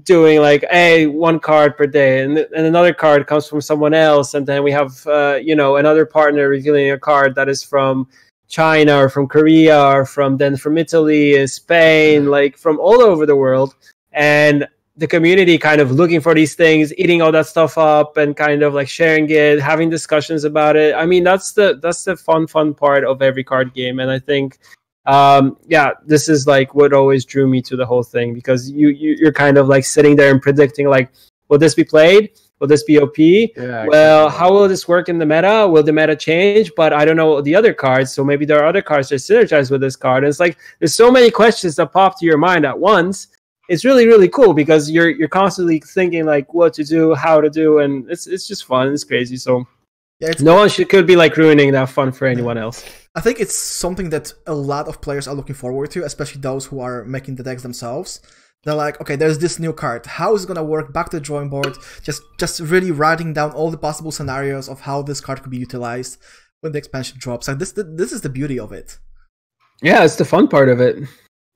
doing 0.04 0.40
like 0.40 0.64
hey 0.72 1.06
one 1.06 1.38
card 1.38 1.76
per 1.76 1.86
day 1.86 2.24
and, 2.24 2.38
and 2.38 2.66
another 2.66 2.94
card 2.94 3.28
comes 3.28 3.46
from 3.46 3.60
someone 3.60 3.94
else 3.94 4.36
and 4.36 4.48
then 4.48 4.64
we 4.64 4.72
have 4.72 5.06
uh, 5.08 5.38
you 5.50 5.54
know 5.54 5.76
another 5.76 6.06
partner 6.06 6.48
revealing 6.48 6.92
a 6.92 6.98
card 6.98 7.36
that 7.36 7.50
is 7.50 7.62
from 7.62 8.08
china 8.48 8.96
or 8.98 9.10
from 9.10 9.28
korea 9.28 9.80
or 9.94 10.06
from 10.06 10.38
then 10.38 10.56
from 10.58 10.78
italy 10.78 11.46
spain 11.46 12.26
like 12.26 12.58
from 12.58 12.80
all 12.80 13.02
over 13.02 13.26
the 13.26 13.36
world 13.36 13.76
and 14.14 14.66
the 15.00 15.08
community 15.08 15.58
kind 15.58 15.80
of 15.80 15.92
looking 15.92 16.20
for 16.20 16.34
these 16.36 16.56
things 16.56 16.94
eating 16.98 17.22
all 17.22 17.32
that 17.32 17.48
stuff 17.48 17.78
up 17.78 18.18
and 18.18 18.36
kind 18.36 18.62
of 18.62 18.74
like 18.74 18.90
sharing 18.90 19.30
it 19.30 19.62
having 19.62 19.90
discussions 19.90 20.44
about 20.44 20.76
it. 20.76 20.94
I 20.94 21.06
mean 21.06 21.24
that's 21.24 21.54
the 21.54 21.80
that's 21.82 22.04
the 22.04 22.18
fun 22.18 22.48
fun 22.48 22.74
part 22.74 23.06
of 23.06 23.22
every 23.22 23.44
card 23.44 23.74
game. 23.74 24.00
And 24.00 24.12
i 24.12 24.20
think 24.20 24.60
um 25.06 25.58
yeah 25.68 25.92
this 26.06 26.28
is 26.28 26.46
like 26.46 26.76
what 26.76 26.92
always 26.94 27.24
drew 27.24 27.48
me 27.48 27.62
to 27.62 27.78
the 27.78 27.86
whole 27.86 28.04
thing 28.04 28.34
because 28.34 28.70
you, 28.70 28.90
you 28.90 29.16
you're 29.18 29.32
kind 29.32 29.58
of 29.58 29.70
like 29.70 29.86
sitting 29.86 30.18
there 30.18 30.32
and 30.32 30.42
predicting 30.42 30.88
like 30.90 31.10
will 31.48 31.58
this 31.58 31.74
be 31.74 31.86
played? 31.86 32.32
Will 32.60 32.68
this 32.68 32.84
be 32.84 33.00
op 33.00 33.18
Yeah, 33.18 33.86
well 33.86 34.28
how 34.28 34.52
will 34.52 34.68
this 34.68 34.86
work 34.86 35.08
in 35.08 35.18
the 35.18 35.26
meta? 35.26 35.66
Will 35.66 35.82
the 35.82 35.94
meta 35.94 36.16
change? 36.28 36.74
But 36.76 36.92
i 36.92 37.06
don't 37.06 37.16
know 37.16 37.40
the 37.40 37.56
other 37.56 37.74
cards 37.74 38.12
so 38.12 38.22
maybe 38.26 38.44
there 38.46 38.60
are 38.62 38.68
other 38.68 38.82
cards 38.82 39.08
that 39.10 39.22
synergize 39.28 39.72
with 39.72 39.80
this 39.80 39.96
card. 39.96 40.26
And 40.26 40.30
it's 40.30 40.42
like 40.42 40.58
there's 40.80 40.94
so 40.94 41.10
many 41.10 41.32
questions 41.32 41.78
that 41.78 41.94
pop 41.94 42.20
to 42.20 42.26
your 42.26 42.38
mind 42.38 42.66
at 42.66 42.78
once 42.78 43.30
it's 43.70 43.86
really 43.86 44.06
really 44.08 44.28
cool 44.28 44.54
because 44.54 44.90
you're 44.92 45.10
you're 45.10 45.28
constantly 45.42 45.80
thinking 45.80 46.26
like 46.26 46.54
what 46.54 46.74
to 46.74 46.84
do 46.84 47.14
how 47.14 47.40
to 47.40 47.50
do 47.50 47.80
and 47.80 48.10
it's 48.10 48.28
it's 48.28 48.48
just 48.48 48.66
fun 48.66 48.92
it's 48.94 49.04
crazy 49.04 49.38
so 49.38 49.66
Yeah, 50.20 50.34
no 50.42 50.56
one 50.56 50.70
should 50.70 50.90
could 50.90 51.08
be 51.08 51.16
like 51.16 51.38
ruining 51.38 51.72
that 51.72 51.90
fun 51.90 52.12
for 52.12 52.26
anyone 52.28 52.58
else 52.58 52.84
I 53.16 53.22
think 53.22 53.40
it's 53.40 53.58
something 53.58 54.12
that 54.12 54.34
a 54.46 54.54
lot 54.54 54.88
of 54.88 55.02
players 55.02 55.28
are 55.28 55.34
looking 55.36 55.56
forward 55.56 55.90
to, 55.92 56.06
especially 56.06 56.42
those 56.42 56.68
who 56.68 56.80
are 56.80 57.04
making 57.06 57.36
the 57.36 57.44
decks 57.44 57.64
themselves. 57.64 58.22
They're 58.64 58.76
like, 58.76 59.02
okay, 59.02 59.16
there's 59.16 59.40
this 59.40 59.58
new 59.58 59.74
card. 59.74 60.06
How 60.06 60.36
is 60.36 60.44
it 60.44 60.48
gonna 60.48 60.64
work? 60.64 60.94
Back 60.94 61.10
to 61.10 61.18
the 61.18 61.22
drawing 61.22 61.50
board. 61.50 61.76
Just, 62.04 62.22
just 62.40 62.60
really 62.60 62.92
writing 62.92 63.34
down 63.34 63.52
all 63.52 63.72
the 63.72 63.78
possible 63.78 64.12
scenarios 64.12 64.70
of 64.70 64.82
how 64.82 65.02
this 65.02 65.22
card 65.22 65.42
could 65.42 65.52
be 65.52 65.58
utilized 65.58 66.18
when 66.62 66.72
the 66.72 66.78
expansion 66.78 67.18
drops. 67.20 67.48
And 67.48 67.60
this, 67.60 67.72
this 67.72 68.12
is 68.12 68.22
the 68.22 68.30
beauty 68.30 68.60
of 68.60 68.72
it. 68.72 69.00
yeah 69.82 70.04
it's 70.04 70.18
the 70.18 70.26
fun 70.26 70.48
part 70.48 70.70
of 70.70 70.80
it 70.80 70.96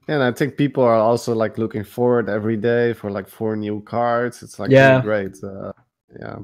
And 0.08 0.22
I 0.22 0.32
think 0.32 0.58
people 0.58 0.84
are 0.84 0.96
also 0.96 1.34
like 1.34 1.58
looking 1.58 1.84
forward 1.84 2.30
every 2.30 2.58
day 2.58 2.94
for 2.94 3.10
like 3.10 3.28
four 3.30 3.56
new 3.56 3.82
cards. 3.82 4.44
It's 4.44 4.60
like 4.60 4.70
Yeah. 4.72 5.02
great. 5.02 5.36
Uh, 5.44 5.72
yeah. 6.20 6.38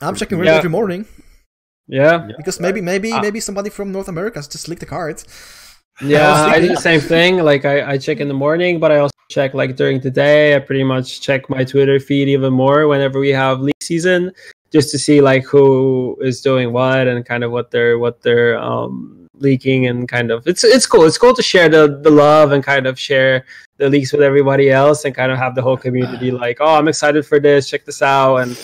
I'm 0.00 0.14
checking 0.16 0.42
Yeah. 0.42 0.56
every 0.56 0.70
morning 0.70 1.04
yeah 1.88 2.28
because 2.36 2.60
maybe, 2.60 2.80
maybe, 2.80 3.12
Ah. 3.12 3.20
maybe 3.20 3.40
somebody 3.40 3.68
from 3.68 3.92
North 3.92 4.08
America 4.08 4.38
has 4.38 4.48
just 4.48 4.68
leaked 4.68 4.80
the 4.80 4.86
card. 4.86 5.22
Yeah, 6.00 6.30
was 6.30 6.40
I 6.56 6.60
do 6.60 6.68
the 6.68 6.76
same 6.80 7.00
thing. 7.00 7.36
Like 7.44 7.64
I, 7.66 7.92
I 7.92 7.98
check 7.98 8.18
in 8.18 8.26
the 8.28 8.34
morning, 8.34 8.80
but 8.80 8.90
I 8.90 8.96
also 8.96 9.14
check 9.30 9.52
like 9.52 9.76
during 9.76 10.00
the 10.00 10.10
day. 10.10 10.56
I 10.56 10.58
pretty 10.58 10.84
much 10.84 11.20
check 11.20 11.50
my 11.50 11.64
Twitter 11.64 12.00
feed 12.00 12.28
even 12.28 12.52
more 12.54 12.88
whenever 12.88 13.20
we 13.20 13.28
have 13.28 13.60
league 13.60 13.82
season, 13.82 14.32
just 14.72 14.90
to 14.92 14.98
see 14.98 15.20
like 15.20 15.44
who 15.44 16.16
is 16.22 16.40
doing 16.40 16.72
what 16.72 17.06
and 17.06 17.24
kind 17.26 17.44
of 17.44 17.52
what 17.52 17.70
they're 17.70 17.98
what 17.98 18.22
they're 18.22 18.58
um 18.58 19.21
leaking 19.42 19.86
and 19.86 20.08
kind 20.08 20.30
of 20.30 20.46
it's 20.46 20.64
it's 20.64 20.86
cool. 20.86 21.04
It's 21.04 21.18
cool 21.18 21.34
to 21.34 21.42
share 21.42 21.68
the 21.68 22.00
the 22.02 22.10
love 22.10 22.52
and 22.52 22.64
kind 22.64 22.86
of 22.86 22.98
share 22.98 23.44
the 23.76 23.88
leaks 23.88 24.12
with 24.12 24.22
everybody 24.22 24.70
else 24.70 25.04
and 25.04 25.14
kind 25.14 25.32
of 25.32 25.38
have 25.38 25.54
the 25.54 25.62
whole 25.62 25.76
community 25.76 26.30
like, 26.44 26.58
oh, 26.60 26.76
I'm 26.76 26.88
excited 26.88 27.26
for 27.26 27.40
this. 27.40 27.68
Check 27.68 27.84
this 27.84 28.02
out 28.02 28.36
and 28.36 28.56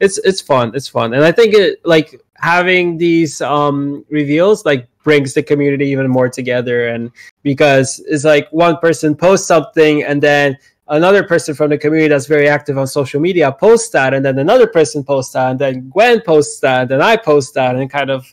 it's 0.00 0.18
it's 0.18 0.40
fun 0.40 0.72
it's 0.74 0.88
fun 0.88 1.12
and 1.14 1.22
i 1.22 1.30
think 1.30 1.54
it 1.54 1.78
like 1.84 2.20
having 2.36 2.96
these 2.96 3.40
um 3.42 4.04
reveals 4.08 4.64
like 4.64 4.88
brings 5.02 5.34
the 5.34 5.42
community 5.42 5.86
even 5.86 6.08
more 6.08 6.28
together 6.28 6.88
and 6.88 7.10
because 7.42 8.02
it's 8.08 8.24
like 8.24 8.48
one 8.50 8.76
person 8.78 9.14
posts 9.14 9.46
something 9.46 10.02
and 10.02 10.22
then 10.22 10.56
another 10.88 11.22
person 11.22 11.54
from 11.54 11.70
the 11.70 11.78
community 11.78 12.08
that's 12.08 12.26
very 12.26 12.48
active 12.48 12.76
on 12.76 12.86
social 12.86 13.20
media 13.20 13.52
posts 13.52 13.90
that 13.90 14.12
and 14.12 14.24
then 14.24 14.38
another 14.38 14.66
person 14.66 15.04
posts 15.04 15.32
that 15.32 15.50
and 15.50 15.58
then 15.58 15.88
gwent 15.90 16.24
posts 16.24 16.60
that 16.60 16.82
and 16.82 16.90
then 16.90 17.02
i 17.02 17.16
post 17.16 17.54
that 17.54 17.76
and 17.76 17.90
kind 17.90 18.10
of 18.10 18.32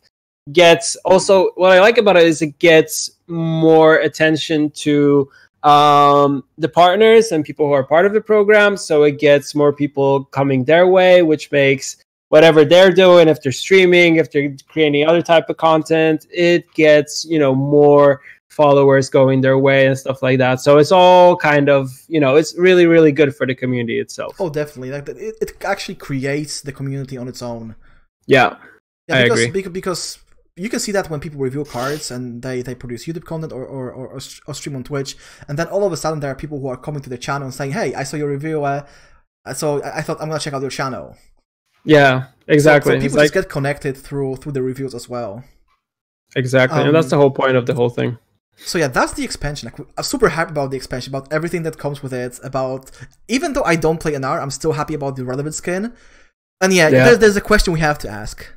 gets 0.51 0.95
also 0.97 1.49
what 1.55 1.71
i 1.71 1.79
like 1.79 1.97
about 1.97 2.15
it 2.15 2.23
is 2.23 2.41
it 2.41 2.57
gets 2.59 3.11
more 3.27 3.95
attention 3.97 4.69
to 4.71 5.29
um, 5.63 6.43
the 6.57 6.69
partners 6.69 7.31
and 7.31 7.43
people 7.43 7.67
who 7.67 7.73
are 7.73 7.83
part 7.83 8.05
of 8.05 8.13
the 8.13 8.21
program. 8.21 8.77
So 8.77 9.03
it 9.03 9.19
gets 9.19 9.55
more 9.55 9.73
people 9.73 10.25
coming 10.25 10.63
their 10.63 10.87
way, 10.87 11.23
which 11.23 11.51
makes 11.51 11.97
whatever 12.29 12.65
they're 12.65 12.91
doing, 12.91 13.27
if 13.27 13.41
they're 13.41 13.51
streaming, 13.51 14.17
if 14.17 14.31
they're 14.31 14.55
creating 14.67 15.05
other 15.07 15.21
type 15.21 15.49
of 15.49 15.57
content, 15.57 16.25
it 16.31 16.71
gets 16.73 17.25
you 17.25 17.39
know 17.39 17.55
more 17.55 18.21
followers 18.49 19.07
going 19.09 19.39
their 19.39 19.57
way 19.57 19.87
and 19.87 19.97
stuff 19.97 20.23
like 20.23 20.37
that. 20.39 20.61
So 20.61 20.77
it's 20.77 20.91
all 20.91 21.35
kind 21.35 21.69
of 21.69 21.91
you 22.07 22.19
know 22.19 22.35
it's 22.35 22.55
really 22.57 22.85
really 22.85 23.11
good 23.11 23.35
for 23.35 23.45
the 23.45 23.55
community 23.55 23.99
itself. 23.99 24.35
Oh, 24.39 24.49
definitely. 24.49 24.91
Like 24.91 25.09
it, 25.09 25.35
it 25.41 25.65
actually 25.65 25.95
creates 25.95 26.61
the 26.61 26.71
community 26.71 27.17
on 27.17 27.27
its 27.27 27.41
own. 27.41 27.75
Yeah, 28.25 28.57
Yeah, 29.07 29.15
I 29.15 29.19
agree. 29.19 29.49
Because, 29.51 29.71
because 29.71 30.19
you 30.57 30.69
can 30.69 30.79
see 30.79 30.91
that 30.91 31.09
when 31.09 31.19
people 31.19 31.39
review 31.39 31.63
cards 31.65 32.11
and 32.11 32.41
they, 32.41 32.61
they 32.61 32.75
produce 32.75 33.05
YouTube 33.05 33.25
content 33.25 33.53
or, 33.53 33.63
or, 33.65 33.91
or, 33.91 34.19
or 34.47 34.53
stream 34.53 34.75
on 34.75 34.83
Twitch, 34.83 35.15
and 35.47 35.57
then 35.57 35.67
all 35.67 35.83
of 35.85 35.91
a 35.93 35.97
sudden 35.97 36.19
there 36.19 36.31
are 36.31 36.35
people 36.35 36.59
who 36.59 36.67
are 36.67 36.77
coming 36.77 37.01
to 37.01 37.09
the 37.09 37.17
channel 37.17 37.45
and 37.45 37.53
saying, 37.53 37.71
"Hey, 37.71 37.93
I 37.93 38.03
saw 38.03 38.17
your 38.17 38.29
review, 38.29 38.63
uh, 38.63 38.83
so 39.53 39.81
I 39.83 40.01
thought 40.01 40.17
I'm 40.21 40.29
gonna 40.29 40.39
check 40.39 40.53
out 40.53 40.61
your 40.61 40.71
channel." 40.71 41.15
yeah, 41.85 42.25
exactly. 42.47 42.91
So, 42.91 42.95
It's 42.95 43.03
people 43.05 43.17
like- 43.17 43.25
just 43.25 43.33
get 43.33 43.49
connected 43.49 43.95
through 43.95 44.37
through 44.37 44.53
the 44.53 44.61
reviews 44.63 44.93
as 44.95 45.07
well. 45.07 45.43
exactly, 46.35 46.81
and 46.81 46.93
that's 46.95 47.05
um, 47.07 47.09
the 47.11 47.17
whole 47.17 47.31
point 47.31 47.55
of 47.55 47.65
the 47.65 47.73
whole 47.73 47.89
thing. 47.89 48.17
So 48.57 48.79
yeah, 48.79 48.87
that's 48.87 49.13
the 49.13 49.23
expansion. 49.23 49.69
Like, 49.69 49.87
I'm 49.97 50.03
super 50.03 50.29
happy 50.29 50.49
about 50.51 50.71
the 50.71 50.77
expansion, 50.77 51.11
about 51.13 51.31
everything 51.31 51.61
that 51.63 51.77
comes 51.77 52.01
with 52.01 52.11
it. 52.13 52.39
About 52.43 52.89
even 53.27 53.53
though 53.53 53.63
I 53.63 53.75
don't 53.75 53.99
play 53.99 54.13
NR, 54.13 54.41
I'm 54.41 54.49
still 54.49 54.73
happy 54.73 54.95
about 54.95 55.15
the 55.15 55.21
Radovid 55.21 55.53
skin. 55.53 55.93
And 56.59 56.73
yeah, 56.73 56.89
Yeah. 56.89 57.03
There's, 57.05 57.19
there's 57.19 57.35
a 57.37 57.41
question 57.41 57.71
we 57.73 57.79
have 57.81 57.99
to 57.99 58.09
ask. 58.09 58.47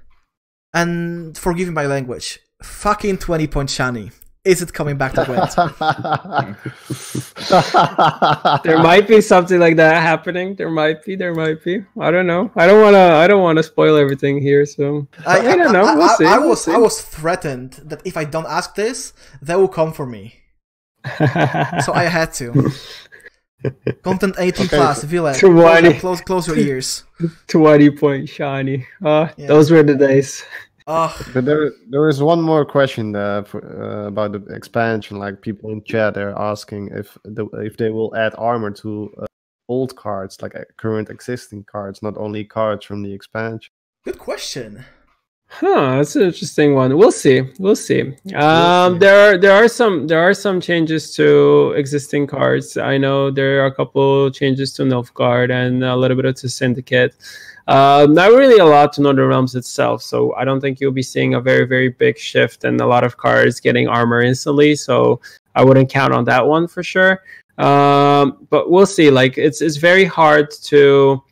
And 0.72 1.36
forgive 1.36 1.68
me 1.68 1.74
my 1.74 1.86
language. 1.86 2.38
Fucking 2.62 3.18
20 3.18 3.46
point 3.46 3.68
Shani. 3.68 4.12
Is 4.42 4.62
it 4.62 4.72
coming 4.72 4.96
back 4.96 5.12
to 5.14 5.24
Gwent? 5.26 5.54
there 8.64 8.78
might 8.78 9.06
be 9.06 9.20
something 9.20 9.60
like 9.60 9.76
that 9.76 10.00
happening. 10.00 10.54
There 10.54 10.70
might 10.70 11.04
be. 11.04 11.14
There 11.14 11.34
might 11.34 11.62
be. 11.62 11.84
I 12.00 12.10
don't 12.10 12.26
know. 12.26 12.50
I 12.56 12.66
don't 12.66 12.80
want 12.80 12.94
to. 12.94 13.00
I 13.00 13.26
don't 13.26 13.42
want 13.42 13.58
to 13.58 13.62
spoil 13.62 13.96
everything 13.96 14.40
here. 14.40 14.64
So 14.64 15.06
I, 15.26 15.42
don't 15.42 15.74
know. 15.74 15.84
I, 15.84 15.94
we'll 15.94 16.08
I- 16.08 16.14
see. 16.16 16.24
I 16.24 16.38
we'll 16.38 16.48
was 16.50 16.64
see. 16.64 16.72
I 16.72 16.78
was 16.78 17.02
threatened 17.02 17.72
that 17.84 18.00
if 18.06 18.16
I 18.16 18.24
don't 18.24 18.46
ask 18.46 18.74
this, 18.74 19.12
they 19.42 19.56
will 19.56 19.68
come 19.68 19.92
for 19.92 20.06
me. 20.06 20.36
So 21.84 21.92
I 21.92 22.04
had 22.04 22.32
to. 22.34 22.70
Content 24.02 24.36
18 24.38 24.66
Okay, 24.66 24.76
plus, 24.76 25.00
so- 25.00 25.06
Villa. 25.06 25.34
Too 25.34 25.52
Close, 25.52 25.82
many. 25.82 25.98
close, 25.98 26.20
close 26.20 26.46
your 26.48 26.58
ears. 26.58 27.04
Twenty 27.46 27.90
point 27.90 28.26
Shani. 28.28 28.84
Uh, 29.04 29.28
Yeah. 29.36 29.46
Those 29.48 29.70
were 29.70 29.82
the 29.82 29.94
days. 29.94 30.42
Oh, 30.86 31.14
But 31.34 31.44
there, 31.44 31.70
there 31.88 32.08
is 32.08 32.20
one 32.22 32.42
more 32.42 32.64
question 32.64 33.14
uh, 33.14 33.42
for, 33.44 33.60
uh, 33.62 34.08
about 34.08 34.32
the 34.32 34.42
expansion. 34.54 35.18
Like 35.18 35.40
people 35.40 35.70
in 35.70 35.84
chat 35.84 36.14
they're 36.14 36.36
asking 36.36 36.88
if 36.92 37.16
the, 37.24 37.46
if 37.62 37.76
they 37.76 37.90
will 37.90 38.16
add 38.16 38.34
armor 38.38 38.70
to 38.82 39.12
uh, 39.22 39.26
old 39.68 39.94
cards, 39.94 40.40
like 40.42 40.56
uh, 40.56 40.64
current 40.78 41.08
existing 41.10 41.64
cards, 41.70 42.02
not 42.02 42.16
only 42.16 42.44
cards 42.44 42.84
from 42.84 43.02
the 43.02 43.12
expansion. 43.12 43.70
good 44.04 44.18
question. 44.18 44.84
Huh, 45.52 45.96
that's 45.96 46.14
an 46.14 46.22
interesting 46.22 46.74
one. 46.74 46.96
We'll 46.96 47.10
see. 47.10 47.42
We'll 47.58 47.74
see. 47.74 48.02
Um, 48.34 48.94
see. 48.94 48.98
there 49.00 49.34
are 49.34 49.36
there 49.36 49.52
are 49.52 49.66
some 49.66 50.06
there 50.06 50.20
are 50.20 50.32
some 50.32 50.60
changes 50.60 51.12
to 51.16 51.72
existing 51.72 52.28
cards. 52.28 52.76
I 52.76 52.96
know 52.98 53.32
there 53.32 53.62
are 53.62 53.66
a 53.66 53.74
couple 53.74 54.30
changes 54.30 54.72
to 54.74 54.82
Nilfgaard 54.82 55.50
and 55.50 55.82
a 55.82 55.96
little 55.96 56.16
bit 56.16 56.36
to 56.36 56.48
Syndicate. 56.48 57.16
Um, 57.66 58.14
not 58.14 58.30
really 58.30 58.58
a 58.58 58.64
lot 58.64 58.92
to 58.94 59.02
Northern 59.02 59.28
Realms 59.28 59.56
itself. 59.56 60.02
So 60.02 60.32
I 60.36 60.44
don't 60.44 60.60
think 60.60 60.80
you'll 60.80 60.92
be 60.92 61.02
seeing 61.02 61.34
a 61.34 61.40
very 61.40 61.66
very 61.66 61.88
big 61.88 62.16
shift 62.16 62.62
and 62.62 62.80
a 62.80 62.86
lot 62.86 63.02
of 63.02 63.16
cards 63.16 63.58
getting 63.58 63.88
armor 63.88 64.22
instantly. 64.22 64.76
So 64.76 65.20
I 65.56 65.64
wouldn't 65.64 65.90
count 65.90 66.14
on 66.14 66.24
that 66.26 66.46
one 66.46 66.68
for 66.68 66.84
sure. 66.84 67.24
Um, 67.58 68.46
but 68.50 68.70
we'll 68.70 68.86
see. 68.86 69.10
Like 69.10 69.36
it's 69.36 69.60
it's 69.60 69.78
very 69.78 70.04
hard 70.04 70.52
to 70.70 71.22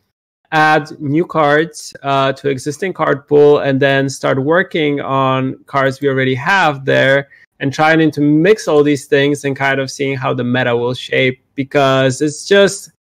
add 0.52 0.98
new 1.00 1.26
cards 1.26 1.94
uh, 2.02 2.32
to 2.32 2.48
existing 2.48 2.92
card 2.92 3.26
pool 3.28 3.58
and 3.58 3.80
then 3.80 4.08
start 4.08 4.42
working 4.42 5.00
on 5.00 5.58
cards 5.66 6.00
we 6.00 6.08
already 6.08 6.34
have 6.34 6.84
there 6.84 7.28
and 7.60 7.72
trying 7.72 8.10
to 8.10 8.20
mix 8.20 8.66
all 8.68 8.82
these 8.82 9.06
things 9.06 9.44
and 9.44 9.56
kind 9.56 9.80
of 9.80 9.90
seeing 9.90 10.16
how 10.16 10.32
the 10.32 10.44
meta 10.44 10.74
will 10.74 10.94
shape 10.94 11.42
because 11.54 12.22
it's 12.22 12.46
just 12.46 12.92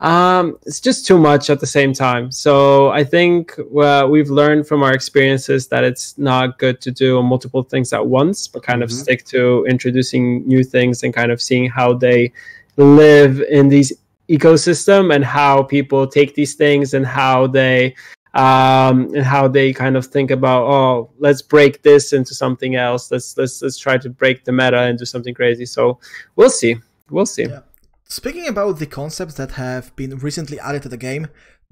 um 0.00 0.58
it's 0.66 0.78
just 0.78 1.06
too 1.06 1.18
much 1.18 1.48
at 1.48 1.58
the 1.58 1.66
same 1.66 1.90
time 1.94 2.30
so 2.30 2.90
i 2.90 3.02
think 3.02 3.58
uh, 3.80 4.06
we've 4.08 4.28
learned 4.28 4.66
from 4.68 4.82
our 4.82 4.92
experiences 4.92 5.68
that 5.68 5.84
it's 5.84 6.18
not 6.18 6.58
good 6.58 6.82
to 6.82 6.90
do 6.90 7.22
multiple 7.22 7.62
things 7.62 7.94
at 7.94 8.06
once 8.06 8.46
but 8.46 8.62
kind 8.62 8.82
of 8.82 8.90
Mhm. 8.90 9.02
stick 9.02 9.24
to 9.24 9.64
introducing 9.66 10.46
new 10.46 10.62
things 10.62 11.02
and 11.02 11.14
kind 11.14 11.32
of 11.32 11.40
seeing 11.40 11.70
how 11.70 11.94
they 11.94 12.30
live 12.76 13.40
in 13.50 13.68
these 13.68 13.90
ecosystem 14.28 15.14
and 15.14 15.24
how 15.24 15.62
people 15.62 16.06
take 16.06 16.34
these 16.34 16.54
things 16.54 16.94
and 16.94 17.06
how 17.06 17.46
they 17.46 17.94
um 18.34 19.08
and 19.14 19.24
how 19.24 19.48
they 19.48 19.72
kind 19.72 19.96
of 19.96 20.04
think 20.06 20.30
about 20.30 20.62
oh 20.66 21.10
let's 21.18 21.40
break 21.40 21.82
this 21.82 22.12
into 22.12 22.34
something 22.34 22.74
else 22.76 23.10
let's 23.10 23.36
let's 23.38 23.62
let's 23.62 23.78
try 23.78 23.96
to 23.96 24.10
break 24.10 24.44
the 24.44 24.52
meta 24.52 24.78
and 24.80 24.98
do 24.98 25.04
something 25.04 25.32
crazy 25.34 25.64
so 25.64 25.98
we'll 26.36 26.50
see 26.50 26.76
we'll 27.10 27.26
see 27.26 27.44
Yeah. 27.44 27.60
Speaking 28.08 28.46
about 28.46 28.78
the 28.78 28.86
concepts 28.86 29.34
that 29.34 29.52
have 29.52 29.94
been 29.96 30.18
recently 30.18 30.60
added 30.60 30.82
to 30.82 30.88
the 30.88 30.96
game, 30.96 31.26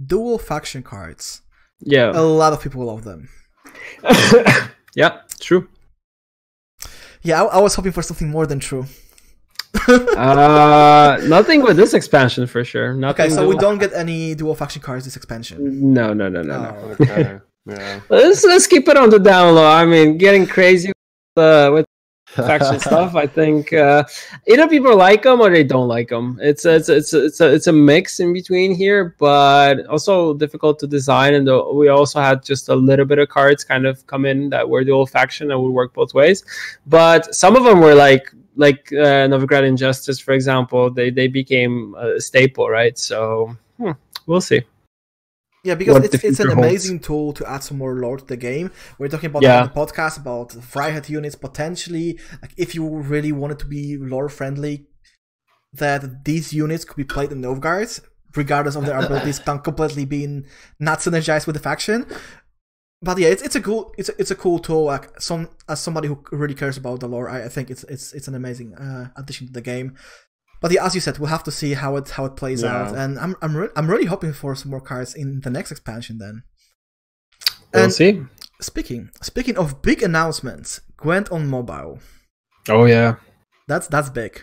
dual 0.04 0.36
faction 0.38 0.82
cards. 0.82 1.42
yeah 1.80 2.10
A 2.12 2.22
lot 2.22 2.52
of 2.52 2.60
people 2.60 2.84
love 2.84 3.04
them. 3.04 3.28
yeah 4.96 5.20
true 5.38 5.68
Yeah, 7.22 7.42
I, 7.42 7.56
I 7.56 7.60
was 7.60 7.74
hoping 7.76 7.92
for 7.92 8.02
something 8.02 8.28
more 8.30 8.46
than 8.46 8.60
true. 8.60 8.84
Uh 9.88 11.18
nothing 11.26 11.62
with 11.62 11.76
this 11.76 11.94
expansion 11.94 12.46
for 12.46 12.64
sure 12.64 12.94
nothing 12.94 13.26
Okay, 13.26 13.34
so 13.34 13.46
we 13.48 13.56
don't 13.56 13.78
get 13.78 13.92
any 13.92 14.34
dual 14.34 14.54
faction 14.54 14.82
cards 14.82 15.04
this 15.04 15.16
expansion. 15.16 15.92
no 15.92 16.12
no 16.12 16.28
no 16.28 16.42
no 16.42 16.58
no 16.62 16.76
Oh. 16.82 16.96
Okay. 17.00 17.38
yeah. 17.66 18.00
let's 18.08 18.44
let's 18.44 18.66
keep 18.66 18.88
it 18.88 18.96
on 18.96 19.10
the 19.10 19.18
down 19.18 19.54
low 19.54 19.66
i 19.66 19.84
mean 19.84 20.18
getting 20.18 20.46
crazy 20.46 20.88
with, 21.36 21.44
uh, 21.44 21.70
with 21.72 21.86
faction 22.34 22.80
stuff. 22.88 23.14
I 23.14 23.28
think 23.28 23.72
uh, 23.72 24.02
either 24.48 24.66
people 24.66 24.96
like 24.96 25.22
them 25.22 25.40
or 25.40 25.50
they 25.50 25.62
don't 25.62 25.86
like 25.86 26.08
them. 26.08 26.36
It's 26.42 26.64
a, 26.64 26.74
it's 26.76 26.88
a, 26.88 26.96
it's 26.96 27.12
a, 27.14 27.24
it's 27.26 27.40
a, 27.40 27.52
it's 27.54 27.66
a 27.68 27.72
mix 27.72 28.18
in 28.18 28.32
between 28.32 28.74
here, 28.74 29.14
but 29.20 29.86
also 29.86 30.34
difficult 30.34 30.80
to 30.80 30.88
design. 30.88 31.34
And 31.34 31.46
the, 31.46 31.62
we 31.72 31.88
also 31.88 32.20
had 32.20 32.42
just 32.44 32.68
a 32.70 32.74
little 32.74 33.04
bit 33.04 33.18
of 33.20 33.28
cards 33.28 33.62
kind 33.62 33.86
of 33.86 34.04
come 34.08 34.24
in 34.26 34.50
that 34.50 34.68
were 34.68 34.82
the 34.84 34.90
old 34.90 35.10
faction 35.10 35.46
that 35.48 35.58
would 35.60 35.70
work 35.70 35.94
both 35.94 36.12
ways. 36.12 36.44
But 36.86 37.32
some 37.34 37.54
of 37.54 37.62
them 37.62 37.78
were 37.80 37.94
like 37.94 38.26
like 38.56 38.92
uh, 38.92 39.26
Novigrad 39.28 39.64
Injustice, 39.64 40.18
for 40.20 40.32
example. 40.32 40.90
They 40.90 41.10
they 41.10 41.28
became 41.28 41.94
a 41.98 42.20
staple, 42.20 42.68
right? 42.70 42.98
So 42.98 43.56
hmm, 43.78 43.92
we'll 44.26 44.40
see. 44.40 44.62
Yeah, 45.64 45.74
because 45.76 45.94
what 45.94 46.04
it's, 46.04 46.22
it's 46.22 46.40
an 46.40 46.48
holds. 46.48 46.58
amazing 46.58 47.00
tool 47.00 47.32
to 47.32 47.50
add 47.50 47.62
some 47.62 47.78
more 47.78 47.94
lore 47.94 48.18
to 48.18 48.24
the 48.26 48.36
game. 48.36 48.70
We're 48.98 49.08
talking 49.08 49.30
about 49.30 49.42
Yeah. 49.42 49.62
the 49.66 49.70
podcast 49.70 50.18
about 50.18 50.50
Freiheit 50.50 51.08
units 51.08 51.36
potentially. 51.36 52.18
Like 52.42 52.52
if 52.58 52.74
you 52.74 52.86
really 52.86 53.32
wanted 53.32 53.58
to 53.60 53.66
be 53.66 53.96
lore 53.96 54.28
friendly, 54.28 54.86
that 55.72 56.24
these 56.24 56.52
units 56.52 56.84
could 56.84 56.96
be 56.96 57.04
played 57.04 57.32
in 57.32 57.40
Novigrad, 57.40 58.00
regardless 58.36 58.76
of 58.76 58.84
their 58.84 58.98
abilities 58.98 59.38
com- 59.46 59.60
completely 59.60 60.04
being 60.04 60.44
not 60.78 60.98
synergized 60.98 61.46
with 61.46 61.56
the 61.56 61.62
faction. 61.62 62.06
But 63.02 63.18
yeah, 63.18 63.28
it's 63.28 63.42
it's 63.42 63.54
a 63.56 63.60
cool 63.60 63.92
it's 63.98 64.08
a, 64.08 64.12
it's 64.18 64.30
a 64.30 64.34
cool 64.34 64.58
tool. 64.58 64.84
Like 64.84 65.20
some 65.20 65.48
as 65.68 65.80
somebody 65.80 66.08
who 66.08 66.22
really 66.32 66.54
cares 66.54 66.76
about 66.78 67.00
the 67.00 67.08
lore, 67.08 67.28
I, 67.28 67.44
I 67.44 67.48
think 67.48 67.70
it's 67.70 67.84
it's 67.84 68.12
it's 68.14 68.28
an 68.28 68.34
amazing 68.34 68.74
uh, 68.74 69.08
addition 69.16 69.46
to 69.48 69.52
the 69.52 69.60
game. 69.60 69.94
But 70.62 70.72
yeah, 70.72 70.86
as 70.86 70.94
you 70.94 71.00
said, 71.02 71.18
we'll 71.18 71.28
have 71.28 71.44
to 71.44 71.50
see 71.50 71.74
how 71.74 71.96
it 71.96 72.08
how 72.10 72.24
it 72.24 72.36
plays 72.36 72.62
Yeah. 72.62 72.74
out, 72.88 72.96
and 72.96 73.18
I'm 73.18 73.36
I'm 73.42 73.54
re- 73.56 73.68
I'm 73.76 73.90
really 73.90 74.06
hoping 74.06 74.32
for 74.32 74.54
some 74.54 74.70
more 74.70 74.80
cards 74.80 75.14
in 75.14 75.40
the 75.40 75.50
next 75.50 75.70
expansion. 75.70 76.16
Then, 76.18 76.44
We'll 77.74 77.82
And- 77.84 77.92
see. 77.92 78.22
speaking 78.62 79.10
speaking 79.20 79.58
of 79.58 79.82
big 79.82 80.02
announcements, 80.02 80.80
Gwent 80.96 81.30
on 81.30 81.46
mobile. 81.48 81.98
Oh 82.70 82.86
yeah, 82.86 83.16
That's 83.68 83.86
that's 83.88 84.08
big. 84.08 84.40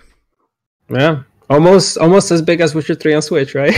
yeah. 0.89 1.23
Almost 1.51 1.97
almost 1.97 2.31
as 2.31 2.41
big 2.41 2.61
as 2.61 2.73
Witcher 2.73 2.95
Three 2.95 3.13
on 3.13 3.21
Switch, 3.21 3.53
right? 3.55 3.75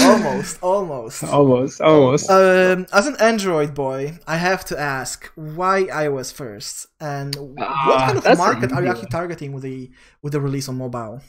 almost, 0.00 0.62
almost. 0.62 1.24
almost, 1.24 1.80
almost. 1.80 2.30
Um, 2.30 2.86
as 2.92 3.08
an 3.08 3.16
Android 3.18 3.74
boy, 3.74 4.20
I 4.28 4.36
have 4.36 4.64
to 4.66 4.78
ask 4.78 5.32
why 5.34 5.84
iOS 5.84 6.32
first, 6.32 6.86
and 7.00 7.34
what 7.34 7.66
Ah, 7.66 8.06
kind 8.06 8.18
of 8.24 8.38
market 8.38 8.72
are 8.72 8.84
you 8.84 8.88
actually 8.88 9.08
targeting 9.08 9.52
with 9.52 9.64
the 9.64 9.90
with 10.22 10.32
the 10.32 10.40
release 10.40 10.68
on 10.68 10.78
mobile? 10.78 11.20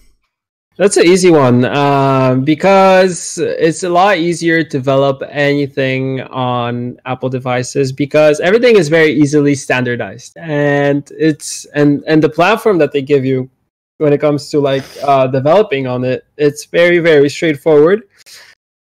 That's 0.78 0.98
an 0.98 1.06
easy 1.06 1.32
one 1.32 1.64
um, 1.64 2.44
because 2.44 3.38
it's 3.38 3.84
a 3.84 3.90
lot 3.90 4.18
easier 4.18 4.62
to 4.62 4.70
develop 4.70 5.24
anything 5.30 6.20
on 6.22 7.00
Apple 7.06 7.30
devices 7.30 7.94
because 7.94 8.42
everything 8.42 8.76
is 8.76 8.90
very 8.90 9.14
easily 9.14 9.56
standardized 9.56 10.36
and 10.36 11.10
it's 11.18 11.64
and 11.74 12.04
and 12.08 12.22
the 12.22 12.28
platform 12.28 12.78
that 12.80 12.92
they 12.92 13.02
give 13.02 13.24
you 13.24 13.50
when 13.98 14.14
it 14.14 14.20
comes 14.20 14.50
to 14.50 14.60
like 14.60 14.86
uh, 15.04 15.28
developing 15.28 15.88
on 15.88 16.04
it, 16.04 16.26
it's 16.38 16.66
very 16.66 17.00
very 17.00 17.30
straightforward. 17.30 18.04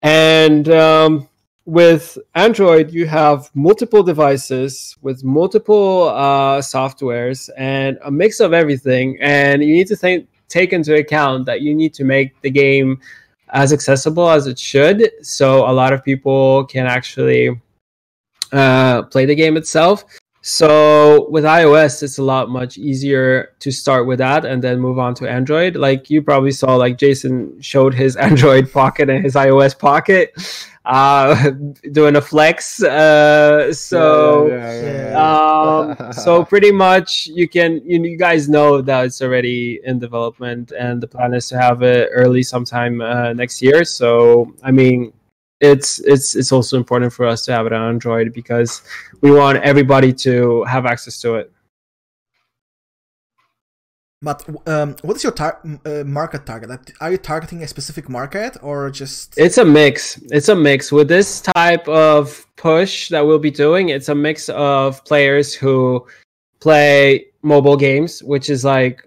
And 0.03 0.69
um, 0.71 1.29
with 1.67 2.17
Android, 2.35 2.91
you 2.91 3.07
have 3.07 3.51
multiple 3.55 4.03
devices 4.03 4.97
with 5.03 5.23
multiple 5.23 6.09
uh, 6.09 6.59
softwares 6.59 7.51
and 7.57 7.99
a 8.05 8.11
mix 8.11 8.41
of 8.41 8.53
everything, 8.53 9.19
and 9.21 9.63
you 9.63 9.73
need 9.75 9.87
to 9.89 9.97
think 9.97 10.29
take 10.49 10.73
into 10.73 10.97
account 10.97 11.47
that 11.47 11.61
you 11.63 11.75
need 11.75 11.95
to 11.95 12.05
make 12.05 12.41
the 12.43 12.51
game 12.51 13.01
as 13.53 13.73
accessible 13.73 14.29
as 14.29 14.47
it 14.47 14.59
should. 14.59 15.11
So 15.23 15.69
a 15.69 15.73
lot 15.73 15.93
of 15.93 16.05
people 16.05 16.65
can 16.65 16.87
actually 16.87 17.61
uh, 18.53 19.03
play 19.03 19.27
the 19.27 19.35
game 19.35 19.57
itself. 19.57 20.05
So 20.43 21.29
with 21.29 21.45
iOS, 21.45 22.03
it's 22.03 22.19
a 22.19 22.23
lot 22.23 22.49
much 22.49 22.79
easier 22.79 23.55
to 23.59 23.71
start 23.71 24.07
with 24.07 24.19
that 24.21 24.47
and 24.47 24.63
then 24.63 24.81
move 24.81 24.99
on 24.99 25.15
to 25.17 25.29
Android. 25.29 25.77
Like 25.77 26.09
you 26.09 26.23
probably 26.23 26.51
saw, 26.51 26.77
like 26.77 26.97
Jason 26.97 27.61
showed 27.61 27.93
his 27.93 28.17
Android 28.29 28.73
Pocket 28.73 29.11
and 29.11 29.23
his 29.23 29.35
iOS 29.35 29.79
Pocket, 29.79 30.33
uh, 30.87 31.51
doing 31.93 32.17
a 32.17 32.23
flex. 32.23 32.83
Uh, 32.83 33.71
so 33.75 34.47
yeah, 34.49 34.83
yeah, 34.83 35.11
yeah, 35.11 36.07
um, 36.07 36.13
so 36.13 36.43
pretty 36.43 36.73
much 36.73 37.27
you 37.27 37.47
can 37.47 37.83
you, 37.85 38.03
you 38.03 38.17
guys 38.17 38.49
know 38.49 38.81
that 38.81 39.05
it's 39.05 39.21
already 39.21 39.81
in 39.85 39.99
development 39.99 40.73
and 40.79 41.03
the 41.03 41.07
plan 41.07 41.35
is 41.35 41.49
to 41.49 41.61
have 41.61 41.83
it 41.83 42.09
early 42.13 42.43
sometime 42.43 43.03
uh, 43.03 43.35
next 43.35 43.61
year. 43.61 43.85
So 43.85 44.55
I 44.63 44.71
mean 44.71 45.13
it's 45.61 46.01
it's 46.01 46.35
it's 46.35 46.53
also 46.53 46.77
important 46.77 47.13
for 47.13 47.27
us 47.27 47.45
to 47.45 47.53
have 47.53 47.67
it 47.67 47.73
on 47.73 47.89
Android 47.89 48.33
because 48.33 48.83
we 49.21 49.31
want 49.31 49.59
everybody 49.59 50.13
to 50.13 50.65
have 50.65 50.87
access 50.87 51.21
to 51.21 51.37
it. 51.37 51.53
But 54.23 54.45
um, 54.67 54.97
what 55.01 55.17
is 55.17 55.23
your 55.23 55.33
tar- 55.33 55.61
uh, 55.87 56.05
market 56.05 56.45
target? 56.45 56.93
Are 57.01 57.11
you 57.11 57.17
targeting 57.17 57.63
a 57.63 57.69
specific 57.69 58.11
market 58.11 58.59
or 58.63 58.91
just? 58.91 59.39
It's 59.39 59.57
a 59.57 59.65
mix. 59.65 60.21
It's 60.31 60.51
a 60.51 60.55
mix 60.55 60.93
with 60.93 61.09
this 61.09 61.41
type 61.41 61.89
of 61.89 62.47
push 62.57 63.09
that 63.09 63.27
we'll 63.27 63.39
be 63.39 63.51
doing. 63.51 63.89
It's 63.89 64.11
a 64.11 64.15
mix 64.15 64.51
of 64.51 65.03
players 65.07 65.55
who 65.55 66.07
play 66.61 67.29
mobile 67.43 67.79
games, 67.79 68.23
which 68.23 68.51
is 68.51 68.63
like 68.63 69.03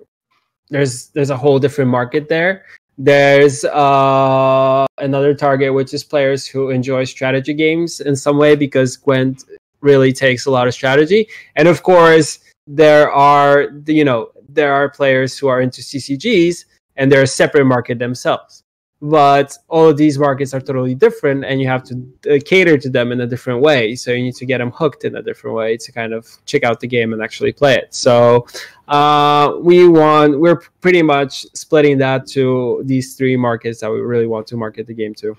there's 0.70 1.08
there's 1.10 1.30
a 1.30 1.38
whole 1.38 1.60
different 1.60 1.92
market 1.92 2.28
there. 2.28 2.66
There's 2.98 3.66
uh, 3.66 4.86
another 5.00 5.34
target, 5.34 5.74
which 5.74 5.94
is 5.94 6.04
players 6.04 6.46
who 6.46 6.70
enjoy 6.70 7.06
strategy 7.06 7.54
games 7.54 8.02
in 8.02 8.16
some 8.16 8.38
way 8.38 8.56
because 8.56 8.98
Gwent 8.98 9.44
really 9.82 10.14
takes 10.14 10.46
a 10.46 10.52
lot 10.52 10.68
of 10.68 10.74
strategy. 10.74 11.28
And 11.56 11.68
of 11.68 11.84
course, 11.84 12.40
there 12.68 13.12
are 13.12 13.70
you 13.88 14.06
know 14.06 14.32
there 14.48 14.74
are 14.74 14.90
players 14.90 15.38
who 15.38 15.48
are 15.48 15.62
into 15.62 15.82
CCGs 15.82 16.66
and 16.96 17.12
they're 17.12 17.24
a 17.24 17.28
separate 17.28 17.66
market 17.66 18.00
themselves. 18.00 18.63
But 19.06 19.58
all 19.68 19.90
of 19.90 19.98
these 19.98 20.18
markets 20.18 20.54
are 20.54 20.62
totally 20.62 20.96
different, 20.96 21.44
and 21.44 21.60
you 21.60 21.68
have 21.68 21.84
to 21.84 21.96
uh, 22.32 22.40
cater 22.46 22.78
to 22.78 22.90
them 22.90 23.12
in 23.12 23.20
a 23.20 23.28
different 23.28 23.60
way. 23.60 23.96
So 23.96 24.12
you 24.12 24.24
need 24.24 24.36
to 24.36 24.46
get 24.46 24.60
them 24.60 24.72
hooked 24.72 25.04
in 25.04 25.18
a 25.18 25.22
different 25.22 25.58
way 25.58 25.76
to 25.76 25.92
kind 25.92 26.14
of 26.14 26.26
check 26.46 26.64
out 26.64 26.80
the 26.80 26.88
game 26.88 27.12
and 27.12 27.22
actually 27.22 27.52
play 27.52 27.76
it. 27.76 27.94
So 27.94 28.48
uh, 28.88 29.56
we 29.60 29.90
want 29.90 30.40
we're 30.40 30.62
pretty 30.80 31.02
much 31.02 31.46
splitting 31.54 31.98
that 31.98 32.28
to 32.28 32.82
these 32.86 33.16
three 33.16 33.36
markets 33.36 33.82
that 33.82 33.92
we 33.92 34.00
really 34.00 34.26
want 34.26 34.48
to 34.48 34.56
market 34.56 34.88
the 34.88 34.94
game 34.94 35.14
to. 35.16 35.36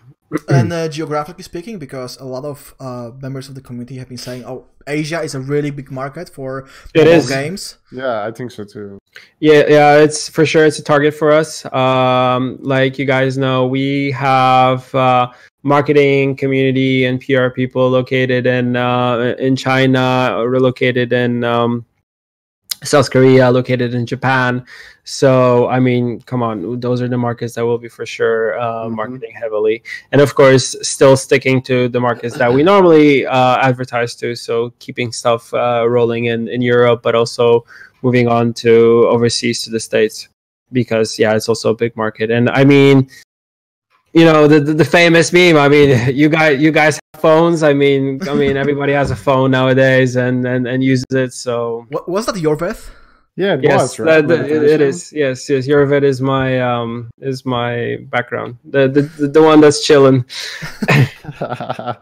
And 0.49 0.73
uh, 0.73 0.89
geographically 0.89 1.43
speaking, 1.45 1.79
because 1.79 2.17
a 2.19 2.25
lot 2.25 2.45
of 2.45 2.75
uh, 2.81 3.11
members 3.21 3.49
of 3.49 3.55
the 3.55 3.61
community 3.61 3.97
have 3.97 4.09
been 4.09 4.19
saying, 4.19 4.45
"Oh, 4.45 4.67
Asia 4.87 5.23
is 5.23 5.35
a 5.35 5.41
really 5.41 5.71
big 5.71 5.91
market 5.91 6.29
for 6.29 6.69
It 6.95 7.05
mobile 7.05 7.11
is. 7.13 7.29
games." 7.29 7.79
Yeah, 7.91 8.25
I 8.27 8.31
think 8.31 8.51
so 8.51 8.65
too. 8.65 8.99
Yeah, 9.41 9.65
yeah, 9.69 9.97
it's 9.99 10.29
for 10.29 10.45
sure 10.47 10.65
it's 10.65 10.79
a 10.79 10.83
target 10.85 11.15
for 11.15 11.33
us. 11.33 11.65
Um, 11.73 12.59
like 12.61 12.99
you 12.99 13.05
guys 13.07 13.39
know, 13.39 13.67
we 13.67 14.11
have 14.13 14.95
uh, 14.95 15.31
marketing, 15.63 16.37
community, 16.37 17.05
and 17.05 17.21
PR 17.21 17.49
people 17.49 17.89
located 17.91 18.47
in 18.47 18.77
uh, 18.77 19.35
in 19.39 19.57
China, 19.57 20.45
relocated 20.47 20.75
located 20.85 21.13
in 21.13 21.45
um, 21.45 21.85
South 22.85 23.11
Korea, 23.11 23.51
located 23.51 23.95
in 23.95 24.07
Japan. 24.07 24.65
So 25.05 25.69
I 25.69 25.81
mean, 25.81 26.21
come 26.23 26.43
on, 26.43 26.81
those 26.81 27.03
are 27.03 27.09
the 27.09 27.19
markets 27.19 27.55
that 27.55 27.65
will 27.65 27.79
be 27.79 27.89
for 27.89 28.07
sure 28.07 28.59
uh, 28.59 28.87
Mhm. 28.87 28.95
marketing 28.95 29.33
heavily, 29.35 29.83
and 30.13 30.21
of 30.21 30.35
course, 30.35 30.77
still 30.83 31.17
sticking 31.17 31.61
to 31.63 31.89
the 31.89 32.01
markets 32.01 32.37
that 32.39 32.53
we 32.53 32.63
normally 32.73 33.27
uh, 33.27 33.57
advertise 33.59 34.15
to. 34.17 34.35
So 34.35 34.73
keeping 34.79 35.13
stuff 35.13 35.53
uh, 35.53 35.85
rolling 35.89 36.27
in 36.27 36.49
in 36.49 36.63
Europe, 36.63 37.03
but 37.03 37.15
also 37.15 37.65
moving 38.03 38.29
on 38.29 38.53
to 38.53 39.07
overseas 39.09 39.63
to 39.65 39.71
the 39.71 39.81
states 39.81 40.29
because 40.73 41.19
yeah 41.19 41.35
it's 41.37 41.49
also 41.49 41.71
a 41.71 41.75
big 41.75 41.95
market 41.97 42.31
and 42.31 42.51
i 42.51 42.65
mean 42.65 43.09
you 44.15 44.25
know 44.25 44.47
the, 44.47 44.59
the 44.61 44.75
the 44.75 44.85
famous 44.85 45.33
meme 45.33 45.57
i 45.57 45.69
mean 45.69 45.89
you 46.23 46.29
guys 46.29 46.61
you 46.65 46.71
guys 46.71 46.95
have 47.13 47.21
phones 47.21 47.63
i 47.63 47.73
mean 47.73 48.21
i 48.29 48.35
mean 48.43 48.57
everybody 48.57 48.93
has 48.93 49.11
a 49.11 49.17
phone 49.17 49.51
nowadays 49.51 50.17
and 50.17 50.47
and, 50.47 50.67
and 50.67 50.83
uses 50.85 51.05
it 51.25 51.33
so 51.33 51.85
What 51.91 52.09
was 52.09 52.27
that 52.27 52.37
your 52.47 52.57
Beth? 52.57 52.83
Yeah, 53.37 53.55
it 53.55 53.65
yes 53.65 53.81
was 53.81 53.99
right. 53.99 54.07
that- 54.07 54.29
that- 54.29 54.47
it- 54.51 54.63
it 54.75 54.81
is 54.81 55.13
yes 55.13 55.49
yes 55.51 55.67
Eurovet 55.67 56.05
is 56.13 56.21
my 56.21 56.61
um 56.71 57.11
is 57.31 57.45
my 57.45 57.99
background 58.15 58.51
the 58.75 58.83
the, 58.95 59.03
the, 59.19 59.27
the 59.37 59.43
one 59.43 59.59
that's 59.61 59.81
chilling 59.87 60.25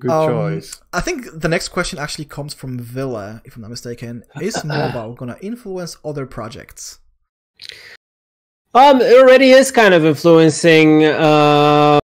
Good 0.00 0.10
Um, 0.10 0.28
choice. 0.30 0.80
I 0.94 1.00
think 1.06 1.18
the 1.44 1.48
next 1.48 1.68
question 1.76 1.98
actually 1.98 2.24
comes 2.24 2.54
from 2.54 2.78
Villa, 2.78 3.42
if 3.44 3.54
I'm 3.56 3.60
not 3.62 3.68
mistaken. 3.70 4.24
Is 4.40 4.64
mobile 4.64 5.12
gonna 5.14 5.36
influence 5.42 5.98
other 6.02 6.24
projects? 6.24 7.00
Um, 8.72 9.00
it 9.00 9.18
already 9.18 9.50
is 9.50 9.72
kind 9.72 9.94
of 9.94 10.04
influencing 10.04 11.04
uh, 11.04 11.98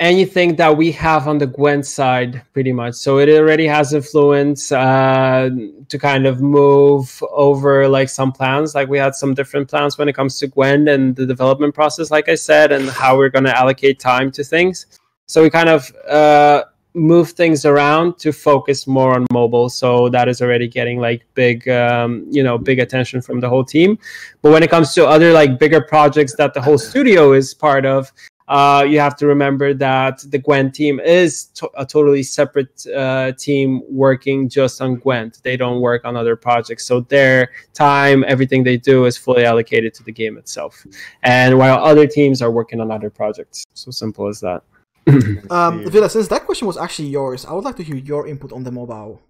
anything 0.00 0.56
that 0.56 0.74
we 0.74 0.90
have 0.92 1.28
on 1.28 1.36
the 1.36 1.46
Gwent 1.46 1.84
side, 1.84 2.42
pretty 2.54 2.72
much. 2.72 2.94
So 2.94 3.18
it 3.18 3.28
already 3.28 3.66
has 3.66 3.92
influence 3.92 4.72
uh, 4.72 5.50
to 5.88 5.98
kind 5.98 6.26
of 6.26 6.40
move 6.40 7.22
over 7.30 7.86
like 7.86 8.08
some 8.08 8.32
plans. 8.32 8.74
Like 8.74 8.88
we 8.88 8.96
had 8.96 9.14
some 9.14 9.34
different 9.34 9.68
plans 9.68 9.98
when 9.98 10.08
it 10.08 10.14
comes 10.14 10.38
to 10.38 10.46
Gwent 10.46 10.88
and 10.88 11.14
the 11.14 11.26
development 11.26 11.74
process, 11.74 12.10
like 12.10 12.30
I 12.30 12.34
said, 12.34 12.72
and 12.72 12.88
how 12.88 13.18
we're 13.18 13.28
going 13.28 13.44
to 13.44 13.56
allocate 13.56 14.00
time 14.00 14.30
to 14.32 14.44
things. 14.44 14.86
So 15.26 15.42
we 15.42 15.50
kind 15.50 15.68
of 15.68 15.94
uh, 16.08 16.64
move 16.96 17.30
things 17.32 17.66
around 17.66 18.18
to 18.18 18.32
focus 18.32 18.86
more 18.86 19.14
on 19.14 19.26
mobile. 19.30 19.68
So 19.68 20.08
that 20.08 20.28
is 20.28 20.40
already 20.40 20.66
getting 20.66 20.98
like 20.98 21.26
big, 21.34 21.68
um, 21.68 22.26
you 22.30 22.42
know, 22.42 22.56
big 22.56 22.78
attention 22.78 23.20
from 23.20 23.40
the 23.40 23.48
whole 23.48 23.64
team. 23.64 23.98
But 24.40 24.50
when 24.52 24.62
it 24.62 24.70
comes 24.70 24.94
to 24.94 25.06
other 25.06 25.32
like 25.32 25.58
bigger 25.58 25.82
projects 25.82 26.34
that 26.36 26.54
the 26.54 26.62
whole 26.62 26.78
studio 26.78 27.32
is 27.34 27.52
part 27.52 27.84
of, 27.84 28.10
uh, 28.48 28.86
you 28.88 28.98
have 29.00 29.16
to 29.16 29.26
remember 29.26 29.74
that 29.74 30.24
the 30.30 30.38
Gwent 30.38 30.74
team 30.74 31.00
is 31.00 31.46
to- 31.56 31.70
a 31.76 31.84
totally 31.84 32.22
separate 32.22 32.86
uh, 32.86 33.32
team 33.32 33.82
working 33.90 34.48
just 34.48 34.80
on 34.80 34.96
Gwent. 34.96 35.40
They 35.42 35.56
don't 35.56 35.80
work 35.80 36.04
on 36.04 36.16
other 36.16 36.36
projects, 36.36 36.84
so 36.84 37.00
their 37.00 37.50
time, 37.74 38.24
everything 38.28 38.62
they 38.62 38.76
do, 38.76 39.04
is 39.04 39.16
fully 39.16 39.44
allocated 39.44 39.94
to 39.94 40.04
the 40.04 40.12
game 40.12 40.38
itself. 40.38 40.86
And 41.24 41.58
while 41.58 41.84
other 41.84 42.06
teams 42.06 42.40
are 42.40 42.52
working 42.52 42.80
on 42.80 42.92
other 42.92 43.10
projects, 43.10 43.64
so 43.74 43.90
simple 43.90 44.28
as 44.28 44.40
that. 44.40 44.62
Um. 45.50 45.88
Villa, 45.88 46.08
since 46.08 46.28
that 46.28 46.44
question 46.44 46.66
was 46.66 46.76
actually 46.76 47.08
yours, 47.08 47.44
I 47.46 47.52
would 47.52 47.64
like 47.64 47.76
to 47.76 47.84
hear 47.84 47.96
your 47.96 48.26
input 48.26 48.52
on 48.52 48.64
the 48.64 48.72
mobile. 48.72 49.22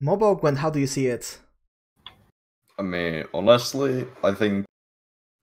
Mobile 0.00 0.34
Gwent, 0.34 0.58
how 0.58 0.68
do 0.68 0.78
you 0.78 0.86
see 0.86 1.06
it? 1.06 1.38
I 2.78 2.82
mean, 2.82 3.24
honestly, 3.32 4.06
I 4.22 4.32
think, 4.32 4.66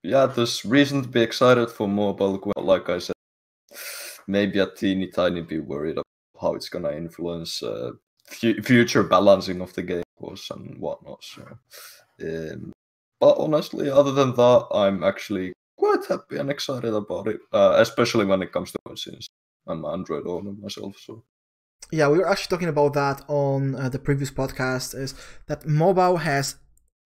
yeah, 0.03 0.25
there's 0.27 0.63
reason 0.65 1.01
to 1.01 1.07
be 1.07 1.21
excited 1.21 1.71
for 1.71 1.87
mobile. 1.87 2.39
Well, 2.43 2.65
like 2.65 2.89
I 2.89 2.99
said, 2.99 3.15
maybe 4.27 4.59
a 4.59 4.67
teeny 4.67 5.07
tiny 5.07 5.41
bit 5.41 5.65
worried 5.65 5.93
about 5.93 6.05
how 6.39 6.53
it's 6.55 6.69
gonna 6.69 6.91
influence 6.91 7.63
uh, 7.63 7.91
fu- 8.27 8.61
future 8.61 9.03
balancing 9.03 9.61
of 9.61 9.73
the 9.73 9.83
game, 9.83 10.03
of 10.19 10.27
course, 10.27 10.49
and 10.51 10.77
whatnot. 10.79 11.23
So, 11.23 11.43
um, 12.21 12.71
but 13.19 13.37
honestly, 13.37 13.89
other 13.89 14.11
than 14.11 14.35
that, 14.35 14.67
I'm 14.71 15.03
actually 15.03 15.53
quite 15.81 16.05
happy 16.05 16.37
and 16.37 16.49
excited 16.49 16.93
about 16.93 17.27
it, 17.27 17.39
uh, 17.51 17.73
especially 17.77 18.25
when 18.25 18.41
it 18.41 18.51
comes 18.51 18.71
to 18.71 18.79
since 18.95 19.27
I'm 19.67 19.83
an 19.85 19.93
Android 19.93 20.27
owner 20.27 20.51
myself. 20.51 20.95
So, 21.05 21.23
Yeah, 21.91 22.07
we 22.09 22.19
were 22.19 22.29
actually 22.29 22.51
talking 22.55 22.69
about 22.69 22.93
that 22.93 23.23
on 23.27 23.75
uh, 23.75 23.89
the 23.89 23.99
previous 24.07 24.31
podcast. 24.31 24.93
Is 24.95 25.15
that 25.47 25.65
mobile 25.65 26.17
has 26.17 26.55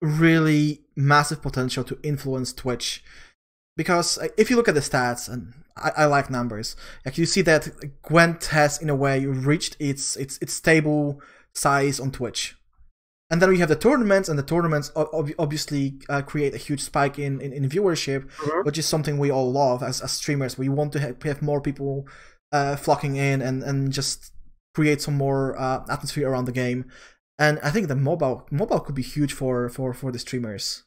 really 0.02 0.82
massive 0.94 1.40
potential 1.40 1.84
to 1.84 1.98
influence 2.02 2.52
Twitch 2.52 3.02
because 3.76 4.18
uh, 4.18 4.28
if 4.36 4.50
you 4.50 4.56
look 4.56 4.68
at 4.68 4.74
the 4.74 4.88
stats, 4.90 5.28
and 5.32 5.54
I, 5.76 5.90
I 6.02 6.04
like 6.06 6.30
numbers, 6.30 6.76
like 7.04 7.18
you 7.18 7.26
see 7.26 7.42
that 7.42 7.68
Gwent 8.02 8.46
has 8.46 8.80
in 8.82 8.90
a 8.90 8.96
way 8.96 9.24
reached 9.24 9.76
its 9.80 10.16
its 10.16 10.38
its 10.38 10.52
stable 10.52 11.20
size 11.54 11.98
on 11.98 12.10
Twitch. 12.10 12.56
And 13.28 13.42
then 13.42 13.48
we 13.50 13.58
have 13.58 13.68
the 13.68 13.76
tournaments, 13.76 14.28
and 14.28 14.38
the 14.38 14.42
tournaments 14.44 14.92
ob- 14.94 15.08
ob- 15.12 15.32
obviously 15.38 15.94
uh, 16.08 16.22
create 16.22 16.54
a 16.54 16.58
huge 16.58 16.80
spike 16.80 17.18
in, 17.18 17.40
in, 17.40 17.52
in 17.52 17.68
viewership, 17.68 18.30
Mhm. 18.38 18.64
which 18.64 18.78
is 18.78 18.86
something 18.86 19.18
we 19.18 19.30
all 19.32 19.50
love 19.50 19.82
as, 19.82 20.00
as 20.00 20.12
streamers. 20.12 20.56
We 20.56 20.68
want 20.68 20.92
to 20.92 21.00
have, 21.00 21.20
have 21.22 21.42
more 21.42 21.60
people 21.60 22.06
uh, 22.52 22.76
flocking 22.76 23.16
in 23.16 23.42
and, 23.42 23.64
and 23.64 23.92
just 23.92 24.32
create 24.74 25.02
some 25.02 25.14
more 25.14 25.58
uh, 25.58 25.84
atmosphere 25.90 26.28
around 26.30 26.44
the 26.44 26.52
game. 26.52 26.84
And 27.38 27.58
I 27.62 27.70
think 27.70 27.88
the 27.88 27.96
mobile 27.96 28.46
mobile 28.50 28.80
could 28.80 28.94
be 28.94 29.02
huge 29.02 29.32
for 29.32 29.68
for 29.68 29.92
for 29.92 30.10
the 30.12 30.18
streamers. 30.18 30.84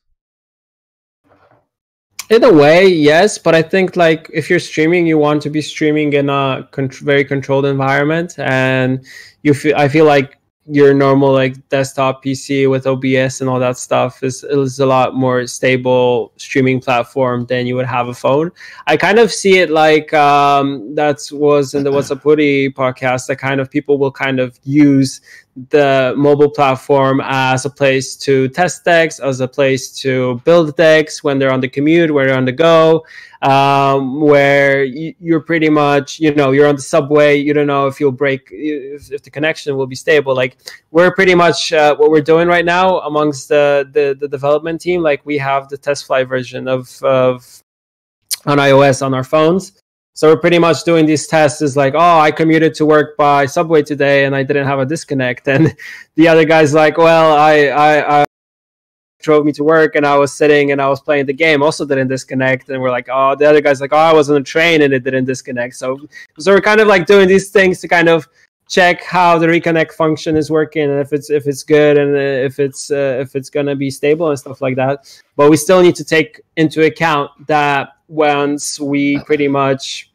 In 2.29 2.43
a 2.43 2.51
way, 2.53 2.87
yes, 2.87 3.37
but 3.37 3.53
I 3.53 3.61
think 3.61 3.95
like 3.95 4.29
if 4.33 4.49
you're 4.49 4.59
streaming, 4.59 5.05
you 5.05 5.17
want 5.17 5.41
to 5.43 5.49
be 5.49 5.61
streaming 5.61 6.13
in 6.13 6.29
a 6.29 6.67
con- 6.71 6.89
very 6.89 7.23
controlled 7.23 7.65
environment, 7.65 8.33
and 8.39 9.05
you 9.43 9.53
feel 9.53 9.75
I 9.75 9.89
feel 9.89 10.05
like 10.05 10.38
your 10.71 10.93
normal 10.93 11.31
like 11.31 11.67
desktop 11.69 12.23
PC 12.23 12.69
with 12.69 12.85
OBS 12.85 13.41
and 13.41 13.49
all 13.49 13.59
that 13.59 13.77
stuff 13.77 14.21
is 14.23 14.43
is 14.43 14.79
a 14.79 14.85
lot 14.85 15.15
more 15.15 15.47
stable 15.47 16.31
streaming 16.37 16.79
platform 16.79 17.45
than 17.47 17.65
you 17.65 17.75
would 17.75 17.87
have 17.87 18.07
a 18.07 18.13
phone. 18.13 18.51
I 18.85 18.95
kind 18.95 19.17
of 19.17 19.31
see 19.31 19.57
it 19.59 19.71
like 19.71 20.13
um, 20.13 20.93
that 20.95 21.27
was 21.31 21.73
in 21.73 21.83
the 21.83 21.91
What's 21.91 22.11
Up 22.11 22.23
Woody 22.23 22.69
podcast. 22.69 23.27
That 23.27 23.37
kind 23.37 23.59
of 23.59 23.71
people 23.71 23.97
will 23.97 24.11
kind 24.11 24.39
of 24.39 24.59
use 24.63 25.21
the 25.69 26.13
mobile 26.15 26.49
platform 26.49 27.21
as 27.23 27.65
a 27.65 27.69
place 27.69 28.15
to 28.15 28.47
test 28.49 28.85
decks, 28.85 29.19
as 29.19 29.39
a 29.39 29.47
place 29.47 29.91
to 29.91 30.39
build 30.45 30.75
decks 30.77 31.23
when 31.23 31.37
they're 31.37 31.51
on 31.51 31.59
the 31.59 31.67
commute, 31.67 32.11
where 32.11 32.27
they're 32.27 32.37
on 32.37 32.45
the 32.45 32.51
go, 32.51 33.05
um, 33.41 34.21
where 34.21 34.83
you, 34.83 35.13
are 35.35 35.39
pretty 35.39 35.69
much, 35.69 36.19
you 36.19 36.33
know, 36.33 36.51
you're 36.51 36.67
on 36.67 36.75
the 36.75 36.81
subway, 36.81 37.35
you 37.35 37.53
don't 37.53 37.67
know 37.67 37.87
if 37.87 37.99
you'll 37.99 38.11
break, 38.11 38.47
if, 38.51 39.11
if 39.11 39.23
the 39.23 39.29
connection 39.29 39.75
will 39.75 39.87
be 39.87 39.95
stable. 39.95 40.35
Like 40.35 40.57
we're 40.91 41.13
pretty 41.13 41.35
much 41.35 41.73
uh, 41.73 41.95
what 41.95 42.11
we're 42.11 42.21
doing 42.21 42.47
right 42.47 42.65
now 42.65 42.99
amongst 42.99 43.49
the, 43.49 43.89
the, 43.91 44.15
the 44.19 44.27
development 44.27 44.79
team. 44.79 45.01
Like 45.01 45.25
we 45.25 45.37
have 45.39 45.67
the 45.67 45.77
TestFlight 45.77 46.27
version 46.27 46.67
of, 46.67 47.01
of 47.03 47.63
on 48.45 48.57
iOS 48.57 49.05
on 49.05 49.13
our 49.13 49.23
phones 49.23 49.73
so 50.19 50.27
we're 50.27 50.35
pretty 50.35 50.59
much 50.59 50.83
doing 50.83 51.05
these 51.05 51.27
tests 51.27 51.61
is 51.61 51.77
like, 51.77 51.93
oh, 51.95 52.19
I 52.19 52.29
commuted 52.29 52.73
to 52.73 52.85
work 52.85 53.15
by 53.15 53.45
subway 53.45 53.81
today 53.83 54.25
and 54.25 54.35
I 54.35 54.43
didn't 54.43 54.67
have 54.67 54.79
a 54.79 54.85
disconnect. 54.85 55.47
And 55.55 55.73
the 56.15 56.27
other 56.27 56.43
guy's 56.43 56.73
like, 56.73 56.97
well, 56.97 57.37
I, 57.37 57.67
I, 57.67 58.19
I 58.19 58.25
drove 59.21 59.45
me 59.45 59.53
to 59.53 59.63
work 59.63 59.95
and 59.95 60.05
I 60.05 60.17
was 60.17 60.33
sitting 60.33 60.73
and 60.73 60.81
I 60.81 60.89
was 60.89 60.99
playing 60.99 61.27
the 61.27 61.31
game, 61.31 61.63
also 61.63 61.85
didn't 61.85 62.09
disconnect. 62.09 62.67
And 62.67 62.81
we're 62.81 62.91
like, 62.91 63.07
oh, 63.09 63.33
the 63.33 63.45
other 63.45 63.61
guy's 63.61 63.79
like, 63.79 63.93
oh, 63.93 63.95
I 63.95 64.11
was 64.11 64.29
on 64.29 64.35
a 64.35 64.43
train 64.43 64.81
and 64.81 64.93
it 64.93 65.05
didn't 65.05 65.23
disconnect. 65.23 65.75
So, 65.75 65.97
so 66.37 66.53
we're 66.53 66.59
kind 66.59 66.81
of 66.81 66.89
like 66.89 67.05
doing 67.05 67.29
these 67.29 67.49
things 67.49 67.79
to 67.79 67.87
kind 67.87 68.09
of 68.09 68.27
check 68.67 69.01
how 69.01 69.37
the 69.37 69.47
reconnect 69.47 69.93
function 69.93 70.35
is 70.35 70.51
working 70.51 70.83
and 70.83 70.99
if 70.99 71.11
it's 71.13 71.31
if 71.31 71.47
it's 71.47 71.63
good 71.63 71.97
and 71.97 72.15
if 72.15 72.59
it's 72.59 72.91
uh, 72.91 73.17
if 73.19 73.35
it's 73.35 73.49
gonna 73.49 73.75
be 73.75 73.89
stable 73.89 74.29
and 74.31 74.37
stuff 74.37 74.59
like 74.59 74.75
that. 74.75 75.09
But 75.37 75.49
we 75.49 75.55
still 75.55 75.81
need 75.81 75.95
to 75.95 76.03
take 76.03 76.41
into 76.57 76.83
account 76.83 77.31
that 77.47 77.93
once 78.09 78.79
we 78.79 79.19
pretty 79.23 79.47
much 79.47 80.08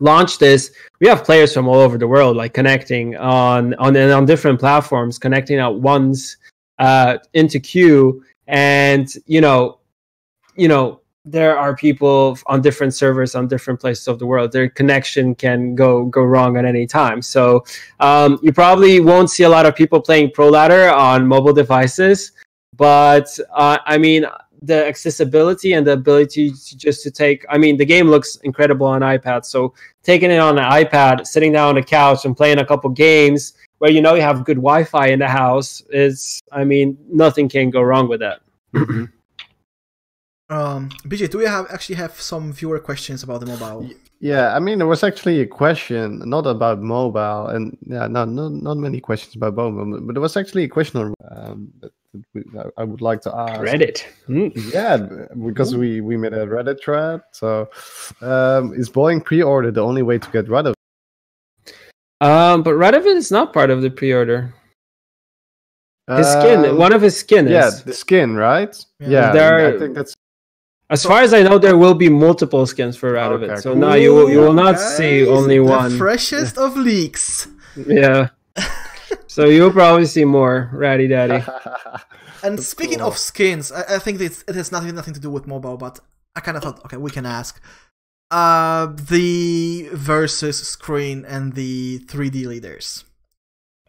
launch 0.00 0.38
this, 0.38 0.70
we 1.00 1.08
have 1.08 1.24
players 1.24 1.52
from 1.52 1.68
all 1.68 1.76
over 1.76 1.98
the 1.98 2.08
world 2.08 2.36
like 2.36 2.54
connecting 2.54 3.16
on 3.16 3.74
on 3.74 3.96
and 3.96 4.12
on 4.12 4.26
different 4.26 4.58
platforms, 4.58 5.18
connecting 5.18 5.58
at 5.58 5.74
once 5.74 6.36
uh, 6.78 7.18
into 7.34 7.60
queue, 7.60 8.22
and 8.46 9.12
you 9.26 9.40
know, 9.40 9.78
you 10.56 10.68
know, 10.68 11.00
there 11.24 11.58
are 11.58 11.74
people 11.76 12.38
on 12.46 12.62
different 12.62 12.94
servers 12.94 13.34
on 13.34 13.48
different 13.48 13.80
places 13.80 14.06
of 14.08 14.18
the 14.18 14.26
world. 14.26 14.52
Their 14.52 14.68
connection 14.70 15.34
can 15.34 15.74
go 15.74 16.04
go 16.06 16.22
wrong 16.22 16.56
at 16.56 16.64
any 16.64 16.86
time. 16.86 17.20
So 17.20 17.64
um, 18.00 18.38
you 18.42 18.52
probably 18.52 19.00
won't 19.00 19.30
see 19.30 19.42
a 19.42 19.48
lot 19.48 19.66
of 19.66 19.74
people 19.74 20.00
playing 20.00 20.30
Pro 20.32 20.48
Ladder 20.48 20.88
on 20.90 21.26
mobile 21.26 21.52
devices, 21.52 22.32
but 22.76 23.28
uh, 23.54 23.78
I 23.84 23.98
mean 23.98 24.26
the 24.62 24.86
accessibility 24.86 25.72
and 25.74 25.86
the 25.86 25.92
ability 25.92 26.50
to 26.50 26.76
just 26.76 27.02
to 27.02 27.10
take 27.10 27.44
i 27.50 27.58
mean 27.58 27.76
the 27.76 27.84
game 27.84 28.08
looks 28.08 28.36
incredible 28.36 28.86
on 28.86 29.02
ipad. 29.02 29.44
So 29.44 29.74
taking 30.02 30.30
it 30.30 30.38
on 30.38 30.58
an 30.58 30.64
ipad 30.64 31.26
sitting 31.26 31.52
down 31.52 31.70
on 31.70 31.74
the 31.74 31.82
couch 31.82 32.24
and 32.24 32.36
playing 32.36 32.58
a 32.58 32.64
couple 32.64 32.90
games 32.90 33.54
where 33.78 33.90
you 33.90 34.00
know 34.00 34.14
you 34.14 34.22
have 34.22 34.44
good 34.44 34.56
wi-fi 34.56 35.08
in 35.08 35.18
the 35.18 35.28
house 35.28 35.82
is 35.90 36.40
i 36.52 36.64
mean 36.64 36.96
nothing 37.08 37.48
can 37.48 37.70
go 37.70 37.82
wrong 37.82 38.08
with 38.08 38.20
that. 38.20 38.40
Um 40.48 40.90
bj 41.08 41.28
do 41.28 41.38
we 41.38 41.46
have 41.46 41.66
actually 41.70 41.96
have 41.96 42.20
some 42.20 42.52
viewer 42.52 42.78
questions 42.78 43.24
about 43.24 43.40
the 43.40 43.46
mobile? 43.46 43.90
Yeah 44.20 44.54
i 44.54 44.60
mean 44.60 44.78
there 44.78 44.86
was 44.86 45.02
actually 45.02 45.40
a 45.40 45.46
question 45.46 46.22
not 46.24 46.46
about 46.46 46.80
mobile 46.80 47.48
and 47.48 47.76
yeah 47.82 48.06
no, 48.06 48.24
no 48.24 48.48
not 48.48 48.76
many 48.76 49.00
questions 49.00 49.34
about 49.34 49.56
mobile 49.56 50.00
but 50.06 50.14
there 50.14 50.22
was 50.22 50.36
actually 50.36 50.62
a 50.62 50.68
question 50.68 51.00
on 51.00 51.14
um, 51.32 51.72
I 52.76 52.84
would 52.84 53.00
like 53.00 53.20
to 53.22 53.34
ask 53.34 53.60
Reddit. 53.60 54.04
Mm. 54.28 54.72
Yeah, 54.72 54.96
because 55.46 55.74
Ooh. 55.74 55.78
we 55.78 56.00
we 56.00 56.16
made 56.16 56.32
a 56.32 56.46
Reddit 56.46 56.82
thread. 56.82 57.22
So, 57.32 57.68
um, 58.20 58.74
is 58.74 58.90
Boeing 58.90 59.24
pre-order 59.24 59.70
the 59.70 59.82
only 59.82 60.02
way 60.02 60.18
to 60.18 60.30
get 60.30 60.46
Radovid? 60.46 60.74
Um, 62.20 62.62
but 62.62 62.74
Radovid 62.74 63.16
is 63.16 63.30
not 63.30 63.52
part 63.52 63.70
of 63.70 63.82
the 63.82 63.90
pre-order. 63.90 64.54
His 66.08 66.26
skin, 66.28 66.64
um, 66.64 66.78
one 66.78 66.92
of 66.92 67.02
his 67.02 67.16
skin 67.16 67.48
yeah, 67.48 67.70
the 67.84 67.92
skin, 67.92 68.36
right? 68.36 68.72
Yeah, 69.00 69.08
yeah 69.08 69.32
there, 69.32 69.74
I 69.74 69.78
think 69.78 69.94
that's. 69.96 70.14
As 70.88 71.02
far 71.02 71.22
as 71.22 71.34
I 71.34 71.42
know, 71.42 71.58
there 71.58 71.76
will 71.76 71.94
be 71.94 72.08
multiple 72.08 72.64
skins 72.64 72.96
for 72.96 73.12
Radovid. 73.12 73.50
Okay, 73.50 73.60
so 73.60 73.72
cool. 73.72 73.80
now 73.80 73.94
you 73.94 74.14
will 74.14 74.30
you 74.30 74.38
will 74.38 74.52
not 74.52 74.76
Guys, 74.76 74.96
see 74.96 75.26
only 75.26 75.58
one. 75.58 75.98
Freshest 75.98 76.58
of 76.58 76.76
leaks. 76.76 77.48
Yeah. 77.74 78.28
So 79.36 79.44
you'll 79.44 79.70
probably 79.70 80.06
see 80.06 80.24
more 80.24 80.70
Ratty 80.72 81.08
Daddy. 81.08 81.44
and 82.42 82.56
That's 82.56 82.68
speaking 82.68 83.00
cool. 83.00 83.08
of 83.08 83.18
skins, 83.18 83.70
I, 83.70 83.96
I 83.96 83.98
think 83.98 84.18
it 84.18 84.54
has 84.54 84.72
nothing 84.72 84.94
nothing 84.94 85.12
to 85.12 85.20
do 85.20 85.30
with 85.30 85.46
mobile, 85.46 85.76
but 85.76 86.00
I 86.34 86.40
kind 86.40 86.56
of 86.56 86.62
thought, 86.62 86.82
okay, 86.86 86.96
we 86.96 87.10
can 87.10 87.26
ask. 87.26 87.60
Uh, 88.30 88.86
the 88.86 89.90
versus 89.92 90.66
screen 90.66 91.26
and 91.26 91.52
the 91.52 91.98
3D 92.06 92.46
leaders. 92.46 93.04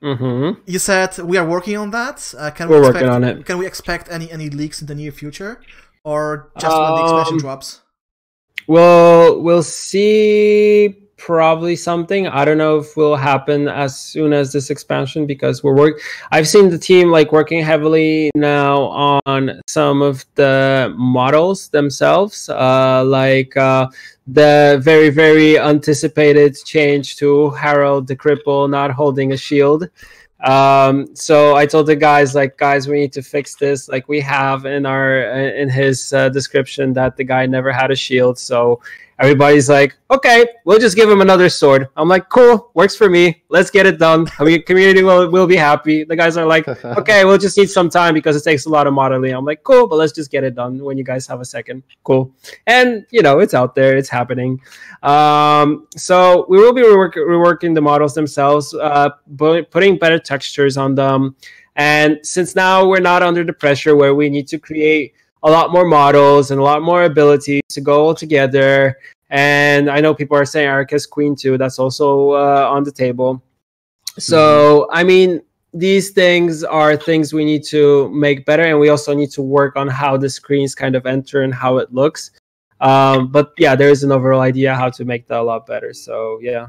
Mm-hmm. 0.03 0.59
You 0.65 0.79
said 0.79 1.17
we 1.19 1.37
are 1.37 1.47
working 1.47 1.77
on 1.77 1.91
that. 1.91 2.33
Uh, 2.37 2.51
can 2.51 2.67
We're 2.67 2.81
we 2.81 2.87
expect, 2.87 3.05
working 3.05 3.15
on 3.15 3.23
it. 3.23 3.45
Can 3.45 3.57
we 3.57 3.65
expect 3.65 4.11
any 4.11 4.29
any 4.29 4.49
leaks 4.49 4.81
in 4.81 4.87
the 4.87 4.95
near 4.95 5.13
future, 5.13 5.61
or 6.03 6.51
just 6.59 6.75
um, 6.75 6.83
when 6.83 6.95
the 6.95 7.03
expansion 7.03 7.35
um, 7.35 7.39
drops? 7.39 7.81
Well, 8.67 9.41
we'll 9.41 9.63
see 9.63 11.06
probably 11.17 11.75
something. 11.75 12.27
I 12.27 12.45
don't 12.45 12.57
know 12.57 12.77
if 12.77 12.95
will 12.95 13.15
happen 13.15 13.67
as 13.67 13.99
soon 13.99 14.33
as 14.33 14.53
this 14.53 14.69
expansion 14.69 15.25
because 15.25 15.63
we're 15.63 15.75
work. 15.75 15.99
I've 16.31 16.47
seen 16.47 16.69
the 16.69 16.77
team 16.77 17.09
like 17.09 17.31
working 17.31 17.61
heavily 17.61 18.31
now 18.35 19.21
on 19.25 19.61
some 19.67 20.01
of 20.01 20.25
the 20.35 20.93
models 20.95 21.69
themselves, 21.69 22.49
uh, 22.49 23.03
like 23.03 23.57
uh, 23.57 23.87
the 24.27 24.79
very 24.81 25.09
very 25.09 25.59
anticipated 25.59 26.55
change 26.65 27.17
to 27.17 27.49
Harald 27.51 28.07
the 28.07 28.15
Cripple 28.15 28.69
not 28.69 28.91
holding 28.91 29.33
a 29.33 29.37
shield. 29.37 29.89
Um, 30.43 31.15
so 31.15 31.55
I 31.55 31.65
told 31.65 31.87
the 31.87 31.95
guys 31.95 32.35
like, 32.35 32.57
guys, 32.57 32.87
we 32.87 32.99
need 32.99 33.13
to 33.13 33.23
fix 33.23 33.55
this. 33.55 33.89
Like 33.89 34.07
we 34.07 34.19
have 34.21 34.65
in 34.65 34.85
our 34.85 35.21
in 35.49 35.67
his 35.67 36.13
uh, 36.13 36.29
description 36.29 36.93
that 36.93 37.17
the 37.17 37.23
guy 37.23 37.47
never 37.47 37.71
had 37.71 37.89
a 37.89 37.95
shield, 37.95 38.37
so 38.37 38.79
everybody's 39.19 39.69
like, 39.69 39.97
okay, 40.11 40.45
we'll 40.65 40.79
just 40.79 40.95
give 40.95 41.09
him 41.09 41.21
another 41.21 41.49
sword. 41.49 41.87
I'm 41.97 42.07
like, 42.07 42.29
cool, 42.29 42.71
works 42.73 42.95
for 42.95 43.09
me. 43.09 43.43
Let's 43.49 43.71
get 43.71 43.85
it 43.85 43.97
done. 43.97 44.27
I 44.39 44.43
mean, 44.43 44.63
community 44.63 45.03
will, 45.03 45.29
will 45.29 45.47
be 45.47 45.55
happy. 45.55 46.03
The 46.03 46.15
guys 46.15 46.37
are 46.37 46.45
like, 46.45 46.67
okay, 46.85 47.25
we'll 47.25 47.37
just 47.37 47.57
need 47.57 47.69
some 47.69 47.89
time 47.89 48.13
because 48.13 48.35
it 48.35 48.43
takes 48.43 48.65
a 48.65 48.69
lot 48.69 48.87
of 48.87 48.93
modeling. 48.93 49.33
I'm 49.33 49.45
like, 49.45 49.63
cool, 49.63 49.87
but 49.87 49.95
let's 49.95 50.13
just 50.13 50.29
get 50.29 50.43
it 50.43 50.55
done 50.55 50.83
when 50.83 50.97
you 50.97 51.03
guys 51.03 51.25
have 51.27 51.41
a 51.41 51.45
second. 51.45 51.83
Cool. 52.03 52.31
And, 52.67 53.05
you 53.11 53.21
know, 53.21 53.39
it's 53.39 53.53
out 53.53 53.75
there, 53.75 53.97
it's 53.97 54.09
happening. 54.09 54.61
Um, 55.03 55.87
so 55.95 56.45
we 56.49 56.57
will 56.57 56.73
be 56.73 56.81
rework- 56.81 57.15
reworking 57.15 57.73
the 57.73 57.81
models 57.81 58.13
themselves, 58.13 58.73
uh, 58.73 59.09
putting 59.37 59.97
better 59.97 60.19
textures 60.19 60.77
on 60.77 60.95
them. 60.95 61.35
And 61.75 62.19
since 62.23 62.55
now 62.55 62.87
we're 62.87 62.99
not 62.99 63.21
under 63.21 63.43
the 63.43 63.53
pressure 63.53 63.95
where 63.95 64.15
we 64.15 64.29
need 64.29 64.47
to 64.47 64.57
create 64.57 65.13
a 65.43 65.49
lot 65.49 65.71
more 65.71 65.85
models 65.85 66.51
and 66.51 66.59
a 66.59 66.63
lot 66.63 66.81
more 66.81 67.03
ability 67.03 67.61
to 67.69 67.81
go 67.81 68.05
all 68.05 68.15
together. 68.15 68.97
And 69.29 69.89
I 69.89 69.99
know 69.99 70.13
people 70.13 70.37
are 70.37 70.45
saying 70.45 70.67
Arachas 70.67 71.09
Queen 71.09 71.35
too. 71.35 71.57
That's 71.57 71.79
also 71.79 72.31
uh, 72.31 72.69
on 72.71 72.83
the 72.83 72.91
table. 72.91 73.43
So 74.17 74.87
mm-hmm. 74.89 74.97
I 74.97 75.03
mean, 75.03 75.41
these 75.73 76.11
things 76.11 76.63
are 76.63 76.95
things 76.95 77.33
we 77.33 77.45
need 77.45 77.63
to 77.65 78.09
make 78.09 78.45
better, 78.45 78.63
and 78.63 78.79
we 78.79 78.89
also 78.89 79.13
need 79.13 79.31
to 79.31 79.41
work 79.41 79.75
on 79.75 79.87
how 79.87 80.17
the 80.17 80.29
screens 80.29 80.73
kind 80.73 80.95
of 80.95 81.05
enter 81.05 81.41
and 81.41 81.53
how 81.53 81.77
it 81.77 81.93
looks. 81.93 82.31
Um, 82.79 83.31
but 83.31 83.53
yeah, 83.57 83.75
there 83.75 83.89
is 83.89 84.03
an 84.03 84.11
overall 84.11 84.41
idea 84.41 84.73
how 84.75 84.89
to 84.89 85.05
make 85.05 85.27
that 85.27 85.39
a 85.39 85.43
lot 85.43 85.65
better. 85.65 85.93
So 85.93 86.39
yeah. 86.41 86.67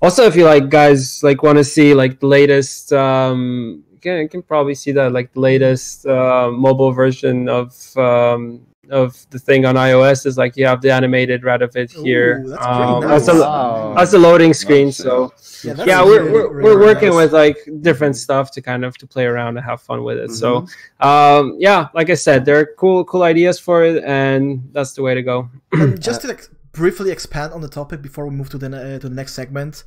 Also, 0.00 0.24
if 0.24 0.34
you 0.34 0.44
like 0.44 0.68
guys 0.68 1.22
like 1.22 1.42
want 1.42 1.58
to 1.58 1.64
see 1.64 1.94
like 1.94 2.20
the 2.20 2.26
latest 2.26 2.92
um, 2.92 3.84
can, 4.02 4.18
you 4.18 4.28
can 4.28 4.42
probably 4.42 4.74
see 4.74 4.92
that 4.92 5.12
like 5.12 5.32
the 5.32 5.40
latest 5.40 6.06
uh, 6.06 6.50
mobile 6.50 6.92
version 6.92 7.48
of 7.48 7.96
um, 7.96 8.66
of 8.90 9.26
the 9.30 9.38
thing 9.38 9.64
on 9.64 9.76
iOS 9.76 10.26
is 10.26 10.36
like 10.36 10.56
you 10.56 10.66
have 10.66 10.82
the 10.82 10.90
animated 10.90 11.42
Radovid 11.42 11.90
here. 11.90 12.42
Ooh, 12.44 12.48
that's, 12.50 12.66
um, 12.66 13.00
nice. 13.00 13.26
that's, 13.26 13.28
a, 13.28 13.40
wow. 13.40 13.94
that's 13.96 14.12
a 14.12 14.18
loading 14.18 14.52
screen. 14.52 14.86
Nice. 14.86 14.96
So 14.96 15.32
yeah, 15.64 15.84
yeah 15.84 16.04
we're, 16.04 16.22
really, 16.22 16.30
we're, 16.30 16.52
really 16.52 16.76
we're 16.76 16.80
working 16.80 17.08
nice. 17.10 17.16
with 17.16 17.32
like 17.32 17.58
different 17.80 18.16
stuff 18.16 18.50
to 18.52 18.60
kind 18.60 18.84
of 18.84 18.98
to 18.98 19.06
play 19.06 19.24
around 19.24 19.56
and 19.56 19.64
have 19.64 19.80
fun 19.80 20.04
with 20.04 20.18
it. 20.18 20.30
Mm-hmm. 20.30 20.34
So 20.34 20.66
um, 21.00 21.56
yeah, 21.58 21.88
like 21.94 22.10
I 22.10 22.14
said, 22.14 22.44
there 22.44 22.58
are 22.58 22.66
cool 22.76 23.04
cool 23.04 23.22
ideas 23.22 23.58
for 23.58 23.84
it, 23.84 24.02
and 24.04 24.68
that's 24.72 24.92
the 24.92 25.02
way 25.02 25.14
to 25.14 25.22
go. 25.22 25.48
just 25.98 26.22
to 26.22 26.28
like, 26.28 26.48
briefly 26.72 27.10
expand 27.10 27.52
on 27.52 27.60
the 27.60 27.68
topic 27.68 28.02
before 28.02 28.26
we 28.26 28.34
move 28.34 28.50
to 28.50 28.58
the 28.58 28.66
uh, 28.66 28.98
to 28.98 29.08
the 29.08 29.14
next 29.14 29.34
segment 29.34 29.84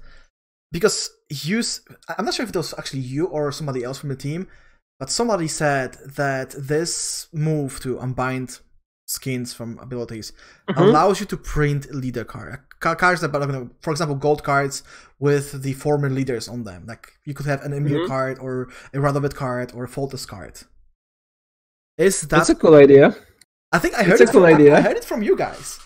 because 0.72 1.10
you 1.30 1.62
i'm 2.18 2.26
not 2.26 2.34
sure 2.34 2.44
if 2.44 2.50
it 2.50 2.56
was 2.56 2.74
actually 2.78 3.00
you 3.02 3.26
or 3.28 3.52
somebody 3.52 3.84
else 3.84 3.98
from 4.00 4.10
the 4.10 4.16
team 4.16 4.48
but 5.00 5.10
somebody 5.10 5.48
said 5.48 5.98
that 6.16 6.56
this 6.58 7.28
move 7.34 7.80
to 7.82 8.00
unbind 8.00 8.60
skins 9.08 9.54
from 9.54 9.78
abilities 9.80 10.32
Mhm. 10.70 10.78
allows 10.78 11.20
you 11.20 11.26
to 11.28 11.38
print 11.38 11.94
leader 11.94 12.24
card 12.26 12.60
cards 12.80 13.22
that, 13.22 13.32
for 13.82 13.92
example, 13.92 14.16
gold 14.16 14.44
cards 14.44 14.84
with 15.20 15.64
the 15.64 15.74
former 15.74 16.08
leaders 16.10 16.48
on 16.48 16.64
them. 16.66 16.86
Like 16.86 17.14
you 17.26 17.34
could 17.34 17.48
have 17.48 17.64
an 17.64 17.72
Emhyr 17.72 18.02
Mhm. 18.04 18.08
card 18.08 18.38
or 18.40 18.70
a 18.94 18.98
Radovid 18.98 19.34
card 19.34 19.72
or 19.76 19.86
a 19.86 19.88
Foltest 19.88 20.28
card. 20.28 20.56
Is 21.98 22.22
that? 22.22 22.30
That's 22.30 22.50
a 22.50 22.56
cool 22.56 22.76
idea. 22.76 23.16
I 23.72 23.80
think 23.80 23.96
I 23.96 24.04
heard 24.04 24.20
a 24.20 24.24
it. 24.24 24.28
From, 24.28 24.34
cool 24.34 24.46
I- 24.46 24.54
idea. 24.54 24.76
I 24.78 24.82
heard 24.82 24.98
it 24.98 25.06
from 25.06 25.22
you 25.24 25.36
guys. 25.36 25.80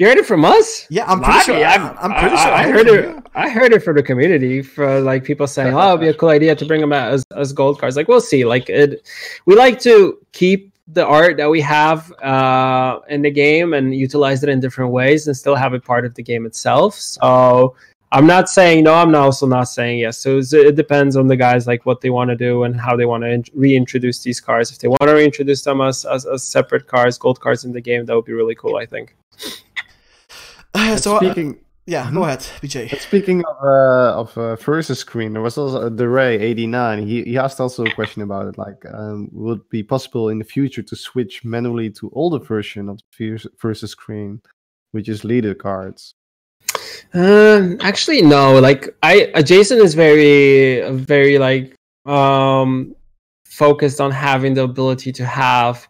You 0.00 0.06
heard 0.06 0.16
it 0.16 0.24
from 0.24 0.46
us? 0.46 0.86
Yeah, 0.88 1.04
I'm 1.06 1.20
pretty 1.20 1.40
sure. 1.40 1.62
I'm, 1.62 1.82
I'm- 1.98 2.12
pretty 2.18 2.34
I, 2.34 2.42
sure. 2.42 2.52
I, 2.54 2.62
I 2.64 2.68
heard 2.72 2.86
it. 2.86 3.04
you. 3.04 3.22
I 3.34 3.50
heard 3.50 3.74
it 3.74 3.80
from 3.82 3.96
the 3.96 4.02
community 4.02 4.62
for 4.62 4.98
like 5.02 5.24
people 5.24 5.46
saying, 5.46 5.74
"Oh, 5.74 5.88
it'd 5.90 6.00
be 6.00 6.08
a 6.08 6.14
cool 6.14 6.30
idea 6.30 6.56
to 6.56 6.64
bring 6.64 6.80
them 6.80 6.94
out 6.94 7.12
as, 7.12 7.22
as 7.36 7.52
gold 7.52 7.78
cards." 7.78 7.96
Like 7.96 8.08
we'll 8.08 8.22
see. 8.22 8.46
Like 8.46 8.70
it, 8.70 9.06
we 9.44 9.56
like 9.56 9.78
to 9.80 10.16
keep 10.32 10.72
the 10.88 11.04
art 11.06 11.36
that 11.36 11.50
we 11.50 11.60
have 11.60 12.10
uh, 12.22 13.00
in 13.10 13.20
the 13.20 13.30
game 13.30 13.74
and 13.74 13.94
utilize 13.94 14.42
it 14.42 14.48
in 14.48 14.58
different 14.58 14.90
ways, 14.90 15.26
and 15.26 15.36
still 15.36 15.54
have 15.54 15.74
it 15.74 15.84
part 15.84 16.06
of 16.06 16.14
the 16.14 16.22
game 16.22 16.46
itself. 16.46 16.94
So 16.94 17.76
I'm 18.10 18.26
not 18.26 18.48
saying 18.48 18.84
no. 18.84 18.94
I'm 18.94 19.14
also 19.14 19.46
not 19.46 19.64
saying 19.64 19.98
yes. 19.98 20.16
So 20.16 20.38
it 20.38 20.76
depends 20.76 21.14
on 21.14 21.26
the 21.26 21.36
guys, 21.36 21.66
like 21.66 21.84
what 21.84 22.00
they 22.00 22.08
want 22.08 22.30
to 22.30 22.36
do 22.36 22.64
and 22.64 22.74
how 22.80 22.96
they 22.96 23.04
want 23.04 23.22
to 23.24 23.28
in- 23.28 23.44
reintroduce 23.52 24.20
these 24.22 24.40
cards. 24.40 24.70
If 24.72 24.78
they 24.78 24.88
want 24.88 25.02
to 25.02 25.12
reintroduce 25.12 25.60
them 25.62 25.82
as, 25.82 26.06
as 26.06 26.24
as 26.24 26.42
separate 26.42 26.86
cards, 26.86 27.18
gold 27.18 27.38
cards 27.38 27.66
in 27.66 27.72
the 27.72 27.82
game, 27.82 28.06
that 28.06 28.16
would 28.16 28.24
be 28.24 28.32
really 28.32 28.54
cool. 28.54 28.76
I 28.76 28.86
think. 28.86 29.14
Uh, 30.80 30.96
so 30.96 31.16
uh, 31.16 31.20
speaking 31.20 31.58
yeah, 31.86 32.06
Mhm. 32.06 32.14
go 32.14 32.24
ahead, 32.24 32.40
BJ. 32.62 32.88
speaking 33.00 33.42
of 33.44 33.56
uh, 33.64 34.20
of 34.20 34.38
uh, 34.38 34.56
versus 34.56 34.98
screen, 35.00 35.32
there 35.32 35.42
was 35.42 35.58
also 35.58 35.88
the 35.88 36.08
Ray 36.08 36.38
eighty 36.38 36.66
nine. 36.66 37.06
He 37.06 37.22
he 37.24 37.36
asked 37.38 37.60
also 37.60 37.84
a 37.84 37.90
question 37.94 38.22
about 38.22 38.46
it. 38.46 38.56
Like, 38.58 38.80
um, 38.94 39.28
would 39.32 39.58
it 39.60 39.70
be 39.70 39.82
possible 39.82 40.28
in 40.28 40.38
the 40.38 40.44
future 40.44 40.82
to 40.82 40.94
switch 40.96 41.44
manually 41.44 41.90
to 41.98 42.10
older 42.14 42.38
version 42.38 42.88
of 42.88 43.00
the 43.18 43.38
versus 43.60 43.90
screen, 43.90 44.40
which 44.92 45.08
is 45.08 45.24
leader 45.24 45.54
cards? 45.54 46.14
Um, 47.12 47.78
actually, 47.80 48.22
no. 48.22 48.60
Like, 48.60 48.94
I 49.02 49.32
uh, 49.34 49.42
Jason 49.42 49.78
is 49.78 49.94
very, 49.94 50.88
very 50.92 51.38
like 51.38 51.74
um 52.06 52.94
focused 53.46 54.00
on 54.00 54.10
having 54.10 54.54
the 54.54 54.62
ability 54.62 55.12
to 55.12 55.24
have 55.26 55.86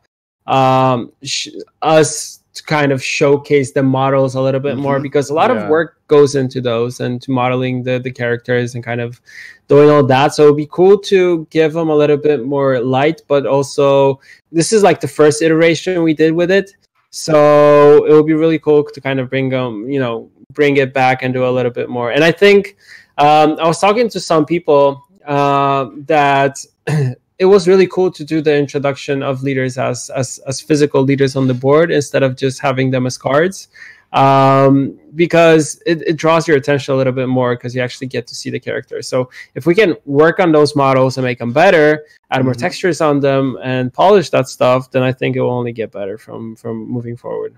um 0.46 1.12
sh- 1.22 1.48
us 1.82 2.39
to 2.54 2.62
kind 2.64 2.90
of 2.92 3.02
showcase 3.02 3.72
the 3.72 3.82
models 3.82 4.34
a 4.34 4.40
little 4.40 4.60
bit 4.60 4.76
more 4.76 4.98
Mhm. 4.98 5.02
because 5.02 5.30
a 5.30 5.34
lot 5.34 5.50
Yeah. 5.50 5.62
of 5.62 5.68
work 5.68 5.96
goes 6.08 6.34
into 6.34 6.60
those 6.60 6.98
and 7.00 7.22
to 7.22 7.30
modeling 7.30 7.84
the 7.84 7.98
the 8.00 8.10
characters 8.10 8.74
and 8.74 8.82
kind 8.84 9.00
of 9.00 9.20
doing 9.68 9.88
all 9.88 10.02
that. 10.04 10.34
So 10.34 10.44
it'd 10.44 10.56
be 10.56 10.66
cool 10.70 10.98
to 11.12 11.46
give 11.50 11.72
them 11.74 11.88
a 11.90 11.94
little 11.94 12.16
bit 12.16 12.44
more 12.44 12.80
light, 12.80 13.22
but 13.28 13.46
also 13.46 14.18
this 14.50 14.72
is 14.72 14.82
like 14.82 15.00
the 15.00 15.08
first 15.08 15.42
iteration 15.42 16.02
we 16.02 16.12
did 16.14 16.32
with 16.32 16.50
it. 16.50 16.72
So 17.10 18.04
it 18.06 18.12
would 18.14 18.26
be 18.26 18.34
really 18.34 18.58
cool 18.58 18.82
to 18.84 19.00
kind 19.00 19.20
of 19.20 19.28
bring 19.30 19.48
them, 19.50 19.88
you 19.90 20.00
know, 20.00 20.28
bring 20.52 20.76
it 20.78 20.92
back 20.92 21.22
and 21.22 21.32
do 21.34 21.44
a 21.44 21.50
little 21.56 21.70
bit 21.72 21.88
more. 21.88 22.10
And 22.10 22.24
I 22.24 22.32
think 22.32 22.76
um, 23.18 23.56
I 23.60 23.66
was 23.66 23.78
talking 23.78 24.08
to 24.08 24.18
some 24.20 24.44
people 24.46 25.04
uh, 25.26 25.86
that 26.06 26.56
it 27.40 27.46
was 27.46 27.66
really 27.66 27.86
cool 27.86 28.10
to 28.18 28.22
do 28.32 28.38
the 28.42 28.54
introduction 28.64 29.22
of 29.22 29.42
leaders 29.42 29.78
as, 29.78 30.10
as 30.10 30.38
as 30.50 30.60
physical 30.60 31.02
leaders 31.10 31.32
on 31.40 31.46
the 31.46 31.58
board 31.66 31.90
instead 31.90 32.22
of 32.22 32.36
just 32.36 32.60
having 32.60 32.90
them 32.94 33.06
as 33.06 33.16
cards 33.18 33.68
um, 34.12 34.98
because 35.14 35.80
it, 35.86 36.02
it 36.02 36.16
draws 36.16 36.48
your 36.48 36.56
attention 36.56 36.94
a 36.94 36.96
little 36.96 37.12
bit 37.12 37.28
more 37.28 37.54
because 37.54 37.74
you 37.74 37.82
actually 37.82 38.08
get 38.08 38.26
to 38.26 38.34
see 38.34 38.50
the 38.50 38.58
character. 38.58 39.02
So 39.02 39.30
if 39.54 39.66
we 39.66 39.74
can 39.74 39.96
work 40.04 40.40
on 40.40 40.52
those 40.52 40.74
models 40.74 41.16
and 41.16 41.24
make 41.24 41.38
them 41.38 41.52
better, 41.52 42.04
add 42.30 42.44
more 42.44 42.54
Mhm. 42.54 42.58
textures 42.58 43.00
on 43.00 43.20
them, 43.20 43.58
and 43.62 43.92
polish 43.92 44.30
that 44.30 44.48
stuff, 44.48 44.90
then 44.90 45.02
I 45.02 45.12
think 45.12 45.36
it 45.36 45.40
will 45.40 45.52
only 45.52 45.72
get 45.72 45.92
better 45.92 46.18
from 46.18 46.56
from 46.56 46.90
moving 46.90 47.16
forward. 47.16 47.54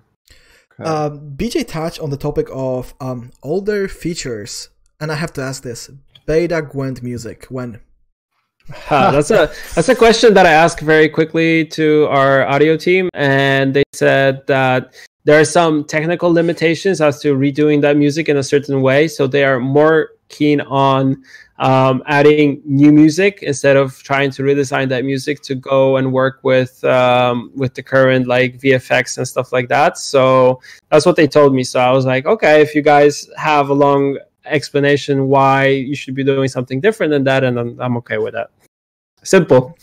Okay. 0.73 0.89
Um, 0.89 1.33
BJ 1.37 1.65
touched 1.65 2.01
on 2.01 2.11
the 2.11 2.17
topic 2.17 2.49
of 2.53 2.95
um, 3.01 3.31
older 3.43 3.89
features, 3.89 4.69
and 5.01 5.11
I 5.11 5.17
have 5.17 5.33
to 5.35 5.43
ask 5.43 5.63
this: 5.63 5.91
Beta 6.27 6.61
Gwent 6.63 7.03
music 7.03 7.47
when? 7.49 7.81
Ha, 8.71 9.11
that's 9.11 9.31
a 9.31 9.51
that's 9.75 9.89
a 9.89 9.95
question 9.95 10.35
that 10.35 10.47
I 10.47 10.53
asked 10.53 10.81
very 10.81 11.09
quickly 11.09 11.65
to 11.67 12.07
our 12.11 12.47
audio 12.47 12.77
team, 12.77 13.09
and 13.15 13.75
they 13.75 13.85
said 13.93 14.47
that 14.47 14.95
there 15.25 15.39
are 15.39 15.45
some 15.45 15.85
technical 15.85 16.33
limitations 16.33 17.01
as 17.01 17.21
to 17.21 17.35
redoing 17.35 17.81
that 17.83 17.97
music 17.97 18.29
in 18.29 18.37
a 18.37 18.43
certain 18.43 18.83
way. 18.83 19.09
So 19.09 19.27
they 19.27 19.45
are 19.45 19.61
more 19.61 20.11
keen 20.29 20.61
on 20.63 21.23
um, 21.59 22.03
adding 22.07 22.61
new 22.65 22.93
music 22.93 23.41
instead 23.43 23.77
of 23.77 24.03
trying 24.03 24.31
to 24.33 24.43
redesign 24.43 24.89
that 24.89 25.05
music 25.05 25.43
to 25.43 25.55
go 25.55 25.97
and 25.97 26.13
work 26.13 26.41
with 26.43 26.83
um, 26.85 27.53
with 27.55 27.75
the 27.75 27.83
current 27.83 28.27
like 28.27 28.59
VFX 28.59 29.19
and 29.19 29.29
stuff 29.29 29.53
like 29.53 29.69
that. 29.69 29.97
So 29.99 30.61
that's 30.91 31.07
what 31.07 31.17
they 31.17 31.29
told 31.29 31.55
me. 31.55 31.63
So 31.63 31.79
I 31.79 31.93
was 31.93 32.05
like, 32.05 32.27
okay, 32.27 32.61
if 32.61 32.75
you 32.75 32.83
guys 32.83 33.29
have 33.37 33.69
a 33.69 33.75
long 33.75 34.19
explanation 34.45 35.29
why 35.29 35.67
you 35.67 35.95
should 35.95 36.15
be 36.15 36.25
doing 36.25 36.49
something 36.49 36.81
different 36.81 37.11
than 37.11 37.25
that, 37.25 37.45
and 37.45 37.59
I'm, 37.59 37.81
I'm 37.81 37.97
okay 37.99 38.19
with 38.19 38.35
that. 38.35 38.51
Simple. 39.23 39.77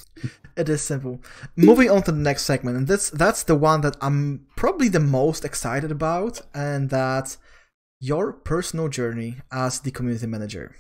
It 0.58 0.68
is 0.68 0.82
simple. 0.82 1.22
Moving 1.56 1.90
on 1.90 2.04
to 2.04 2.12
the 2.12 2.18
next 2.18 2.44
segment, 2.44 2.76
and 2.76 2.88
this 2.88 3.10
that's 3.10 3.44
the 3.44 3.56
one 3.56 3.82
that 3.82 3.96
I'm 4.02 4.46
probably 4.58 4.90
the 4.90 5.00
most 5.00 5.46
excited 5.46 5.92
about, 5.92 6.42
and 6.54 6.90
that's 6.90 7.38
your 8.02 8.34
personal 8.34 8.90
journey 8.90 9.38
as 9.52 9.80
the 9.80 9.92
community 9.92 10.28
manager. 10.28 10.76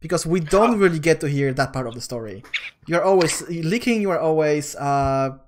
Because 0.00 0.26
we 0.26 0.38
don't 0.38 0.78
really 0.78 0.98
get 0.98 1.20
to 1.20 1.28
hear 1.28 1.52
that 1.52 1.72
part 1.72 1.86
of 1.86 1.94
the 1.94 2.00
story. 2.00 2.44
You're 2.86 3.02
always 3.02 3.42
leaking. 3.48 4.02
You 4.02 4.10
are 4.10 4.20
always 4.20 4.76
uh, 4.76 5.38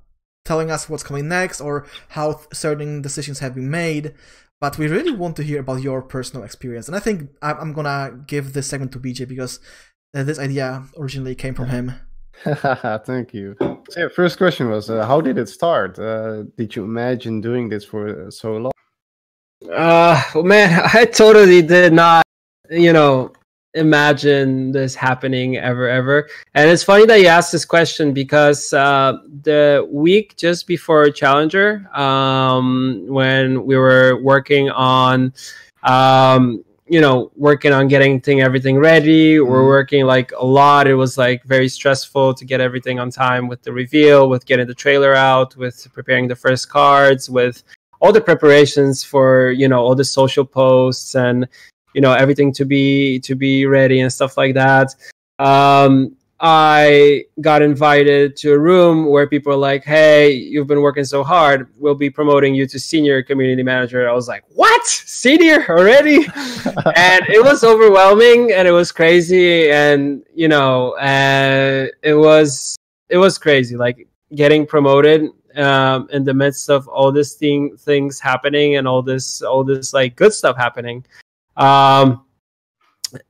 telling 0.47 0.71
us 0.71 0.89
what's 0.89 1.03
coming 1.03 1.29
next 1.29 1.61
or 1.61 1.87
how 2.09 2.41
certain 2.53 3.03
decisions 3.03 3.41
have 3.41 3.55
been 3.55 3.71
made. 3.71 4.15
But 4.61 4.79
we 4.79 4.89
really 4.89 5.13
want 5.13 5.37
to 5.37 5.43
hear 5.43 5.61
about 5.61 5.83
your 5.83 6.01
personal 6.03 6.45
experience, 6.45 6.89
and 6.89 6.97
I 6.97 7.01
think 7.01 7.31
I- 7.43 7.53
I'm 7.55 7.73
gonna 7.73 8.19
give 8.27 8.53
this 8.53 8.67
segment 8.67 8.93
to 8.93 8.99
BJ 8.99 9.29
because 9.29 9.61
uh, 10.15 10.23
this 10.23 10.39
idea 10.39 10.85
originally 10.99 11.35
came 11.35 11.55
from 11.55 11.67
him. 11.69 11.93
Thank 13.05 13.35
you. 13.35 13.57
So 13.61 14.01
yeah, 14.01 14.09
first 14.09 14.39
question 14.39 14.69
was, 14.71 14.91
uh, 14.91 15.07
how 15.07 15.21
did 15.21 15.39
it 15.39 15.49
start? 15.49 15.99
Uh, 15.99 16.45
did 16.57 16.77
you 16.77 16.85
imagine 16.85 17.41
doing 17.41 17.69
this 17.69 17.85
for 17.85 18.27
uh, 18.27 18.31
so 18.31 18.57
long? 18.57 18.73
Uh, 19.71 20.23
well, 20.35 20.45
man, 20.45 20.89
I 20.95 21.05
totally 21.07 21.63
did 21.63 21.93
not, 21.93 22.23
you 22.71 22.93
know, 22.93 23.33
imagine 23.77 24.73
this 24.73 24.95
happening 24.95 25.57
ever, 25.57 25.89
ever. 25.89 26.29
And 26.55 26.69
it's 26.69 26.83
funny 26.83 27.07
that 27.07 27.21
you 27.21 27.27
asked 27.27 27.53
this 27.53 27.65
question 27.65 28.13
because 28.13 28.73
uh, 28.73 29.19
the 29.43 29.87
week 29.91 30.37
just 30.37 30.67
before 30.67 31.11
Challenger, 31.11 31.89
um, 31.97 33.05
when 33.07 33.65
we 33.65 33.77
were 33.77 34.21
working 34.23 34.71
on, 34.71 35.33
um, 35.83 36.65
you 36.89 37.01
know, 37.01 37.31
working 37.37 37.73
on 37.73 37.89
getting 37.89 38.21
thing 38.21 38.41
everything 38.41 38.79
ready, 38.79 39.41
we're 39.41 39.63
Mhm. 39.63 39.69
working 39.77 40.07
like 40.07 40.33
a 40.39 40.45
lot. 40.45 40.87
It 40.87 40.95
was 40.95 41.19
like 41.19 41.43
very 41.45 41.69
stressful 41.69 42.35
to 42.35 42.45
get 42.45 42.61
everything 42.61 42.99
on 43.01 43.11
time 43.11 43.49
with 43.49 43.63
the 43.63 43.73
reveal, 43.73 44.29
with 44.29 44.47
getting 44.47 44.67
the 44.67 44.75
trailer 44.75 45.15
out, 45.15 45.57
with 45.57 45.89
preparing 45.93 46.29
the 46.29 46.37
first 46.37 46.71
cards, 46.71 47.29
with 47.29 47.63
all 48.01 48.13
the 48.13 48.21
preparations 48.21 49.03
for 49.03 49.51
you 49.51 49.69
know 49.69 49.81
all 49.81 49.95
the 49.95 50.05
social 50.05 50.45
posts 50.45 51.15
and 51.17 51.49
you 51.97 52.03
know 52.03 52.13
everything 52.13 52.53
to 52.53 52.67
be 52.67 53.19
to 53.21 53.35
be 53.35 53.65
ready 53.65 54.01
and 54.01 54.13
stuff 54.13 54.37
like 54.37 54.55
that. 54.55 54.95
Um 55.41 56.15
i 56.39 57.25
got 57.41 57.63
invited 57.63 58.37
to 58.37 58.53
a 58.53 58.59
room 58.59 59.07
where 59.07 59.27
people 59.27 59.51
are 59.51 59.65
like 59.71 59.83
hey 59.83 60.31
you've 60.31 60.67
been 60.67 60.83
working 60.83 61.05
so 61.05 61.25
hard. 61.25 61.71
We'll 61.79 61.95
be 61.95 62.11
promoting 62.11 62.55
you 62.55 62.67
to 62.67 62.79
senior 62.79 63.23
community 63.23 63.63
manager. 63.63 64.07
I 64.07 64.13
was 64.13 64.29
like 64.29 64.45
what? 64.55 64.87
Senior 64.87 65.65
already? 65.69 66.19
And 66.95 67.25
it 67.29 67.43
was 67.43 67.65
overwhelming 67.65 68.53
and 68.53 68.69
it 68.69 68.73
was 68.73 68.93
crazy 68.93 69.71
and 69.71 70.23
you 70.35 70.49
know 70.49 70.93
uh, 70.99 71.87
it 72.03 72.15
was 72.15 72.77
it 73.09 73.17
was 73.17 73.39
crazy 73.39 73.77
like 73.77 74.07
getting 74.35 74.67
promoted 74.67 75.31
um, 75.57 76.09
in 76.13 76.23
the 76.25 76.35
midst 76.35 76.69
of 76.69 76.87
all 76.89 77.11
this 77.11 77.35
thing 77.35 77.77
things 77.79 78.21
happening 78.21 78.77
and 78.77 78.87
all 78.87 79.01
this 79.01 79.41
all 79.41 79.65
this 79.65 79.95
like 79.95 80.15
good 80.17 80.35
stuff 80.35 80.57
happening 80.59 81.03
um 81.57 82.23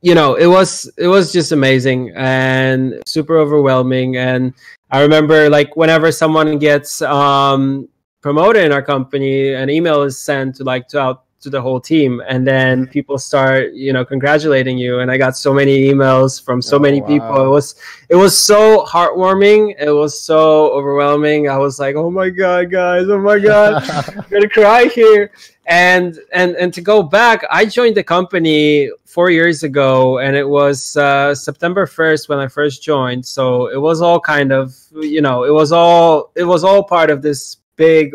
you 0.00 0.14
know 0.14 0.34
it 0.34 0.46
was 0.46 0.90
it 0.98 1.06
was 1.06 1.32
just 1.32 1.52
amazing 1.52 2.12
and 2.16 3.00
super 3.06 3.38
overwhelming. 3.38 4.16
And 4.16 4.54
i 4.90 5.00
remember 5.02 5.50
like 5.50 5.76
whenever 5.76 6.10
someone 6.12 6.58
gets 6.58 7.02
um 7.02 7.88
promoted 8.20 8.64
in 8.64 8.72
our 8.72 8.82
company 8.82 9.52
an 9.52 9.70
email 9.70 10.02
is 10.02 10.18
sent 10.18 10.56
to 10.56 10.64
like 10.64 10.88
to 10.88 11.00
out 11.00 11.25
to 11.46 11.50
the 11.50 11.62
whole 11.62 11.80
team. 11.80 12.20
And 12.28 12.44
then 12.46 12.88
people 12.88 13.18
start 13.18 13.72
you 13.72 13.92
know 13.92 14.04
congratulating 14.04 14.76
you. 14.76 14.98
And 15.00 15.10
i 15.10 15.16
got 15.16 15.36
so 15.36 15.54
many 15.54 15.74
emails 15.90 16.42
from 16.42 16.60
so 16.60 16.76
Oh, 16.76 16.80
many 16.80 17.00
people. 17.00 17.36
It 17.46 17.48
was 17.58 17.76
it 18.08 18.16
was 18.16 18.36
so 18.36 18.84
heartwarming. 18.84 19.76
It 19.78 19.92
was 20.02 20.20
so 20.20 20.40
overwhelming. 20.78 21.48
I 21.48 21.58
was 21.66 21.78
like 21.78 21.94
oh 21.94 22.10
my 22.10 22.28
god 22.30 22.70
guys. 22.70 23.08
Oh 23.08 23.18
my 23.30 23.38
god. 23.38 23.88
I'm 23.88 24.24
gonna 24.30 24.48
cry 24.48 24.86
here. 24.86 25.30
And 25.66 26.18
and 26.32 26.50
and 26.56 26.72
to 26.74 26.80
go 26.80 27.02
back 27.02 27.38
i 27.50 27.64
joined 27.64 27.96
the 27.96 28.04
company 28.16 28.90
four 29.04 29.30
years 29.30 29.62
ago. 29.62 30.18
And 30.18 30.36
it 30.36 30.48
was 30.58 30.96
uh, 30.96 31.34
september 31.34 31.86
1st 31.86 32.28
when 32.28 32.38
i 32.38 32.48
first 32.48 32.82
joined. 32.82 33.24
So 33.24 33.68
it 33.76 33.80
was 33.88 34.02
all 34.02 34.20
kind 34.20 34.50
of 34.52 34.74
you 35.14 35.22
know 35.22 35.44
it 35.44 35.54
was 35.60 35.70
all 35.70 36.32
it 36.34 36.44
was 36.44 36.62
all 36.64 36.82
part 36.82 37.08
of 37.14 37.22
this 37.22 37.56
big 37.76 38.06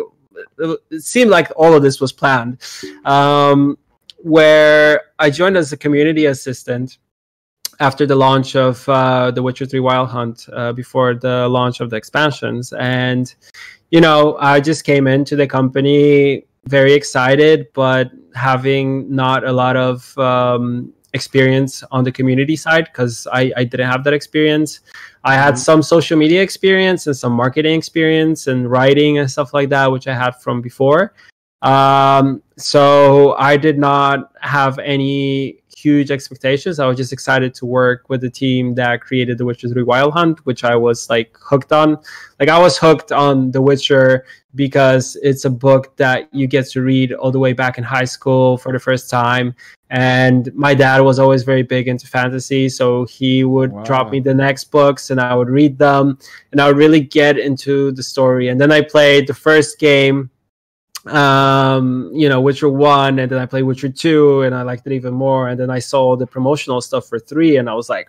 it 0.57 1.01
seemed 1.01 1.29
like 1.29 1.51
all 1.55 1.73
of 1.73 1.83
this 1.83 1.99
was 1.99 2.11
planned. 2.11 2.59
Um, 3.05 3.77
where 4.23 5.01
I 5.19 5.29
joined 5.29 5.57
as 5.57 5.71
a 5.71 5.77
community 5.77 6.25
assistant 6.27 6.97
after 7.79 8.05
the 8.05 8.15
launch 8.15 8.55
of 8.55 8.87
uh, 8.87 9.31
The 9.31 9.41
Witcher 9.41 9.65
3 9.65 9.79
Wild 9.79 10.09
Hunt, 10.09 10.47
uh, 10.53 10.71
before 10.71 11.15
the 11.15 11.47
launch 11.47 11.79
of 11.79 11.89
the 11.89 11.95
expansions. 11.95 12.73
And, 12.73 13.33
you 13.89 14.01
know, 14.01 14.37
I 14.39 14.59
just 14.59 14.83
came 14.83 15.07
into 15.07 15.35
the 15.35 15.47
company 15.47 16.45
very 16.65 16.93
excited, 16.93 17.67
but 17.73 18.11
having 18.35 19.13
not 19.13 19.43
a 19.43 19.51
lot 19.51 19.75
of 19.75 20.15
um, 20.19 20.93
experience 21.13 21.83
on 21.91 22.03
the 22.03 22.11
community 22.11 22.55
side 22.55 22.85
because 22.85 23.27
I, 23.31 23.51
I 23.57 23.63
didn't 23.63 23.89
have 23.89 24.03
that 24.03 24.13
experience. 24.13 24.81
I 25.23 25.35
had 25.35 25.57
some 25.57 25.83
social 25.83 26.17
media 26.17 26.41
experience 26.41 27.07
and 27.07 27.15
some 27.15 27.33
marketing 27.33 27.77
experience 27.77 28.47
and 28.47 28.69
writing 28.69 29.19
and 29.19 29.29
stuff 29.29 29.53
like 29.53 29.69
that, 29.69 29.91
which 29.91 30.07
I 30.07 30.15
had 30.15 30.31
from 30.41 30.61
before. 30.61 31.13
Um, 31.61 32.41
so 32.57 33.35
I 33.37 33.55
did 33.55 33.77
not 33.77 34.31
have 34.41 34.79
any 34.79 35.61
huge 35.81 36.11
expectations. 36.11 36.79
I 36.79 36.85
was 36.85 36.97
just 36.97 37.13
excited 37.13 37.53
to 37.55 37.65
work 37.65 38.09
with 38.09 38.21
the 38.21 38.29
team 38.29 38.75
that 38.75 39.01
created 39.01 39.37
The 39.37 39.45
Witcher 39.45 39.67
3 39.69 39.83
Wild 39.83 40.13
Hunt, 40.13 40.45
which 40.45 40.63
I 40.63 40.75
was 40.75 41.09
like 41.09 41.35
hooked 41.39 41.71
on. 41.71 41.97
Like 42.39 42.49
I 42.49 42.59
was 42.59 42.77
hooked 42.77 43.11
on 43.11 43.51
The 43.51 43.61
Witcher 43.61 44.25
because 44.55 45.17
it's 45.23 45.45
a 45.45 45.49
book 45.49 45.95
that 45.97 46.33
you 46.33 46.47
get 46.47 46.67
to 46.69 46.81
read 46.81 47.13
all 47.13 47.31
the 47.31 47.39
way 47.39 47.53
back 47.53 47.77
in 47.77 47.83
high 47.83 48.05
school 48.05 48.57
for 48.57 48.71
the 48.71 48.79
first 48.79 49.09
time. 49.09 49.55
And 49.91 50.49
my 50.55 50.73
dad 50.73 51.01
was 51.01 51.19
always 51.19 51.43
very 51.43 51.63
big 51.63 51.89
into 51.89 52.07
fantasy, 52.07 52.69
so 52.69 53.05
he 53.05 53.43
would 53.43 53.73
Wow. 53.73 53.83
drop 53.83 54.11
me 54.11 54.21
the 54.21 54.33
next 54.33 54.71
books 54.71 55.09
and 55.11 55.19
I 55.19 55.35
would 55.35 55.49
read 55.49 55.77
them 55.77 56.17
and 56.51 56.61
I 56.61 56.67
would 56.67 56.77
really 56.77 57.01
get 57.01 57.37
into 57.37 57.91
the 57.91 58.01
story. 58.01 58.47
And 58.47 58.59
then 58.59 58.71
I 58.71 58.81
played 58.81 59.27
the 59.27 59.33
first 59.33 59.79
game 59.79 60.29
um 61.07 62.11
you 62.13 62.29
know 62.29 62.39
witcher 62.39 62.69
1 62.69 63.17
and 63.17 63.31
then 63.31 63.39
i 63.39 63.45
played 63.47 63.63
witcher 63.63 63.89
2 63.89 64.43
and 64.43 64.53
i 64.53 64.61
liked 64.61 64.85
it 64.85 64.93
even 64.93 65.11
more 65.11 65.49
and 65.49 65.59
then 65.59 65.71
i 65.71 65.79
saw 65.79 66.15
the 66.15 66.27
promotional 66.27 66.79
stuff 66.79 67.07
for 67.07 67.17
3 67.17 67.57
and 67.57 67.67
i 67.67 67.73
was 67.73 67.89
like 67.89 68.07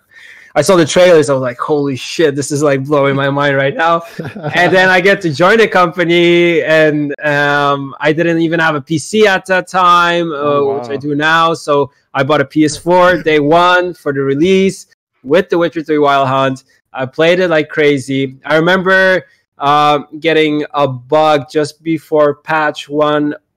i 0.54 0.62
saw 0.62 0.76
the 0.76 0.84
trailers 0.84 1.30
i 1.30 1.32
was 1.32 1.42
like 1.42 1.58
holy 1.58 1.96
shit 1.96 2.34
this 2.34 2.50
is 2.50 2.62
like 2.62 2.84
blowing 2.84 3.16
my 3.16 3.30
mind 3.30 3.56
right 3.56 3.74
now. 3.74 4.02
And 4.54 4.72
then 4.72 4.88
i 4.88 5.00
get 5.00 5.20
to 5.22 5.32
join 5.32 5.58
the 5.58 5.68
company 5.68 6.62
and 6.62 7.14
um 7.24 7.94
i 8.00 8.12
didn't 8.12 8.40
even 8.40 8.60
have 8.60 8.74
a 8.74 8.80
pc 8.80 9.24
at 9.26 9.46
that 9.46 9.68
time 9.68 10.30
uh, 10.32 10.36
Oh, 10.36 10.78
which 10.78 10.90
i 10.90 10.96
do 10.96 11.14
now. 11.14 11.54
So 11.54 11.90
i 12.14 12.22
bought 12.22 12.40
a 12.40 12.44
ps4 12.44 13.24
day 13.24 13.40
one 13.40 13.94
for 13.94 14.12
the 14.12 14.20
release 14.20 14.86
with 15.22 15.48
the 15.48 15.58
witcher 15.58 15.82
3 15.82 15.98
wild 15.98 16.28
hunt. 16.28 16.64
I 16.92 17.06
played 17.06 17.40
it 17.40 17.48
like 17.48 17.68
crazy. 17.68 18.36
I 18.44 18.56
remember 18.56 19.26
um, 19.58 20.06
getting 20.20 20.64
a 20.74 20.86
bug 20.88 21.48
just 21.50 21.82
before 21.82 22.34
patch 22.36 22.88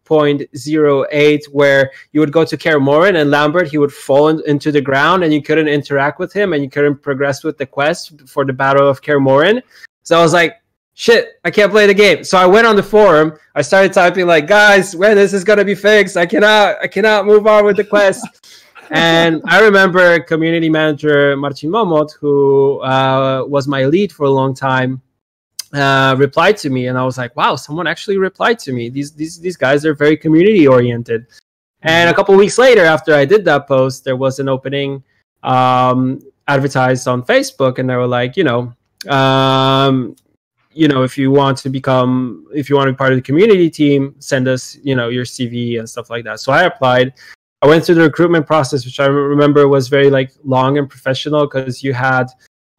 1.08 0.06 1.46
where 1.46 1.92
you 2.12 2.20
would 2.20 2.32
go 2.32 2.46
to 2.46 2.58
Kaer 2.58 2.80
Morhen 2.80 3.20
and 3.22 3.32
Lambert, 3.32 3.70
he 3.70 3.78
would 3.78 3.92
fall 3.92 4.30
in, 4.30 4.42
into 4.48 4.72
the 4.72 4.82
ground 4.82 5.24
and 5.24 5.34
you 5.34 5.42
couldn't 5.42 5.68
interact 5.68 6.20
with 6.20 6.32
him 6.34 6.54
and 6.54 6.64
you 6.64 6.70
couldn't 6.70 7.02
progress 7.02 7.44
with 7.44 7.58
the 7.58 7.66
quest 7.66 8.28
for 8.28 8.46
the 8.46 8.54
Battle 8.54 8.88
of 8.88 9.02
Kaer 9.02 9.20
Morhen. 9.20 9.62
So 10.04 10.18
I 10.18 10.22
was 10.22 10.34
like, 10.34 10.56
shit, 10.94 11.40
I 11.44 11.52
can't 11.52 11.72
play 11.72 11.88
the 11.88 11.94
game. 11.94 12.24
So 12.24 12.38
I 12.38 12.46
went 12.46 12.68
on 12.68 12.76
the 12.76 12.84
forum. 12.84 13.38
I 13.56 13.62
started 13.62 13.94
typing 13.94 14.28
like, 14.28 14.48
guys, 14.48 14.96
when 14.96 15.16
this 15.16 15.34
is 15.34 15.44
gonna 15.44 15.66
be 15.66 15.76
fixed? 15.76 16.18
I 16.18 16.26
cannot, 16.26 16.78
I 16.82 16.88
cannot 16.88 17.26
move 17.26 17.48
on 17.48 17.66
with 17.66 17.78
the 17.78 17.84
quest. 17.84 18.26
and 18.92 19.42
I 19.46 19.62
remember 19.62 20.20
community 20.22 20.70
manager 20.70 21.36
Marcin 21.36 21.72
Momot, 21.72 22.14
who 22.20 22.80
uh, 22.82 23.44
was 23.48 23.68
my 23.68 23.86
lead 23.86 24.12
for 24.12 24.26
a 24.26 24.30
long 24.30 24.54
time, 24.54 25.02
uh, 25.74 26.16
replied 26.18 26.58
to 26.58 26.70
me, 26.70 26.88
and 26.88 26.98
I 26.98 27.04
was 27.04 27.18
like, 27.18 27.36
"Wow, 27.36 27.56
someone 27.56 27.88
actually 27.88 28.18
replied 28.18 28.60
to 28.60 28.74
me. 28.74 28.90
These 28.90 29.14
these 29.14 29.40
these 29.40 29.58
guys 29.58 29.86
are 29.86 29.94
very 29.94 30.18
community 30.18 30.68
oriented." 30.68 31.28
And 31.82 32.10
a 32.10 32.14
couple 32.14 32.36
weeks 32.36 32.58
later, 32.58 32.84
after 32.84 33.14
I 33.14 33.26
did 33.26 33.46
that 33.46 33.68
post, 33.68 34.04
there 34.04 34.16
was 34.16 34.40
an 34.40 34.50
opening 34.50 35.04
um, 35.44 36.20
advertised 36.48 37.08
on 37.08 37.24
Facebook, 37.24 37.78
and 37.80 37.90
they 37.90 37.96
were 37.96 38.08
like, 38.08 38.36
you 38.36 38.44
know, 38.44 38.74
um, 39.08 40.16
you 40.72 40.88
know, 40.88 41.04
if 41.04 41.18
you 41.18 41.32
want 41.32 41.58
to 41.60 41.70
become, 41.70 42.48
if 42.54 42.70
you 42.70 42.76
want 42.76 42.88
to 42.88 42.94
be 42.94 42.98
part 42.98 43.12
of 43.12 43.18
the 43.18 43.22
community 43.22 43.70
team, 43.70 44.16
send 44.20 44.48
us, 44.48 44.78
you 44.84 44.96
know, 44.96 45.10
your 45.10 45.26
CV 45.26 45.80
and 45.80 45.90
stuff 45.90 46.10
like 46.10 46.24
that. 46.26 46.40
So 46.40 46.52
I 46.52 46.64
applied. 46.64 47.14
I 47.62 47.68
went 47.68 47.86
through 47.86 47.96
the 47.96 48.02
recruitment 48.02 48.46
process, 48.46 48.86
which 48.86 49.00
I 49.00 49.06
remember 49.06 49.68
was 49.68 49.88
very 49.88 50.10
like 50.10 50.32
long 50.44 50.78
and 50.78 50.90
professional 50.90 51.46
because 51.46 51.84
you 51.84 51.94
had 51.94 52.28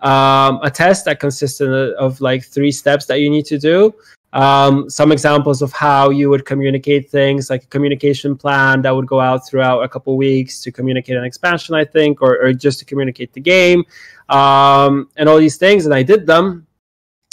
um, 0.00 0.60
a 0.62 0.70
test 0.70 1.04
that 1.06 1.20
consisted 1.20 1.70
of 1.94 2.20
like 2.20 2.44
three 2.44 2.72
steps 2.72 3.06
that 3.06 3.20
you 3.20 3.30
need 3.30 3.46
to 3.46 3.58
do. 3.58 3.94
Um, 4.32 4.90
some 4.90 5.12
examples 5.12 5.62
of 5.62 5.72
how 5.72 6.10
you 6.10 6.28
would 6.28 6.44
communicate 6.44 7.08
things, 7.08 7.48
like 7.48 7.62
a 7.64 7.66
communication 7.68 8.36
plan 8.36 8.82
that 8.82 8.90
would 8.90 9.06
go 9.06 9.18
out 9.18 9.48
throughout 9.48 9.80
a 9.80 9.88
couple 9.88 10.14
weeks 10.16 10.60
to 10.62 10.72
communicate 10.72 11.16
an 11.16 11.24
expansion, 11.24 11.74
I 11.74 11.84
think, 11.84 12.20
or, 12.20 12.38
or 12.42 12.52
just 12.52 12.78
to 12.80 12.84
communicate 12.84 13.32
the 13.32 13.40
game, 13.40 13.84
um, 14.28 15.08
and 15.16 15.28
all 15.28 15.38
these 15.38 15.56
things. 15.56 15.86
And 15.86 15.94
I 15.94 16.02
did 16.02 16.26
them. 16.26 16.66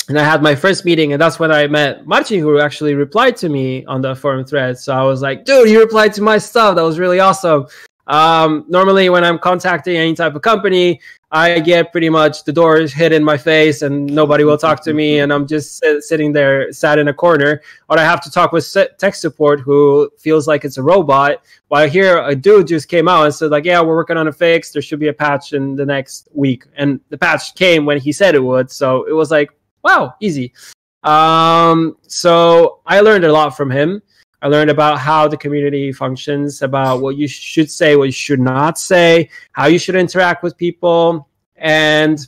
And 0.09 0.19
I 0.19 0.23
had 0.23 0.43
my 0.43 0.53
first 0.53 0.83
meeting, 0.83 1.13
and 1.13 1.21
that's 1.21 1.39
when 1.39 1.49
I 1.49 1.65
met 1.65 2.05
Marcin, 2.05 2.39
who 2.39 2.59
actually 2.59 2.93
replied 2.93 3.37
to 3.37 3.47
me 3.47 3.85
on 3.85 4.01
the 4.01 4.13
forum 4.13 4.43
thread. 4.43 4.77
So 4.77 4.93
I 4.93 5.03
was 5.03 5.21
like, 5.21 5.45
dude, 5.45 5.69
you 5.69 5.79
replied 5.79 6.13
to 6.15 6.21
my 6.21 6.37
stuff. 6.37 6.75
That 6.75 6.81
was 6.83 6.99
really 6.99 7.21
awesome. 7.21 7.67
Um, 8.07 8.65
normally, 8.67 9.09
when 9.09 9.23
I'm 9.23 9.39
contacting 9.39 9.95
any 9.95 10.13
type 10.13 10.35
of 10.35 10.41
company, 10.41 10.99
I 11.31 11.59
get 11.59 11.91
pretty 11.91 12.09
much 12.09 12.43
the 12.43 12.51
doors 12.51 12.93
hit 12.93 13.11
in 13.11 13.23
my 13.23 13.37
face 13.37 13.81
and 13.81 14.05
nobody 14.05 14.43
will 14.43 14.57
talk 14.57 14.83
to 14.83 14.93
me, 14.93 15.19
and 15.19 15.31
I'm 15.33 15.47
just 15.47 15.77
sit- 15.77 16.03
sitting 16.03 16.31
there, 16.33 16.71
sat 16.71 16.99
in 16.99 17.07
a 17.07 17.13
corner. 17.13 17.61
Or 17.89 17.97
I 17.97 18.03
have 18.03 18.21
to 18.21 18.31
talk 18.31 18.51
with 18.51 18.65
se- 18.65 18.89
tech 18.97 19.15
support 19.15 19.61
who 19.61 20.11
feels 20.19 20.47
like 20.47 20.65
it's 20.65 20.77
a 20.77 20.83
robot. 20.83 21.43
While 21.69 21.89
here, 21.89 22.19
a 22.19 22.35
dude 22.35 22.67
just 22.67 22.87
came 22.87 23.07
out 23.07 23.25
and 23.25 23.33
said, 23.33 23.51
like, 23.51 23.65
yeah, 23.65 23.81
we're 23.81 23.95
working 23.95 24.17
on 24.17 24.27
a 24.27 24.33
fix. 24.33 24.71
There 24.71 24.81
should 24.81 24.99
be 24.99 25.07
a 25.07 25.13
patch 25.13 25.53
in 25.53 25.75
the 25.75 25.85
next 25.85 26.27
week, 26.33 26.65
and 26.75 26.99
the 27.09 27.17
patch 27.17 27.55
came 27.55 27.85
when 27.85 27.99
he 27.99 28.11
said 28.11 28.35
it 28.35 28.43
would. 28.43 28.69
So 28.69 29.05
it 29.05 29.13
was 29.13 29.31
like, 29.31 29.49
wow, 29.83 30.13
easy. 30.19 30.53
Um, 31.03 31.97
so 32.07 32.79
I 32.85 33.01
learned 33.01 33.25
a 33.25 33.31
lot 33.31 33.57
from 33.57 33.71
him. 33.71 34.01
I 34.43 34.47
learned 34.47 34.69
about 34.69 34.99
how 34.99 35.29
the 35.29 35.37
community 35.37 35.93
functions, 35.93 36.61
about 36.61 37.01
what 37.01 37.15
you 37.15 37.29
should 37.29 37.71
say, 37.71 37.95
what 37.95 38.03
you 38.03 38.11
should 38.11 38.41
not 38.41 38.77
say, 38.77 39.29
how 39.53 39.67
you 39.67 39.79
should 39.79 39.95
interact 39.95 40.43
with 40.43 40.57
people. 40.57 41.29
And 41.55 42.19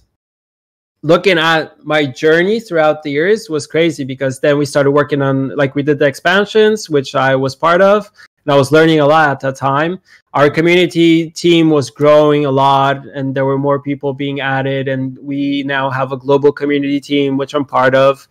looking 1.01 1.37
at 1.37 1.85
my 1.85 2.05
journey 2.05 2.61
throughout 2.61 3.03
the 3.03 3.11
years 3.11 3.49
was 3.49 3.67
crazy 3.67 4.05
because 4.05 4.39
then 4.39 4.57
we 4.57 4.65
started 4.65 4.91
working 4.91 5.21
on, 5.21 5.57
like, 5.57 5.75
we 5.75 5.83
did 5.83 5.99
the 5.99 6.05
expansions, 6.05 6.89
which 6.89 7.15
I 7.15 7.35
was 7.35 7.53
part 7.53 7.81
of. 7.81 8.09
And 8.45 8.53
I 8.53 8.55
was 8.55 8.71
learning 8.71 9.01
a 9.01 9.05
lot 9.05 9.31
at 9.31 9.39
that 9.41 9.57
time. 9.57 9.99
Our 10.33 10.49
community 10.49 11.31
team 11.31 11.69
was 11.69 11.89
growing 11.89 12.45
a 12.45 12.51
lot, 12.51 13.05
and 13.07 13.35
there 13.35 13.43
were 13.43 13.57
more 13.57 13.81
people 13.81 14.13
being 14.13 14.39
added. 14.39 14.87
And 14.87 15.17
we 15.17 15.63
now 15.63 15.89
have 15.89 16.13
a 16.13 16.17
global 16.17 16.53
community 16.53 17.01
team, 17.01 17.35
which 17.35 17.53
I'm 17.53 17.65
part 17.65 17.93
of. 17.93 18.25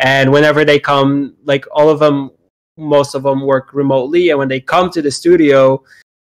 And 0.00 0.32
whenever 0.32 0.64
they 0.64 0.80
come, 0.80 1.36
like 1.44 1.66
all 1.70 1.88
of 1.88 2.00
them 2.00 2.32
most 2.78 3.14
of 3.14 3.22
them 3.22 3.42
work 3.42 3.74
remotely 3.74 4.30
and 4.30 4.38
when 4.38 4.48
they 4.48 4.60
come 4.60 4.88
to 4.88 5.02
the 5.02 5.10
studio 5.10 5.82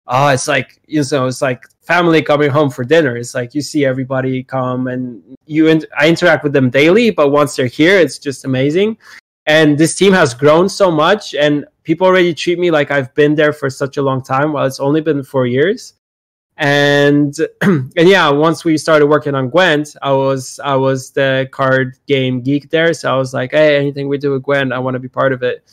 oh 0.07 0.27
it's 0.29 0.47
like 0.47 0.79
you 0.87 1.03
know 1.11 1.27
it's 1.27 1.41
like 1.41 1.65
family 1.83 2.21
coming 2.21 2.49
home 2.49 2.69
for 2.69 2.83
dinner. 2.83 3.17
It's 3.17 3.35
like 3.35 3.53
you 3.53 3.61
see 3.61 3.85
everybody 3.85 4.43
come 4.43 4.87
and 4.87 5.21
you 5.45 5.67
in- 5.67 5.85
i 5.97 6.07
interact 6.07 6.43
with 6.43 6.53
them 6.53 6.69
daily 6.69 7.11
but 7.11 7.29
once 7.29 7.55
they're 7.55 7.67
here 7.67 7.97
it's 7.97 8.17
just 8.17 8.45
amazing. 8.45 8.97
And 9.45 9.77
this 9.77 9.95
team 9.95 10.13
has 10.13 10.33
grown 10.33 10.69
so 10.69 10.89
much 10.89 11.35
and 11.35 11.65
people 11.83 12.07
already 12.07 12.33
treat 12.33 12.57
me 12.57 12.71
like 12.71 12.91
i've 12.91 13.13
been 13.13 13.35
there 13.35 13.51
for 13.51 13.69
such 13.69 13.97
a 13.97 14.01
long 14.01 14.23
time 14.23 14.53
while 14.53 14.65
it's 14.65 14.79
only 14.79 15.01
been 15.01 15.23
four 15.23 15.45
years. 15.45 15.93
And 16.57 17.35
and 17.61 17.91
yeah 17.95 18.29
once 18.29 18.63
we 18.63 18.77
started 18.77 19.07
working 19.07 19.35
on 19.35 19.49
gwent 19.49 19.95
i 20.01 20.11
was 20.11 20.59
i 20.63 20.75
was 20.75 21.11
the 21.11 21.49
card 21.51 21.97
game 22.07 22.41
geek 22.41 22.69
there. 22.69 22.93
So 22.93 23.13
i 23.13 23.17
was 23.17 23.33
like 23.33 23.51
hey 23.51 23.77
anything 23.77 24.07
we 24.07 24.17
do 24.17 24.31
with 24.31 24.43
gwent 24.43 24.71
i 24.71 24.79
want 24.79 24.95
to 24.95 24.99
be 24.99 25.09
part 25.09 25.33
of 25.33 25.43
it 25.43 25.63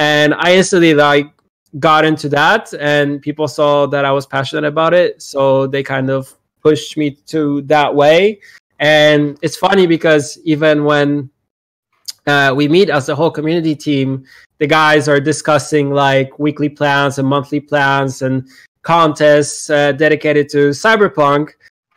and 0.00 0.32
I 0.38 0.54
instantly 0.56 0.94
like 0.94 1.30
got 1.78 2.06
into 2.06 2.28
that, 2.30 2.72
and 2.80 3.20
people 3.20 3.46
saw 3.46 3.86
that 3.86 4.06
I 4.06 4.12
was 4.12 4.24
passionate 4.24 4.64
about 4.64 4.94
it, 4.94 5.20
so 5.20 5.66
they 5.66 5.82
kind 5.82 6.08
of 6.08 6.34
pushed 6.62 6.96
me 6.96 7.10
to 7.26 7.60
that 7.62 7.94
way. 7.94 8.40
And 8.78 9.38
it's 9.42 9.58
funny 9.58 9.86
because 9.86 10.38
even 10.44 10.84
when 10.84 11.28
uh, 12.26 12.54
we 12.56 12.66
meet 12.66 12.88
as 12.88 13.10
a 13.10 13.14
whole 13.14 13.30
community 13.30 13.76
team, 13.76 14.24
the 14.58 14.66
guys 14.66 15.06
are 15.06 15.20
discussing 15.20 15.90
like 15.90 16.38
weekly 16.38 16.70
plans 16.70 17.18
and 17.18 17.28
monthly 17.28 17.60
plans 17.60 18.22
and 18.22 18.48
contests 18.82 19.68
uh, 19.68 19.92
dedicated 19.92 20.48
to 20.48 20.70
cyberpunk 20.70 21.50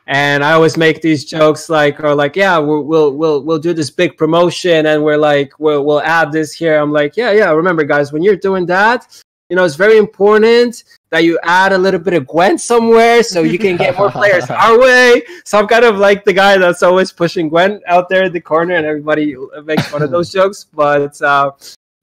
and 0.07 0.43
I 0.43 0.51
always 0.51 0.75
make 0.77 1.01
these 1.01 1.23
jokes 1.25 1.69
like, 1.69 2.03
or 2.03 2.13
like, 2.13 2.35
yeah, 2.35 2.57
we'll 2.57 2.83
we'll 2.83 3.13
we'll, 3.13 3.43
we'll 3.43 3.59
do 3.59 3.73
this 3.73 3.89
big 3.89 4.17
promotion, 4.17 4.85
and 4.87 5.03
we're 5.03 5.17
like, 5.17 5.53
we'll 5.59 5.85
we'll 5.85 6.01
add 6.01 6.31
this 6.31 6.53
here. 6.53 6.77
I'm 6.77 6.91
like, 6.91 7.15
yeah, 7.15 7.31
yeah. 7.31 7.51
Remember, 7.51 7.83
guys, 7.83 8.11
when 8.11 8.21
you're 8.21 8.35
doing 8.35 8.65
that, 8.65 9.07
you 9.49 9.55
know, 9.55 9.63
it's 9.63 9.75
very 9.75 9.97
important 9.97 10.83
that 11.09 11.23
you 11.23 11.39
add 11.43 11.73
a 11.73 11.77
little 11.77 11.99
bit 11.99 12.13
of 12.15 12.27
Gwent 12.27 12.59
somewhere 12.59 13.23
so 13.23 13.43
you 13.43 13.59
can 13.59 13.77
get 13.77 13.97
more 13.97 14.09
players 14.09 14.45
our 14.49 14.79
way. 14.79 15.21
So 15.45 15.59
I'm 15.59 15.67
kind 15.67 15.85
of 15.85 15.97
like 15.97 16.25
the 16.25 16.33
guy 16.33 16.57
that's 16.57 16.81
always 16.83 17.11
pushing 17.11 17.49
Gwent 17.49 17.83
out 17.87 18.09
there 18.09 18.23
in 18.23 18.33
the 18.33 18.41
corner, 18.41 18.75
and 18.75 18.85
everybody 18.85 19.35
makes 19.63 19.87
fun 19.87 20.01
of 20.01 20.11
those 20.11 20.31
jokes. 20.33 20.65
But 20.65 21.21
uh, 21.21 21.51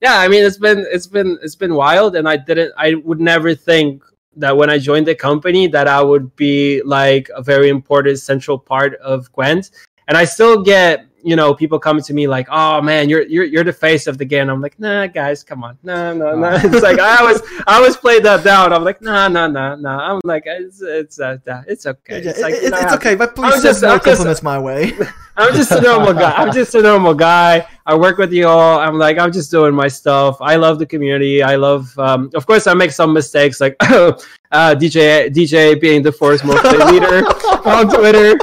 yeah, 0.01 0.17
I 0.19 0.27
mean, 0.27 0.43
it's 0.43 0.57
been 0.57 0.85
it's 0.89 1.07
been 1.07 1.37
it's 1.43 1.55
been 1.55 1.75
wild, 1.75 2.15
and 2.15 2.27
I 2.27 2.37
didn't, 2.37 2.73
I 2.77 2.95
would 2.95 3.19
never 3.19 3.53
think 3.53 4.03
that 4.35 4.55
when 4.55 4.69
I 4.69 4.77
joined 4.77 5.07
the 5.07 5.15
company 5.15 5.67
that 5.67 5.87
I 5.87 6.01
would 6.01 6.35
be 6.35 6.81
like 6.83 7.29
a 7.35 7.41
very 7.41 7.69
important 7.69 8.19
central 8.19 8.57
part 8.57 8.95
of 8.95 9.31
Gwent, 9.33 9.71
and 10.07 10.17
I 10.17 10.25
still 10.25 10.63
get 10.63 11.05
you 11.23 11.35
know 11.35 11.53
people 11.53 11.77
coming 11.79 12.03
to 12.03 12.13
me 12.13 12.27
like 12.27 12.47
oh 12.51 12.81
man 12.81 13.07
you're 13.09 13.23
you're, 13.23 13.43
you're 13.45 13.63
the 13.63 13.71
face 13.73 14.07
of 14.07 14.17
the 14.17 14.25
game 14.25 14.49
i'm 14.49 14.61
like 14.61 14.77
nah 14.79 15.05
guys 15.07 15.43
come 15.43 15.63
on 15.63 15.77
no 15.83 16.13
no 16.13 16.35
no 16.35 16.49
it's 16.55 16.81
like 16.81 16.99
i 16.99 17.17
always 17.17 17.41
i 17.67 17.75
always 17.77 17.95
play 17.95 18.19
that 18.19 18.43
down 18.43 18.73
i'm 18.73 18.83
like 18.83 19.01
nah 19.01 19.27
nah 19.27 19.47
nah 19.47 19.75
nah 19.75 20.11
i'm 20.13 20.19
like 20.23 20.43
it's 20.45 20.81
it's 20.81 21.19
uh, 21.19 21.37
it's 21.67 21.85
okay 21.85 22.17
it's, 22.21 22.39
like, 22.39 22.53
it- 22.55 22.63
it- 22.63 22.73
it's 22.73 22.93
okay, 22.93 23.15
but 23.15 23.35
please 23.35 23.53
I'm 23.55 23.61
just- 23.61 23.83
I'm 23.83 23.99
compliments 23.99 24.41
my 24.43 24.57
way. 24.59 24.93
I'm 25.37 25.53
just 25.55 25.71
a 25.71 25.79
normal 25.81 26.13
guy. 26.13 26.31
I'm 26.33 26.51
just 26.51 26.75
a 26.75 26.81
normal 26.81 27.13
guy. 27.13 27.65
I 27.85 27.95
work 27.95 28.17
with 28.17 28.31
you 28.33 28.47
all. 28.47 28.77
I'm 28.79 28.97
like, 28.99 29.17
I'm 29.17 29.31
just 29.31 29.49
doing 29.49 29.73
my 29.73 29.87
stuff. 29.87 30.37
I 30.41 30.57
love 30.57 30.77
the 30.77 30.85
community. 30.85 31.41
I 31.41 31.55
love, 31.55 31.97
um, 31.97 32.29
of 32.35 32.45
course, 32.45 32.67
I 32.67 32.73
make 32.73 32.91
some 32.91 33.13
mistakes, 33.13 33.59
like 33.61 33.75
uh, 33.81 34.11
DJ 34.51 35.29
DJ 35.33 35.79
being 35.79 36.01
the 36.03 36.11
force 36.11 36.43
most 36.43 36.63
leader 36.91 37.25
on 37.65 37.87
Twitter. 37.89 38.37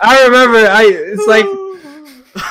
I 0.00 0.24
remember, 0.24 0.58
I 0.66 0.84
it's 1.12 1.26
like, 1.28 1.46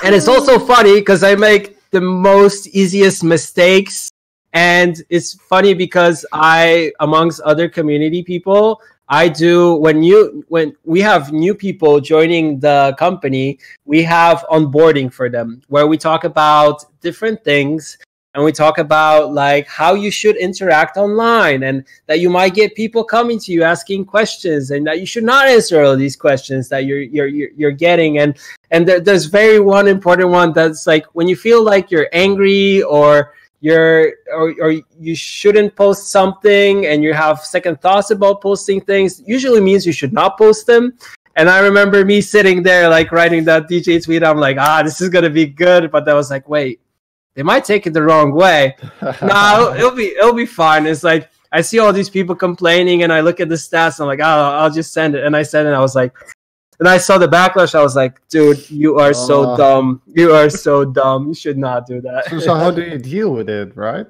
and 0.03 0.15
it's 0.15 0.27
also 0.27 0.59
funny 0.59 0.95
because 0.99 1.23
I 1.23 1.35
make 1.35 1.77
the 1.91 2.01
most 2.01 2.67
easiest 2.67 3.23
mistakes, 3.23 4.11
and 4.53 5.01
it's 5.09 5.33
funny 5.33 5.73
because 5.73 6.25
I, 6.33 6.91
amongst 6.99 7.41
other 7.41 7.69
community 7.69 8.23
people, 8.23 8.81
I 9.09 9.27
do 9.27 9.75
when 9.75 10.01
you 10.01 10.43
when 10.47 10.75
we 10.85 11.01
have 11.01 11.31
new 11.31 11.53
people 11.53 11.99
joining 11.99 12.59
the 12.59 12.95
company, 12.97 13.59
we 13.85 14.01
have 14.03 14.45
onboarding 14.49 15.11
for 15.11 15.29
them 15.29 15.61
where 15.67 15.87
we 15.87 15.97
talk 15.97 16.23
about 16.23 16.85
different 17.01 17.43
things 17.43 17.97
and 18.33 18.43
we 18.43 18.51
talk 18.51 18.79
about 18.79 19.33
like 19.33 19.67
how 19.67 19.93
you 19.93 20.09
should 20.09 20.35
interact 20.37 20.97
online 20.97 21.63
and 21.63 21.85
that 22.07 22.19
you 22.19 22.29
might 22.29 22.55
get 22.55 22.73
people 22.75 23.03
coming 23.03 23.37
to 23.39 23.51
you 23.51 23.63
asking 23.63 24.05
questions 24.05 24.71
and 24.71 24.87
that 24.87 24.99
you 24.99 25.05
should 25.05 25.23
not 25.23 25.47
answer 25.47 25.83
all 25.83 25.95
these 25.95 26.15
questions 26.15 26.67
that 26.69 26.85
you're 26.85 27.01
you're 27.01 27.27
you're, 27.27 27.71
getting. 27.71 28.17
And 28.17 28.37
and 28.73 28.87
there, 28.87 28.99
there's 28.99 29.25
very 29.25 29.59
one 29.59 29.87
important 29.87 30.29
one 30.29 30.51
that's 30.51 30.87
like 30.87 31.05
when 31.13 31.27
you 31.27 31.35
feel 31.35 31.63
like 31.63 31.91
you're 31.91 32.09
angry 32.11 32.81
or 32.81 33.35
you're 33.61 34.15
or, 34.33 34.53
or 34.59 34.71
you 34.99 35.15
shouldn't 35.15 35.75
post 35.75 36.09
something 36.09 36.87
and 36.87 37.03
you 37.03 37.13
have 37.13 37.39
second 37.41 37.79
thoughts 37.81 38.09
about 38.09 38.41
posting 38.41 38.81
things 38.81 39.21
usually 39.27 39.61
means 39.61 39.85
you 39.85 39.93
should 39.93 40.11
not 40.11 40.39
post 40.39 40.65
them. 40.65 40.97
And 41.35 41.49
i 41.49 41.59
remember 41.59 42.03
me 42.03 42.19
sitting 42.19 42.63
there 42.63 42.89
like 42.89 43.11
writing 43.11 43.43
that 43.45 43.69
dj 43.69 44.03
tweet. 44.03 44.23
I'm 44.23 44.37
like 44.37 44.57
ah 44.59 44.81
this 44.83 44.99
is 45.01 45.09
gonna 45.09 45.29
be 45.29 45.45
good. 45.45 45.91
But 45.91 46.09
i 46.09 46.15
was 46.15 46.31
like 46.31 46.49
wait 46.49 46.81
they 47.35 47.43
might 47.43 47.65
take 47.65 47.85
it 47.85 47.93
the 47.93 48.01
wrong 48.01 48.33
way. 48.33 48.75
No 49.21 49.71
it'll, 49.71 49.73
it'll 49.75 49.95
be 49.95 50.07
it'll 50.19 50.33
be 50.33 50.47
fine. 50.47 50.87
It's 50.87 51.03
like 51.03 51.29
i 51.51 51.61
see 51.61 51.77
all 51.77 51.93
these 51.93 52.09
people 52.09 52.35
complaining 52.35 53.03
and 53.03 53.13
i 53.13 53.21
look 53.21 53.39
at 53.39 53.49
the 53.49 53.55
stats. 53.55 53.99
And 53.99 54.05
i'm 54.05 54.07
like 54.07 54.19
oh 54.19 54.57
i'll 54.57 54.71
just 54.71 54.93
send 54.93 55.13
it. 55.13 55.23
And 55.23 55.37
i 55.37 55.43
sent 55.43 55.67
it 55.67 55.69
and 55.69 55.77
i 55.77 55.79
was 55.79 55.93
like 55.93 56.11
and 56.79 56.87
I 56.87 56.97
saw 56.97 57.17
the 57.17 57.27
backlash. 57.27 57.75
I 57.75 57.81
was 57.83 57.95
like, 57.95 58.19
"Dude, 58.29 58.69
you 58.69 58.97
are 58.99 59.13
so 59.13 59.51
Oh. 59.51 59.57
dumb. 59.57 60.01
You 60.13 60.33
are 60.33 60.49
so 60.49 60.83
dumb. 60.85 61.27
You 61.27 61.33
should 61.33 61.57
not 61.57 61.85
do 61.87 62.01
that." 62.01 62.29
so, 62.29 62.39
so 62.39 62.55
how 62.55 62.71
do 62.71 62.81
you 62.81 62.97
deal 62.97 63.31
with 63.31 63.49
it, 63.49 63.75
right? 63.75 64.07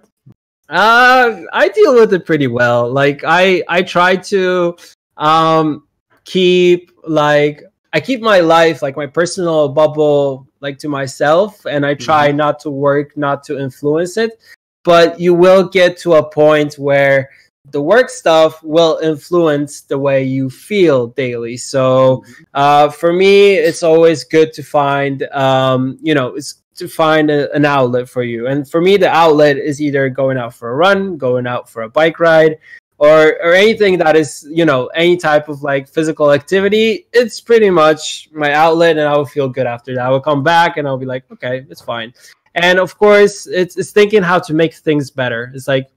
Uh, 0.70 1.42
I 1.52 1.70
deal 1.70 1.94
with 1.94 2.14
it 2.14 2.26
pretty 2.26 2.48
well. 2.48 2.90
Like 2.92 3.24
I, 3.26 3.64
I 3.68 3.82
try 3.84 4.16
to 4.16 4.76
um 5.18 5.84
keep 6.26 6.92
like 7.06 7.62
I 7.92 8.00
keep 8.00 8.22
my 8.22 8.40
life 8.40 8.82
like 8.82 8.96
my 8.98 9.06
personal 9.06 9.70
bubble 9.70 10.48
like 10.62 10.78
to 10.80 10.88
myself, 10.90 11.66
and 11.66 11.86
I 11.86 11.94
try 11.94 12.32
not 12.32 12.60
to 12.62 12.70
work, 12.72 13.16
not 13.18 13.44
to 13.44 13.60
influence 13.60 14.18
it. 14.18 14.42
But 14.84 15.20
you 15.20 15.34
will 15.34 15.68
get 15.68 15.98
to 15.98 16.14
a 16.16 16.24
point 16.30 16.76
where 16.80 17.30
the 17.72 17.82
work 17.82 18.10
stuff 18.10 18.62
will 18.62 19.00
influence 19.02 19.82
the 19.82 19.98
way 19.98 20.24
you 20.24 20.50
feel 20.50 21.08
daily. 21.08 21.58
So 21.58 22.24
uh, 22.54 22.90
for 22.90 23.14
me, 23.14 23.54
it's 23.54 23.84
always 23.84 24.24
good 24.24 24.54
to 24.54 24.64
find, 24.64 25.24
um, 25.32 25.98
you 26.02 26.14
know, 26.14 26.36
it's 26.36 26.62
to 26.76 26.88
find 26.88 27.30
a, 27.30 27.54
an 27.54 27.66
outlet 27.66 28.10
for 28.10 28.24
you. 28.24 28.48
And 28.48 28.70
for 28.70 28.82
me, 28.82 28.98
the 28.98 29.10
outlet 29.10 29.58
is 29.58 29.82
either 29.82 30.10
going 30.10 30.38
out 30.38 30.54
for 30.54 30.72
a 30.72 30.76
run, 30.76 31.18
going 31.18 31.48
out 31.48 31.70
for 31.70 31.84
a 31.84 31.90
bike 31.90 32.20
ride, 32.20 32.58
or 32.98 33.38
or 33.44 33.54
anything 33.54 33.98
that 34.00 34.16
is, 34.16 34.48
you 34.50 34.66
know, 34.66 34.88
any 34.88 35.16
type 35.16 35.50
of 35.50 35.62
like 35.62 35.88
physical 35.88 36.32
activity. 36.32 37.08
It's 37.14 37.40
pretty 37.40 37.70
much 37.70 38.30
my 38.34 38.54
outlet, 38.54 38.98
and 38.98 39.08
I 39.08 39.16
will 39.16 39.26
feel 39.26 39.48
good 39.48 39.68
after 39.68 39.96
that. 39.96 40.06
I 40.06 40.10
will 40.10 40.22
come 40.22 40.44
back 40.44 40.78
and 40.78 40.88
I'll 40.88 40.98
be 40.98 41.06
like, 41.06 41.30
okay, 41.32 41.66
it's 41.70 41.82
fine. 41.82 42.14
And 42.56 42.80
of 42.80 42.98
course, 42.98 43.48
it's 43.48 43.78
it's 43.78 43.92
thinking 43.92 44.24
how 44.24 44.40
to 44.40 44.54
make 44.54 44.74
things 44.74 45.12
better. 45.12 45.52
It's 45.54 45.68
like 45.68 45.90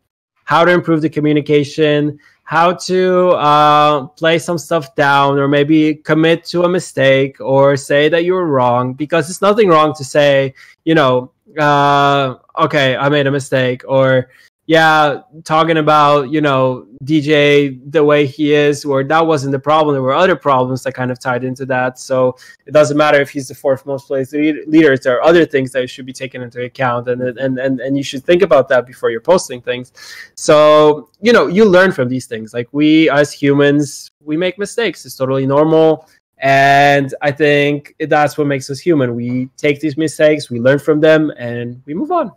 how 0.46 0.64
to 0.64 0.72
improve 0.72 1.02
the 1.02 1.10
communication, 1.10 2.18
how 2.44 2.72
to 2.72 3.30
uh, 3.30 4.06
play 4.06 4.38
some 4.38 4.56
stuff 4.56 4.94
down, 4.94 5.38
or 5.38 5.48
maybe 5.48 5.96
commit 5.96 6.44
to 6.46 6.62
a 6.62 6.68
mistake, 6.68 7.40
or 7.40 7.76
say 7.76 8.08
that 8.08 8.24
you 8.24 8.32
were 8.32 8.46
wrong. 8.46 8.94
Because 8.94 9.28
it's 9.28 9.42
nothing 9.42 9.68
wrong 9.68 9.92
to 9.94 10.04
say, 10.04 10.54
you 10.84 10.94
know, 10.94 11.32
uh, 11.58 12.36
okay, 12.58 12.96
I 12.96 13.08
made 13.08 13.26
a 13.26 13.30
mistake, 13.32 13.82
or 13.88 14.30
yeah, 14.66 15.20
talking 15.44 15.76
about 15.76 16.30
you 16.30 16.40
know 16.40 16.86
DJ 17.04 17.80
the 17.92 18.02
way 18.02 18.26
he 18.26 18.52
is, 18.52 18.84
or 18.84 19.04
that 19.04 19.24
wasn't 19.24 19.52
the 19.52 19.58
problem. 19.58 19.94
There 19.94 20.02
were 20.02 20.12
other 20.12 20.34
problems 20.34 20.82
that 20.82 20.92
kind 20.92 21.12
of 21.12 21.20
tied 21.20 21.44
into 21.44 21.64
that. 21.66 22.00
So 22.00 22.36
it 22.66 22.72
doesn't 22.72 22.96
matter 22.96 23.20
if 23.20 23.30
he's 23.30 23.46
the 23.46 23.54
fourth 23.54 23.86
most 23.86 24.08
played 24.08 24.30
lead- 24.32 24.66
leader. 24.66 24.96
There 24.96 25.16
are 25.16 25.22
other 25.22 25.46
things 25.46 25.70
that 25.72 25.88
should 25.88 26.04
be 26.04 26.12
taken 26.12 26.42
into 26.42 26.64
account, 26.64 27.08
and 27.08 27.22
and 27.22 27.58
and 27.58 27.80
and 27.80 27.96
you 27.96 28.02
should 28.02 28.24
think 28.24 28.42
about 28.42 28.68
that 28.70 28.86
before 28.86 29.10
you're 29.10 29.20
posting 29.20 29.62
things. 29.62 29.92
So 30.34 31.10
you 31.20 31.32
know 31.32 31.46
you 31.46 31.64
learn 31.64 31.92
from 31.92 32.08
these 32.08 32.26
things. 32.26 32.52
Like 32.52 32.68
we 32.72 33.08
as 33.10 33.32
humans, 33.32 34.10
we 34.24 34.36
make 34.36 34.58
mistakes. 34.58 35.06
It's 35.06 35.16
totally 35.16 35.46
normal. 35.46 36.08
And 36.38 37.14
I 37.22 37.30
think 37.30 37.94
that's 37.98 38.36
what 38.36 38.46
makes 38.46 38.68
us 38.68 38.78
human. 38.78 39.14
We 39.14 39.48
take 39.56 39.80
these 39.80 39.96
mistakes, 39.96 40.50
we 40.50 40.60
learn 40.60 40.78
from 40.78 41.00
them, 41.00 41.32
and 41.38 41.80
we 41.86 41.94
move 41.94 42.10
on. 42.10 42.32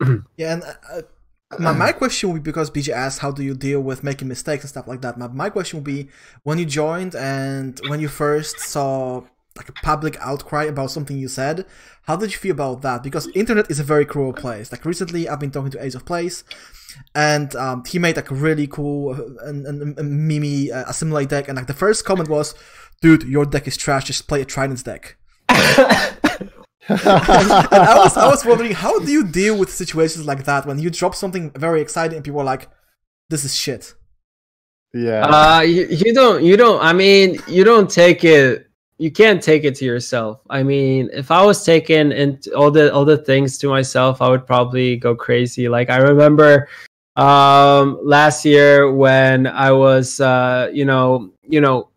Yeah, 0.36 0.54
and 0.54 0.62
uh, 0.62 0.72
uh, 0.90 1.02
my, 1.58 1.72
my 1.72 1.92
question 1.92 2.32
would 2.32 2.42
be 2.42 2.50
because 2.50 2.70
BJ 2.70 2.92
asked, 2.92 3.20
how 3.20 3.30
do 3.30 3.42
you 3.42 3.54
deal 3.54 3.80
with 3.80 4.04
making 4.04 4.28
mistakes 4.28 4.64
and 4.64 4.70
stuff 4.70 4.88
like 4.88 5.02
that? 5.02 5.18
My, 5.18 5.28
my 5.28 5.50
question 5.50 5.78
would 5.78 5.84
be 5.84 6.08
when 6.42 6.58
you 6.58 6.64
joined 6.64 7.14
and 7.14 7.80
when 7.88 8.00
you 8.00 8.08
first 8.08 8.58
saw 8.58 9.22
like 9.56 9.68
a 9.68 9.72
public 9.72 10.16
outcry 10.20 10.64
about 10.64 10.90
something 10.90 11.18
you 11.18 11.28
said, 11.28 11.66
how 12.02 12.16
did 12.16 12.32
you 12.32 12.38
feel 12.38 12.52
about 12.52 12.82
that? 12.82 13.02
Because 13.02 13.28
internet 13.34 13.70
is 13.70 13.78
a 13.78 13.84
very 13.84 14.04
cruel 14.04 14.32
place. 14.32 14.72
Like 14.72 14.84
recently, 14.84 15.28
I've 15.28 15.40
been 15.40 15.50
talking 15.50 15.70
to 15.72 15.84
Ace 15.84 15.94
of 15.94 16.04
Plays, 16.04 16.42
and 17.14 17.54
um, 17.56 17.84
he 17.84 17.98
made 17.98 18.16
like 18.16 18.30
a 18.30 18.34
really 18.34 18.66
cool 18.66 19.14
uh, 19.14 19.48
and, 19.48 19.66
and, 19.66 19.98
and 19.98 20.28
mimi 20.28 20.72
uh, 20.72 20.84
assimilate 20.88 21.28
deck, 21.28 21.48
and 21.48 21.56
like 21.56 21.66
the 21.66 21.74
first 21.74 22.04
comment 22.04 22.28
was, 22.28 22.54
"Dude, 23.02 23.22
your 23.24 23.44
deck 23.44 23.68
is 23.68 23.76
trash. 23.76 24.04
Just 24.04 24.26
play 24.26 24.40
a 24.40 24.44
Trident's 24.44 24.82
deck." 24.82 25.16
And 26.88 27.00
I 27.06 27.96
was 27.98 28.16
I 28.16 28.26
was 28.28 28.44
wondering 28.44 28.72
how 28.72 28.98
do 28.98 29.10
you 29.10 29.24
deal 29.24 29.56
with 29.58 29.72
situations 29.72 30.26
like 30.26 30.44
that 30.44 30.66
when 30.66 30.78
you 30.78 30.90
drop 30.90 31.14
something 31.14 31.50
very 31.52 31.80
exciting 31.80 32.16
and 32.16 32.24
people 32.24 32.40
are 32.40 32.44
like, 32.44 32.68
"This 33.30 33.44
is 33.44 33.54
shit." 33.54 33.94
yeah. 34.94 35.26
Uh, 35.26 35.60
you, 35.60 35.86
you 35.86 36.12
don't, 36.12 36.44
you 36.44 36.56
don't. 36.56 36.82
I 36.82 36.92
mean, 36.92 37.38
you 37.46 37.64
don't 37.64 37.90
take 37.90 38.24
it. 38.24 38.68
You 38.98 39.10
can't 39.10 39.42
take 39.42 39.64
it 39.64 39.74
to 39.76 39.84
yourself. 39.84 40.40
I 40.50 40.62
mean, 40.62 41.08
if 41.12 41.30
I 41.30 41.44
was 41.44 41.64
taking 41.64 42.12
and 42.12 42.46
all 42.54 42.70
the 42.70 42.92
all 42.92 43.04
the 43.04 43.16
things 43.16 43.58
to 43.58 43.68
myself, 43.68 44.22
I 44.22 44.28
would 44.28 44.46
probably 44.46 44.96
go 44.96 45.14
crazy. 45.14 45.68
Like 45.68 45.90
I 45.90 45.96
remember 45.96 46.68
um 47.16 47.98
last 48.02 48.44
year 48.44 48.90
when 48.92 49.46
I 49.46 49.70
was 49.70 50.18
uh 50.20 50.70
you 50.72 50.84
know 50.86 51.30
you 51.46 51.60
know 51.60 51.88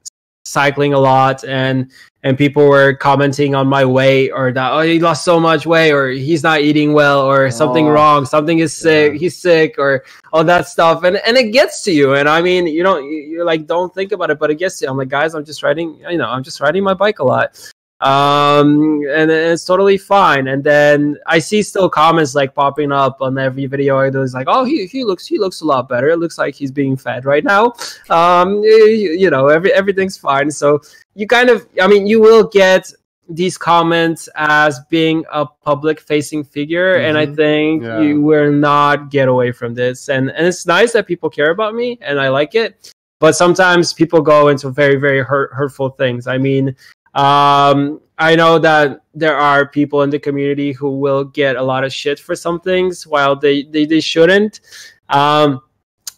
cycling 0.46 0.94
a 0.94 1.00
lot 1.00 1.44
and 1.44 1.92
and 2.24 2.38
people 2.38 2.68
were 2.68 2.94
commenting 2.94 3.54
on 3.56 3.68
my 3.68 3.84
weight 3.84 4.30
or 4.32 4.52
that 4.52 4.72
oh 4.72 4.82
he 4.82 5.00
lost 5.00 5.26
so 5.26 5.40
much 5.40 5.66
weight 5.66 5.92
or 5.92 6.10
he's 6.10 6.44
not 6.44 6.62
eating 6.62 6.94
well 6.94 7.22
or 7.22 7.48
oh. 7.48 7.50
something 7.50 7.88
Oh. 7.88 7.92
wrong 7.92 8.26
something 8.26 8.60
is 8.60 8.72
sick 8.72 9.14
Yeah. 9.14 9.20
he's 9.20 9.36
sick 9.38 9.76
or 9.80 10.04
all 10.34 10.44
that 10.44 10.68
stuff 10.68 11.04
and 11.04 11.18
and 11.18 11.36
it 11.36 11.52
gets 11.52 11.82
to 11.84 11.92
you 11.92 12.14
and 12.14 12.30
i 12.30 12.42
mean 12.42 12.68
you 12.68 12.84
don't 12.84 13.04
you- 13.06 13.24
you're 13.30 13.46
like 13.46 13.66
don't 13.66 13.94
think 13.94 14.12
about 14.12 14.30
it 14.30 14.38
but 14.40 14.52
it 14.52 14.56
gets 14.56 14.78
to 14.78 14.86
you 14.86 14.92
i'm 14.92 14.98
like 14.98 15.10
guys 15.10 15.34
i'm 15.34 15.44
just 15.46 15.64
riding 15.64 16.00
you 16.10 16.18
know 16.18 16.30
i'm 16.30 16.44
just 16.44 16.60
riding 16.62 16.84
my 16.84 16.94
bike 16.94 17.20
a 17.20 17.24
lot 17.24 17.60
um 18.02 19.02
and 19.10 19.32
it's 19.32 19.64
totally 19.66 19.98
fine. 19.98 20.48
And 20.50 20.64
then 20.64 21.18
i 21.28 21.40
see 21.40 21.62
still 21.64 21.90
comments 21.90 22.36
like 22.36 22.54
popping 22.54 22.92
up 22.92 23.22
on 23.22 23.38
every 23.38 23.66
video. 23.68 23.98
I 23.98 24.10
do 24.10 24.22
is 24.22 24.34
like 24.34 24.48
oh 24.50 24.66
he, 24.66 24.86
he 24.86 25.04
looks 25.04 25.26
he 25.26 25.38
looks 25.40 25.62
a 25.62 25.66
lot 25.66 25.88
better. 25.88 26.10
It 26.10 26.20
looks 26.20 26.38
like 26.38 26.56
he's 26.56 26.72
being 26.72 26.98
fed 26.98 27.26
right 27.26 27.44
now. 27.44 27.74
Um 28.10 28.62
you, 28.64 29.16
you 29.18 29.30
know 29.30 29.48
every 29.48 29.72
everything's 29.74 30.18
fine. 30.18 30.52
So 30.52 30.82
you 31.16 31.26
kind 31.28 31.50
of 31.50 31.68
i 31.82 31.88
mean 31.88 32.06
you 32.06 32.20
will 32.20 32.44
get 32.48 32.92
these 33.28 33.58
comments 33.58 34.30
as 34.36 34.80
being 34.92 35.24
a 35.32 35.46
public 35.64 36.00
facing 36.00 36.44
figure. 36.44 36.96
And 36.96 37.18
i 37.18 37.26
Mhm. 37.26 37.36
think 37.36 37.84
Yeah. 37.84 38.02
you 38.02 38.22
will 38.22 38.52
not 38.52 39.10
get 39.10 39.28
away 39.30 39.52
from 39.52 39.74
this. 39.74 40.10
And 40.10 40.30
and 40.32 40.46
it's 40.46 40.66
nice 40.68 40.92
that 40.94 41.08
people 41.08 41.30
care 41.30 41.52
about 41.52 41.74
me 41.76 41.98
and 42.02 42.20
i 42.20 42.28
like 42.30 42.56
it. 42.56 42.92
But 43.22 43.34
sometimes 43.36 43.94
people 43.94 44.22
go 44.22 44.50
into 44.50 44.70
very 44.70 44.98
very 44.98 45.24
hurt, 45.24 45.54
hurtful 45.54 45.90
things. 45.92 46.28
I 46.28 46.38
mean 46.38 46.76
Um, 47.16 48.02
I 48.18 48.36
know 48.36 48.60
that 48.60 49.02
there 49.14 49.36
are 49.38 49.68
people 49.68 50.04
in 50.04 50.10
the 50.10 50.20
community 50.20 50.72
who 50.72 51.00
will 51.00 51.24
get 51.24 51.56
a 51.56 51.62
lot 51.62 51.84
of 51.84 51.94
shit 51.94 52.20
for 52.20 52.36
some 52.36 52.60
things 52.60 53.08
while 53.08 53.36
they 53.36 53.64
they, 53.64 53.86
they 53.86 54.02
shouldn't. 54.02 54.62
Um, 55.10 55.62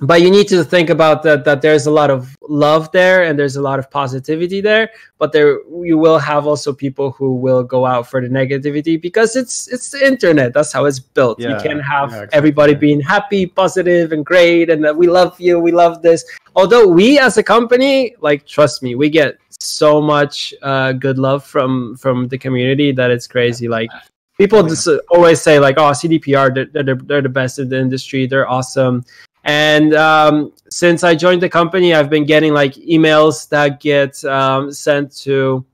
but 0.01 0.21
you 0.21 0.29
need 0.29 0.47
to 0.47 0.63
think 0.63 0.89
about 0.89 1.23
that 1.23 1.43
that 1.45 1.61
there's 1.61 1.87
a 1.87 1.91
lot 1.91 2.11
of 2.11 2.35
love 2.47 2.91
there 2.91 3.23
and 3.23 3.37
there's 3.37 3.55
a 3.55 3.61
lot 3.61 3.79
of 3.79 3.89
positivity 3.89 4.61
there 4.61 4.89
but 5.17 5.31
there 5.31 5.59
you 5.83 5.97
will 5.97 6.19
have 6.19 6.45
also 6.45 6.71
people 6.71 7.11
who 7.11 7.35
will 7.35 7.63
go 7.63 7.85
out 7.85 8.07
for 8.07 8.21
the 8.21 8.27
negativity 8.27 9.01
because 9.01 9.35
it's 9.35 9.67
it's 9.67 9.91
the 9.91 10.05
internet. 10.05 10.53
That's 10.53 10.71
how 10.71 10.85
it's 10.85 10.99
built. 10.99 11.39
You 11.39 11.49
Yeah, 11.49 11.61
can 11.61 11.79
have 11.79 12.11
yeah, 12.11 12.25
everybody 12.31 12.75
being 12.75 13.01
happy 13.01 13.47
positive 13.47 14.11
and 14.11 14.25
great 14.25 14.69
and 14.69 14.83
that 14.83 14.95
we 14.95 15.07
love 15.07 15.39
you 15.41 15.59
we 15.59 15.71
love 15.71 16.01
this. 16.01 16.23
Although 16.55 16.87
we 16.87 17.17
as 17.17 17.37
a 17.37 17.43
company 17.43 18.15
like 18.21 18.45
trust 18.45 18.83
me 18.83 18.93
we 18.93 19.09
get 19.09 19.37
so 19.59 20.01
much 20.01 20.53
uh, 20.61 20.93
good 20.93 21.17
love 21.17 21.43
from 21.43 21.95
from 21.97 22.27
the 22.27 22.37
community 22.37 22.91
that 22.91 23.11
it's 23.11 23.27
crazy. 23.27 23.67
Like 23.67 23.89
people 24.37 24.63
just 24.63 24.87
uh, 24.87 24.99
always 25.09 25.41
say 25.41 25.59
like 25.59 25.77
oh 25.77 25.91
cdpr 25.91 26.53
they're, 26.53 26.83
they're, 26.83 26.95
they're 26.95 27.21
the 27.21 27.29
best 27.29 27.59
in 27.59 27.69
the 27.69 27.79
industry. 27.79 28.27
They're 28.27 28.49
awesome. 28.49 29.03
And 29.43 29.93
um, 29.93 30.51
since 30.69 31.03
i 31.03 31.15
joined 31.15 31.41
the 31.41 31.49
company 31.49 31.93
i've 31.93 32.09
been 32.09 32.25
getting 32.25 32.53
like 32.53 32.73
emails 32.73 33.47
that 33.49 33.79
get 33.79 34.23
um, 34.25 34.71
sent 34.71 35.15
to 35.17 35.65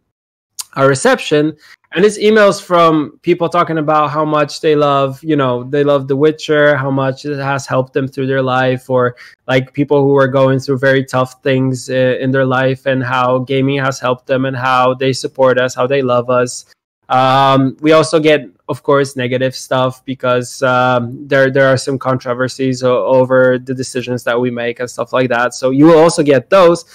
our 0.76 0.88
reception 0.88 1.58
and 1.96 2.04
it's 2.04 2.18
emails 2.18 2.62
from 2.62 3.20
people 3.22 3.48
talking 3.48 3.78
about 3.78 4.10
how 4.10 4.26
much 4.26 4.62
they 4.62 4.76
love 4.76 5.24
you 5.24 5.36
know 5.36 5.64
they 5.64 5.84
love 5.84 6.08
the 6.08 6.16
witcher 6.16 6.76
how 6.76 6.90
much 6.90 7.26
it 7.26 7.38
has 7.38 7.68
helped 7.68 7.94
them 7.94 8.08
through 8.08 8.28
their 8.28 8.42
life 8.42 8.90
or 8.90 9.16
like 9.48 9.74
people 9.74 10.04
who 10.04 10.16
are 10.18 10.28
going 10.28 10.60
through 10.60 10.78
very 10.78 11.04
tough 11.04 11.42
things 11.44 11.90
uh, 11.90 12.18
in 12.20 12.32
their 12.32 12.46
life 12.46 12.86
and 12.86 13.04
how 13.04 13.40
gaming 13.40 13.78
has 13.78 14.00
helped 14.00 14.26
them 14.26 14.46
and 14.46 14.58
how 14.58 14.94
they 14.94 15.14
support 15.14 15.60
us 15.60 15.76
how 15.76 15.86
they 15.88 16.02
love 16.02 16.30
us. 16.30 16.66
Um, 17.10 17.78
we 17.82 17.92
also 17.92 18.20
get 18.20 18.50
of 18.70 18.82
course 18.82 19.16
negative 19.16 19.56
stuff 19.56 20.04
because 20.06 20.64
um, 20.64 21.28
there 21.28 21.52
there 21.52 21.68
are 21.68 21.78
some 21.78 22.00
controversies 22.00 22.82
o- 22.82 23.06
over 23.06 23.60
the 23.60 23.74
decisions 23.74 24.24
that 24.24 24.40
we 24.40 24.50
make 24.50 24.80
and 24.80 24.90
stuff 24.90 25.12
like 25.12 25.30
that. 25.30 25.54
So 25.54 25.70
you 25.72 25.86
will 25.86 26.00
also 26.00 26.24
get 26.24 26.50
those. 26.50 26.86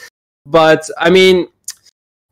But 0.47 0.89
i 0.99 1.11
mean 1.11 1.47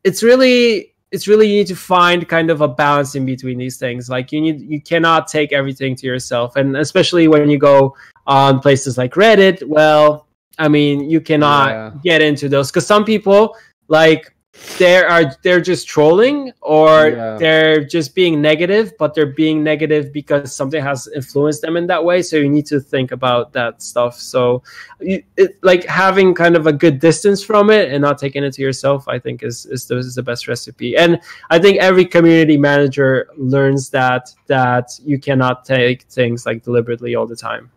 it's 0.04 0.22
really 0.22 0.94
it's 1.12 1.28
really 1.28 1.46
you 1.48 1.54
need 1.58 1.66
to 1.68 1.76
find 1.76 2.28
kind 2.28 2.50
of 2.50 2.60
a 2.60 2.68
balance 2.68 3.14
in 3.14 3.24
between 3.24 3.58
these 3.58 3.76
things. 3.78 4.08
Like 4.10 4.32
you 4.32 4.40
need 4.40 4.60
you 4.60 4.80
cannot 4.80 5.28
take 5.28 5.52
everything 5.52 5.94
to 5.96 6.06
yourself. 6.06 6.56
And 6.56 6.76
especially 6.76 7.28
when 7.28 7.48
you 7.48 7.58
go 7.58 7.94
on 8.26 8.58
places 8.60 8.98
like 8.98 9.12
reddit 9.14 9.62
well 9.68 10.26
i 10.58 10.66
mean 10.66 11.08
you 11.08 11.20
cannot 11.20 11.68
Yeah. 11.70 11.90
get 12.02 12.22
into 12.22 12.48
those. 12.48 12.70
Because 12.70 12.86
some 12.86 13.04
people 13.04 13.56
like 13.88 14.34
they 14.78 15.02
are 15.02 15.24
they're 15.42 15.60
just 15.60 15.88
trolling 15.88 16.52
or 16.60 17.08
Yeah. 17.08 17.36
they're 17.38 17.84
just 17.84 18.14
being 18.14 18.42
negative 18.42 18.92
but 18.98 19.14
they're 19.14 19.34
being 19.44 19.62
negative 19.62 20.12
because 20.12 20.54
something 20.54 20.82
has 20.82 21.08
influenced 21.14 21.62
them 21.62 21.76
in 21.76 21.86
that 21.86 22.04
way. 22.04 22.22
So 22.22 22.36
you 22.36 22.48
need 22.48 22.66
to 22.66 22.80
think 22.80 23.12
about 23.12 23.52
that 23.52 23.82
stuff. 23.82 24.18
So 24.20 24.62
you, 25.00 25.22
it, 25.36 25.58
like 25.62 25.84
having 25.84 26.34
kind 26.34 26.56
of 26.56 26.66
a 26.66 26.72
good 26.72 26.98
distance 27.00 27.42
from 27.42 27.70
it 27.70 27.92
and 27.92 28.02
not 28.02 28.18
taking 28.18 28.44
it 28.44 28.52
to 28.54 28.62
yourself 28.62 29.08
i 29.08 29.18
think 29.18 29.42
is 29.42 29.66
is 29.66 29.86
the, 29.86 29.96
is 29.98 30.14
the 30.14 30.22
best 30.22 30.48
recipe. 30.48 30.96
And 30.96 31.20
i 31.50 31.58
think 31.58 31.78
every 31.78 32.04
community 32.04 32.56
manager 32.56 33.28
learns 33.36 33.90
that 33.90 34.32
that 34.46 34.98
you 35.04 35.18
cannot 35.18 35.64
take 35.64 36.02
things 36.02 36.46
like 36.46 36.62
deliberately 36.62 37.14
all 37.14 37.26
the 37.26 37.36
time. 37.36 37.70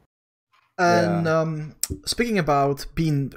And 0.79 1.27
um, 1.27 1.75
speaking 2.05 2.39
about 2.39 2.85
being 2.95 3.33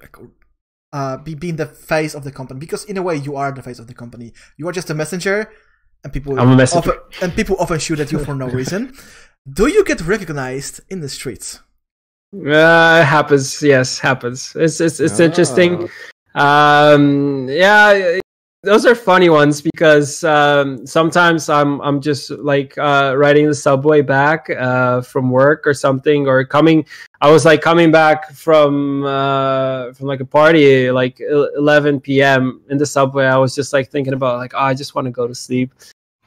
uh, 0.92 1.16
be, 1.16 1.34
being 1.34 1.56
the 1.56 1.66
face 1.66 2.14
of 2.14 2.24
the 2.24 2.32
company, 2.32 2.60
because 2.60 2.84
in 2.84 2.96
a 2.96 3.02
way 3.02 3.16
you 3.16 3.36
are 3.36 3.50
the 3.52 3.62
face 3.62 3.78
of 3.78 3.86
the 3.86 3.94
company. 3.94 4.32
You 4.56 4.68
are 4.68 4.72
just 4.72 4.90
a 4.90 4.94
messenger, 4.94 5.50
and 6.04 6.12
people 6.12 6.38
I'm 6.38 6.50
a 6.50 6.56
messenger. 6.56 6.90
often, 7.00 7.22
and 7.22 7.34
people 7.34 7.56
often 7.58 7.78
shoot 7.78 8.00
at 8.00 8.12
you 8.12 8.18
for 8.18 8.34
no 8.34 8.46
reason. 8.48 8.92
Do 9.52 9.66
you 9.66 9.84
get 9.84 10.00
recognized 10.02 10.80
in 10.90 11.00
the 11.00 11.08
streets? 11.08 11.60
uh, 12.34 13.00
it 13.02 13.04
happens 13.04 13.62
yes 13.62 13.98
happens 13.98 14.56
it's 14.56 14.80
it's, 14.80 15.00
it's 15.00 15.20
Ah. 15.20 15.24
interesting 15.24 15.72
um 16.34 17.46
yeah 17.48 18.20
those 18.62 18.86
are 18.86 18.94
funny 18.94 19.28
ones 19.28 19.60
because 19.60 20.22
um, 20.22 20.86
sometimes 20.86 21.48
I'm 21.48 21.80
I'm 21.80 22.00
just 22.00 22.30
like 22.30 22.78
uh, 22.78 23.14
riding 23.16 23.48
the 23.48 23.54
subway 23.54 24.02
back 24.02 24.48
uh, 24.50 25.00
from 25.00 25.30
work 25.30 25.66
or 25.66 25.74
something, 25.74 26.28
or 26.28 26.44
coming. 26.44 26.86
I 27.20 27.30
was 27.30 27.44
like 27.44 27.60
coming 27.60 27.90
back 27.90 28.32
from 28.32 29.04
uh, 29.04 29.92
from 29.94 30.06
like 30.06 30.20
a 30.20 30.24
party 30.24 30.90
like 30.92 31.20
11 31.20 32.00
p.m. 32.00 32.60
in 32.70 32.78
the 32.78 32.86
subway. 32.86 33.26
I 33.26 33.36
was 33.36 33.54
just 33.54 33.72
like 33.72 33.90
thinking 33.90 34.12
about 34.12 34.38
like 34.38 34.54
oh, 34.54 34.58
I 34.58 34.74
just 34.74 34.94
want 34.94 35.06
to 35.06 35.10
go 35.10 35.26
to 35.26 35.34
sleep, 35.34 35.74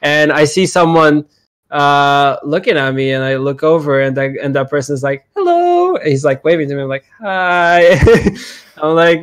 and 0.02 0.30
I 0.30 0.44
see 0.44 0.66
someone 0.66 1.24
uh 1.72 2.36
looking 2.44 2.76
at 2.76 2.94
me 2.94 3.10
and 3.10 3.24
i 3.24 3.34
look 3.34 3.64
over 3.64 4.02
and 4.02 4.16
that 4.16 4.30
and 4.40 4.54
that 4.54 4.70
person's 4.70 5.02
like 5.02 5.26
hello 5.34 5.98
he's 6.04 6.24
like 6.24 6.44
waving 6.44 6.68
to 6.68 6.76
me 6.76 6.82
i'm 6.82 6.88
like 6.88 7.04
hi 7.20 7.98
i'm 8.80 8.94
like 8.94 9.18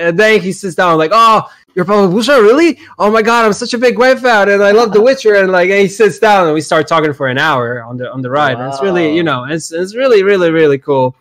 and 0.00 0.18
then 0.18 0.40
he 0.40 0.50
sits 0.50 0.74
down 0.74 0.96
like 0.96 1.10
oh 1.12 1.46
you're 1.74 1.84
Pablo 1.84 2.08
Burza, 2.08 2.40
really? 2.40 2.78
Oh 2.98 3.10
my 3.10 3.22
god, 3.22 3.44
I'm 3.44 3.52
such 3.52 3.74
a 3.74 3.78
big 3.78 3.96
Gwent 3.96 4.20
fan, 4.20 4.48
and 4.48 4.62
I 4.62 4.70
love 4.70 4.92
The 4.92 5.00
Witcher. 5.00 5.34
And 5.34 5.50
like, 5.50 5.70
and 5.70 5.80
he 5.80 5.88
sits 5.88 6.18
down, 6.18 6.46
and 6.46 6.54
we 6.54 6.60
start 6.60 6.86
talking 6.86 7.12
for 7.12 7.26
an 7.26 7.38
hour 7.38 7.82
on 7.82 7.96
the 7.96 8.10
on 8.10 8.22
the 8.22 8.30
ride. 8.30 8.58
And 8.58 8.72
it's 8.72 8.82
really, 8.82 9.14
you 9.14 9.22
know, 9.22 9.44
it's 9.44 9.72
it's 9.72 9.94
really, 9.94 10.22
really, 10.22 10.50
really 10.50 10.78
cool. 10.78 11.16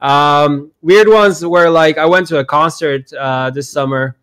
Um, 0.00 0.72
weird 0.80 1.08
ones 1.08 1.44
where 1.44 1.70
like 1.70 1.98
I 1.98 2.06
went 2.06 2.26
to 2.28 2.38
a 2.38 2.44
concert 2.44 3.12
uh, 3.12 3.50
this 3.50 3.70
summer, 3.70 4.16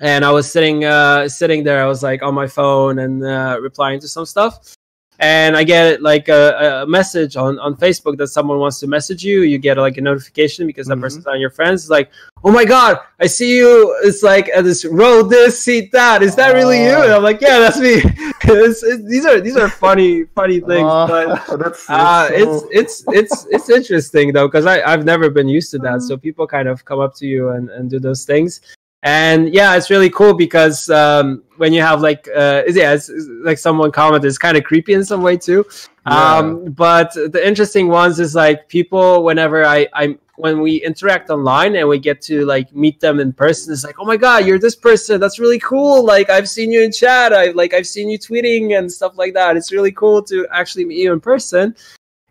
and 0.00 0.24
I 0.24 0.30
was 0.30 0.50
sitting 0.50 0.84
uh, 0.84 1.28
sitting 1.28 1.64
there. 1.64 1.82
I 1.82 1.86
was 1.86 2.02
like 2.02 2.22
on 2.22 2.34
my 2.34 2.46
phone 2.46 3.00
and 3.00 3.24
uh, 3.24 3.58
replying 3.60 4.00
to 4.00 4.08
some 4.08 4.26
stuff, 4.26 4.76
and 5.20 5.56
I 5.56 5.64
get 5.64 6.00
like 6.02 6.28
a, 6.28 6.82
a 6.82 6.86
message 6.86 7.36
on, 7.36 7.58
on 7.58 7.76
Facebook 7.76 8.16
that 8.18 8.28
someone 8.28 8.58
wants 8.58 8.80
to 8.80 8.86
message 8.86 9.22
you. 9.22 9.42
You 9.42 9.58
get 9.58 9.76
like 9.76 9.98
a 9.98 10.00
notification 10.00 10.66
because 10.66 10.86
that 10.88 10.96
Mhm. 10.96 11.02
person's 11.02 11.26
on 11.26 11.38
your 11.40 11.50
friends. 11.50 11.82
It's 11.82 11.90
like, 11.90 12.10
oh 12.42 12.50
my 12.50 12.64
god, 12.64 12.98
I 13.20 13.26
see 13.26 13.56
you. 13.58 13.96
It's 14.02 14.22
like 14.22 14.48
at 14.48 14.64
this 14.64 14.84
road 14.84 15.24
this, 15.30 15.62
seat 15.62 15.92
that. 15.92 16.22
Is 16.22 16.34
that 16.36 16.54
really 16.54 16.82
you? 16.82 16.94
And 17.04 17.12
I'm 17.12 17.22
like, 17.22 17.40
yeah, 17.40 17.58
that's 17.58 17.78
me. 17.78 17.96
it's, 18.44 18.82
it's, 18.82 19.04
these 19.04 19.26
are 19.26 19.40
these 19.40 19.56
are 19.56 19.68
funny 19.68 20.24
funny 20.34 20.58
things, 20.60 20.88
Ah, 20.90 21.06
but 21.06 21.26
that's, 21.28 21.56
that's 21.62 21.90
uh, 21.90 22.28
so- 22.28 22.34
it's 22.34 22.64
it's 22.72 23.04
it's 23.08 23.46
it's 23.50 23.68
interesting 23.70 24.32
though 24.32 24.48
because 24.48 24.64
I 24.66 24.80
I've 24.90 25.04
never 25.04 25.28
been 25.28 25.48
used 25.48 25.70
to 25.72 25.78
that. 25.80 26.00
So 26.02 26.16
people 26.16 26.46
kind 26.46 26.66
of 26.68 26.84
come 26.84 26.98
up 27.00 27.14
to 27.16 27.26
you 27.26 27.50
and, 27.50 27.68
and 27.70 27.90
do 27.90 27.98
those 28.00 28.24
things, 28.24 28.60
and 29.02 29.52
yeah, 29.52 29.76
it's 29.76 29.90
really 29.90 30.10
cool 30.10 30.34
because 30.34 30.90
um, 30.90 31.42
when 31.56 31.72
you 31.72 31.80
have 31.80 32.00
like 32.00 32.28
uh, 32.34 32.62
yeah, 32.68 32.92
it's, 32.92 33.08
it's 33.08 33.26
like 33.28 33.58
someone 33.58 33.90
commented, 33.90 34.28
it's 34.28 34.38
kind 34.38 34.56
of 34.56 34.64
creepy 34.64 34.92
in 34.92 35.04
some 35.04 35.22
way 35.22 35.36
too. 35.36 35.64
Um, 36.06 36.64
but 36.72 37.12
the 37.14 37.40
interesting 37.46 37.88
ones 37.88 38.18
is 38.18 38.34
like 38.34 38.68
people 38.68 39.22
whenever 39.24 39.64
I 39.64 39.86
I 39.92 40.18
when 40.36 40.60
we 40.62 40.76
interact 40.76 41.28
online 41.28 41.76
and 41.76 41.86
we 41.86 41.98
get 41.98 42.22
to 42.22 42.46
like 42.46 42.74
meet 42.74 42.98
them 43.00 43.20
in 43.20 43.32
person, 43.32 43.72
it's 43.72 43.84
like 43.84 43.96
oh 43.98 44.04
my 44.04 44.16
god, 44.16 44.46
you're 44.46 44.58
this 44.58 44.76
person. 44.76 45.20
That's 45.20 45.38
really 45.38 45.58
cool. 45.58 46.04
Like 46.04 46.28
I've 46.30 46.48
seen 46.48 46.72
you 46.72 46.82
in 46.82 46.92
chat. 46.92 47.32
I 47.32 47.52
like 47.52 47.74
I've 47.74 47.86
seen 47.86 48.08
you 48.08 48.18
tweeting 48.18 48.78
and 48.78 48.90
stuff 48.90 49.16
like 49.16 49.34
that. 49.34 49.56
It's 49.56 49.72
really 49.72 49.92
cool 49.92 50.22
to 50.24 50.46
actually 50.50 50.84
meet 50.84 50.98
you 50.98 51.12
in 51.12 51.20
person 51.20 51.74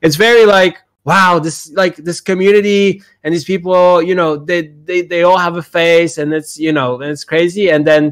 it's 0.02 0.16
very 0.16 0.46
like 0.46 0.82
wow 1.10 1.40
this 1.46 1.58
like 1.82 1.96
this 2.08 2.20
community 2.30 3.02
and 3.24 3.30
these 3.34 3.48
people 3.54 4.02
you 4.10 4.16
know 4.20 4.32
they 4.50 4.62
they, 4.88 5.00
they 5.12 5.22
all 5.28 5.40
have 5.48 5.56
a 5.58 5.66
face 5.80 6.14
and 6.20 6.28
it's 6.38 6.52
you 6.66 6.72
know 6.78 6.90
and 7.02 7.10
it's 7.14 7.24
crazy. 7.34 7.66
And 7.74 7.82
then 7.92 8.04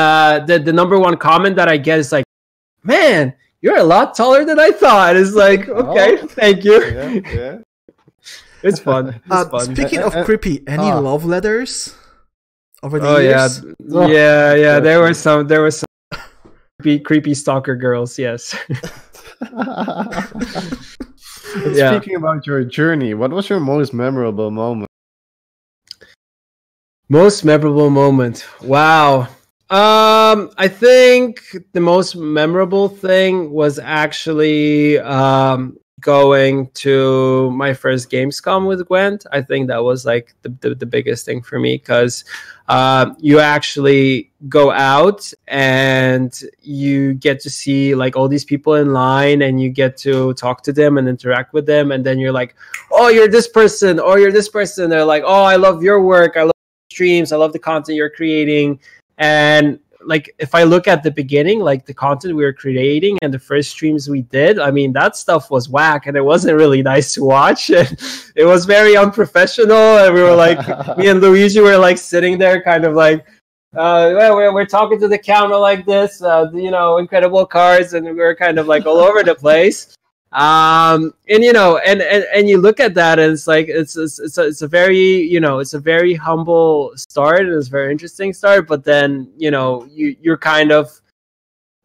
uh 0.00 0.34
the, 0.48 0.56
the 0.68 0.72
number 0.80 0.96
one 1.06 1.14
comment 1.28 1.54
that 1.60 1.68
i 1.74 1.76
get 1.88 1.96
is 2.02 2.10
like 2.16 2.26
man 2.82 3.32
you're 3.62 3.78
a 3.78 3.88
lot 3.94 4.06
taller 4.18 4.42
than 4.44 4.58
i 4.58 4.70
thought. 4.82 5.14
It's 5.20 5.34
like 5.46 5.62
okay 5.68 6.10
Oh. 6.22 6.26
thank 6.40 6.58
you. 6.66 6.78
Yeah, 6.82 7.10
yeah. 7.40 7.54
it's 8.66 8.80
fun. 8.88 9.04
It's 9.22 9.30
Uh, 9.30 9.46
fun. 9.54 9.64
speaking 9.76 10.00
of 10.02 10.10
Uh, 10.14 10.20
uh, 10.20 10.24
creepy, 10.26 10.54
any 10.66 10.90
ah. 10.90 10.98
love 10.98 11.22
letters 11.24 11.94
over 12.82 12.98
the 12.98 13.06
oh 13.08 13.18
yeah. 13.22 13.46
years? 13.46 13.54
Oh, 13.94 14.06
yeah 14.18 14.54
yeah 14.64 14.76
there 14.86 14.98
were 15.04 15.14
some 15.14 15.46
there 15.50 15.62
were 15.62 15.70
some 15.80 15.86
creepy, 16.82 16.98
creepy 17.08 17.34
stalker 17.34 17.76
girls 17.78 18.18
yes. 18.18 18.42
And 19.40 20.78
Yeah. 21.72 21.96
Speaking 21.96 22.16
about 22.16 22.46
your 22.46 22.64
journey, 22.64 23.14
what 23.14 23.30
was 23.30 23.48
your 23.48 23.60
most 23.60 23.94
memorable 23.94 24.50
moment? 24.50 24.88
Most 27.08 27.44
memorable 27.44 27.90
moment. 27.90 28.46
Wow. 28.62 29.28
Um, 29.70 30.50
I 30.58 30.68
think 30.68 31.40
the 31.72 31.80
most 31.80 32.14
memorable 32.14 32.88
thing 32.88 33.50
was 33.50 33.78
actually 33.78 34.98
um 35.00 35.76
going 36.00 36.68
to 36.74 37.50
my 37.52 37.72
first 37.72 38.10
Gamescom 38.10 38.68
with 38.68 38.86
Gwent. 38.86 39.24
I 39.32 39.40
think 39.40 39.68
that 39.68 39.82
was 39.82 40.04
like 40.04 40.34
the 40.42 40.50
the, 40.60 40.74
the 40.74 40.86
biggest 40.86 41.24
thing 41.24 41.42
for 41.42 41.58
me 41.58 41.76
because 41.76 42.24
uh, 42.68 43.14
you 43.18 43.38
actually 43.38 44.30
go 44.48 44.70
out 44.70 45.32
and 45.48 46.40
you 46.62 47.14
get 47.14 47.40
to 47.40 47.50
see 47.50 47.94
like 47.94 48.16
all 48.16 48.28
these 48.28 48.44
people 48.44 48.74
in 48.74 48.92
line 48.92 49.42
and 49.42 49.60
you 49.60 49.70
get 49.70 49.96
to 49.96 50.34
talk 50.34 50.62
to 50.62 50.72
them 50.72 50.98
and 50.98 51.08
interact 51.08 51.52
with 51.52 51.66
them. 51.66 51.92
And 51.92 52.04
then 52.04 52.18
you're 52.18 52.32
like 52.32 52.54
oh 52.92 53.08
you're 53.08 53.28
this 53.28 53.48
person. 53.48 53.98
Or 54.00 54.18
you're 54.18 54.32
this 54.32 54.48
person. 54.48 54.90
They're 54.90 55.04
like 55.04 55.22
oh 55.24 55.44
i 55.44 55.56
love 55.56 55.82
your 55.82 56.02
work. 56.02 56.36
I 56.36 56.42
love 56.42 56.52
streams. 56.90 57.32
I 57.32 57.36
love 57.36 57.52
the 57.52 57.58
content 57.58 57.96
you're 57.96 58.10
creating. 58.10 58.80
And 59.18 59.78
like 60.06 60.34
if 60.38 60.54
I 60.54 60.62
look 60.62 60.88
at 60.88 61.02
the 61.02 61.10
beginning, 61.10 61.60
like 61.60 61.84
the 61.84 61.94
content 61.94 62.36
we 62.36 62.44
were 62.44 62.52
creating 62.52 63.18
and 63.22 63.34
the 63.34 63.38
first 63.38 63.70
streams 63.70 64.08
we 64.08 64.22
did, 64.22 64.58
I 64.58 64.70
mean 64.70 64.92
that 64.92 65.16
stuff 65.16 65.50
was 65.50 65.68
whack 65.68 66.06
and 66.06 66.16
it 66.16 66.24
wasn't 66.24 66.56
really 66.56 66.82
nice 66.82 67.12
to 67.14 67.24
watch. 67.24 67.70
it 67.70 68.46
was 68.46 68.64
very 68.64 68.96
unprofessional, 68.96 69.98
and 69.98 70.14
we 70.14 70.22
were 70.22 70.34
like, 70.34 70.58
me 70.96 71.08
and 71.08 71.20
Luigi 71.20 71.60
were 71.60 71.76
like 71.76 71.98
sitting 71.98 72.38
there, 72.38 72.62
kind 72.62 72.84
of 72.84 72.94
like. 72.94 73.26
Uh, 73.74 74.14
we're, 74.14 74.54
we're 74.54 74.64
talking 74.64 74.98
to 74.98 75.06
the 75.06 75.18
camera 75.18 75.58
like 75.58 75.84
this, 75.84 76.22
uh, 76.22 76.50
you 76.54 76.70
know, 76.70 76.96
incredible 76.96 77.44
cards, 77.44 77.92
and 77.92 78.06
we 78.06 78.12
were 78.12 78.34
kind 78.34 78.58
of 78.58 78.66
like 78.66 78.86
all 78.86 78.96
over 78.96 79.22
the 79.22 79.34
place 79.34 79.95
um 80.32 81.14
and 81.28 81.44
you 81.44 81.52
know 81.52 81.78
and, 81.78 82.02
and 82.02 82.24
and 82.34 82.48
you 82.48 82.58
look 82.58 82.80
at 82.80 82.94
that 82.94 83.18
and 83.18 83.32
it's 83.32 83.46
like 83.46 83.68
it's 83.68 83.96
it's 83.96 84.18
it's 84.18 84.38
a, 84.38 84.46
it's 84.46 84.62
a 84.62 84.68
very 84.68 84.98
you 84.98 85.40
know 85.40 85.60
it's 85.60 85.74
a 85.74 85.78
very 85.78 86.14
humble 86.14 86.92
start 86.96 87.40
and 87.40 87.54
it's 87.54 87.68
a 87.68 87.70
very 87.70 87.92
interesting 87.92 88.32
start 88.32 88.66
but 88.66 88.84
then 88.84 89.30
you 89.36 89.50
know 89.50 89.86
you 89.92 90.16
you're 90.20 90.36
kind 90.36 90.72
of 90.72 91.00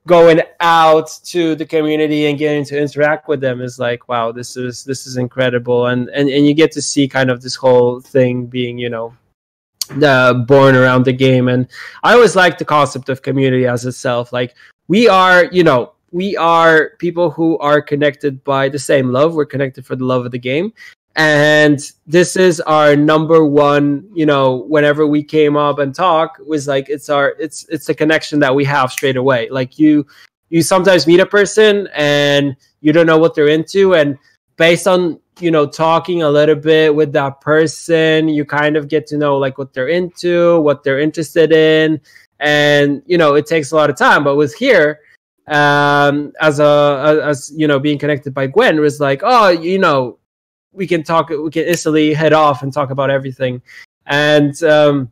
going 0.07 0.41
out 0.59 1.09
to 1.23 1.55
the 1.55 1.65
community 1.65 2.25
and 2.25 2.39
getting 2.39 2.65
to 2.65 2.79
interact 2.79 3.27
with 3.27 3.39
them. 3.39 3.61
Is 3.61 3.79
like 3.79 4.07
wow 4.07 4.31
this 4.31 4.57
is 4.57 4.83
this 4.83 5.05
is 5.05 5.17
incredible. 5.17 5.87
And 5.87 6.09
and, 6.09 6.29
and 6.29 6.45
you 6.45 6.53
get 6.53 6.71
to 6.73 6.81
see 6.81 7.07
kind 7.07 7.29
of 7.29 7.41
this 7.41 7.55
whole 7.55 7.99
thing 7.99 8.45
being 8.45 8.77
you 8.77 8.89
know 8.89 9.13
uh, 10.03 10.33
born 10.33 10.75
around 10.75 11.05
the 11.05 11.13
game. 11.13 11.47
And 11.47 11.67
i 12.03 12.13
always 12.13 12.35
like 12.35 12.57
the 12.57 12.65
concept 12.65 13.09
of 13.09 13.21
community 13.21 13.67
as 13.67 13.85
itself. 13.85 14.33
Like 14.33 14.55
we 14.87 15.07
are 15.07 15.45
you 15.45 15.63
know 15.63 15.93
we 16.11 16.35
are 16.37 16.91
people 16.99 17.31
who 17.31 17.57
are 17.59 17.81
connected 17.81 18.43
by 18.43 18.69
the 18.69 18.79
same 18.79 19.11
love. 19.11 19.33
We're 19.33 19.45
connected 19.45 19.85
for 19.85 19.95
the 19.95 20.05
love 20.05 20.25
of 20.25 20.31
the 20.31 20.39
game. 20.39 20.73
And 21.15 21.79
this 22.07 22.35
is 22.35 22.61
our 22.61 22.95
number 22.95 23.45
one, 23.45 24.09
you 24.13 24.25
know, 24.25 24.65
whenever 24.67 25.05
we 25.05 25.23
came 25.23 25.57
up 25.57 25.79
and 25.79 25.93
talk 25.93 26.37
was 26.45 26.67
like 26.67 26.87
it's 26.89 27.09
our 27.09 27.35
it's 27.37 27.65
it's 27.69 27.85
the 27.85 27.93
connection 27.93 28.39
that 28.39 28.55
we 28.55 28.63
have 28.65 28.91
straight 28.91 29.17
away. 29.17 29.49
Like 29.49 29.77
you 29.77 30.05
you 30.49 30.61
sometimes 30.61 31.07
meet 31.07 31.19
a 31.19 31.25
person 31.25 31.89
and 31.95 32.55
you 32.81 32.93
don't 32.93 33.07
know 33.07 33.17
what 33.17 33.35
they're 33.35 33.47
into 33.47 33.95
and 33.95 34.17
based 34.57 34.87
on 34.87 35.19
you 35.39 35.51
know 35.51 35.65
talking 35.65 36.23
a 36.23 36.29
little 36.29 36.55
bit 36.55 36.93
with 36.93 37.11
that 37.13 37.41
person 37.41 38.27
you 38.27 38.45
kind 38.45 38.75
of 38.75 38.87
get 38.87 39.07
to 39.07 39.17
know 39.17 39.37
like 39.37 39.57
what 39.57 39.73
they're 39.73 39.87
into 39.87 40.59
what 40.61 40.83
they're 40.83 40.99
interested 40.99 41.51
in 41.53 41.99
and 42.39 43.01
you 43.05 43.17
know 43.17 43.35
it 43.35 43.45
takes 43.45 43.71
a 43.71 43.75
lot 43.75 43.89
of 43.89 43.97
time 43.97 44.23
but 44.23 44.35
with 44.35 44.53
here 44.55 44.99
um, 45.47 46.31
as 46.39 46.59
a 46.59 47.21
as 47.23 47.51
you 47.55 47.67
know 47.67 47.79
being 47.79 47.97
connected 47.97 48.33
by 48.33 48.47
Gwent 48.47 48.79
was 48.79 48.99
like, 48.99 49.21
oh, 49.23 49.49
you 49.49 49.79
know, 49.79 50.17
we 50.71 50.87
can 50.87 51.03
talk, 51.03 51.29
we 51.29 51.51
can 51.51 51.63
instantly 51.63 52.13
head 52.13 52.33
off 52.33 52.63
and 52.63 52.71
talk 52.71 52.89
about 52.89 53.09
everything. 53.09 53.61
And 54.05 54.61
um, 54.63 55.11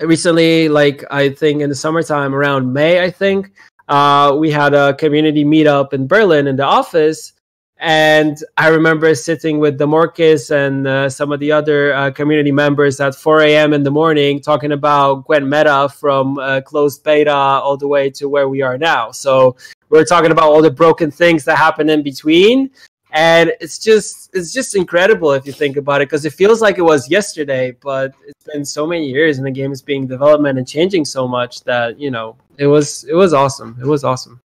recently, 0.00 0.68
like 0.68 1.04
I 1.10 1.30
think 1.30 1.62
in 1.62 1.68
the 1.68 1.74
summertime 1.74 2.34
around 2.34 2.72
May, 2.72 3.02
I 3.02 3.10
think 3.10 3.52
uh, 3.88 4.36
we 4.38 4.50
had 4.50 4.74
a 4.74 4.94
community 4.94 5.44
meetup 5.44 5.92
in 5.92 6.06
Berlin 6.06 6.46
in 6.46 6.56
the 6.56 6.64
office, 6.64 7.32
and 7.80 8.38
I 8.56 8.68
remember 8.68 9.14
sitting 9.14 9.60
with 9.60 9.78
Demorkis 9.78 10.50
and 10.50 10.86
uh, 10.88 11.08
some 11.08 11.30
of 11.30 11.38
the 11.38 11.52
other 11.52 11.92
uh, 11.94 12.10
community 12.10 12.50
members 12.50 12.98
at 12.98 13.14
4 13.14 13.42
a.m. 13.42 13.72
in 13.72 13.84
the 13.84 13.90
morning 13.90 14.40
talking 14.40 14.72
about 14.72 15.26
Gwent 15.26 15.46
Meta 15.46 15.88
from 15.88 16.38
uh, 16.38 16.60
closed 16.60 17.04
beta 17.04 17.32
all 17.32 17.76
the 17.76 17.86
way 17.86 18.10
to 18.10 18.28
where 18.28 18.48
we 18.48 18.62
are 18.62 18.76
now. 18.76 19.12
So 19.12 19.56
we're 19.90 20.04
talking 20.04 20.32
about 20.32 20.44
all 20.44 20.60
the 20.60 20.72
broken 20.72 21.12
things 21.12 21.44
that 21.44 21.56
happen 21.56 21.88
in 21.88 22.02
between. 22.02 22.70
And 23.12 23.52
it's 23.60 23.78
just 23.78 24.30
it's 24.34 24.52
just 24.52 24.74
incredible 24.74 25.32
if 25.32 25.46
you 25.46 25.52
think 25.52 25.76
about 25.76 26.02
it 26.02 26.08
because 26.08 26.24
it 26.26 26.32
feels 26.32 26.60
like 26.60 26.78
it 26.78 26.82
was 26.82 27.08
yesterday, 27.08 27.70
but 27.80 28.12
it's 28.26 28.44
been 28.44 28.64
so 28.64 28.86
many 28.86 29.08
years 29.08 29.38
and 29.38 29.46
the 29.46 29.50
game 29.50 29.72
is 29.72 29.80
being 29.80 30.06
development 30.06 30.58
and 30.58 30.68
changing 30.68 31.04
so 31.06 31.26
much 31.26 31.62
that 31.62 31.98
you 31.98 32.10
know 32.10 32.36
it 32.58 32.66
was 32.66 33.04
it 33.04 33.14
was 33.14 33.32
awesome. 33.32 33.78
It 33.80 33.86
was 33.86 34.04
awesome. 34.04 34.42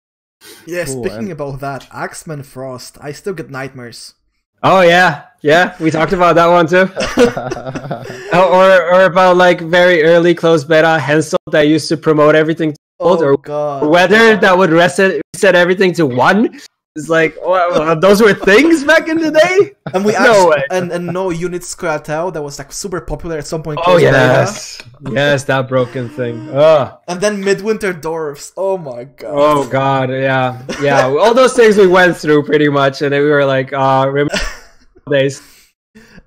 Yeah, 0.66 0.85
Cool, 0.85 1.05
speaking 1.05 1.19
and- 1.31 1.32
about 1.32 1.60
that, 1.60 1.89
Axeman 1.93 2.43
Frost, 2.43 2.98
I 3.01 3.12
still 3.12 3.35
get 3.35 3.51
nightmares. 3.51 4.15
Oh 4.62 4.81
yeah, 4.81 5.24
yeah, 5.40 5.77
we 5.78 5.90
talked 5.90 6.12
about 6.12 6.35
that 6.35 6.47
one 6.47 6.66
too. 6.66 6.89
Oh, 8.32 8.48
or 8.52 8.94
or 8.94 9.05
about 9.05 9.36
like 9.36 9.60
very 9.60 10.02
early 10.02 10.35
closed 10.35 10.69
beta 10.69 10.98
Henselt 11.01 11.39
that 11.52 11.69
used 11.69 11.89
to 11.89 11.97
promote 11.97 12.35
everything 12.35 12.73
to 12.73 12.78
gold, 13.01 13.23
Oh 13.23 13.27
or 13.27 13.36
god. 13.39 13.86
weather 13.86 14.36
that 14.36 14.56
would 14.59 14.70
reset 14.70 15.20
reset 15.35 15.55
everything 15.55 15.93
to 15.94 16.06
one. 16.06 16.60
It's 16.97 17.09
like 17.09 17.36
wow, 17.40 17.94
those 17.94 18.20
were 18.20 18.35
things 18.35 18.82
back 18.82 19.06
in 19.09 19.19
the 19.19 19.31
day. 19.31 19.73
And 19.94 20.05
we 20.05 20.12
No 20.19 20.48
way. 20.48 20.65
and, 20.70 20.90
and 20.90 21.06
no 21.06 21.31
unit 21.31 21.62
Squirtle 21.62 22.32
that 22.32 22.43
was 22.43 22.59
like 22.59 22.73
super 22.73 23.01
popular 23.01 23.39
at 23.39 23.47
some 23.47 23.62
point. 23.62 23.78
Oh 23.86 23.98
yes, 23.98 24.82
yes, 25.09 25.44
that 25.44 25.69
broken 25.69 26.09
thing. 26.09 26.48
Oh, 26.52 26.98
And 27.06 27.20
then 27.20 27.44
Midwinter 27.44 27.93
Dwarfs. 27.93 28.52
Oh 28.56 28.78
my 28.78 29.05
god. 29.05 29.31
oh 29.32 29.69
god, 29.69 30.10
yeah, 30.10 30.60
yeah. 30.82 31.06
All 31.06 31.35
those 31.35 31.52
things 31.55 31.77
we 31.77 31.86
went 31.86 32.16
through 32.16 32.43
pretty 32.44 32.69
much, 32.69 33.01
and 33.02 33.12
then 33.12 33.23
we 33.23 33.31
were 33.31 33.44
like, 33.44 33.73
uh, 33.73 34.05
remember 34.09 34.35
days. 35.09 35.40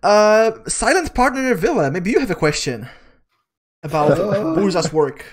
Uh, 0.03 0.51
Silent 0.67 1.13
Partner 1.13 1.53
Villa, 1.53 1.91
maybe 1.91 2.09
you 2.09 2.19
have 2.19 2.31
a 2.31 2.35
question 2.35 2.89
about 3.83 4.11
Uh. 4.13 4.55
Burza's 4.57 4.91
work. 4.91 5.23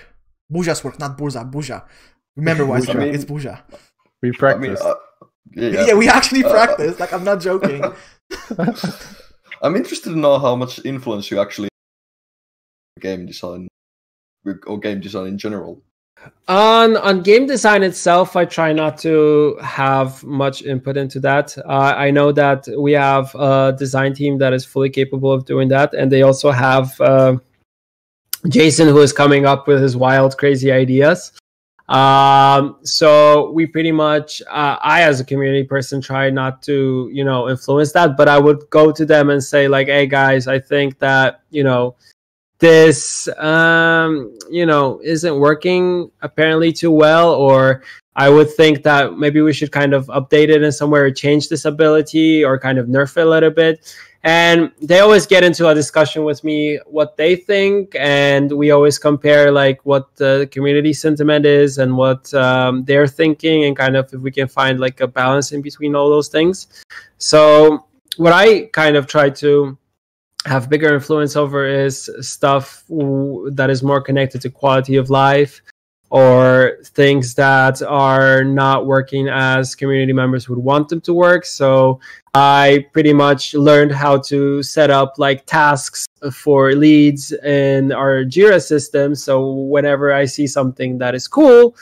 Burza's 0.53 0.83
work, 0.83 0.99
not 0.99 1.17
Burza, 1.17 1.49
Burza. 1.49 1.83
Remember 2.35 2.65
why 2.67 2.77
it's, 2.77 2.87
I 2.89 2.93
mean- 2.93 3.15
it's 3.15 3.25
Burza. 3.25 3.61
we 4.21 4.31
I 4.43 4.55
mean, 4.57 4.75
uh, 4.79 4.93
yeah, 5.53 5.85
Yeah, 5.87 5.93
we 5.93 6.07
actually 6.07 6.43
Uh, 6.43 6.51
practiced. 6.51 6.99
Like, 6.99 7.13
I'm 7.13 7.23
not 7.23 7.41
joking. 7.41 7.83
I'm 9.61 9.75
interested 9.75 10.11
to 10.11 10.17
know 10.17 10.39
how 10.39 10.55
much 10.55 10.83
influence 10.85 11.29
you 11.31 11.39
actually 11.39 11.69
game 12.99 13.25
design 13.25 13.67
or 14.67 14.79
game 14.79 14.99
design 14.99 15.27
in 15.27 15.37
general. 15.37 15.81
On 16.49 16.97
on 16.97 17.21
game 17.21 17.45
design 17.47 17.81
itself, 17.81 18.35
I 18.35 18.43
try 18.43 18.73
not 18.73 18.97
to 18.99 19.57
have 19.61 20.21
much 20.23 20.63
input 20.63 20.97
into 20.97 21.19
that. 21.21 21.57
Uh, 21.59 21.93
I 21.95 22.11
know 22.11 22.33
that 22.33 22.67
we 22.77 22.91
have 22.91 23.33
a 23.35 23.73
design 23.77 24.13
team 24.13 24.37
that 24.39 24.51
is 24.53 24.65
fully 24.65 24.89
capable 24.89 25.31
of 25.31 25.45
doing 25.45 25.69
that, 25.69 25.93
and 25.93 26.11
they 26.11 26.23
also 26.23 26.51
have 26.51 26.99
uh, 26.99 27.37
Jason 28.49 28.89
who 28.89 28.99
is 28.99 29.13
coming 29.13 29.45
up 29.45 29.67
with 29.67 29.81
his 29.81 29.95
wild, 29.95 30.37
crazy 30.37 30.71
ideas. 30.71 31.31
Um, 31.89 32.77
so 32.83 33.49
we 33.51 33.65
pretty 33.65 33.91
much, 33.91 34.43
uh, 34.43 34.77
I 34.79 35.01
as 35.01 35.19
a 35.19 35.25
community 35.25 35.63
person, 35.63 35.99
try 36.01 36.29
not 36.29 36.61
to, 36.63 37.09
you 37.11 37.23
know, 37.25 37.49
influence 37.49 37.91
that, 37.93 38.15
but 38.15 38.27
I 38.27 38.37
would 38.37 38.69
go 38.69 38.91
to 38.91 39.05
them 39.05 39.31
and 39.31 39.43
say 39.43 39.67
like, 39.67 39.87
"Hey 39.87 40.05
guys, 40.05 40.47
I 40.47 40.59
think 40.59 40.99
that 40.99 41.41
you 41.49 41.63
know." 41.63 41.95
this 42.59 43.29
um 43.37 44.37
you 44.49 44.65
know 44.65 44.99
isn't 45.01 45.39
working 45.39 46.11
apparently 46.21 46.73
too 46.73 46.91
well 46.91 47.33
or 47.33 47.81
i 48.17 48.29
would 48.29 48.51
think 48.51 48.83
that 48.83 49.17
maybe 49.17 49.39
we 49.39 49.53
should 49.53 49.71
kind 49.71 49.93
of 49.93 50.07
update 50.07 50.49
it 50.49 50.61
in 50.61 50.71
somewhere 50.71 51.05
or 51.05 51.11
change 51.11 51.47
this 51.47 51.63
ability 51.63 52.43
or 52.43 52.59
kind 52.59 52.77
of 52.77 52.87
nerf 52.87 53.15
it 53.15 53.25
a 53.25 53.29
little 53.29 53.49
bit 53.49 53.95
and 54.23 54.71
they 54.81 54.99
always 54.99 55.25
get 55.25 55.43
into 55.43 55.67
a 55.67 55.73
discussion 55.73 56.23
with 56.25 56.43
me 56.43 56.77
what 56.85 57.15
they 57.15 57.35
think 57.35 57.95
and 57.97 58.51
we 58.51 58.71
always 58.71 58.99
compare 58.99 59.51
like 59.51 59.79
what 59.85 60.13
the 60.17 60.49
community 60.51 60.91
sentiment 60.91 61.45
is 61.45 61.77
and 61.77 61.95
what 61.95 62.33
um, 62.33 62.83
they're 62.83 63.07
thinking 63.07 63.63
and 63.63 63.77
kind 63.77 63.95
of 63.95 64.13
if 64.13 64.19
we 64.19 64.31
can 64.31 64.47
find 64.47 64.79
like 64.79 64.99
a 64.99 65.07
balance 65.07 65.53
in 65.53 65.61
between 65.61 65.95
all 65.95 66.09
those 66.09 66.27
things. 66.27 66.67
So 67.17 67.85
what 68.17 68.33
i 68.33 68.65
kind 68.73 68.97
of 68.97 69.07
try 69.07 69.29
to 69.29 69.77
have 70.45 70.69
bigger 70.69 70.93
influence 70.93 71.37
over 71.37 71.65
is 71.65 72.09
stuff 72.19 72.83
that 72.89 73.67
is 73.69 73.81
more 73.81 74.01
connected 74.01 74.41
to 74.41 74.49
quality 74.49 74.97
of 74.97 75.09
life 75.09 75.61
or 76.09 76.77
things 76.83 77.35
that 77.35 77.81
are 77.83 78.43
not 78.43 78.85
working 78.85 79.27
as 79.29 79.75
community 79.75 80.13
members 80.13 80.49
would 80.49 80.57
want 80.57 80.89
them 80.89 81.01
to 81.01 81.13
work 81.13 81.45
so 81.45 81.99
i 82.33 82.85
pretty 82.93 83.13
much 83.13 83.53
learned 83.53 83.91
how 83.91 84.17
to 84.17 84.61
set 84.63 84.89
up 84.89 85.13
like 85.17 85.45
tasks 85.45 86.05
for 86.31 86.73
leads 86.73 87.31
in 87.31 87.91
our 87.91 88.23
jira 88.23 88.61
system 88.61 89.13
so 89.13 89.51
whenever 89.51 90.11
i 90.11 90.25
see 90.25 90.47
something 90.47 90.97
that 90.97 91.13
is 91.13 91.27
cool 91.27 91.75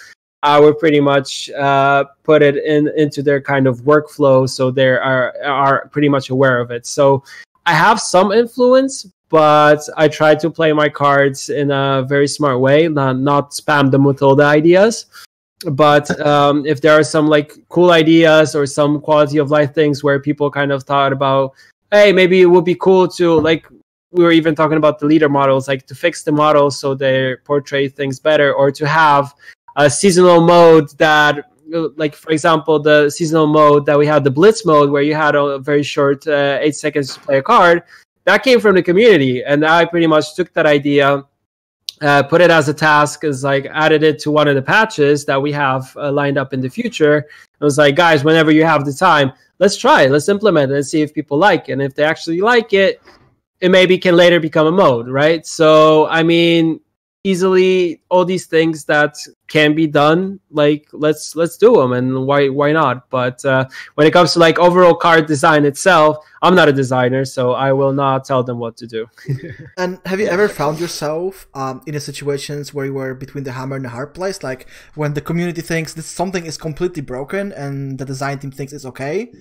I 0.43 0.59
would 0.59 0.77
pretty 0.77 0.99
much 0.99 1.49
uh, 1.49 2.05
put 2.23 2.41
it 2.43 2.57
in 2.57 2.89
into 2.95 3.23
their 3.23 3.41
kind 3.41 3.65
of 3.67 3.81
workflow, 3.81 4.47
so 4.47 4.69
they 4.69 4.87
are 4.87 5.33
are 5.43 5.87
pretty 5.89 6.09
much 6.09 6.29
aware 6.29 6.59
of 6.59 6.69
it. 6.69 6.85
So 6.85 7.23
I 7.65 7.73
have 7.73 7.99
some 7.99 8.31
influence, 8.31 9.11
but 9.29 9.81
I 9.97 10.07
try 10.07 10.35
to 10.35 10.49
play 10.49 10.71
my 10.73 10.89
cards 10.89 11.49
in 11.49 11.71
a 11.71 12.05
very 12.07 12.27
smart 12.27 12.59
way, 12.59 12.87
not 12.87 13.19
not 13.19 13.51
spam 13.51 13.91
them 13.91 14.03
with 14.03 14.21
all 14.21 14.35
the 14.35 14.45
ideas. 14.45 15.05
But 15.65 16.07
um, 16.25 16.65
if 16.65 16.81
there 16.81 16.93
are 16.97 17.03
some 17.03 17.27
like 17.27 17.53
cool 17.69 17.91
ideas 17.91 18.55
or 18.55 18.65
some 18.65 19.01
quality 19.01 19.39
of 19.39 19.49
life 19.49 19.73
things 19.73 20.03
where 20.03 20.19
people 20.19 20.51
kind 20.51 20.71
of 20.71 20.83
thought 20.83 21.11
about, 21.11 21.53
hey, 21.91 22.13
maybe 22.13 22.41
it 22.41 22.45
would 22.45 22.65
be 22.65 22.75
cool 22.75 23.07
to 23.09 23.39
like 23.39 23.67
we 24.11 24.23
were 24.23 24.31
even 24.31 24.55
talking 24.55 24.77
about 24.77 24.99
the 24.99 25.05
leader 25.05 25.29
models, 25.29 25.67
like 25.67 25.85
to 25.87 25.95
fix 25.95 26.23
the 26.23 26.31
models 26.31 26.79
so 26.79 26.95
they 26.95 27.35
portray 27.43 27.89
things 27.89 28.19
better, 28.19 28.53
or 28.53 28.71
to 28.71 28.87
have 28.87 29.33
a 29.75 29.89
seasonal 29.89 30.41
mode 30.41 30.89
that 30.97 31.51
like 31.97 32.15
for 32.15 32.31
example 32.31 32.79
the 32.79 33.09
seasonal 33.09 33.47
mode 33.47 33.85
that 33.85 33.97
we 33.97 34.05
had 34.05 34.23
the 34.23 34.31
blitz 34.31 34.65
mode 34.65 34.89
where 34.89 35.01
you 35.01 35.13
had 35.13 35.35
a 35.35 35.59
very 35.59 35.83
short 35.83 36.25
uh, 36.27 36.57
eight 36.61 36.75
seconds 36.75 37.13
to 37.13 37.19
play 37.19 37.37
a 37.39 37.43
card 37.43 37.83
that 38.27 38.43
came 38.43 38.59
from 38.59 38.75
the 38.75 38.83
community 38.83 39.43
and 39.43 39.65
i 39.65 39.83
pretty 39.83 40.05
much 40.05 40.35
took 40.35 40.53
that 40.53 40.67
idea 40.67 41.23
uh, 42.01 42.23
put 42.23 42.41
it 42.41 42.51
as 42.51 42.69
a 42.69 42.73
task 42.73 43.23
is 43.23 43.43
like 43.43 43.65
added 43.73 44.03
it 44.03 44.19
to 44.19 44.31
one 44.31 44.47
of 44.47 44.55
the 44.55 44.61
patches 44.61 45.25
that 45.25 45.41
we 45.41 45.51
have 45.51 45.95
uh, 45.97 46.11
lined 46.11 46.37
up 46.37 46.53
in 46.53 46.61
the 46.61 46.69
future. 46.69 47.25
I 47.59 47.65
was 47.65 47.77
like 47.77 47.95
guys 47.95 48.23
whenever 48.23 48.51
you 48.51 48.63
have 48.65 48.85
the 48.85 48.93
time 48.93 49.31
let's 49.59 49.75
try 49.75 50.03
it. 50.03 50.11
Let's 50.11 50.29
implement 50.29 50.71
it. 50.71 50.75
And 50.75 50.85
see 50.85 51.01
if 51.01 51.13
people 51.13 51.37
like 51.37 51.69
it. 51.69 51.73
And 51.73 51.81
if 51.81 51.95
they 51.95 52.03
actually 52.03 52.41
like 52.41 52.73
it 52.73 53.01
it 53.59 53.69
maybe 53.69 53.97
can 53.97 54.15
later 54.15 54.39
become 54.39 54.67
a 54.67 54.71
mode 54.71 55.07
right? 55.07 55.45
So 55.45 56.05
i 56.07 56.21
mean 56.21 56.79
easily 57.23 58.01
all 58.09 58.23
these 58.23 58.45
things 58.45 58.85
that 58.85 59.15
can 59.47 59.75
be 59.75 59.87
done 59.87 60.39
like 60.49 60.87
let's 60.93 61.35
let's 61.35 61.57
do 61.57 61.75
them 61.75 61.91
and 61.91 62.25
why 62.25 62.47
why 62.47 62.71
not? 62.71 63.09
But 63.09 63.43
uh, 63.43 63.65
when 63.95 64.07
it 64.07 64.11
comes 64.11 64.33
to 64.33 64.39
like 64.39 64.59
overall 64.59 64.95
card 64.95 65.25
design 65.25 65.65
itself 65.65 66.17
i'm 66.41 66.55
not 66.55 66.69
a 66.69 66.73
designer 66.73 67.25
so 67.25 67.53
i 67.53 67.71
will 67.73 67.93
not 67.93 68.23
tell 68.23 68.43
them 68.43 68.59
what 68.59 68.77
to 68.77 68.87
do. 68.87 69.07
And 69.77 69.99
have 70.05 70.19
you 70.19 70.27
ever 70.27 70.47
found 70.47 70.79
yourself 70.79 71.47
um, 71.53 71.81
in 71.87 71.95
a 71.95 71.99
situations 71.99 72.73
where 72.73 72.85
you 72.85 72.93
were 72.93 73.13
between 73.13 73.43
the 73.43 73.51
hammer 73.53 73.75
and 73.75 73.85
the 73.85 73.89
hard 73.89 74.13
place, 74.13 74.43
like 74.43 74.69
when 74.95 75.13
the 75.13 75.21
community 75.21 75.61
thinks 75.61 75.93
that 75.95 76.03
something 76.03 76.45
is 76.45 76.57
completely 76.57 77.01
broken 77.01 77.51
and 77.51 77.97
the 77.99 78.05
design 78.05 78.39
team 78.39 78.51
thinks 78.51 78.71
it's 78.73 78.85
okay, 78.85 79.31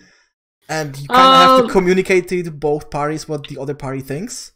and 0.69 0.99
you 0.99 1.09
kind 1.09 1.29
of 1.35 1.41
have 1.41 1.61
Um, 1.61 1.67
to 1.67 1.73
communicate 1.73 2.29
to 2.29 2.51
both 2.51 2.91
parties 2.91 3.29
what 3.29 3.47
the 3.49 3.59
other 3.59 3.75
party 3.75 4.01
thinks? 4.01 4.53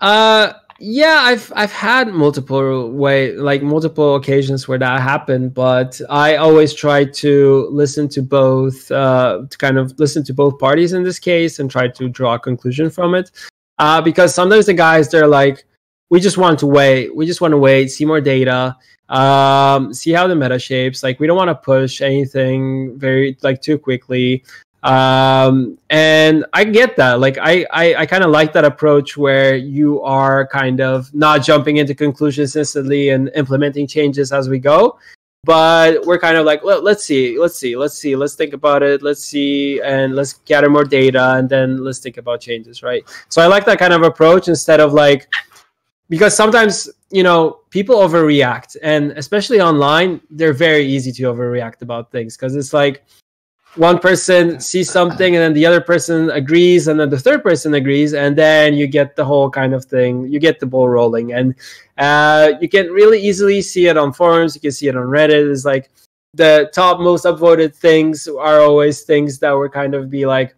Uh 0.00 0.52
yeah, 0.78 1.20
I've 1.22 1.50
I've 1.56 1.72
had 1.72 2.08
multiple 2.08 2.90
way 2.90 3.32
like 3.32 3.62
multiple 3.62 4.16
occasions 4.16 4.68
where 4.68 4.78
that 4.78 5.00
happened, 5.00 5.54
but 5.54 5.98
I 6.10 6.36
always 6.36 6.74
try 6.74 7.04
to 7.04 7.68
listen 7.70 8.08
to 8.10 8.22
both 8.22 8.90
uh 8.90 9.44
to 9.48 9.58
kind 9.58 9.78
of 9.78 9.98
listen 9.98 10.22
to 10.24 10.34
both 10.34 10.58
parties 10.58 10.92
in 10.92 11.02
this 11.02 11.18
case 11.18 11.58
and 11.58 11.70
try 11.70 11.88
to 11.88 12.08
draw 12.08 12.34
a 12.34 12.38
conclusion 12.38 12.90
from 12.90 13.14
it. 13.14 13.30
Uh 13.78 14.02
because 14.02 14.34
sometimes 14.34 14.66
the 14.66 14.74
guys 14.74 15.10
they're 15.10 15.26
like 15.26 15.64
we 16.10 16.20
just 16.20 16.38
want 16.38 16.58
to 16.60 16.66
wait. 16.66 17.14
We 17.16 17.26
just 17.26 17.40
want 17.40 17.52
to 17.52 17.58
wait, 17.58 17.88
see 17.88 18.04
more 18.04 18.20
data, 18.20 18.76
um 19.08 19.94
see 19.94 20.12
how 20.12 20.26
the 20.26 20.36
meta 20.36 20.58
shapes. 20.58 21.02
Like 21.02 21.18
we 21.20 21.26
don't 21.26 21.38
want 21.38 21.48
to 21.48 21.54
push 21.54 22.02
anything 22.02 22.98
very 22.98 23.38
like 23.42 23.62
too 23.62 23.78
quickly 23.78 24.44
um 24.86 25.76
and 25.90 26.44
i 26.52 26.62
get 26.62 26.96
that. 26.96 27.18
Like 27.20 27.38
i 27.38 27.66
i, 27.72 27.94
I 27.96 28.06
kind 28.06 28.22
of 28.24 28.30
like 28.30 28.52
that 28.52 28.64
approach 28.64 29.16
where 29.16 29.56
you 29.56 30.00
are 30.02 30.46
kind 30.46 30.80
of 30.80 31.12
not 31.12 31.42
jumping 31.42 31.78
into 31.78 31.94
conclusions 31.94 32.54
instantly 32.54 33.10
and 33.10 33.30
implementing 33.34 33.86
changes 33.86 34.32
as 34.32 34.48
we 34.48 34.58
go. 34.58 34.98
But 35.44 36.04
we're 36.06 36.18
kind 36.18 36.36
of 36.36 36.44
like 36.44 36.64
Let, 36.64 36.82
let's 36.82 37.04
see 37.04 37.38
let's 37.38 37.56
see 37.56 37.76
let's 37.76 37.98
see 37.98 38.16
let's 38.16 38.34
think 38.34 38.52
about 38.52 38.82
it 38.82 39.02
let's 39.02 39.24
see 39.24 39.80
and 39.82 40.14
let's 40.14 40.34
gather 40.44 40.70
more 40.70 40.84
data 40.84 41.34
and 41.34 41.48
then 41.48 41.84
let's 41.84 41.98
think 41.98 42.16
about 42.16 42.40
changes 42.40 42.82
right? 42.82 43.02
So 43.28 43.42
i 43.42 43.46
like 43.46 43.64
that 43.66 43.78
kind 43.78 43.92
of 43.92 44.02
approach 44.02 44.48
instead 44.48 44.80
of 44.80 44.92
like 44.92 45.28
because 46.08 46.36
sometimes 46.36 46.88
you 47.10 47.22
know 47.22 47.60
people 47.70 47.96
overreact 47.96 48.76
and 48.82 49.12
especially 49.12 49.60
online 49.60 50.20
they're 50.30 50.52
very 50.52 50.84
easy 50.84 51.12
to 51.12 51.22
overreact 51.24 51.82
about 51.82 52.10
things 52.10 52.36
because 52.36 52.54
it's 52.56 52.72
like 52.72 53.04
one 53.76 53.98
person 53.98 54.58
sees 54.58 54.90
something 54.90 55.36
and 55.36 55.42
then 55.42 55.52
the 55.52 55.66
other 55.66 55.80
person 55.80 56.30
agrees 56.30 56.88
and 56.88 56.98
then 56.98 57.10
the 57.10 57.18
third 57.18 57.42
person 57.42 57.74
agrees 57.74 58.14
and 58.14 58.36
then 58.36 58.74
you 58.74 58.86
get 58.86 59.16
the 59.16 59.24
whole 59.24 59.50
kind 59.50 59.74
of 59.74 59.84
thing. 59.84 60.26
You 60.26 60.40
get 60.40 60.58
the 60.60 60.66
ball 60.66 60.88
rolling. 60.88 61.32
And 61.32 61.54
uh, 61.98 62.52
you 62.60 62.68
can 62.68 62.88
really 62.88 63.20
easily 63.20 63.60
see 63.60 63.86
it 63.86 63.96
on 63.96 64.12
forums. 64.12 64.54
You 64.54 64.60
can 64.60 64.72
see 64.72 64.88
it 64.88 64.96
on 64.96 65.04
reddit. 65.04 65.50
It's 65.50 65.64
like 65.64 65.90
the 66.34 66.70
top 66.74 67.00
most 67.00 67.24
upvoted 67.24 67.74
things 67.74 68.26
are 68.28 68.60
always 68.60 69.02
things 69.02 69.38
that 69.40 69.52
were 69.52 69.68
kind 69.68 69.94
of 69.94 70.10
be 70.10 70.26
like 70.26 70.54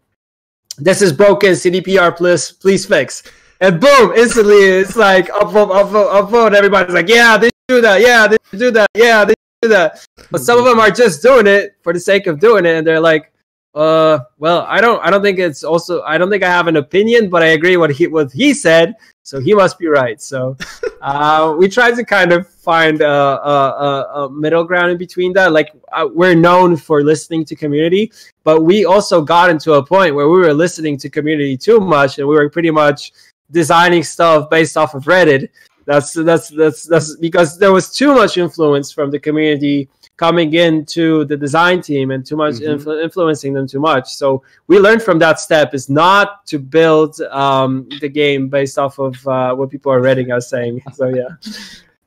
this 0.78 1.02
is 1.02 1.12
broken. 1.12 1.52
Cdpr 1.52 2.16
please 2.16 2.52
please 2.52 2.86
fix. 2.86 3.24
And 3.60 3.80
boom 3.80 4.12
instantly 4.16 4.56
it's 4.56 4.96
like 4.96 5.28
upvote 5.28 5.70
upvote 5.70 6.12
upvote. 6.12 6.54
Everybody's 6.54 6.94
like 6.94 7.08
yeah 7.08 7.36
they 7.36 7.50
do 7.66 7.80
that. 7.80 8.00
Yeah 8.00 8.28
they 8.28 8.36
do 8.56 8.70
that. 8.70 8.88
Yeah 8.94 9.24
they 9.24 9.34
do 9.62 9.68
that 9.68 10.06
but 10.30 10.40
some 10.40 10.58
of 10.58 10.64
them 10.64 10.78
are 10.78 10.90
just 10.90 11.22
doing 11.22 11.46
it 11.46 11.76
for 11.82 11.92
the 11.92 12.00
sake 12.00 12.26
of 12.26 12.40
doing 12.40 12.64
it 12.66 12.76
and 12.76 12.86
they're 12.86 13.00
like 13.00 13.32
uh 13.74 14.18
well 14.38 14.62
i 14.68 14.80
don't 14.80 15.04
i 15.04 15.10
don't 15.10 15.22
think 15.22 15.38
it's 15.38 15.62
also 15.62 16.02
i 16.02 16.16
don't 16.16 16.30
think 16.30 16.42
i 16.42 16.48
have 16.48 16.68
an 16.68 16.76
opinion 16.76 17.28
but 17.28 17.42
i 17.42 17.48
agree 17.48 17.76
what 17.76 17.90
he 17.90 18.06
what 18.06 18.32
he 18.32 18.54
said 18.54 18.94
so 19.28 19.38
he 19.38 19.52
must 19.52 19.78
be 19.78 19.86
right. 19.88 20.18
So 20.22 20.56
uh 21.02 21.54
we 21.58 21.68
tried 21.68 21.96
to 21.96 22.04
kind 22.04 22.32
of 22.32 22.48
find 22.48 23.02
a, 23.02 23.06
a, 23.52 23.56
a, 23.88 24.24
a 24.24 24.30
middle 24.30 24.64
ground 24.64 24.90
in 24.90 24.96
between 24.96 25.34
that. 25.34 25.52
Like 25.52 25.70
uh, 25.92 26.08
we're 26.10 26.34
known 26.34 26.78
for 26.78 27.04
listening 27.04 27.44
to 27.44 27.54
community 27.54 28.10
but 28.42 28.62
we 28.62 28.86
also 28.86 29.20
got 29.20 29.50
into 29.50 29.74
a 29.74 29.84
point 29.84 30.14
where 30.14 30.30
we 30.30 30.38
were 30.38 30.54
listening 30.54 30.96
to 31.00 31.10
community 31.10 31.58
too 31.58 31.78
much 31.78 32.18
and 32.18 32.26
we 32.26 32.36
were 32.36 32.48
pretty 32.48 32.70
much 32.70 33.12
designing 33.50 34.02
stuff 34.02 34.48
based 34.48 34.78
off 34.78 34.94
of 34.94 35.04
reddit. 35.04 35.50
That's 35.84 36.14
that's 36.14 36.48
that's 36.48 36.84
that's 36.84 37.16
because 37.16 37.58
there 37.58 37.72
was 37.72 37.92
too 37.92 38.14
much 38.14 38.38
influence 38.38 38.90
from 38.90 39.10
the 39.10 39.18
community 39.18 39.90
coming 40.18 40.52
into 40.54 41.24
the 41.24 41.36
design 41.36 41.80
team 41.80 42.10
and 42.10 42.26
too 42.26 42.36
much 42.36 42.56
Mhm. 42.56 42.76
influ- 42.76 43.02
influencing 43.02 43.54
them 43.54 43.66
too 43.66 43.80
much. 43.80 44.14
So 44.14 44.42
we 44.66 44.78
learned 44.78 45.02
from 45.02 45.18
that 45.20 45.40
step 45.40 45.72
is 45.74 45.88
not 45.88 46.44
to 46.48 46.58
build 46.58 47.18
um, 47.30 47.88
the 48.00 48.08
game 48.08 48.48
based 48.48 48.78
off 48.78 48.98
of 48.98 49.14
uh, 49.26 49.54
what 49.54 49.70
people 49.70 49.90
are 49.92 50.02
reading 50.02 50.30
us 50.30 50.50
saying. 50.50 50.82
So 50.98 51.08
yeah, 51.08 51.32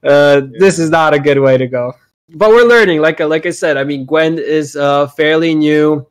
uh, 0.03 0.41
this 0.59 0.77
is 0.77 0.89
not 0.89 1.13
a 1.13 1.19
good 1.19 1.39
way 1.39 1.57
to 1.57 1.67
go. 1.67 1.93
But 2.35 2.49
we're 2.49 2.67
learning. 2.67 3.01
Like 3.01 3.19
like 3.21 3.45
I 3.45 3.51
said, 3.51 3.75
I 3.77 3.83
mean, 3.83 4.05
Gwent 4.05 4.39
is 4.39 4.75
uh, 4.75 5.07
fairly 5.07 5.55
new. 5.55 6.05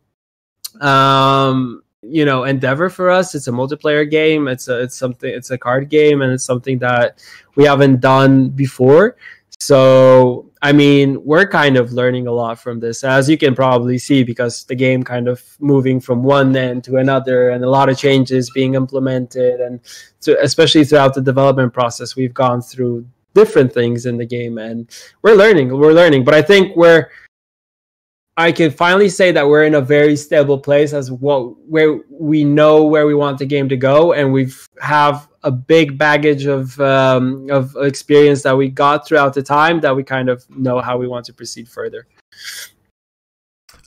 Um, 0.81 1.83
you 2.03 2.25
know 2.25 2.45
endeavor 2.45 2.89
for 2.89 3.11
us 3.11 3.35
it's 3.35 3.47
a 3.47 3.51
multiplayer 3.51 4.11
game 4.11 4.49
it's 4.49 4.69
a 4.69 4.81
it's 4.81 4.97
something 4.97 5.31
it's 5.31 5.51
a 5.51 5.59
card 5.59 5.91
game 5.91 6.23
and 6.23 6.33
it's 6.33 6.45
something 6.45 6.79
that 6.79 7.23
we 7.57 7.65
haven't 7.65 8.01
done 8.01 8.49
before 8.49 9.17
so 9.59 10.50
i 10.63 10.73
mean 10.73 11.23
we're 11.25 11.47
kind 11.47 11.77
of 11.77 11.93
learning 11.93 12.27
a 12.27 12.33
lot 12.33 12.59
from 12.59 12.81
this 12.81 13.03
as 13.05 13.29
you 13.29 13.39
can 13.39 13.55
probably 13.55 13.99
see 13.99 14.23
because 14.23 14.65
the 14.65 14.75
game 14.75 15.03
kind 15.03 15.29
of 15.29 15.43
moving 15.61 16.01
from 16.01 16.23
one 16.23 16.55
end 16.57 16.85
to 16.85 16.97
another 16.97 17.51
and 17.51 17.65
a 17.65 17.71
lot 17.71 17.89
of 17.89 17.99
changes 17.99 18.51
being 18.55 18.75
implemented 18.75 19.61
and 19.61 19.81
to, 20.21 20.39
especially 20.43 20.85
throughout 20.85 21.15
the 21.15 21.21
development 21.21 21.73
process 21.73 22.17
we've 22.17 22.35
gone 22.35 22.61
through 22.61 23.07
different 23.35 23.73
things 23.73 24.07
in 24.07 24.17
the 24.17 24.27
game 24.27 24.59
and 24.59 24.91
we're 25.23 25.35
learning 25.35 25.77
we're 25.77 25.93
learning. 25.93 26.25
But 26.25 26.35
i 26.35 26.43
think 26.43 26.77
we're 26.77 27.11
I 28.41 28.53
can 28.53 28.71
finally 28.71 29.11
say 29.11 29.33
that 29.33 29.47
we're 29.47 29.65
in 29.65 29.75
a 29.75 29.83
very 29.83 30.17
stable 30.17 30.59
place 30.59 30.95
as 30.95 31.11
what 31.11 31.59
where 31.69 32.01
we 32.09 32.43
know 32.43 32.85
where 32.85 33.07
we 33.07 33.15
want 33.15 33.39
the 33.39 33.45
game 33.45 33.69
to 33.69 33.77
go, 33.77 34.15
and 34.15 34.33
we've 34.33 34.67
have 34.81 35.29
a 35.43 35.51
big 35.51 35.97
baggage 35.97 36.45
of 36.47 36.79
um, 36.81 37.49
of 37.51 37.75
experience 37.77 38.43
that 38.43 38.57
we 38.57 38.69
got 38.69 39.07
throughout 39.07 39.35
the 39.35 39.43
time 39.43 39.81
that 39.81 39.97
we 39.97 40.03
kind 40.03 40.29
of 40.29 40.49
know 40.51 40.81
how 40.81 40.99
we 40.99 41.09
want 41.09 41.25
to 41.27 41.33
proceed 41.33 41.69
further. 41.69 42.07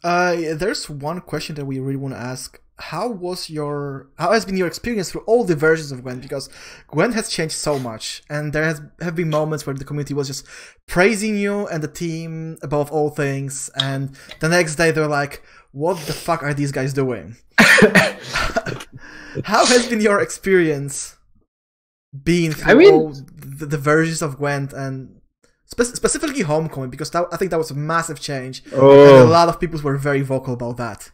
Uh, 0.03 0.35
there's 0.55 0.89
one 0.89 1.21
question 1.21 1.55
that 1.55 1.65
we 1.65 1.80
really 1.80 1.95
want 1.95 2.13
to 2.13 2.19
ask. 2.19 2.59
How 2.77 3.07
was 3.07 3.49
your 3.51 4.07
how 4.17 4.31
has 4.31 4.45
been 4.45 4.57
your 4.57 4.67
experience 4.67 5.11
through 5.11 5.21
all 5.21 5.43
the 5.43 5.55
versions 5.55 5.91
of 5.91 6.01
Gwent? 6.01 6.21
Because 6.21 6.49
Gwent 6.88 7.13
has 7.13 7.30
changed 7.30 7.55
so 7.55 7.77
much, 7.77 8.23
and 8.30 8.51
there 8.51 8.63
has 8.63 8.81
have 8.99 9.15
been 9.15 9.30
moments 9.30 9.65
where 9.65 9.75
the 9.75 9.85
community 9.85 10.15
was 10.15 10.27
just 10.27 10.45
praising 10.88 11.38
you 11.38 11.67
and 11.67 11.84
the 11.84 11.88
team 11.88 12.57
above 12.63 12.91
all 12.91 13.11
things, 13.11 13.69
and 13.75 14.17
the 14.39 14.49
next 14.49 14.75
day 14.75 14.89
they're 14.89 15.07
like, 15.07 15.43
"What 15.71 15.97
the 16.07 16.13
fuck 16.13 16.41
are 16.41 16.53
these 16.53 16.71
guys 16.71 16.93
doing?" 16.93 17.38
how 19.45 19.65
has 19.65 19.88
been 19.88 20.01
your 20.01 20.19
experience 20.19 21.15
being 22.23 22.52
through 22.52 22.72
I 22.72 22.76
mean- 22.76 22.94
all 22.94 23.14
the, 23.60 23.65
the 23.65 23.77
versions 23.77 24.22
of 24.22 24.38
Gwent 24.38 24.73
and 24.73 25.19
spe- 25.65 25.95
specifically 25.95 26.41
Homecoming? 26.41 26.90
Because 26.90 27.10
that, 27.11 27.26
I 27.31 27.38
think 27.38 27.52
that 27.52 27.57
was 27.57 27.72
a 27.72 27.76
massive 27.76 28.19
change. 28.19 28.61
And 28.72 28.73
a 28.73 28.77
Oh, 28.81 29.26
lot 29.30 29.49
of 29.49 29.60
people 29.60 29.80
were 29.81 29.98
very 29.98 30.22
vocal 30.22 30.53
about 30.53 30.77
that. 30.77 31.11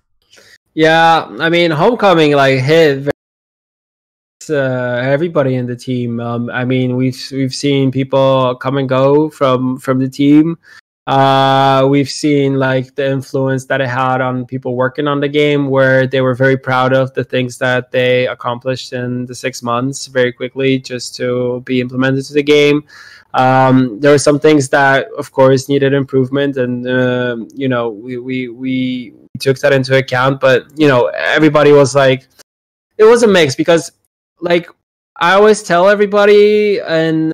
yeah. 0.73 1.25
I 1.39 1.49
mean, 1.49 1.71
Homecoming 1.71 2.33
like 2.33 2.59
hit 2.59 2.99
very- 2.99 3.11
uh, 4.49 4.99
everybody 5.03 5.55
in 5.55 5.67
the 5.67 5.75
team. 5.75 6.19
Um, 6.19 6.49
I 6.49 6.65
mean, 6.65 6.95
we've 6.95 7.21
we've 7.31 7.53
seen 7.53 7.91
people 7.91 8.55
come 8.55 8.77
and 8.77 8.89
go 8.89 9.29
from 9.29 9.77
from 9.77 9.99
the 9.99 10.09
team. 10.09 10.57
Uh, 11.09 11.87
we've 11.89 12.09
seen 12.09 12.59
like 12.59 12.93
the 12.93 13.09
influence 13.09 13.65
that 13.65 13.81
it 13.81 13.89
had 13.89 14.21
on 14.21 14.45
people 14.45 14.75
working 14.75 15.07
on 15.07 15.19
the 15.19 15.27
game, 15.27 15.67
where 15.67 16.05
they 16.05 16.21
were 16.21 16.35
very 16.35 16.55
proud 16.55 16.93
of 16.93 17.11
the 17.15 17.23
things 17.23 17.57
that 17.57 17.89
they 17.89 18.27
accomplished 18.27 18.93
in 18.93 19.25
the 19.25 19.33
six 19.33 19.63
months 19.63 20.05
very 20.05 20.31
quickly 20.31 20.77
just 20.77 21.15
to 21.15 21.61
be 21.65 21.81
implemented 21.81 22.23
to 22.25 22.33
the 22.33 22.43
game. 22.43 22.83
Um, 23.33 23.99
there 23.99 24.11
were 24.11 24.19
some 24.19 24.39
things 24.39 24.69
that, 24.69 25.07
of 25.17 25.31
course, 25.31 25.67
needed 25.67 25.93
improvement, 25.93 26.57
and 26.57 26.87
um, 26.87 27.47
you 27.55 27.67
know, 27.67 27.89
we, 27.89 28.19
we 28.19 28.49
we 28.49 29.13
took 29.39 29.57
that 29.61 29.73
into 29.73 29.97
account. 29.97 30.39
But 30.39 30.67
you 30.77 30.87
know, 30.87 31.07
everybody 31.07 31.71
was 31.71 31.95
like, 31.95 32.27
it 32.99 33.03
was 33.03 33.23
a 33.23 33.27
mix 33.27 33.55
because, 33.55 33.91
like, 34.41 34.69
I 35.15 35.33
always 35.33 35.63
tell 35.63 35.89
everybody 35.89 36.79
and 36.81 37.33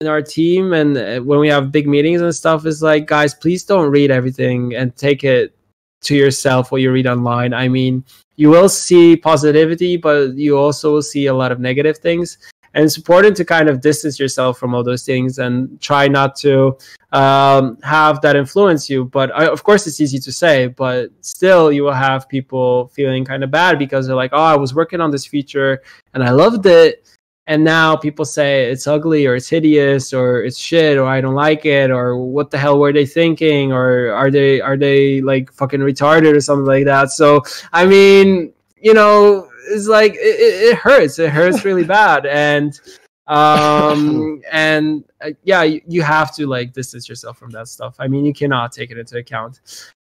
in 0.00 0.06
our 0.06 0.22
team 0.22 0.72
and 0.72 0.96
uh, 0.96 1.20
when 1.20 1.38
we 1.38 1.46
have 1.46 1.70
big 1.70 1.86
meetings 1.86 2.22
and 2.22 2.34
stuff 2.34 2.64
is 2.64 2.82
like 2.82 3.06
guys 3.06 3.34
please 3.34 3.64
don't 3.64 3.90
read 3.90 4.10
everything 4.10 4.74
and 4.74 4.96
take 4.96 5.24
it 5.24 5.54
to 6.00 6.16
yourself 6.16 6.72
what 6.72 6.80
you 6.80 6.90
read 6.90 7.06
online 7.06 7.52
i 7.52 7.68
mean 7.68 8.02
you 8.36 8.48
will 8.48 8.68
see 8.68 9.14
positivity 9.14 9.98
but 9.98 10.34
you 10.36 10.56
also 10.56 10.90
will 10.90 11.02
see 11.02 11.26
a 11.26 11.34
lot 11.34 11.52
of 11.52 11.60
negative 11.60 11.98
things 11.98 12.38
and 12.72 12.84
it's 12.84 12.96
important 12.96 13.36
to 13.36 13.44
kind 13.44 13.68
of 13.68 13.82
distance 13.82 14.18
yourself 14.18 14.58
from 14.58 14.74
all 14.74 14.82
those 14.82 15.04
things 15.04 15.38
and 15.38 15.78
try 15.82 16.08
not 16.08 16.34
to 16.36 16.78
um, 17.12 17.76
have 17.82 18.20
that 18.20 18.36
influence 18.36 18.88
you. 18.88 19.06
But 19.06 19.34
I, 19.34 19.46
of 19.46 19.64
course, 19.64 19.88
it's 19.88 20.00
easy 20.00 20.20
to 20.20 20.30
say, 20.30 20.68
but 20.68 21.10
still, 21.20 21.72
you 21.72 21.82
will 21.82 21.92
have 21.92 22.28
people 22.28 22.86
feeling 22.94 23.24
kind 23.24 23.42
of 23.42 23.50
bad 23.50 23.76
because 23.76 24.06
they're 24.06 24.14
like, 24.14 24.30
"Oh, 24.32 24.44
I 24.44 24.54
was 24.54 24.72
working 24.72 25.00
on 25.00 25.10
this 25.10 25.26
feature 25.26 25.82
and 26.14 26.22
I 26.22 26.30
loved 26.30 26.64
it." 26.64 27.09
And 27.50 27.64
now 27.64 27.96
people 27.96 28.24
say 28.24 28.70
it's 28.70 28.86
ugly 28.86 29.26
or 29.26 29.34
it's 29.34 29.48
hideous 29.48 30.12
or 30.12 30.44
it's 30.44 30.56
shit 30.56 30.96
or 30.96 31.06
I 31.06 31.20
don't 31.20 31.34
like 31.34 31.66
it 31.66 31.90
or 31.90 32.16
what 32.16 32.52
the 32.52 32.58
hell 32.58 32.78
were 32.78 32.92
they 32.92 33.04
thinking 33.04 33.72
or 33.72 34.12
are 34.12 34.30
they 34.30 34.60
are 34.60 34.76
they 34.76 35.20
like 35.20 35.52
fucking 35.52 35.80
retarded 35.80 36.36
or 36.36 36.40
something 36.40 36.64
like 36.64 36.84
that. 36.84 37.10
So 37.10 37.42
I 37.72 37.86
mean, 37.86 38.52
you 38.80 38.94
know, 38.94 39.48
it's 39.68 39.88
like 39.88 40.14
it, 40.14 40.36
it 40.70 40.76
hurts. 40.76 41.18
It 41.18 41.30
hurts 41.30 41.64
really 41.68 41.82
bad 41.82 42.24
and 42.24 42.78
um 43.26 44.40
and 44.52 45.04
uh, 45.20 45.30
yeah 45.42 45.64
you, 45.64 45.80
you 45.88 46.02
have 46.02 46.32
to 46.36 46.46
like 46.46 46.72
distance 46.72 47.08
yourself 47.08 47.38
from 47.38 47.48
that 47.50 47.68
stuff 47.68 47.94
i 48.00 48.08
mean 48.08 48.24
you 48.24 48.34
cannot 48.34 48.72
take 48.72 48.90
it 48.90 48.98
into 48.98 49.18
account 49.18 49.60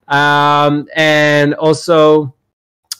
um 0.09 0.87
and 0.95 1.55
also 1.55 2.31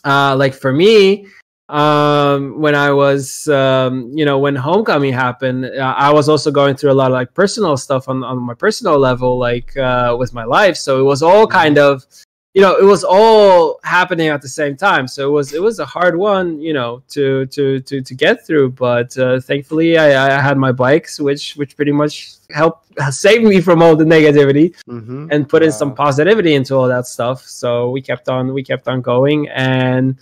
uh 0.03 0.35
like 0.35 0.55
for 0.55 0.73
me 0.73 1.27
um 1.69 2.59
when 2.61 2.75
i 2.75 2.91
was 2.91 3.47
um 3.47 4.11
you 4.13 4.23
know 4.23 4.37
when 4.37 4.55
homecoming 4.55 5.11
happened 5.11 5.65
uh, 5.65 5.95
i 5.97 6.11
was 6.13 6.29
also 6.29 6.51
going 6.51 6.75
through 6.75 6.91
a 6.91 6.93
lot 7.01 7.07
of 7.07 7.13
like 7.13 7.33
personal 7.33 7.75
stuff 7.75 8.07
on, 8.07 8.23
on 8.23 8.37
my 8.37 8.53
personal 8.53 8.99
level 8.99 9.39
like 9.39 9.75
uh 9.77 10.15
with 10.17 10.31
my 10.33 10.43
life. 10.43 10.77
So 10.77 10.99
it 10.99 11.03
was 11.03 11.23
all 11.23 11.47
kind 11.47 11.79
of 11.79 12.05
you 12.53 12.61
know 12.61 12.75
it 12.77 12.83
was 12.85 13.03
all 13.03 13.79
happening 13.83 14.27
at 14.29 14.41
the 14.43 14.47
same 14.47 14.77
time. 14.77 15.07
So 15.07 15.27
it 15.27 15.31
was 15.31 15.53
it 15.53 15.61
was 15.61 15.79
a 15.79 15.85
hard 15.85 16.15
one 16.17 16.61
you 16.61 16.71
know 16.73 17.01
to 17.09 17.47
to 17.47 17.79
to 17.81 17.99
to 18.01 18.13
get 18.13 18.45
through. 18.45 18.71
But 18.71 19.17
uh, 19.17 19.39
thankfully 19.41 19.97
I, 19.97 20.37
I 20.37 20.39
had 20.39 20.57
my 20.59 20.71
bikes 20.71 21.19
which 21.19 21.55
which 21.55 21.75
pretty 21.75 21.91
much 21.91 22.35
helped 22.51 22.85
save 23.09 23.41
me 23.41 23.59
from 23.59 23.81
all 23.81 23.95
the 23.95 24.05
negativity 24.05 24.67
Mhm. 24.87 25.29
and 25.31 25.49
put 25.49 25.63
in 25.63 25.71
some 25.71 25.95
positivity 25.95 26.53
into 26.53 26.75
all 26.75 26.87
that 26.87 27.07
stuff. 27.07 27.41
So 27.41 27.89
we 27.89 28.01
kept 28.03 28.29
on 28.29 28.53
we 28.53 28.63
kept 28.63 28.87
on 28.87 29.01
going. 29.01 29.49
And 29.49 30.15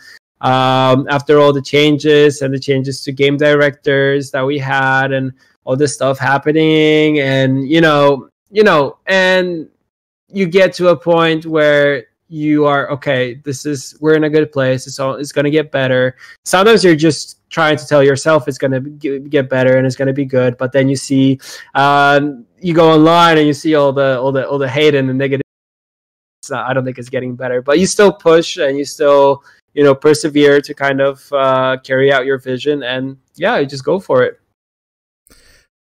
um, 0.44 1.08
after 1.10 1.40
all 1.40 1.52
the 1.52 1.62
changes 1.62 2.42
and 2.42 2.54
the 2.54 2.60
changes 2.60 3.02
to 3.04 3.12
game 3.12 3.38
directors 3.38 4.30
that 4.32 4.46
we 4.46 4.60
had 4.60 5.12
and 5.12 5.34
all 5.64 5.76
this 5.76 5.94
stuff 5.94 6.20
happening 6.20 7.20
and 7.20 7.68
you 7.68 7.80
know 7.80 8.30
you 8.52 8.64
know 8.64 8.98
and 9.08 9.70
you 10.28 10.46
get 10.46 10.74
to 10.74 10.90
a 10.90 10.96
point 10.96 11.46
where 11.46 12.06
you 12.28 12.66
are 12.66 12.90
okay 12.92 13.36
this 13.46 13.66
is 13.66 13.96
we're 14.02 14.16
in 14.16 14.24
a 14.26 14.30
good 14.30 14.52
place. 14.52 14.88
It's 14.88 15.00
all 15.00 15.16
it's 15.16 15.32
going 15.32 15.46
to 15.46 15.52
get 15.52 15.72
better. 15.72 16.18
Sometimes 16.46 16.84
you're 16.84 16.96
just 16.96 17.40
trying 17.50 17.78
to 17.78 17.86
tell 17.86 18.04
yourself 18.04 18.48
it's 18.48 18.58
going 18.58 18.72
to 18.72 19.20
get 19.20 19.50
better 19.50 19.78
and 19.78 19.86
it's 19.86 19.96
going 19.96 20.08
to 20.08 20.14
be 20.14 20.26
good 20.26 20.58
but 20.58 20.72
then 20.72 20.90
you 20.90 20.96
see 20.96 21.40
um, 21.76 22.46
you 22.60 22.74
go 22.74 22.92
online 22.92 23.38
and 23.38 23.46
you 23.48 23.54
see 23.54 23.76
all 23.76 23.94
the 23.94 24.20
all 24.20 24.32
the 24.32 24.48
all 24.48 24.58
the 24.58 24.68
hate 24.68 24.96
and 24.96 25.08
the 25.08 25.14
negative. 25.14 25.44
Not, 26.50 26.68
i 26.70 26.74
don't 26.74 26.84
think 26.84 26.98
it's 26.98 27.08
getting 27.08 27.38
better 27.38 27.62
but 27.62 27.80
you 27.80 27.86
still 27.86 28.12
push 28.12 28.58
and 28.58 28.78
you 28.78 28.84
still 28.84 29.44
you 29.74 29.84
know 29.84 29.96
persevere 29.96 30.62
to 30.62 30.74
kind 30.74 31.02
of 31.02 31.32
uh, 31.34 31.78
carry 31.84 32.12
out 32.14 32.26
your 32.26 32.38
vision 32.38 32.84
and 32.84 33.18
yeah 33.36 33.58
you 33.58 33.66
just 33.66 33.84
go 33.84 34.00
for 34.00 34.24
it 34.24 34.40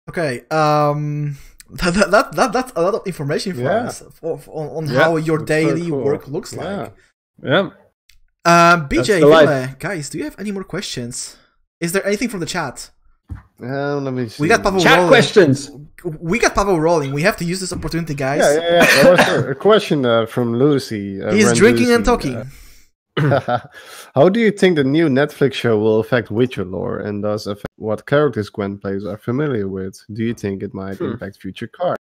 Okay. 0.09 0.43
Um. 0.51 1.37
That, 1.71 1.95
that, 1.95 2.11
that, 2.11 2.33
that 2.37 2.53
that's 2.53 2.73
a 2.77 2.83
lot 2.83 2.95
of 2.95 3.07
information 3.07 3.55
for 3.55 3.63
Yeah. 3.63 3.87
us 3.89 4.03
for, 4.21 4.37
for- 4.37 4.53
on, 4.61 4.67
on 4.89 4.93
Yeah, 4.93 5.05
how 5.05 5.17
your 5.17 5.39
that's 5.39 5.49
so 5.51 5.55
daily 5.75 5.89
cool. 5.89 6.03
work 6.05 6.29
looks 6.29 6.53
Yeah. 6.53 6.63
like. 6.65 6.95
yeah 7.43 7.71
Um, 8.45 8.89
BJ, 8.91 9.21
the 9.21 9.77
guys, 9.79 10.11
do 10.11 10.19
you 10.19 10.25
have 10.25 10.37
any 10.39 10.53
more 10.53 10.65
questions? 10.65 11.37
Is 11.81 11.93
there 11.93 12.05
anything 12.07 12.29
from 12.29 12.41
the 12.41 12.47
chat? 12.47 12.91
Um, 13.63 14.05
let 14.05 14.13
me 14.13 14.29
see. 14.29 14.43
We 14.43 14.49
got 14.49 14.63
Pavel 14.63 14.81
chat 14.83 14.97
rolling. 14.99 15.09
questions 15.09 15.71
We 16.21 16.39
got 16.39 16.55
Pavel 16.55 16.79
rolling. 16.81 17.13
We 17.13 17.23
have 17.23 17.37
to 17.39 17.45
use 17.45 17.61
this 17.61 17.73
opportunity, 17.73 18.15
guys. 18.15 18.41
Yeah, 18.43 18.61
yeah, 18.61 19.17
yeah. 19.17 19.35
A, 19.47 19.51
a 19.53 19.55
question 19.69 20.05
uh, 20.05 20.27
from 20.27 20.55
Lucy. 20.59 21.23
Uh, 21.23 21.33
He's 21.33 21.47
Ren 21.47 21.55
drinking 21.57 21.91
and 21.95 22.05
Lucy, 22.07 22.11
talking. 22.13 22.51
How 24.15 24.29
do 24.29 24.41
you 24.41 24.51
think 24.51 24.77
the 24.77 24.85
new 24.85 25.09
Netflix 25.09 25.55
show 25.55 25.79
will 25.79 26.01
affect 26.01 26.31
Witcher 26.31 26.65
lore 26.65 26.99
and 26.99 27.23
thus 27.23 27.47
affect 27.47 27.67
what 27.77 28.07
characters 28.07 28.51
Gwent 28.51 28.81
plays 28.81 29.05
are 29.05 29.19
familiar 29.19 29.69
with? 29.69 30.03
Do 30.13 30.23
you 30.25 30.35
think 30.35 30.63
it 30.63 30.75
might 30.75 30.99
Hmm. 30.99 31.13
impact 31.13 31.37
future 31.41 31.67
cards? 31.69 31.97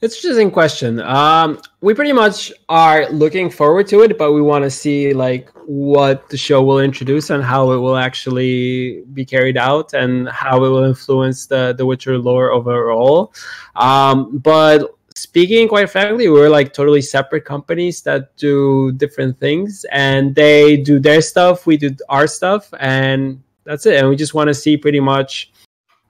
It's 0.00 0.22
an 0.22 0.28
interesting 0.28 0.50
question. 0.50 1.00
Um, 1.00 1.60
we 1.80 1.94
pretty 1.94 2.12
much 2.12 2.52
are 2.68 3.08
looking 3.10 3.48
forward 3.48 3.86
to 3.88 4.02
it, 4.02 4.18
but 4.18 4.32
we 4.32 4.42
want 4.42 4.64
to 4.64 4.70
see 4.70 5.14
like 5.14 5.48
what 5.64 6.28
the 6.28 6.36
show 6.36 6.62
will 6.62 6.80
introduce 6.80 7.30
and 7.30 7.42
how 7.42 7.70
it 7.72 7.78
will 7.78 7.96
actually 7.96 9.02
be 9.14 9.24
carried 9.24 9.56
out 9.56 9.94
and 9.94 10.28
how 10.28 10.56
it 10.64 10.68
will 10.68 10.84
influence 10.84 11.46
the 11.46 11.74
the 11.78 11.86
Witcher 11.86 12.18
lore 12.18 12.50
overall. 12.50 13.32
Um, 13.76 14.38
but 14.38 14.94
speaking 15.16 15.68
quite 15.68 15.90
frankly, 15.90 16.28
we're 16.28 16.48
like 16.48 16.72
totally 16.72 17.02
separate 17.02 17.44
companies 17.44 18.02
that 18.02 18.36
do 18.36 18.92
different 18.92 19.38
things, 19.38 19.84
and 19.90 20.34
they 20.34 20.76
do 20.76 20.98
their 20.98 21.20
stuff, 21.20 21.66
we 21.66 21.76
do 21.76 21.90
our 22.08 22.26
stuff, 22.26 22.72
and 22.80 23.42
that's 23.64 23.86
it. 23.86 23.98
And 23.98 24.08
we 24.08 24.16
just 24.16 24.34
want 24.34 24.48
to 24.48 24.54
see 24.54 24.76
pretty 24.76 25.00
much 25.00 25.52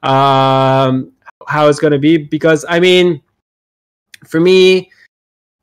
um, 0.03 1.13
how 1.47 1.69
it's 1.69 1.79
going 1.79 1.93
to 1.93 1.99
be 1.99 2.17
because 2.19 2.65
I 2.69 2.81
mean 2.81 3.23
for 4.27 4.41
me, 4.41 4.91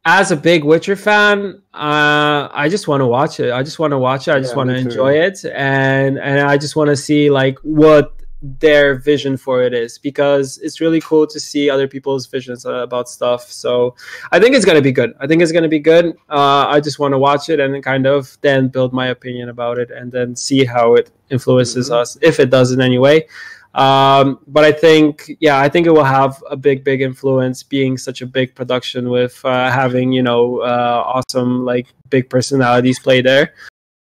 as 0.06 0.32
a 0.32 0.36
big 0.36 0.64
Witcher 0.64 0.96
fan, 0.96 1.62
uh, 1.74 2.50
I 2.52 2.68
just 2.70 2.88
want 2.88 3.02
to 3.02 3.08
watch 3.08 3.40
it. 3.40 3.52
I 3.52 3.62
just 3.62 3.80
want 3.80 3.92
to 3.92 3.98
watch 3.98 4.28
it. 4.28 4.32
I 4.32 4.40
just 4.40 4.54
Yeah, 4.54 4.58
want 4.58 4.70
to 4.70 4.76
enjoy 4.76 5.14
it, 5.14 5.46
and 5.46 6.18
and 6.18 6.42
I 6.42 6.58
just 6.58 6.76
want 6.76 6.90
to 6.90 6.96
see 6.96 7.30
like 7.30 7.60
what 7.60 8.21
their 8.42 8.96
vision 8.96 9.38
for 9.38 9.62
it 9.62 9.74
is 9.74 9.98
because 10.00 10.58
it's 10.60 10.82
really 10.82 11.00
cool 11.02 11.28
to 11.28 11.40
see 11.40 11.70
other 11.70 11.88
people's 11.88 12.26
visions 12.26 12.66
uh, 12.66 12.74
about 12.76 13.08
stuff. 13.08 13.52
So 13.52 13.96
I 14.32 14.40
think 14.40 14.56
it's 14.56 14.66
gonna 14.66 14.82
be 14.82 14.92
good. 14.92 15.14
I 15.20 15.28
think 15.28 15.42
it's 15.42 15.52
gonna 15.52 15.68
be 15.68 15.80
good. 15.80 16.18
Uh, 16.30 16.66
I 16.68 16.80
just 16.80 16.98
want 16.98 17.14
to 17.14 17.20
watch 17.20 17.50
it 17.50 17.60
and 17.60 17.84
kind 17.84 18.08
of 18.08 18.38
then 18.42 18.68
build 18.68 18.94
my 18.94 19.08
opinion 19.08 19.50
about 19.50 19.78
it, 19.78 19.92
and 19.92 20.12
then 20.12 20.36
see 20.36 20.66
how 20.66 20.96
it 20.96 21.12
influences 21.30 21.90
Mhm. 21.90 21.96
us 22.02 22.18
if 22.22 22.40
it 22.40 22.50
does 22.50 22.72
in 22.72 22.82
any 22.82 22.98
way 23.00 23.26
um 23.74 24.38
but 24.48 24.66
i 24.66 24.72
think 24.72 25.32
yeah 25.40 25.58
i 25.62 25.70
think 25.70 25.88
it 25.88 25.92
will 25.92 26.04
have 26.04 26.44
a 26.50 26.58
big 26.58 26.84
big 26.84 27.02
influence 27.02 27.64
being 27.64 27.98
such 27.98 28.22
a 28.22 28.26
big 28.26 28.54
production 28.54 29.10
with 29.10 29.40
uh, 29.46 29.72
having 29.72 30.12
you 30.12 30.22
know 30.22 30.60
uh, 30.60 31.02
awesome 31.06 31.64
like 31.64 31.88
big 32.10 32.30
personalities 32.30 33.00
play 33.00 33.22
there 33.22 33.54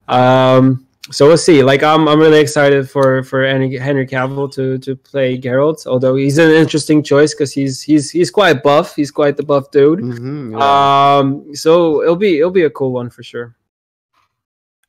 um 0.08 0.88
so 1.12 1.28
we'll 1.28 1.38
see 1.38 1.64
like 1.64 1.82
i'm 1.82 2.08
i'm 2.08 2.20
really 2.20 2.40
excited 2.40 2.90
for 2.90 3.24
for 3.24 3.46
henry, 3.46 4.06
cavill 4.06 4.52
to 4.52 4.78
to 4.80 4.96
play 4.96 5.38
Geralt. 5.38 5.88
although 5.88 6.16
he's 6.16 6.38
an 6.38 6.52
interesting 6.52 7.02
choice 7.02 7.34
because 7.34 7.52
he's 7.54 7.82
he's 7.82 8.12
he's 8.12 8.30
quite 8.30 8.62
buff 8.64 8.96
he's 8.96 9.12
quite 9.12 9.38
the 9.38 9.44
buff 9.44 9.72
dude 9.72 10.00
Mm-hmm, 10.00 10.52
yeah. 10.58 11.18
um 11.20 11.56
so 11.56 12.02
it'll 12.04 12.16
be 12.16 12.40
it'll 12.40 12.52
be 12.52 12.64
a 12.64 12.70
cool 12.70 12.92
one 12.92 13.10
for 13.10 13.24
sure 13.24 13.56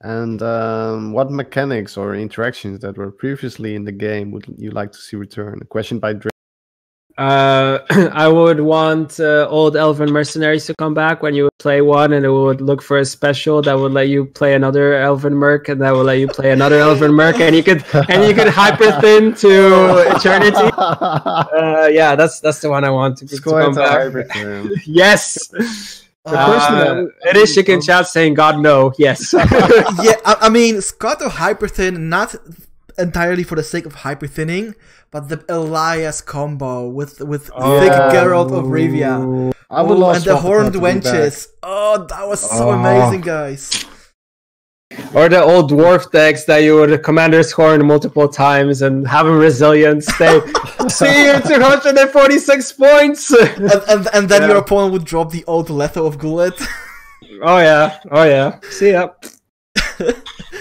and 0.02 0.40
um, 0.42 1.12
what 1.12 1.30
mechanics 1.30 1.96
or 1.98 2.14
interactions 2.14 2.80
that 2.80 2.96
were 2.96 3.10
previously 3.10 3.74
in 3.74 3.84
the 3.84 3.92
game 3.92 4.30
would 4.30 4.46
you 4.56 4.70
like 4.70 4.92
to 4.92 4.98
see 4.98 5.16
return? 5.16 5.58
A 5.60 5.66
question 5.66 5.98
by 5.98 6.14
Drake. 6.14 6.32
Uh, 7.20 7.84
I 8.14 8.28
would 8.28 8.60
want 8.60 9.20
uh, 9.20 9.46
old 9.50 9.76
elven 9.76 10.10
mercenaries 10.10 10.64
to 10.66 10.74
come 10.76 10.94
back 10.94 11.22
when 11.22 11.34
you 11.34 11.44
would 11.44 11.58
play 11.58 11.82
one, 11.82 12.14
and 12.14 12.24
it 12.24 12.30
would 12.30 12.62
look 12.62 12.80
for 12.80 12.96
a 12.96 13.04
special 13.04 13.60
that 13.60 13.78
would 13.78 13.92
let 13.92 14.08
you 14.08 14.24
play 14.24 14.54
another 14.54 14.94
elven 14.94 15.34
merc, 15.34 15.68
and 15.68 15.82
that 15.82 15.92
would 15.92 16.06
let 16.06 16.18
you 16.18 16.28
play 16.28 16.50
another 16.50 16.78
elven 16.80 17.12
merc, 17.12 17.38
and 17.38 17.54
you 17.54 17.62
could 17.62 17.84
and 18.08 18.24
you 18.24 18.32
could 18.32 18.48
hyper 18.48 18.90
thin 19.02 19.34
to 19.34 20.12
eternity. 20.16 20.70
Uh, 20.78 21.90
yeah, 21.92 22.16
that's 22.16 22.40
that's 22.40 22.60
the 22.60 22.70
one 22.70 22.84
I 22.84 22.90
want 22.90 23.18
to, 23.18 23.26
to 23.26 23.42
come 23.42 23.72
a 23.72 23.74
back. 23.74 24.26
Yes. 24.86 25.52
Uh, 26.24 27.06
it 27.22 27.36
is 27.36 27.54
chicken 27.54 27.82
chat 27.82 28.06
saying 28.06 28.32
God 28.32 28.60
no. 28.60 28.92
Yes. 28.96 29.32
yeah, 29.34 30.16
I, 30.24 30.36
I 30.42 30.48
mean, 30.48 30.80
Scott 30.80 31.20
of 31.22 31.32
Hyperthin, 31.32 31.98
not 31.98 32.34
entirely 33.00 33.42
for 33.42 33.54
the 33.56 33.62
sake 33.62 33.86
of 33.86 33.94
hyper 34.06 34.26
thinning, 34.26 34.74
but 35.10 35.28
the 35.28 35.44
Elias 35.48 36.20
combo 36.20 36.88
with 36.88 37.20
with 37.20 37.50
oh, 37.54 37.80
thick 37.80 37.92
Geralt 38.14 38.52
of 38.56 38.66
Rivia. 38.66 39.52
I 39.70 39.82
would 39.82 39.96
Oh, 39.96 40.00
love 40.00 40.16
and 40.16 40.24
the 40.24 40.36
horned 40.36 40.72
to 40.74 40.78
be 40.80 40.84
back. 40.84 41.02
wenches. 41.02 41.46
Oh, 41.62 42.06
that 42.08 42.26
was 42.28 42.40
so 42.40 42.70
Oh. 42.70 42.78
amazing, 42.78 43.20
guys. 43.22 43.84
or 45.14 45.28
the 45.28 45.40
old 45.40 45.70
dwarf 45.70 46.10
decks 46.10 46.44
that 46.44 46.58
you 46.64 46.74
would 46.74 47.02
commander's 47.04 47.52
horn 47.52 47.86
multiple 47.86 48.28
times 48.28 48.82
and 48.82 49.06
have 49.06 49.26
a 49.26 49.30
resilience. 49.32 50.06
stay 50.06 50.40
see 50.88 51.26
you 51.26 51.38
246 51.40 52.72
points. 52.72 53.30
And, 53.30 53.70
and, 53.88 54.08
and 54.14 54.28
then 54.28 54.42
Yeah. 54.42 54.48
your 54.48 54.56
opponent 54.58 54.92
would 54.92 55.04
drop 55.04 55.30
the 55.30 55.44
old 55.46 55.68
Letho 55.68 56.06
of 56.06 56.18
Gulet. 56.18 56.58
oh 57.42 57.58
yeah, 57.58 57.98
oh 58.10 58.24
yeah. 58.24 58.58
See 58.70 58.90
ya. 58.90 59.10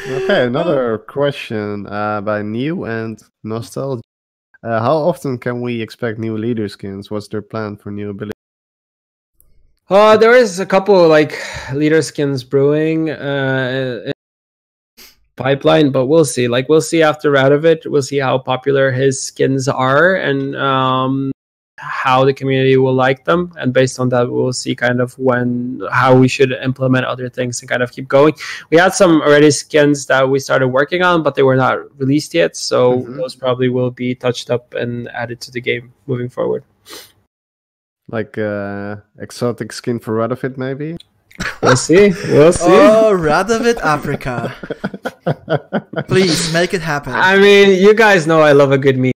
Okay, 0.09 0.45
another 0.47 0.97
question 0.97 1.85
uh, 1.85 2.19
by 2.21 2.41
New 2.41 2.85
and 2.85 3.21
Nostalgia. 3.43 4.01
Uh, 4.63 4.81
how 4.81 4.95
often 4.95 5.37
can 5.37 5.61
we 5.61 5.81
expect 5.81 6.17
new 6.17 6.35
leader 6.35 6.67
skins? 6.67 7.11
What's 7.11 7.27
their 7.27 7.43
plan 7.43 7.77
for 7.77 7.91
new 7.91 8.09
abilities? 8.09 8.33
Uh, 9.87 10.17
there 10.17 10.33
is 10.33 10.59
a 10.59 10.65
couple 10.65 11.07
like 11.07 11.37
leader 11.73 12.01
skins 12.01 12.43
brewing. 12.43 13.11
Uh, 13.11 14.11
pipeline, 15.35 15.91
but 15.91 16.07
we'll 16.07 16.25
see. 16.25 16.47
Like 16.47 16.69
we'll 16.69 16.81
see 16.81 17.01
after 17.01 17.31
Radovid, 17.31 17.85
we'll 17.85 18.01
see 18.01 18.19
how 18.19 18.37
popular 18.37 18.91
his 18.91 19.21
skins 19.21 19.67
are 19.67 20.15
and 20.15 20.55
um, 20.55 21.31
how 21.79 22.25
the 22.25 22.33
community 22.33 22.75
will 22.77 22.93
like 22.93 23.23
them, 23.25 23.53
and 23.57 23.73
based 23.73 23.99
on 23.99 24.09
that, 24.09 24.29
we'll 24.29 24.53
see 24.53 24.75
kind 24.75 24.99
of 25.01 25.17
when 25.17 25.81
how 25.91 26.15
we 26.15 26.27
should 26.27 26.51
implement 26.51 27.05
other 27.05 27.29
things 27.29 27.61
and 27.61 27.69
kind 27.69 27.81
of 27.81 27.91
keep 27.91 28.07
going. 28.07 28.33
We 28.69 28.77
had 28.77 28.93
some 28.93 29.21
already 29.21 29.51
skins 29.51 30.05
that 30.07 30.29
we 30.29 30.39
started 30.39 30.67
working 30.67 31.01
on, 31.03 31.23
but 31.23 31.35
they 31.35 31.43
were 31.43 31.55
not 31.55 31.77
released 31.99 32.33
yet, 32.33 32.55
so 32.55 32.99
Mhm. 32.99 33.17
those 33.17 33.35
probably 33.35 33.69
will 33.69 33.91
be 33.91 34.13
touched 34.15 34.49
up 34.49 34.73
and 34.73 35.07
added 35.09 35.39
to 35.41 35.51
the 35.51 35.61
game 35.61 35.93
moving 36.07 36.29
forward. 36.29 36.63
Like 38.11 38.37
uh, 38.37 38.97
exotic 39.19 39.71
skin 39.71 39.99
for 39.99 40.17
Radovid, 40.17 40.57
maybe. 40.57 40.97
We'll 41.61 41.77
see. 41.77 42.11
We'll 42.27 42.51
see. 42.65 42.65
Oh, 42.67 43.13
Radovid 43.15 43.77
Africa. 43.81 44.55
Please 46.07 46.51
make 46.51 46.73
it 46.73 46.81
happen. 46.81 47.13
I 47.13 47.37
mean, 47.37 47.79
you 47.81 47.93
guys 47.93 48.25
know 48.27 48.41
I 48.41 48.51
love 48.53 48.71
a 48.71 48.77
good 48.77 48.97
meme. 48.97 49.11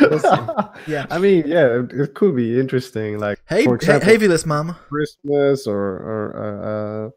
Yeah. 0.86 1.06
I 1.10 1.18
mean, 1.18 1.44
yeah, 1.46 1.80
it, 1.80 1.92
it 1.92 2.14
could 2.14 2.36
be 2.36 2.58
interesting. 2.60 3.18
Like 3.18 3.40
Hey, 3.48 3.64
for 3.64 3.70
hey, 3.70 3.74
example, 3.76 4.08
hey, 4.08 4.16
Vilas 4.16 4.46
mom. 4.46 4.74
Christmas 4.88 5.66
or 5.66 5.80
or 5.80 6.22
uh, 6.36 6.68
uh, 6.70 7.10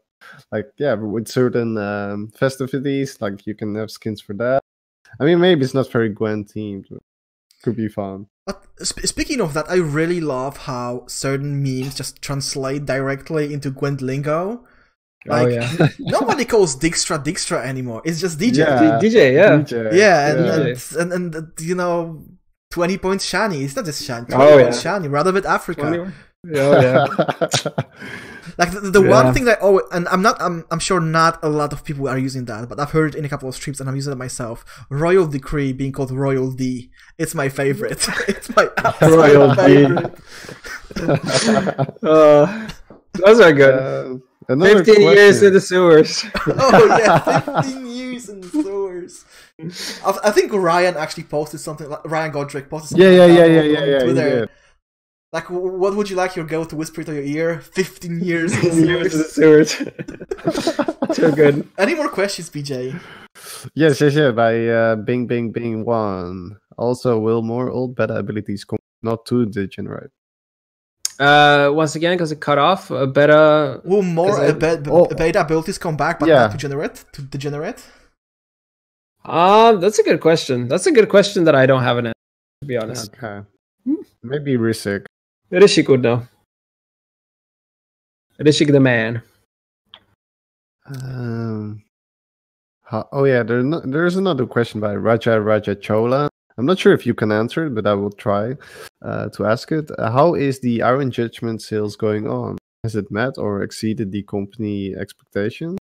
like 0.52 0.66
yeah, 0.78 0.94
with 0.94 1.28
certain 1.28 1.76
um, 1.78 2.28
festivities, 2.36 3.20
like 3.20 3.46
you 3.46 3.54
can 3.54 3.74
have 3.74 3.90
skins 3.90 4.20
for 4.20 4.34
that. 4.34 4.60
I 5.18 5.24
mean, 5.24 5.40
maybe 5.40 5.64
it's 5.64 5.74
not 5.74 5.90
very 5.90 6.08
Gwent 6.08 6.52
themed. 6.54 6.86
But 6.90 7.02
could 7.62 7.76
be 7.76 7.88
fun. 7.88 8.26
But 8.46 8.64
sp- 8.80 9.04
speaking 9.06 9.40
of 9.40 9.54
that, 9.54 9.70
I 9.70 9.76
really 9.76 10.20
love 10.20 10.56
how 10.56 11.04
certain 11.06 11.62
memes 11.62 11.94
just 11.94 12.22
translate 12.22 12.86
directly 12.86 13.52
into 13.52 13.70
Gwent 13.70 14.00
lingo. 14.00 14.64
Like, 15.26 15.48
oh 15.48 15.50
yeah, 15.50 15.88
nobody 15.98 16.46
calls 16.46 16.76
Dijkstra 16.76 17.22
Dijkstra 17.22 17.62
anymore. 17.62 18.00
It's 18.06 18.20
just 18.20 18.38
DJ. 18.38 18.58
Yeah. 18.58 18.98
D- 18.98 19.08
DJ. 19.08 19.34
Yeah. 19.34 19.58
DJ, 19.58 19.92
Yeah, 19.92 20.28
and, 20.30 20.46
Yeah. 20.46 21.00
And, 21.02 21.12
and, 21.12 21.34
and, 21.34 21.52
you 21.60 21.74
know, 21.74 22.24
20 22.70 22.98
points 22.98 23.24
shiny. 23.24 23.64
It's 23.64 23.74
not 23.76 23.84
just 23.84 24.02
shiny. 24.04 24.26
20 24.26 24.42
Oh, 24.44 24.62
points 24.62 24.84
yeah. 24.84 24.98
Shani, 24.98 25.08
Radovid 25.08 25.44
Africa. 25.44 26.12
Oh 26.46 26.80
yeah. 26.80 27.06
Like 28.58 28.72
the, 28.72 28.80
the 28.80 29.00
one 29.00 29.32
thing 29.32 29.44
that 29.44 29.58
oh, 29.62 29.80
and 29.90 30.06
I'm 30.08 30.20
not, 30.20 30.36
I'm, 30.40 30.66
I'm 30.70 30.80
sure 30.80 31.00
not 31.00 31.38
a 31.42 31.48
lot 31.48 31.72
of 31.72 31.82
people 31.82 32.06
are 32.08 32.18
using 32.18 32.44
that, 32.46 32.68
but 32.68 32.78
I've 32.78 32.90
heard 32.90 33.14
in 33.14 33.24
a 33.24 33.28
couple 33.28 33.48
of 33.48 33.54
streams 33.54 33.80
and 33.80 33.88
I'm 33.88 33.94
using 33.96 34.12
it 34.12 34.16
myself. 34.16 34.64
Royal 34.90 35.26
Decree 35.26 35.72
being 35.72 35.92
called 35.92 36.10
Royal 36.10 36.50
D. 36.50 36.90
It's 37.16 37.34
my 37.34 37.48
favorite. 37.48 38.06
it's 38.28 38.54
my 38.54 38.68
absolute 38.78 39.16
Royal 39.16 39.54
D. 39.54 39.86
Uh, 42.02 42.68
those 43.14 43.40
are 43.40 43.52
good. 43.52 43.74
Uh, 43.74 44.18
another 44.48 44.84
Fifteen 44.84 45.08
years 45.08 45.42
in 45.42 45.52
the 45.54 45.60
sewers. 45.60 46.24
Oh 46.46 46.96
yeah, 46.98 47.62
15 47.62 47.86
years 47.86 48.28
in 48.28 48.40
the 48.42 48.48
stores. 48.48 48.79
I, 50.04 50.18
I 50.24 50.30
think 50.30 50.52
Ryan 50.52 50.96
actually 50.96 51.24
posted 51.24 51.60
something. 51.60 51.88
Like, 51.88 52.04
Ryan 52.04 52.32
Godric 52.32 52.68
posted 52.70 52.90
something. 52.90 53.06
Yeah, 53.06 53.14
yeah, 53.14 53.26
like 53.26 53.36
yeah, 53.38 53.46
that 53.46 53.50
yeah, 53.52 53.60
on- 53.60 53.70
yeah, 53.70 53.80
on 53.80 53.88
yeah. 53.88 53.98
he 53.98 54.04
Twitter. 54.12 54.40
did. 54.40 54.48
Like, 55.32 55.48
what 55.48 55.94
would 55.94 56.10
you 56.10 56.16
like 56.16 56.34
your 56.34 56.44
girl 56.44 56.64
to 56.66 56.74
whisper 56.74 57.04
to 57.04 57.14
your 57.14 57.22
ear? 57.22 57.60
15 57.60 58.18
years 58.20 58.52
in 58.64 58.84
years 58.84 59.12
in 59.14 59.18
the 59.20 59.24
sewers. 59.24 59.72
sewers. 59.76 61.16
Too 61.16 61.30
good. 61.32 61.68
Any 61.78 61.94
more 61.94 62.08
questions, 62.08 62.50
BJ? 62.50 62.98
Yes, 63.74 64.00
yes, 64.00 64.14
yeah. 64.14 64.32
By 64.32 64.66
uh, 64.66 64.96
Bing, 64.96 65.26
Bing, 65.28 65.52
Bing 65.52 65.84
one. 65.84 66.56
Also, 66.76 67.18
will 67.20 67.42
more 67.42 67.70
old 67.70 67.94
beta 67.94 68.16
abilities 68.16 68.64
come 68.64 68.80
not 69.02 69.24
too 69.24 69.46
degenerate? 69.46 70.10
Uh, 71.20 71.70
once 71.74 71.94
again, 71.94 72.14
because 72.16 72.32
it 72.32 72.40
cut 72.40 72.58
off. 72.58 72.90
A 72.90 73.06
better. 73.06 73.80
Will 73.84 74.02
more 74.02 74.30
'Cause 74.30 74.38
I- 74.40 74.48
uh, 74.48 74.52
be- 74.76 74.82
be- 74.82 74.90
oh. 74.90 75.06
beta 75.06 75.42
abilities 75.42 75.78
come 75.78 75.96
back, 75.96 76.18
but 76.18 76.28
Yeah. 76.28 76.40
not 76.40 76.52
to 76.52 76.56
generate? 76.56 77.04
To 77.12 77.22
degenerate? 77.22 77.84
Um, 79.24 79.80
that's 79.80 79.98
a 79.98 80.02
good 80.02 80.20
question. 80.20 80.68
That's 80.68 80.86
a 80.86 80.92
good 80.92 81.08
question 81.08 81.44
that 81.44 81.54
I 81.54 81.66
don't 81.66 81.82
have 81.82 81.98
an 81.98 82.06
answer. 82.06 82.14
To 82.62 82.66
be 82.66 82.76
honest, 82.76 83.14
Okay. 83.14 83.46
Maybe 84.22 84.56
Risik. 84.56 85.06
Rishik 85.50 85.88
would 85.88 86.02
know. 86.02 86.26
Rishik 88.38 88.70
the 88.70 88.80
man. 88.80 89.22
Um, 90.86 91.82
oh 93.12 93.24
yeah, 93.24 93.42
there 93.42 93.62
no, 93.62 93.80
there's 93.80 94.16
another 94.16 94.46
question 94.46 94.80
by 94.80 94.94
Raja 94.96 95.40
Raja 95.40 95.74
Chola. 95.74 96.28
I'm 96.58 96.66
not 96.66 96.78
sure 96.78 96.92
if 96.92 97.06
you 97.06 97.14
can 97.14 97.32
answer 97.32 97.66
it, 97.66 97.74
but 97.74 97.86
I 97.86 97.94
will 97.94 98.10
try 98.10 98.54
uh, 99.02 99.28
to 99.30 99.46
ask 99.46 99.72
it. 99.72 99.90
Uh, 99.98 100.10
how 100.10 100.34
is 100.34 100.60
the 100.60 100.82
Iron 100.82 101.10
Judgment 101.10 101.62
sales 101.62 101.96
going 101.96 102.28
on? 102.28 102.58
Has 102.84 102.96
it 102.96 103.10
met 103.10 103.38
or 103.38 103.62
exceeded 103.62 104.12
the 104.12 104.22
company 104.22 104.94
expectations? 104.94 105.79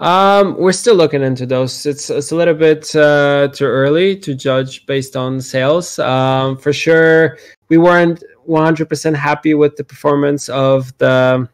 Um, 0.00 0.56
we're 0.56 0.72
still 0.72 0.94
looking 0.94 1.22
into 1.22 1.44
those. 1.44 1.84
It's 1.84 2.08
it's 2.08 2.32
a 2.32 2.36
little 2.36 2.54
bit 2.54 2.96
uh, 2.96 3.48
too 3.48 3.66
early 3.66 4.16
to 4.20 4.34
judge 4.34 4.86
based 4.86 5.14
on 5.14 5.42
sales. 5.42 5.98
Um, 5.98 6.56
for 6.56 6.72
sure, 6.72 7.36
we 7.68 7.76
weren't 7.76 8.24
100% 8.48 9.14
happy 9.14 9.52
with 9.52 9.76
the 9.76 9.84
performance 9.84 10.48
of 10.48 10.96
the 10.96 11.46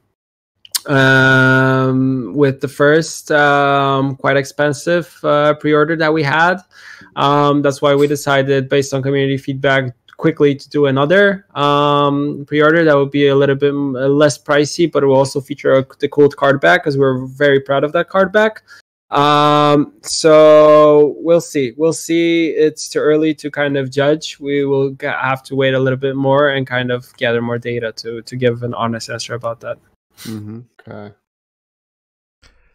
um, 0.87 2.33
with 2.35 2.61
the 2.61 2.69
first 2.69 3.33
um, 3.33 4.15
quite 4.15 4.37
expensive 4.37 5.19
uh, 5.25 5.55
pre-order 5.55 5.97
that 5.97 6.15
we 6.15 6.23
had. 6.23 6.59
Um, 7.17 7.63
that's 7.63 7.83
why 7.83 7.97
we 7.97 8.07
decided, 8.07 8.69
based 8.69 8.95
on 8.95 9.03
community 9.03 9.39
feedback, 9.39 9.93
quickly 10.17 10.55
to 10.55 10.69
do 10.69 10.87
another 10.87 11.47
um, 11.55 12.45
pre-order 12.47 12.85
that 12.85 12.95
will 12.95 13.07
be 13.07 13.29
a 13.29 13.35
little 13.35 13.55
bit 13.55 13.73
uh, 13.73 14.09
less 14.09 14.39
pricey, 14.39 14.91
but 14.91 15.03
it 15.03 15.07
will 15.07 15.17
also 15.17 15.41
feature 15.41 15.75
a, 15.75 15.87
the 15.99 16.09
cool 16.09 16.29
card 16.29 16.61
back 16.61 16.83
because 16.83 16.97
we're 16.97 17.27
very 17.27 17.61
proud 17.61 17.85
of 17.85 17.93
that 17.93 18.09
card 18.09 18.33
back. 18.33 18.63
Um, 19.11 19.93
so 20.03 21.15
we'll 21.19 21.41
see. 21.41 21.73
We'll 21.77 21.93
see. 21.93 22.49
It's 22.49 22.89
too 22.89 22.99
early 22.99 23.35
to 23.35 23.51
kind 23.51 23.77
of 23.77 23.91
judge. 23.91 24.41
We 24.41 24.65
will 24.65 24.91
g- 24.91 25.07
have 25.07 25.43
to 25.45 25.55
wait 25.55 25.75
a 25.75 25.79
little 25.79 25.99
bit 25.99 26.17
more 26.17 26.51
and 26.51 26.67
kind 26.67 26.91
of 26.91 27.17
gather 27.17 27.41
more 27.41 27.59
data 27.59 27.93
to 27.93 28.23
to 28.23 28.37
give 28.37 28.63
an 28.63 28.75
honest 28.75 29.09
answer 29.11 29.35
about 29.35 29.61
that. 29.61 29.79
Mm-hmm. 30.25 30.61
Okay. 30.81 31.15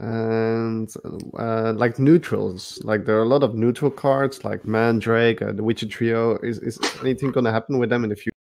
And 0.01 0.91
uh, 1.37 1.73
like 1.73 1.99
neutrals, 1.99 2.79
like 2.83 3.05
there 3.05 3.17
are 3.17 3.21
a 3.21 3.27
lot 3.27 3.43
of 3.43 3.53
neutral 3.53 3.91
cards, 3.91 4.43
like 4.43 4.65
Mandrake, 4.65 5.43
uh, 5.43 5.51
the 5.51 5.63
Witcher 5.63 5.87
Trio. 5.87 6.37
Is 6.37 6.57
is 6.57 6.79
anything 7.01 7.31
going 7.31 7.45
to 7.45 7.51
happen 7.51 7.77
with 7.77 7.91
them 7.91 8.03
in 8.03 8.09
the 8.09 8.15
future? 8.15 8.31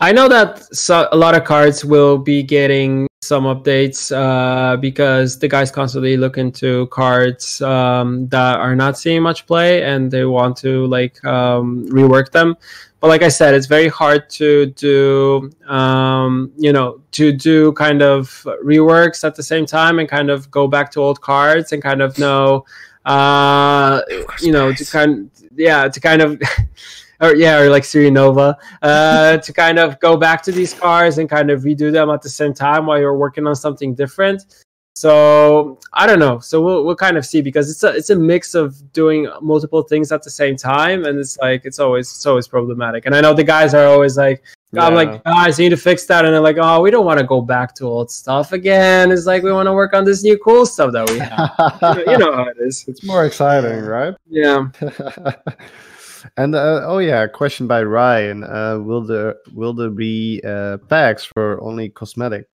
I 0.00 0.12
know 0.12 0.28
that 0.28 0.62
so, 0.74 1.08
a 1.10 1.16
lot 1.16 1.34
of 1.34 1.42
cards 1.42 1.84
will 1.84 2.18
be 2.18 2.44
getting 2.44 3.08
some 3.22 3.44
updates 3.44 4.14
uh, 4.14 4.76
because 4.76 5.40
the 5.40 5.48
guys 5.48 5.72
constantly 5.72 6.16
look 6.16 6.38
into 6.38 6.86
cards 6.88 7.60
um, 7.62 8.28
that 8.28 8.60
are 8.60 8.76
not 8.76 8.96
seeing 8.98 9.22
much 9.22 9.46
play 9.46 9.82
and 9.82 10.10
they 10.10 10.24
want 10.24 10.56
to 10.58 10.86
like 10.86 11.24
um, 11.24 11.84
rework 11.88 12.30
them. 12.30 12.56
But 13.02 13.08
like 13.08 13.22
I 13.22 13.28
said, 13.30 13.54
it's 13.54 13.66
very 13.66 13.88
hard 13.88 14.30
to 14.30 14.66
do, 14.66 15.50
um, 15.66 16.52
you 16.56 16.72
know, 16.72 17.02
to 17.10 17.32
do 17.32 17.72
kind 17.72 18.00
of 18.00 18.28
reworks 18.64 19.24
at 19.24 19.34
the 19.34 19.42
same 19.42 19.66
time 19.66 19.98
and 19.98 20.08
kind 20.08 20.30
of 20.30 20.48
go 20.52 20.68
back 20.68 20.92
to 20.92 21.00
old 21.00 21.20
cards 21.20 21.72
and 21.72 21.82
kind 21.82 22.00
of 22.00 22.16
know, 22.16 22.64
uh, 23.04 24.02
you 24.40 24.52
know, 24.52 24.72
to 24.72 24.84
kind, 24.84 25.32
yeah, 25.56 25.88
to 25.88 25.98
kind 25.98 26.22
of. 26.22 26.40
or 27.20 27.34
yeah, 27.34 27.58
or 27.58 27.70
like 27.70 27.84
Nova, 27.92 28.56
uh, 28.82 29.36
to 29.46 29.52
kind 29.52 29.80
of 29.80 29.98
go 29.98 30.16
back 30.16 30.40
to 30.42 30.52
these 30.52 30.72
cars 30.72 31.18
and 31.18 31.28
kind 31.28 31.50
of 31.50 31.62
redo 31.62 31.90
them 31.90 32.08
at 32.08 32.22
the 32.22 32.28
same 32.28 32.54
time 32.54 32.86
while 32.86 33.00
you're 33.00 33.18
working 33.18 33.48
on 33.48 33.56
something 33.56 33.96
different. 33.96 34.64
So 34.94 35.78
I 35.92 36.06
don't 36.06 36.18
know. 36.18 36.38
So 36.38 36.60
we'll 36.60 36.84
we'll 36.84 36.96
kind 36.96 37.16
of 37.16 37.24
see 37.24 37.40
because 37.40 37.70
it's 37.70 37.82
a 37.82 37.88
it's 37.88 38.10
a 38.10 38.16
mix 38.16 38.54
of 38.54 38.92
doing 38.92 39.28
multiple 39.40 39.82
things 39.82 40.12
at 40.12 40.22
the 40.22 40.30
same 40.30 40.56
time, 40.56 41.04
and 41.04 41.18
it's 41.18 41.38
like 41.38 41.62
it's 41.64 41.78
always 41.78 42.08
it's 42.08 42.26
always 42.26 42.46
problematic. 42.46 43.06
And 43.06 43.14
I 43.14 43.20
know 43.20 43.34
the 43.34 43.44
guys 43.44 43.74
are 43.74 43.86
always 43.86 44.16
like. 44.16 44.42
I'm 44.74 44.94
like, 44.94 45.22
guys, 45.24 45.58
you 45.58 45.66
need 45.66 45.76
to 45.76 45.76
fix 45.76 46.06
that. 46.06 46.24
And 46.24 46.32
they're 46.32 46.40
like, 46.40 46.56
oh, 46.58 46.80
we 46.80 46.90
don't 46.90 47.04
want 47.04 47.20
to 47.20 47.26
go 47.26 47.42
back 47.42 47.74
to 47.74 47.84
old 47.84 48.10
stuff 48.10 48.52
again. 48.52 49.12
It's 49.12 49.26
like, 49.26 49.42
we 49.42 49.52
want 49.52 49.66
to 49.66 49.74
work 49.74 49.92
on 49.92 50.06
this 50.06 50.22
new 50.22 50.38
cool 50.38 50.64
stuff 50.64 50.92
that 50.94 51.10
we 51.10 51.18
have. 51.18 51.98
you, 51.98 52.04
know, 52.06 52.12
you 52.12 52.18
know 52.18 52.34
how 52.34 52.44
it 52.44 52.56
is. 52.58 52.86
it's 52.88 53.04
more 53.04 53.26
exciting, 53.26 53.82
right? 53.82 54.14
Yeah. 54.26 54.68
and 56.38 56.54
uh, 56.54 56.84
oh 56.84 56.98
yeah, 56.98 57.24
a 57.24 57.28
question 57.28 57.66
by 57.66 57.82
Ryan: 57.82 58.44
uh, 58.44 58.78
Will 58.78 59.04
there 59.04 59.36
will 59.52 59.74
there 59.74 59.90
be 59.90 60.40
uh, 60.42 60.78
packs 60.88 61.22
for 61.22 61.60
only 61.60 61.90
cosmetic 61.90 62.48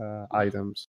uh, 0.00 0.26
items? 0.30 0.86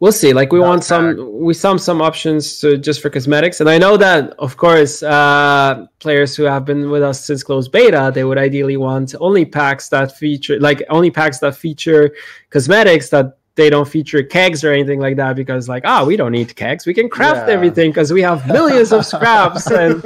We'll 0.00 0.12
see. 0.12 0.32
Like 0.32 0.50
we 0.52 0.60
Not 0.60 0.68
want 0.68 0.84
some, 0.84 1.40
we 1.40 1.52
some 1.52 1.78
some 1.78 2.00
options 2.00 2.58
to, 2.60 2.78
just 2.78 3.02
for 3.02 3.10
cosmetics, 3.10 3.60
and 3.60 3.68
I 3.68 3.76
know 3.78 3.96
that 3.98 4.30
of 4.38 4.56
course, 4.56 5.02
uh, 5.02 5.86
players 5.98 6.34
who 6.36 6.44
have 6.44 6.64
been 6.64 6.90
with 6.90 7.02
us 7.02 7.24
since 7.24 7.42
closed 7.42 7.70
beta, 7.70 8.10
they 8.14 8.24
would 8.24 8.38
ideally 8.38 8.76
want 8.78 9.14
only 9.20 9.44
packs 9.44 9.88
that 9.90 10.16
feature, 10.16 10.58
like 10.58 10.82
only 10.88 11.10
packs 11.10 11.38
that 11.40 11.54
feature 11.56 12.12
cosmetics 12.50 13.10
that 13.10 13.36
they 13.56 13.68
don't 13.68 13.86
feature 13.86 14.22
kegs 14.22 14.64
or 14.64 14.72
anything 14.72 15.00
like 15.00 15.16
that, 15.16 15.36
because 15.36 15.68
like 15.68 15.82
ah, 15.84 16.02
we 16.04 16.16
don't 16.16 16.32
need 16.32 16.56
kegs, 16.56 16.86
we 16.86 16.94
can 16.94 17.08
craft 17.10 17.48
Yeah. 17.48 17.54
everything 17.54 17.90
because 17.90 18.10
we 18.10 18.22
have 18.22 18.46
millions 18.46 18.92
of 18.92 19.04
scraps, 19.04 19.66
and 19.82 20.02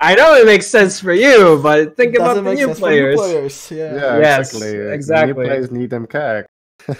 I 0.00 0.14
know 0.14 0.34
it 0.36 0.46
makes 0.46 0.66
sense 0.66 1.00
for 1.00 1.12
you, 1.12 1.60
but 1.62 1.96
think 1.98 2.14
about 2.14 2.36
the 2.36 2.54
new 2.54 2.56
sense 2.68 2.78
for 2.78 2.86
new 2.88 2.96
players. 2.96 3.16
players. 3.16 3.70
Yeah. 3.70 3.94
Yeah, 3.94 4.18
Yes, 4.20 4.54
exactly. 4.54 4.78
Exactly. 4.94 5.26
New 5.44 5.48
players 5.50 5.70
need 5.70 5.90
them 5.90 6.06
keg. 6.06 6.46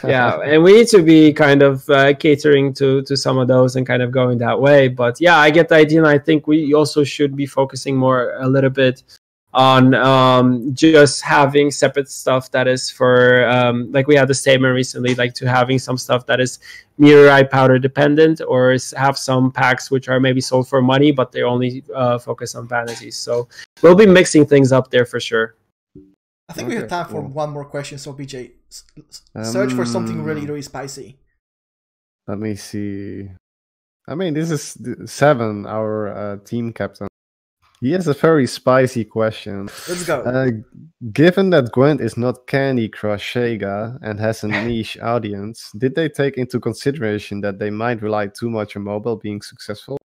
Yeah, 0.05 0.39
and 0.45 0.63
we 0.63 0.73
need 0.73 0.89
to 0.89 1.03
be 1.03 1.33
kind 1.33 1.63
of 1.63 1.89
uh, 1.91 2.15
catering 2.15 2.73
to 2.75 3.03
to 3.03 3.17
some 3.17 3.39
of 3.39 3.49
those 3.49 3.77
and 3.77 3.87
kind 3.87 4.03
of 4.03 4.11
going 4.11 4.39
that 4.39 4.61
way. 4.61 4.89
But 4.89 5.21
yeah, 5.21 5.39
I 5.39 5.51
get 5.51 5.69
the 5.69 5.77
idea, 5.77 5.99
and 5.99 6.09
I 6.09 6.19
think 6.19 6.47
we 6.47 6.75
also 6.75 7.05
should 7.05 7.37
be 7.37 7.47
focusing 7.47 7.97
more 7.97 8.35
a 8.39 8.49
little 8.49 8.71
bit 8.71 9.03
on 9.55 9.95
um, 9.95 10.75
just 10.75 11.23
having 11.23 11.71
separate 11.71 12.09
stuff 12.09 12.51
that 12.51 12.67
is 12.67 12.91
for 12.91 13.49
um, 13.49 13.91
like 13.93 14.09
we 14.09 14.17
had 14.17 14.27
the 14.29 14.35
statement 14.35 14.75
recently, 14.75 15.15
like 15.15 15.33
to 15.35 15.49
having 15.49 15.79
some 15.79 15.97
stuff 15.97 16.27
that 16.27 16.41
is 16.41 16.59
meteorite 16.99 17.51
powder 17.51 17.79
dependent, 17.79 18.41
or 18.47 18.73
is 18.73 18.93
have 18.97 19.17
some 19.17 19.53
packs 19.53 19.91
which 19.91 20.09
are 20.09 20.19
maybe 20.19 20.41
sold 20.41 20.69
for 20.69 20.83
money, 20.83 21.13
but 21.13 21.31
they 21.31 21.43
only 21.43 21.85
uh, 21.95 22.19
focus 22.19 22.55
on 22.55 22.67
vanities. 22.67 23.17
So 23.17 23.49
we'll 23.83 23.95
be 23.95 24.07
mixing 24.07 24.45
things 24.45 24.73
up 24.73 24.91
there 24.91 25.07
for 25.07 25.21
sure. 25.21 25.55
I 26.49 26.53
think 26.53 26.69
we 26.69 26.75
have 26.77 26.89
time 26.89 27.07
for 27.07 27.23
cool. 27.23 27.31
one 27.31 27.51
more 27.51 27.65
question. 27.65 27.99
So 27.99 28.13
BJ, 28.13 28.53
search 29.43 29.73
for 29.73 29.85
something 29.85 30.23
really, 30.23 30.43
Um, 30.43 30.49
really 30.49 30.63
spicy. 30.63 31.19
Let 32.27 32.39
me 32.39 32.55
see. 32.55 33.31
I 34.07 34.15
mean, 34.15 34.35
this 34.35 34.51
is 34.51 34.77
Seven, 35.11 35.67
our 35.67 36.09
uh, 36.09 36.37
team 36.45 36.73
captain. 36.73 37.09
He 37.81 37.93
has 37.93 38.07
a 38.07 38.15
very 38.15 38.47
spicy 38.47 39.05
question. 39.05 39.67
Let's 39.89 40.05
go. 40.07 40.21
Uh, 40.21 40.51
given 41.13 41.51
that 41.51 41.73
Gwent 41.73 42.01
is 42.01 42.17
not 42.17 42.47
Candy 42.47 42.89
Crush 42.89 43.35
Saga 43.35 43.99
and 44.01 44.19
has 44.21 44.45
a 44.45 44.49
niche 44.67 44.99
audience, 45.01 45.71
did 45.77 45.95
they 45.95 46.09
take 46.09 46.39
into 46.39 46.61
consideration 46.61 47.41
that 47.43 47.59
they 47.59 47.71
might 47.71 48.01
rely 48.01 48.29
too 48.29 48.49
much 48.49 48.77
on 48.77 48.85
mobile 48.85 49.17
being 49.17 49.43
successful? 49.43 49.99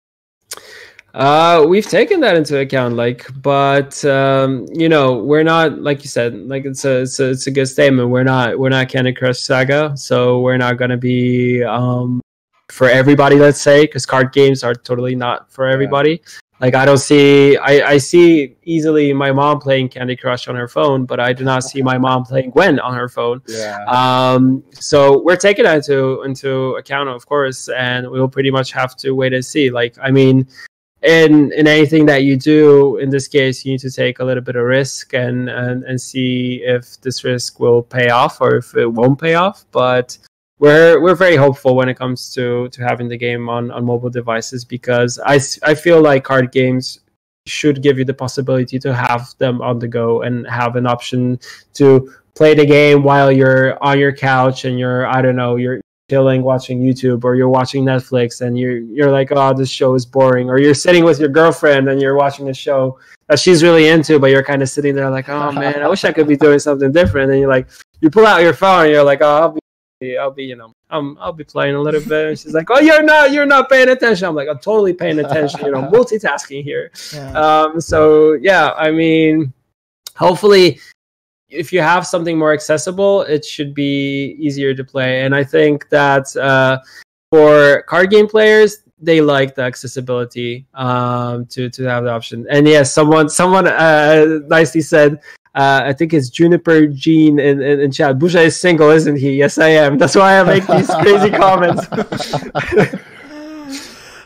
Uh, 1.16 1.64
we've 1.66 1.86
taken 1.86 2.20
that 2.20 2.36
into 2.36 2.58
account, 2.58 2.94
like, 2.94 3.26
but 3.40 4.04
um, 4.04 4.66
you 4.74 4.86
know, 4.86 5.16
we're 5.16 5.42
not 5.42 5.80
like 5.80 6.02
you 6.02 6.10
said, 6.10 6.34
like 6.46 6.66
it's 6.66 6.84
a 6.84 7.00
it's 7.00 7.18
a, 7.18 7.30
it's 7.30 7.46
a 7.46 7.50
good 7.50 7.64
statement. 7.64 8.10
We're 8.10 8.22
not 8.22 8.58
we're 8.58 8.68
not 8.68 8.90
Candy 8.90 9.14
Crush 9.14 9.38
Saga, 9.38 9.96
so 9.96 10.40
we're 10.40 10.58
not 10.58 10.76
gonna 10.76 10.98
be 10.98 11.64
um 11.64 12.20
for 12.68 12.90
everybody. 12.90 13.36
Let's 13.36 13.62
say 13.62 13.86
because 13.86 14.04
card 14.04 14.34
games 14.34 14.62
are 14.62 14.74
totally 14.74 15.14
not 15.16 15.50
for 15.50 15.66
everybody. 15.66 16.20
Like 16.60 16.74
I 16.74 16.84
don't 16.84 16.98
see 16.98 17.56
I 17.56 17.92
I 17.92 17.96
see 17.96 18.56
easily 18.64 19.14
my 19.14 19.32
mom 19.32 19.58
playing 19.58 19.88
Candy 19.88 20.16
Crush 20.16 20.48
on 20.48 20.54
her 20.54 20.68
phone, 20.68 21.06
but 21.06 21.18
I 21.18 21.32
do 21.32 21.44
not 21.44 21.64
see 21.64 21.80
my 21.80 21.96
mom 21.96 22.24
playing 22.24 22.50
Gwent 22.50 22.78
on 22.80 22.94
her 22.94 23.08
phone. 23.08 23.40
Yeah. 23.48 23.82
Um, 23.86 24.62
so 24.70 25.22
we're 25.22 25.36
taking 25.36 25.64
that 25.64 25.76
into 25.76 26.24
into 26.24 26.74
account, 26.74 27.08
of 27.08 27.24
course, 27.24 27.70
and 27.70 28.10
we'll 28.10 28.28
pretty 28.28 28.50
much 28.50 28.70
have 28.72 28.96
to 28.96 29.12
wait 29.12 29.32
and 29.32 29.42
see. 29.42 29.70
Like, 29.70 29.96
I 30.02 30.10
mean, 30.10 30.46
in 31.02 31.52
in 31.52 31.66
anything 31.66 32.06
that 32.06 32.22
you 32.24 32.36
do, 32.36 32.96
in 32.98 33.10
this 33.10 33.28
case, 33.28 33.64
you 33.64 33.72
need 33.72 33.80
to 33.80 33.90
take 33.90 34.18
a 34.18 34.24
little 34.24 34.42
bit 34.42 34.56
of 34.56 34.64
risk 34.64 35.14
and 35.14 35.48
and 35.48 35.84
and 35.84 36.00
see 36.00 36.62
if 36.64 37.00
this 37.00 37.24
risk 37.24 37.60
will 37.60 37.82
pay 37.82 38.08
off 38.08 38.40
or 38.40 38.56
if 38.56 38.76
it 38.76 38.86
won't 38.86 39.20
pay 39.20 39.34
off. 39.34 39.64
But 39.72 40.18
we're 40.58 41.00
we're 41.00 41.14
very 41.14 41.36
hopeful 41.36 41.76
when 41.76 41.88
it 41.88 41.98
comes 41.98 42.32
to 42.34 42.68
to 42.70 42.82
having 42.82 43.08
the 43.08 43.16
game 43.16 43.48
on 43.48 43.70
on 43.70 43.84
mobile 43.84 44.08
devices 44.08 44.64
because 44.64 45.20
i 45.26 45.38
i 45.62 45.74
feel 45.74 46.00
like 46.00 46.24
card 46.24 46.50
games 46.50 47.00
should 47.46 47.82
give 47.82 47.98
you 47.98 48.04
the 48.04 48.14
possibility 48.14 48.78
to 48.78 48.94
have 48.94 49.34
them 49.38 49.60
on 49.62 49.78
the 49.78 49.88
go 49.88 50.22
and 50.22 50.46
have 50.46 50.76
an 50.76 50.86
option 50.86 51.38
to 51.74 52.12
play 52.34 52.54
the 52.54 52.66
game 52.66 53.02
while 53.02 53.30
you're 53.30 53.82
on 53.82 53.98
your 53.98 54.12
couch 54.12 54.64
and 54.64 54.78
you're 54.78 55.06
I 55.06 55.22
don't 55.22 55.36
know 55.36 55.56
you're 55.56 55.80
chilling 56.08 56.42
watching 56.42 56.80
YouTube 56.80 57.24
or 57.24 57.34
you're 57.34 57.48
watching 57.48 57.84
Netflix 57.84 58.40
and 58.40 58.58
you're 58.58 58.78
you're 58.78 59.10
like 59.10 59.32
oh 59.32 59.52
this 59.52 59.68
show 59.68 59.94
is 59.94 60.06
boring 60.06 60.48
or 60.48 60.58
you're 60.60 60.74
sitting 60.74 61.04
with 61.04 61.18
your 61.18 61.28
girlfriend 61.28 61.88
and 61.88 62.00
you're 62.00 62.16
watching 62.16 62.48
a 62.48 62.54
show 62.54 62.98
that 63.28 63.40
she's 63.40 63.62
really 63.62 63.88
into 63.88 64.18
but 64.18 64.30
you're 64.30 64.44
kind 64.44 64.62
of 64.62 64.68
sitting 64.68 64.94
there 64.94 65.10
like 65.10 65.28
oh 65.28 65.50
man 65.50 65.82
I 65.82 65.88
wish 65.88 66.04
I 66.04 66.12
could 66.12 66.28
be 66.28 66.36
doing 66.36 66.60
something 66.60 66.92
different 66.92 67.32
and 67.32 67.40
you're 67.40 67.48
like 67.48 67.68
you 68.00 68.08
pull 68.08 68.26
out 68.26 68.40
your 68.42 68.54
phone 68.54 68.84
and 68.84 68.92
you're 68.92 69.02
like 69.02 69.20
oh 69.20 69.26
I'll 69.26 69.56
be 70.00 70.16
I'll 70.16 70.30
be 70.30 70.44
you 70.44 70.54
know 70.54 70.72
um 70.90 71.18
I'll 71.20 71.32
be 71.32 71.42
playing 71.42 71.74
a 71.74 71.80
little 71.80 72.00
bit 72.00 72.28
and 72.28 72.38
she's 72.38 72.54
like 72.54 72.70
oh 72.70 72.78
you're 72.78 73.02
not 73.02 73.32
you're 73.32 73.46
not 73.46 73.68
paying 73.68 73.88
attention. 73.88 74.28
I'm 74.28 74.36
like 74.36 74.48
I'm 74.48 74.58
totally 74.58 74.92
paying 74.92 75.18
attention 75.18 75.64
you 75.64 75.72
know 75.72 75.82
multitasking 75.92 76.62
here. 76.62 76.92
Yeah. 77.12 77.32
um, 77.32 77.80
so 77.80 78.34
yeah, 78.34 78.72
I 78.76 78.92
mean, 78.92 79.52
hopefully, 80.14 80.78
if 81.48 81.72
you 81.72 81.80
have 81.80 82.06
something 82.06 82.38
more 82.38 82.52
accessible, 82.52 83.22
it 83.22 83.44
should 83.44 83.74
be 83.74 84.36
easier 84.38 84.74
to 84.74 84.84
play. 84.84 85.22
And 85.22 85.34
I 85.34 85.44
think 85.44 85.88
that 85.90 86.34
uh, 86.36 86.78
for 87.30 87.82
card 87.82 88.10
game 88.10 88.26
players, 88.26 88.78
they 88.98 89.20
like 89.20 89.54
the 89.54 89.62
accessibility 89.62 90.66
um, 90.74 91.46
to 91.46 91.68
to 91.70 91.84
have 91.84 92.04
the 92.04 92.10
option. 92.10 92.46
And 92.50 92.66
yes, 92.66 92.92
someone 92.92 93.28
someone 93.28 93.66
uh, 93.66 94.40
nicely 94.48 94.80
said. 94.80 95.20
Uh, 95.54 95.80
I 95.86 95.94
think 95.94 96.12
it's 96.12 96.28
Juniper 96.28 96.86
Jean 96.86 97.38
in, 97.38 97.62
in, 97.62 97.80
in 97.80 97.90
chat. 97.90 98.18
Burza 98.18 98.44
is 98.44 98.60
single, 98.60 98.90
isn't 98.90 99.16
he? 99.16 99.36
Yes, 99.36 99.56
I 99.56 99.68
am. 99.68 99.96
That's 99.96 100.14
why 100.14 100.38
I 100.38 100.42
make 100.42 100.66
these 100.66 100.86
crazy 101.00 101.30
comments. 101.30 101.86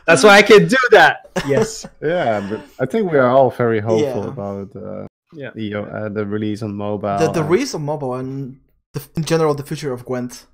That's 0.07 0.25
why 0.25 0.39
I 0.39 0.43
can 0.43 0.67
do 0.67 0.77
that. 0.91 1.31
Yes. 1.47 1.87
yeah, 2.03 2.41
but 2.51 2.67
I 2.81 2.87
think 2.87 3.13
we 3.13 3.17
are 3.19 3.29
all 3.29 3.51
very 3.51 3.79
hopeful 3.79 4.25
Yeah. 4.25 4.29
about 4.29 4.75
uh, 4.75 5.07
Yeah. 5.33 5.51
the 5.55 5.75
uh, 5.75 6.09
the 6.09 6.27
release 6.27 6.63
on 6.63 6.75
mobile. 6.75 7.19
the 7.19 7.31
the 7.31 7.41
and- 7.41 7.51
release 7.51 7.75
on 7.75 7.83
mobile 7.85 8.15
and 8.15 8.61
the, 8.95 9.01
in 9.17 9.25
general 9.25 9.55
the 9.55 9.63
future 9.63 9.93
of 9.93 10.05
Gwent, 10.05 10.47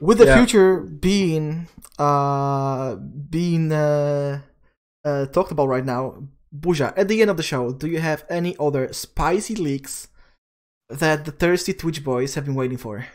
with 0.00 0.18
the 0.18 0.26
Yeah. 0.26 0.36
future 0.38 0.80
being 0.80 1.68
uh 1.98 2.96
being 2.96 3.70
uh, 3.72 4.40
uh 5.04 5.26
talked 5.26 5.52
about 5.52 5.68
right 5.68 5.84
now. 5.84 6.22
Burza, 6.54 6.92
at 6.98 7.08
the 7.08 7.22
end 7.22 7.30
of 7.30 7.38
the 7.38 7.42
show, 7.42 7.72
do 7.72 7.86
you 7.88 7.98
have 8.00 8.24
any 8.28 8.54
other 8.60 8.92
spicy 8.92 9.54
leaks 9.56 10.08
that 10.90 11.24
the 11.24 11.32
thirsty 11.32 11.72
Twitch 11.72 12.04
boys 12.04 12.34
have 12.34 12.44
been 12.44 12.54
waiting 12.54 12.76
for? 12.76 13.06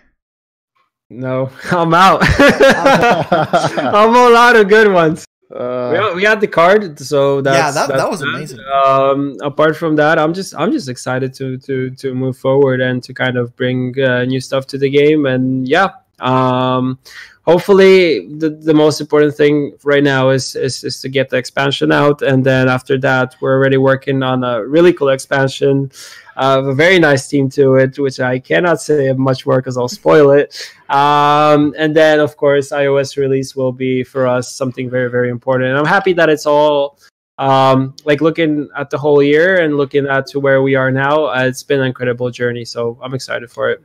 No, 1.10 1.52
I'm 1.72 1.94
out. 1.94 2.20
I'm 2.24 4.16
all 4.16 4.36
out 4.36 4.56
of 4.56 4.68
good 4.68 4.92
ones. 4.92 5.24
Uh, 5.54 6.10
we, 6.14 6.16
we 6.18 6.24
had 6.24 6.42
the 6.42 6.48
card, 6.48 7.00
so 7.00 7.42
that's, 7.42 7.58
Yeah, 7.58 7.72
that- 7.88 7.96
that 7.96 8.10
was 8.10 8.22
good. 8.22 8.36
amazing. 8.36 8.60
Um, 8.86 9.38
apart 9.42 9.78
from 9.78 9.96
that, 9.96 10.20
I'm 10.20 10.34
just 10.34 10.54
I'm 10.58 10.72
just 10.72 10.90
excited 10.90 11.34
to 11.36 11.58
to 11.60 11.90
to 11.92 12.14
move 12.14 12.38
forward 12.38 12.82
and 12.82 13.02
to 13.04 13.14
kind 13.14 13.38
of 13.38 13.56
bring 13.56 13.96
uh, 14.00 14.26
new 14.26 14.42
stuff 14.42 14.68
to 14.68 14.78
the 14.78 14.90
game. 14.90 15.26
And 15.26 15.68
yeah, 15.68 15.90
um, 16.20 17.00
hopefully 17.48 18.28
the 18.38 18.50
the 18.50 18.74
most 18.74 19.00
important 19.00 19.34
thing 19.34 19.78
right 19.84 20.04
now 20.04 20.30
is, 20.30 20.56
is 20.56 20.84
is 20.84 21.02
to 21.02 21.10
get 21.10 21.30
the 21.30 21.38
expansion 21.38 21.92
out, 21.92 22.22
and 22.22 22.44
then 22.46 22.68
after 22.68 22.98
that, 23.00 23.36
we're 23.40 23.56
already 23.58 23.78
working 23.78 24.22
on 24.22 24.44
a 24.44 24.64
really 24.66 24.94
cool 24.94 25.10
expansion. 25.10 25.92
Uh, 26.36 26.62
a 26.68 26.76
very 26.76 27.00
nice 27.00 27.28
team 27.28 27.50
to 27.50 27.76
it, 27.76 27.98
which 27.98 28.20
I 28.20 28.38
cannot 28.38 28.80
say 28.80 29.12
much 29.14 29.48
more 29.48 29.58
because 29.58 29.76
I'll 29.76 29.88
spoil 29.88 30.30
it. 30.30 30.72
Um, 30.88 31.74
and 31.80 31.96
then, 31.96 32.20
of 32.20 32.38
course, 32.38 32.70
iOS 32.70 33.18
release 33.18 33.56
will 33.56 33.72
be 33.72 34.04
for 34.04 34.28
us 34.28 34.54
something 34.54 34.88
very, 34.88 35.10
very 35.10 35.32
important. 35.32 35.70
And 35.70 35.80
I'm 35.80 35.92
happy 35.98 36.14
that 36.14 36.30
it's 36.30 36.46
all 36.46 37.00
um, 37.40 37.96
like 38.06 38.22
looking 38.22 38.70
at 38.78 38.92
the 38.92 39.00
whole 39.00 39.24
year 39.24 39.62
and 39.64 39.78
looking 39.78 40.06
at 40.06 40.28
to 40.28 40.40
where 40.40 40.62
we 40.62 40.76
are 40.76 40.92
now. 40.92 41.26
Uh, 41.26 41.46
it's 41.46 41.64
been 41.64 41.80
an 41.80 41.88
incredible 41.88 42.30
journey, 42.30 42.66
so 42.66 43.00
I'm 43.02 43.16
excited 43.16 43.50
for 43.50 43.72
it. 43.72 43.82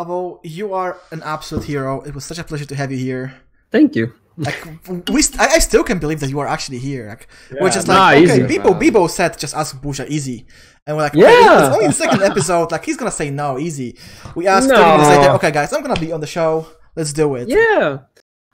Pavel, 0.00 0.40
you 0.44 0.72
are 0.72 0.98
an 1.10 1.20
absolute 1.24 1.64
hero. 1.64 2.00
It 2.02 2.14
was 2.14 2.24
such 2.24 2.38
a 2.38 2.44
pleasure 2.44 2.64
to 2.66 2.76
have 2.76 2.92
you 2.92 2.98
here. 2.98 3.34
Thank 3.72 3.96
you. 3.96 4.12
Like 4.36 4.64
we, 5.10 5.20
st- 5.20 5.40
I, 5.40 5.56
I 5.56 5.58
still 5.58 5.82
can't 5.82 6.00
believe 6.00 6.20
that 6.20 6.30
you 6.30 6.38
are 6.38 6.46
actually 6.46 6.78
here. 6.78 7.08
Like 7.08 7.26
we're 7.60 7.66
Yeah, 7.66 7.74
just 7.74 7.88
nah, 7.88 7.94
like, 7.94 8.22
okay, 8.22 8.24
easy, 8.24 8.42
Bibo, 8.46 8.70
man. 8.70 8.78
Bibo 8.78 9.06
said 9.08 9.36
just 9.36 9.54
ask 9.54 9.76
Burza 9.82 10.08
easy, 10.08 10.46
and 10.86 10.96
we're 10.96 11.02
like, 11.02 11.14
Yeah. 11.14 11.28
yeah, 11.28 11.66
it's 11.66 11.74
only 11.74 11.86
the 11.88 11.92
second 11.92 12.22
episode. 12.22 12.70
Like 12.70 12.84
he's 12.84 12.96
gonna 12.96 13.10
say 13.10 13.30
no, 13.30 13.58
easy. 13.58 13.98
We 14.36 14.46
asked 14.46 14.68
30 14.68 14.80
minutes 14.80 15.08
No. 15.08 15.16
later, 15.18 15.30
okay, 15.34 15.50
guys, 15.50 15.72
I'm 15.72 15.82
gonna 15.82 15.98
be 16.00 16.12
on 16.12 16.20
the 16.20 16.26
show. 16.26 16.66
Let's 16.94 17.12
do 17.12 17.34
it. 17.34 17.48
Yeah. 17.48 17.98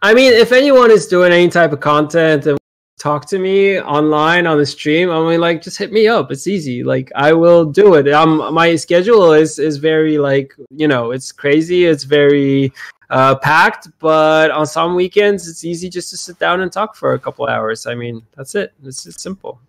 I 0.03 0.15
mean, 0.15 0.33
if 0.33 0.53
anyone 0.53 0.91
is 0.91 1.07
doing 1.07 1.33
any 1.33 1.49
type 1.51 1.73
of 1.73 1.81
content 1.81 2.47
and 2.47 2.59
talk 2.99 3.27
to 3.27 3.39
me 3.39 3.81
online 3.81 4.47
on 4.47 4.59
the 4.59 4.67
stream, 4.67 5.11
I'm 5.11 5.23
really 5.25 5.39
like, 5.39 5.63
just 5.63 5.79
hit 5.79 5.93
me 5.93 6.09
up. 6.09 6.31
It's 6.33 6.47
easy. 6.47 6.83
Like 6.83 7.11
I 7.15 7.33
will 7.33 7.65
do 7.65 7.95
it. 7.95 8.09
Um, 8.09 8.53
my 8.55 8.77
schedule 8.77 9.33
is 9.33 9.59
is 9.59 9.77
very 9.77 10.19
like 10.19 10.55
you 10.71 10.89
know, 10.89 11.11
it's 11.13 11.33
crazy. 11.33 11.85
It's 11.85 12.05
very 12.05 12.73
uh, 13.11 13.37
packed, 13.37 13.89
but 13.99 14.51
on 14.51 14.67
some 14.67 14.95
weekends 14.95 15.49
it's 15.49 15.65
easy 15.65 15.89
just 15.89 16.11
to 16.11 16.17
sit 16.17 16.39
down 16.39 16.61
and 16.63 16.73
talk 16.73 16.97
for 16.97 17.15
a 17.15 17.19
couple 17.19 17.47
hours. 17.47 17.87
I 17.87 17.95
mean, 17.95 18.23
that's 18.37 18.55
it. 18.55 18.73
It's 18.85 19.05
just 19.05 19.21
simple. 19.21 19.61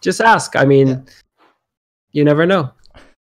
Just 0.00 0.20
ask. 0.20 0.56
I 0.56 0.64
mean, 0.64 0.88
Yeah. 0.88 0.96
you 2.12 2.24
never 2.24 2.46
know. 2.46 2.72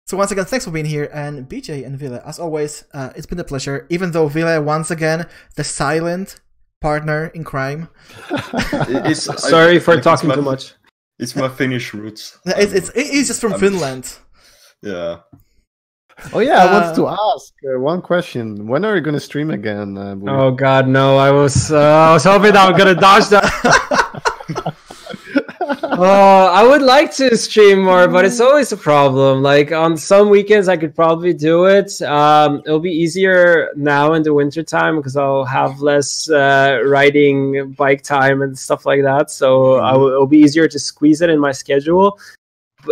So 0.05 0.15
once 0.15 0.31
again, 0.31 0.45
thanks 0.45 0.63
for 0.63 0.71
being 0.71 0.85
here, 0.85 1.09
and 1.11 1.49
BJ 1.49 1.85
and 1.85 1.99
Villa, 1.99 2.21
as 2.25 2.39
always, 2.39 2.85
uh, 2.93 3.09
it's 3.17 3.25
been 3.25 3.39
a 3.41 3.43
pleasure. 3.43 3.85
Even 3.89 4.11
though 4.11 4.29
Villa, 4.29 4.61
once 4.61 4.89
again, 4.89 5.27
the 5.55 5.65
silent 5.65 6.39
partner 6.81 7.27
in 7.33 7.43
crime. 7.43 7.89
It- 8.29 9.05
It's, 9.11 9.29
I- 9.33 9.35
Sorry 9.35 9.79
for 9.79 9.91
like, 9.91 9.99
it's 9.99 10.05
talking 10.05 10.29
my- 10.29 10.35
too 10.35 10.41
much. 10.41 10.73
It's 11.19 11.35
my 11.35 11.49
Finnish 11.49 11.93
roots. 11.95 12.37
It's 12.45 12.73
it's 12.73 12.89
he's 12.93 13.27
just 13.27 13.41
from 13.41 13.53
Um, 13.53 13.59
Finland. 13.59 14.05
Yeah. 14.83 15.17
Oh 16.33 16.39
yeah, 16.39 16.63
I 16.63 16.73
wanted 16.73 16.91
Uh, 16.91 16.95
to 16.95 17.07
ask 17.09 17.53
uh, 17.65 17.79
one 17.79 18.01
question. 18.01 18.67
When 18.67 18.85
are 18.85 18.95
you 18.95 19.01
going 19.01 19.15
to 19.15 19.19
stream 19.19 19.49
again? 19.49 19.97
Uh, 19.97 20.15
Oh 20.27 20.51
God, 20.51 20.87
no! 20.87 21.17
I 21.17 21.31
was 21.31 21.71
uh, 21.71 21.79
I 22.09 22.13
was 22.13 22.23
hoping 22.23 22.55
I 22.55 22.69
was 22.69 22.77
gonna 22.77 22.93
dodge 22.95 23.29
that. 23.29 23.45
oh, 25.97 26.51
I 26.53 26.63
would 26.63 26.81
like 26.81 27.13
to 27.15 27.35
stream 27.37 27.83
more, 27.83 28.07
but 28.07 28.25
it's 28.25 28.39
always 28.39 28.71
a 28.71 28.77
problem. 28.77 29.41
Like 29.41 29.71
on 29.71 29.97
some 29.97 30.29
weekends, 30.29 30.67
I 30.67 30.77
could 30.77 30.95
probably 30.95 31.33
do 31.33 31.65
it. 31.65 32.01
Um, 32.01 32.61
it'll 32.65 32.79
be 32.79 32.91
easier 32.91 33.69
now 33.75 34.13
in 34.13 34.23
the 34.23 34.33
winter 34.33 34.63
time 34.63 34.97
because 34.97 35.17
I'll 35.17 35.45
have 35.45 35.79
less 35.81 36.29
uh, 36.29 36.81
riding 36.85 37.71
bike 37.73 38.03
time 38.03 38.41
and 38.41 38.57
stuff 38.57 38.85
like 38.85 39.01
that. 39.03 39.31
So 39.31 39.75
I 39.75 39.93
it'll 39.93 40.27
be 40.27 40.39
easier 40.39 40.67
to 40.67 40.79
squeeze 40.79 41.21
it 41.21 41.29
in 41.29 41.39
my 41.39 41.51
schedule. 41.51 42.19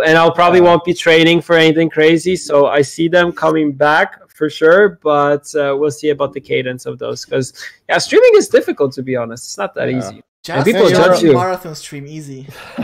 And 0.04 0.18
I'll 0.18 0.32
probably 0.32 0.60
won't 0.60 0.84
be 0.84 0.92
training 0.92 1.40
for 1.40 1.56
anything 1.56 1.88
crazy. 1.88 2.36
So 2.36 2.66
I 2.66 2.82
see 2.82 3.08
them 3.08 3.32
coming 3.32 3.72
back 3.72 4.28
for 4.28 4.50
sure, 4.50 4.98
but 5.02 5.46
uh, 5.54 5.74
we'll 5.78 5.90
see 5.90 6.10
about 6.10 6.34
the 6.34 6.40
cadence 6.40 6.84
of 6.84 6.98
those 6.98 7.24
because 7.24 7.54
yeah, 7.88 7.98
streaming 7.98 8.32
is 8.34 8.48
difficult 8.48 8.92
to 8.94 9.02
be 9.02 9.16
honest. 9.16 9.44
It's 9.44 9.58
not 9.58 9.74
that 9.74 9.90
Yeah. 9.90 9.98
easy. 9.98 10.22
Just 10.46 10.64
people 10.66 10.88
join 10.88 10.92
judge 10.92 11.22
you. 11.22 11.32
marathon 11.34 11.74
stream 11.74 12.06
easy. 12.06 12.46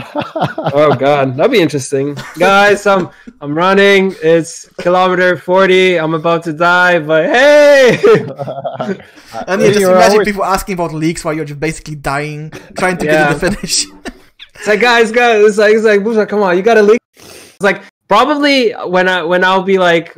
oh 0.75 0.95
god, 0.99 1.37
that'd 1.37 1.51
be 1.51 1.61
interesting, 1.61 2.17
guys. 2.37 2.85
I'm 2.85 3.09
I'm 3.39 3.55
running. 3.55 4.13
It's 4.21 4.67
kilometer 4.79 5.37
forty. 5.37 5.97
I'm 5.97 6.13
about 6.13 6.43
to 6.43 6.53
die, 6.53 6.99
but 6.99 7.25
hey, 7.27 7.97
And 9.47 9.61
you 9.61 9.71
just 9.71 9.81
imagine 9.81 10.11
always- 10.11 10.27
people 10.27 10.43
asking 10.43 10.73
about 10.73 10.93
leaks 10.93 11.23
while 11.23 11.33
you're 11.33 11.45
just 11.45 11.59
basically 11.59 11.95
dying, 11.95 12.51
trying 12.77 12.97
to 12.97 13.05
Yeah. 13.05 13.29
get 13.33 13.39
to 13.39 13.39
the 13.39 13.51
finish. 13.55 13.85
it's 14.55 14.67
like 14.67 14.81
guys, 14.81 15.11
guys. 15.11 15.43
It's 15.45 15.57
like 15.57 15.73
it's 15.73 15.85
like 15.85 16.01
Burza, 16.01 16.27
come 16.27 16.41
on, 16.43 16.57
you 16.57 16.63
gotta 16.63 16.81
leak. 16.81 16.99
It's 17.15 17.61
like 17.61 17.83
probably 18.09 18.71
when 18.71 19.07
I 19.07 19.23
when 19.23 19.43
I'll 19.43 19.63
be 19.63 19.77
like 19.77 20.17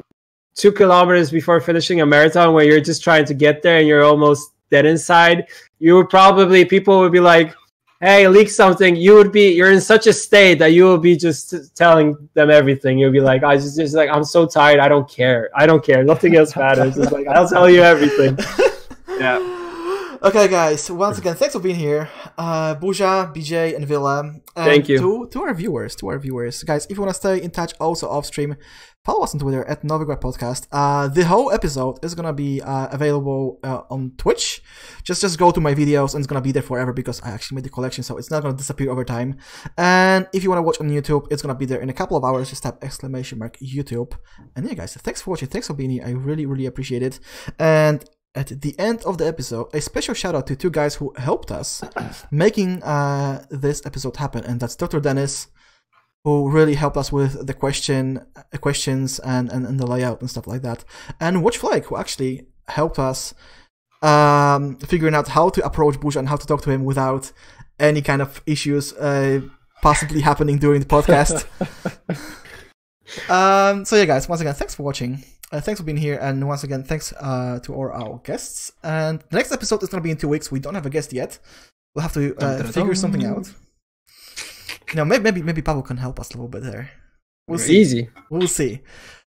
two 0.56 0.72
kilometers 0.72 1.30
before 1.32 1.60
finishing 1.62 2.02
a 2.02 2.06
marathon, 2.06 2.54
where 2.54 2.66
you're 2.66 2.82
just 2.82 3.04
trying 3.04 3.26
to 3.26 3.34
get 3.34 3.62
there 3.62 3.78
and 3.80 3.88
you're 3.88 4.04
almost 4.04 4.50
dead 4.72 4.86
inside. 4.86 5.46
You 5.80 5.95
would 5.95 6.10
probably 6.10 6.65
people 6.65 6.99
would 6.99 7.11
be 7.11 7.19
like. 7.19 7.53
Hey, 8.02 8.27
leak 8.27 8.49
something. 8.49 8.93
You 8.97 9.15
would 9.15 9.31
be. 9.31 9.53
You're 9.53 9.72
in 9.72 9.80
such 9.80 10.06
a 10.06 10.11
state 10.11 10.60
that 10.60 10.73
you 10.73 10.84
will 10.84 10.97
be 10.97 11.15
just 11.15 11.49
t- 11.49 11.60
telling 11.76 12.30
them 12.34 12.52
everything. 12.52 12.99
You'll 12.99 13.14
be 13.14 13.22
like, 13.22 13.41
I 13.41 13.56
just, 13.56 13.77
just 13.77 13.95
like, 13.95 14.10
I'm 14.10 14.26
so 14.26 14.45
tired. 14.45 14.81
I 14.81 14.89
don't 14.89 15.10
care. 15.10 15.49
I 15.56 15.65
don't 15.65 15.84
care. 15.84 16.03
Nothing 16.03 16.35
else 16.35 16.56
matters. 16.57 16.97
It's 16.97 17.14
like 17.14 17.26
I'll 17.27 17.47
tell 17.47 17.69
you 17.69 17.81
everything. 17.81 18.38
Yeah. 19.18 19.39
Okay, 20.23 20.47
guys. 20.47 20.89
Once 20.89 21.19
again, 21.19 21.35
thanks 21.35 21.53
for 21.53 21.60
being 21.60 21.76
here, 21.76 22.10
uh, 22.35 22.73
Burza, 22.76 23.31
BJ, 23.35 23.76
and 23.76 23.85
Villa. 23.85 24.22
And 24.22 24.41
Thank 24.56 24.89
you. 24.89 24.97
to 24.97 25.27
to 25.27 25.43
our 25.43 25.53
viewers. 25.53 25.95
To 25.97 26.07
our 26.07 26.18
viewers, 26.18 26.64
guys. 26.64 26.88
If 26.89 26.97
you 26.97 27.03
want 27.03 27.14
to 27.14 27.19
stay 27.19 27.41
in 27.43 27.52
touch, 27.52 27.73
also 27.80 28.10
off 28.10 28.26
stream, 28.26 28.56
follow 29.06 29.23
us 29.23 29.34
on 29.34 29.40
Twitter 29.40 29.64
at 29.65 29.84
Novigrad 29.84 30.19
Podcast. 30.19 30.68
Uh, 30.72 31.07
the 31.07 31.23
whole 31.26 31.52
episode 31.52 32.03
is 32.03 32.15
gonna 32.15 32.34
be 32.34 32.61
uh, 32.61 32.88
available 32.91 33.60
uh, 33.64 33.82
on 33.90 34.11
Twitch. 34.18 34.61
Just 35.03 35.22
just 35.22 35.38
go 35.38 35.52
to 35.52 35.61
my 35.61 35.73
videos 35.76 36.14
and 36.14 36.22
it's 36.22 36.27
gonna 36.27 36.41
be 36.41 36.52
there 36.52 36.64
forever 36.64 36.91
because 36.91 37.22
I 37.22 37.30
actually 37.30 37.56
made 37.56 37.65
the 37.65 37.69
collection, 37.69 38.03
so 38.03 38.18
it's 38.18 38.32
not 38.32 38.41
gonna 38.41 38.57
disappear 38.57 38.91
over 38.91 39.06
time. 39.06 39.38
And 39.77 40.27
if 40.34 40.44
you 40.44 40.49
want 40.49 40.60
to 40.60 40.64
watch 40.64 40.82
on 40.82 40.90
YouTube, 40.90 41.27
it's 41.32 41.41
gonna 41.41 41.56
be 41.56 41.65
there 41.65 41.82
in 41.82 41.90
a 41.90 41.94
couple 41.94 42.18
of 42.18 42.23
hours. 42.23 42.49
Just 42.49 42.64
type 42.64 42.84
exclamation 42.84 43.40
mark 43.40 43.57
YouTube. 43.57 44.14
And 44.56 44.68
yeah, 44.68 44.73
guys, 44.73 44.95
thanks 44.95 45.22
for 45.22 45.30
watching. 45.30 45.49
Thanks 45.49 45.68
for 45.68 45.73
being 45.73 45.91
here. 45.91 46.03
I 46.06 46.11
really 46.11 46.45
really 46.45 46.65
appreciate 46.65 47.03
it. 47.03 47.19
And 47.60 48.03
at 48.36 48.48
the 48.61 48.77
end 48.77 49.02
of 49.06 49.18
the 49.18 49.26
episode, 49.26 49.68
a 49.73 49.80
special 49.80 50.14
shout 50.14 50.36
out 50.36 50.45
to 50.48 50.56
two 50.56 50.69
guys 50.69 50.95
who 50.95 51.14
helped 51.18 51.52
us 51.52 51.82
making 52.32 52.84
uh, 52.84 53.45
this 53.49 53.82
episode 53.86 54.18
happen, 54.18 54.44
and 54.44 54.60
that's 54.60 54.76
Dr. 54.76 54.99
Dennis, 54.99 55.48
who 56.26 56.49
really 56.49 56.73
helped 56.73 56.97
us 56.97 57.11
with 57.11 57.45
the 57.45 57.53
question, 57.53 58.19
uh, 58.35 58.57
questions, 58.57 59.19
and, 59.19 59.49
and, 59.52 59.65
and 59.65 59.80
the 59.80 59.85
layout 59.85 60.19
and 60.22 60.30
stuff 60.30 60.47
like 60.47 60.64
that, 60.64 60.84
and 61.22 61.43
Watch 61.43 61.57
Flake, 61.60 61.85
who 61.85 61.95
actually 61.95 62.47
helped 62.68 62.97
us 62.97 63.35
um, 64.02 64.77
figuring 64.77 65.14
out 65.14 65.27
how 65.27 65.49
to 65.49 65.64
approach 65.64 65.99
Bush 65.99 66.15
and 66.15 66.27
how 66.27 66.35
to 66.35 66.47
talk 66.47 66.64
to 66.64 66.72
him 66.72 66.84
without 66.84 67.31
any 67.80 68.02
kind 68.02 68.23
of 68.23 68.41
issues 68.47 68.91
uh, 68.93 69.41
possibly 69.84 70.22
happening 70.30 70.57
during 70.57 70.80
the 70.80 70.88
podcast. 70.88 71.45
um, 73.30 73.85
so 73.85 73.95
yeah, 73.95 74.06
guys, 74.06 74.27
once 74.27 74.41
again, 74.41 74.56
thanks 74.56 74.73
for 74.73 74.81
watching. 74.81 75.23
Uh, 75.52 75.61
thanks 75.61 75.80
for 75.80 75.85
being 75.85 75.97
here, 75.97 76.18
and 76.19 76.47
once 76.47 76.64
again, 76.64 76.84
thanks 76.84 77.14
uh, 77.19 77.60
to 77.61 77.72
all 77.72 77.91
our 77.91 78.19
guests. 78.23 78.72
And 78.81 79.19
the 79.30 79.38
next 79.38 79.52
episode 79.52 79.84
is 79.84 79.89
going 79.89 80.02
to 80.02 80.03
be 80.03 80.10
in 80.10 80.18
two 80.18 80.27
weeks. 80.27 80.52
We 80.52 80.60
don't 80.60 80.73
have 80.73 80.88
a 80.88 80.89
guest 80.89 81.14
yet. 81.14 81.38
We'll 81.93 82.02
have 82.02 82.14
to 82.14 82.35
uh, 82.38 82.64
figure 82.64 82.95
something 82.95 83.23
out. 83.23 83.53
You 84.96 85.02
know, 85.02 85.06
maybe 85.12 85.24
maybe 85.26 85.42
maybe 85.42 85.62
Pablo 85.62 85.82
can 85.82 85.98
help 85.98 86.22
us 86.22 86.30
a 86.30 86.38
little 86.38 86.48
bit 86.48 86.64
there. 86.64 86.90
We'll 87.50 87.60
see. 87.60 87.82
Easy. 87.82 88.10
We'll 88.30 88.48
see. 88.48 88.80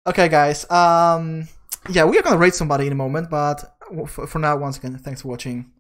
Okay, 0.08 0.28
guys. 0.28 0.66
Um, 0.72 1.48
yeah, 1.88 2.04
we 2.04 2.18
are 2.18 2.24
gonna 2.24 2.40
rate 2.40 2.56
somebody 2.56 2.88
in 2.88 2.94
a 2.94 2.96
moment, 2.96 3.30
but 3.30 3.78
for, 4.08 4.26
for 4.26 4.40
now, 4.40 4.58
once 4.58 4.78
again, 4.78 4.98
thanks 4.98 5.22
for 5.22 5.28
watching. 5.28 5.72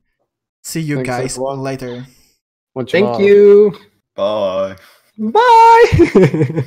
See 0.61 0.81
you 0.81 0.97
Thanks, 0.97 1.09
guys 1.09 1.33
everyone. 1.33 1.61
later. 1.61 2.05
Much 2.75 2.91
Thank 2.91 3.07
love. 3.07 3.21
you. 3.21 3.75
Bye. 4.15 4.75
Bye. 5.17 6.63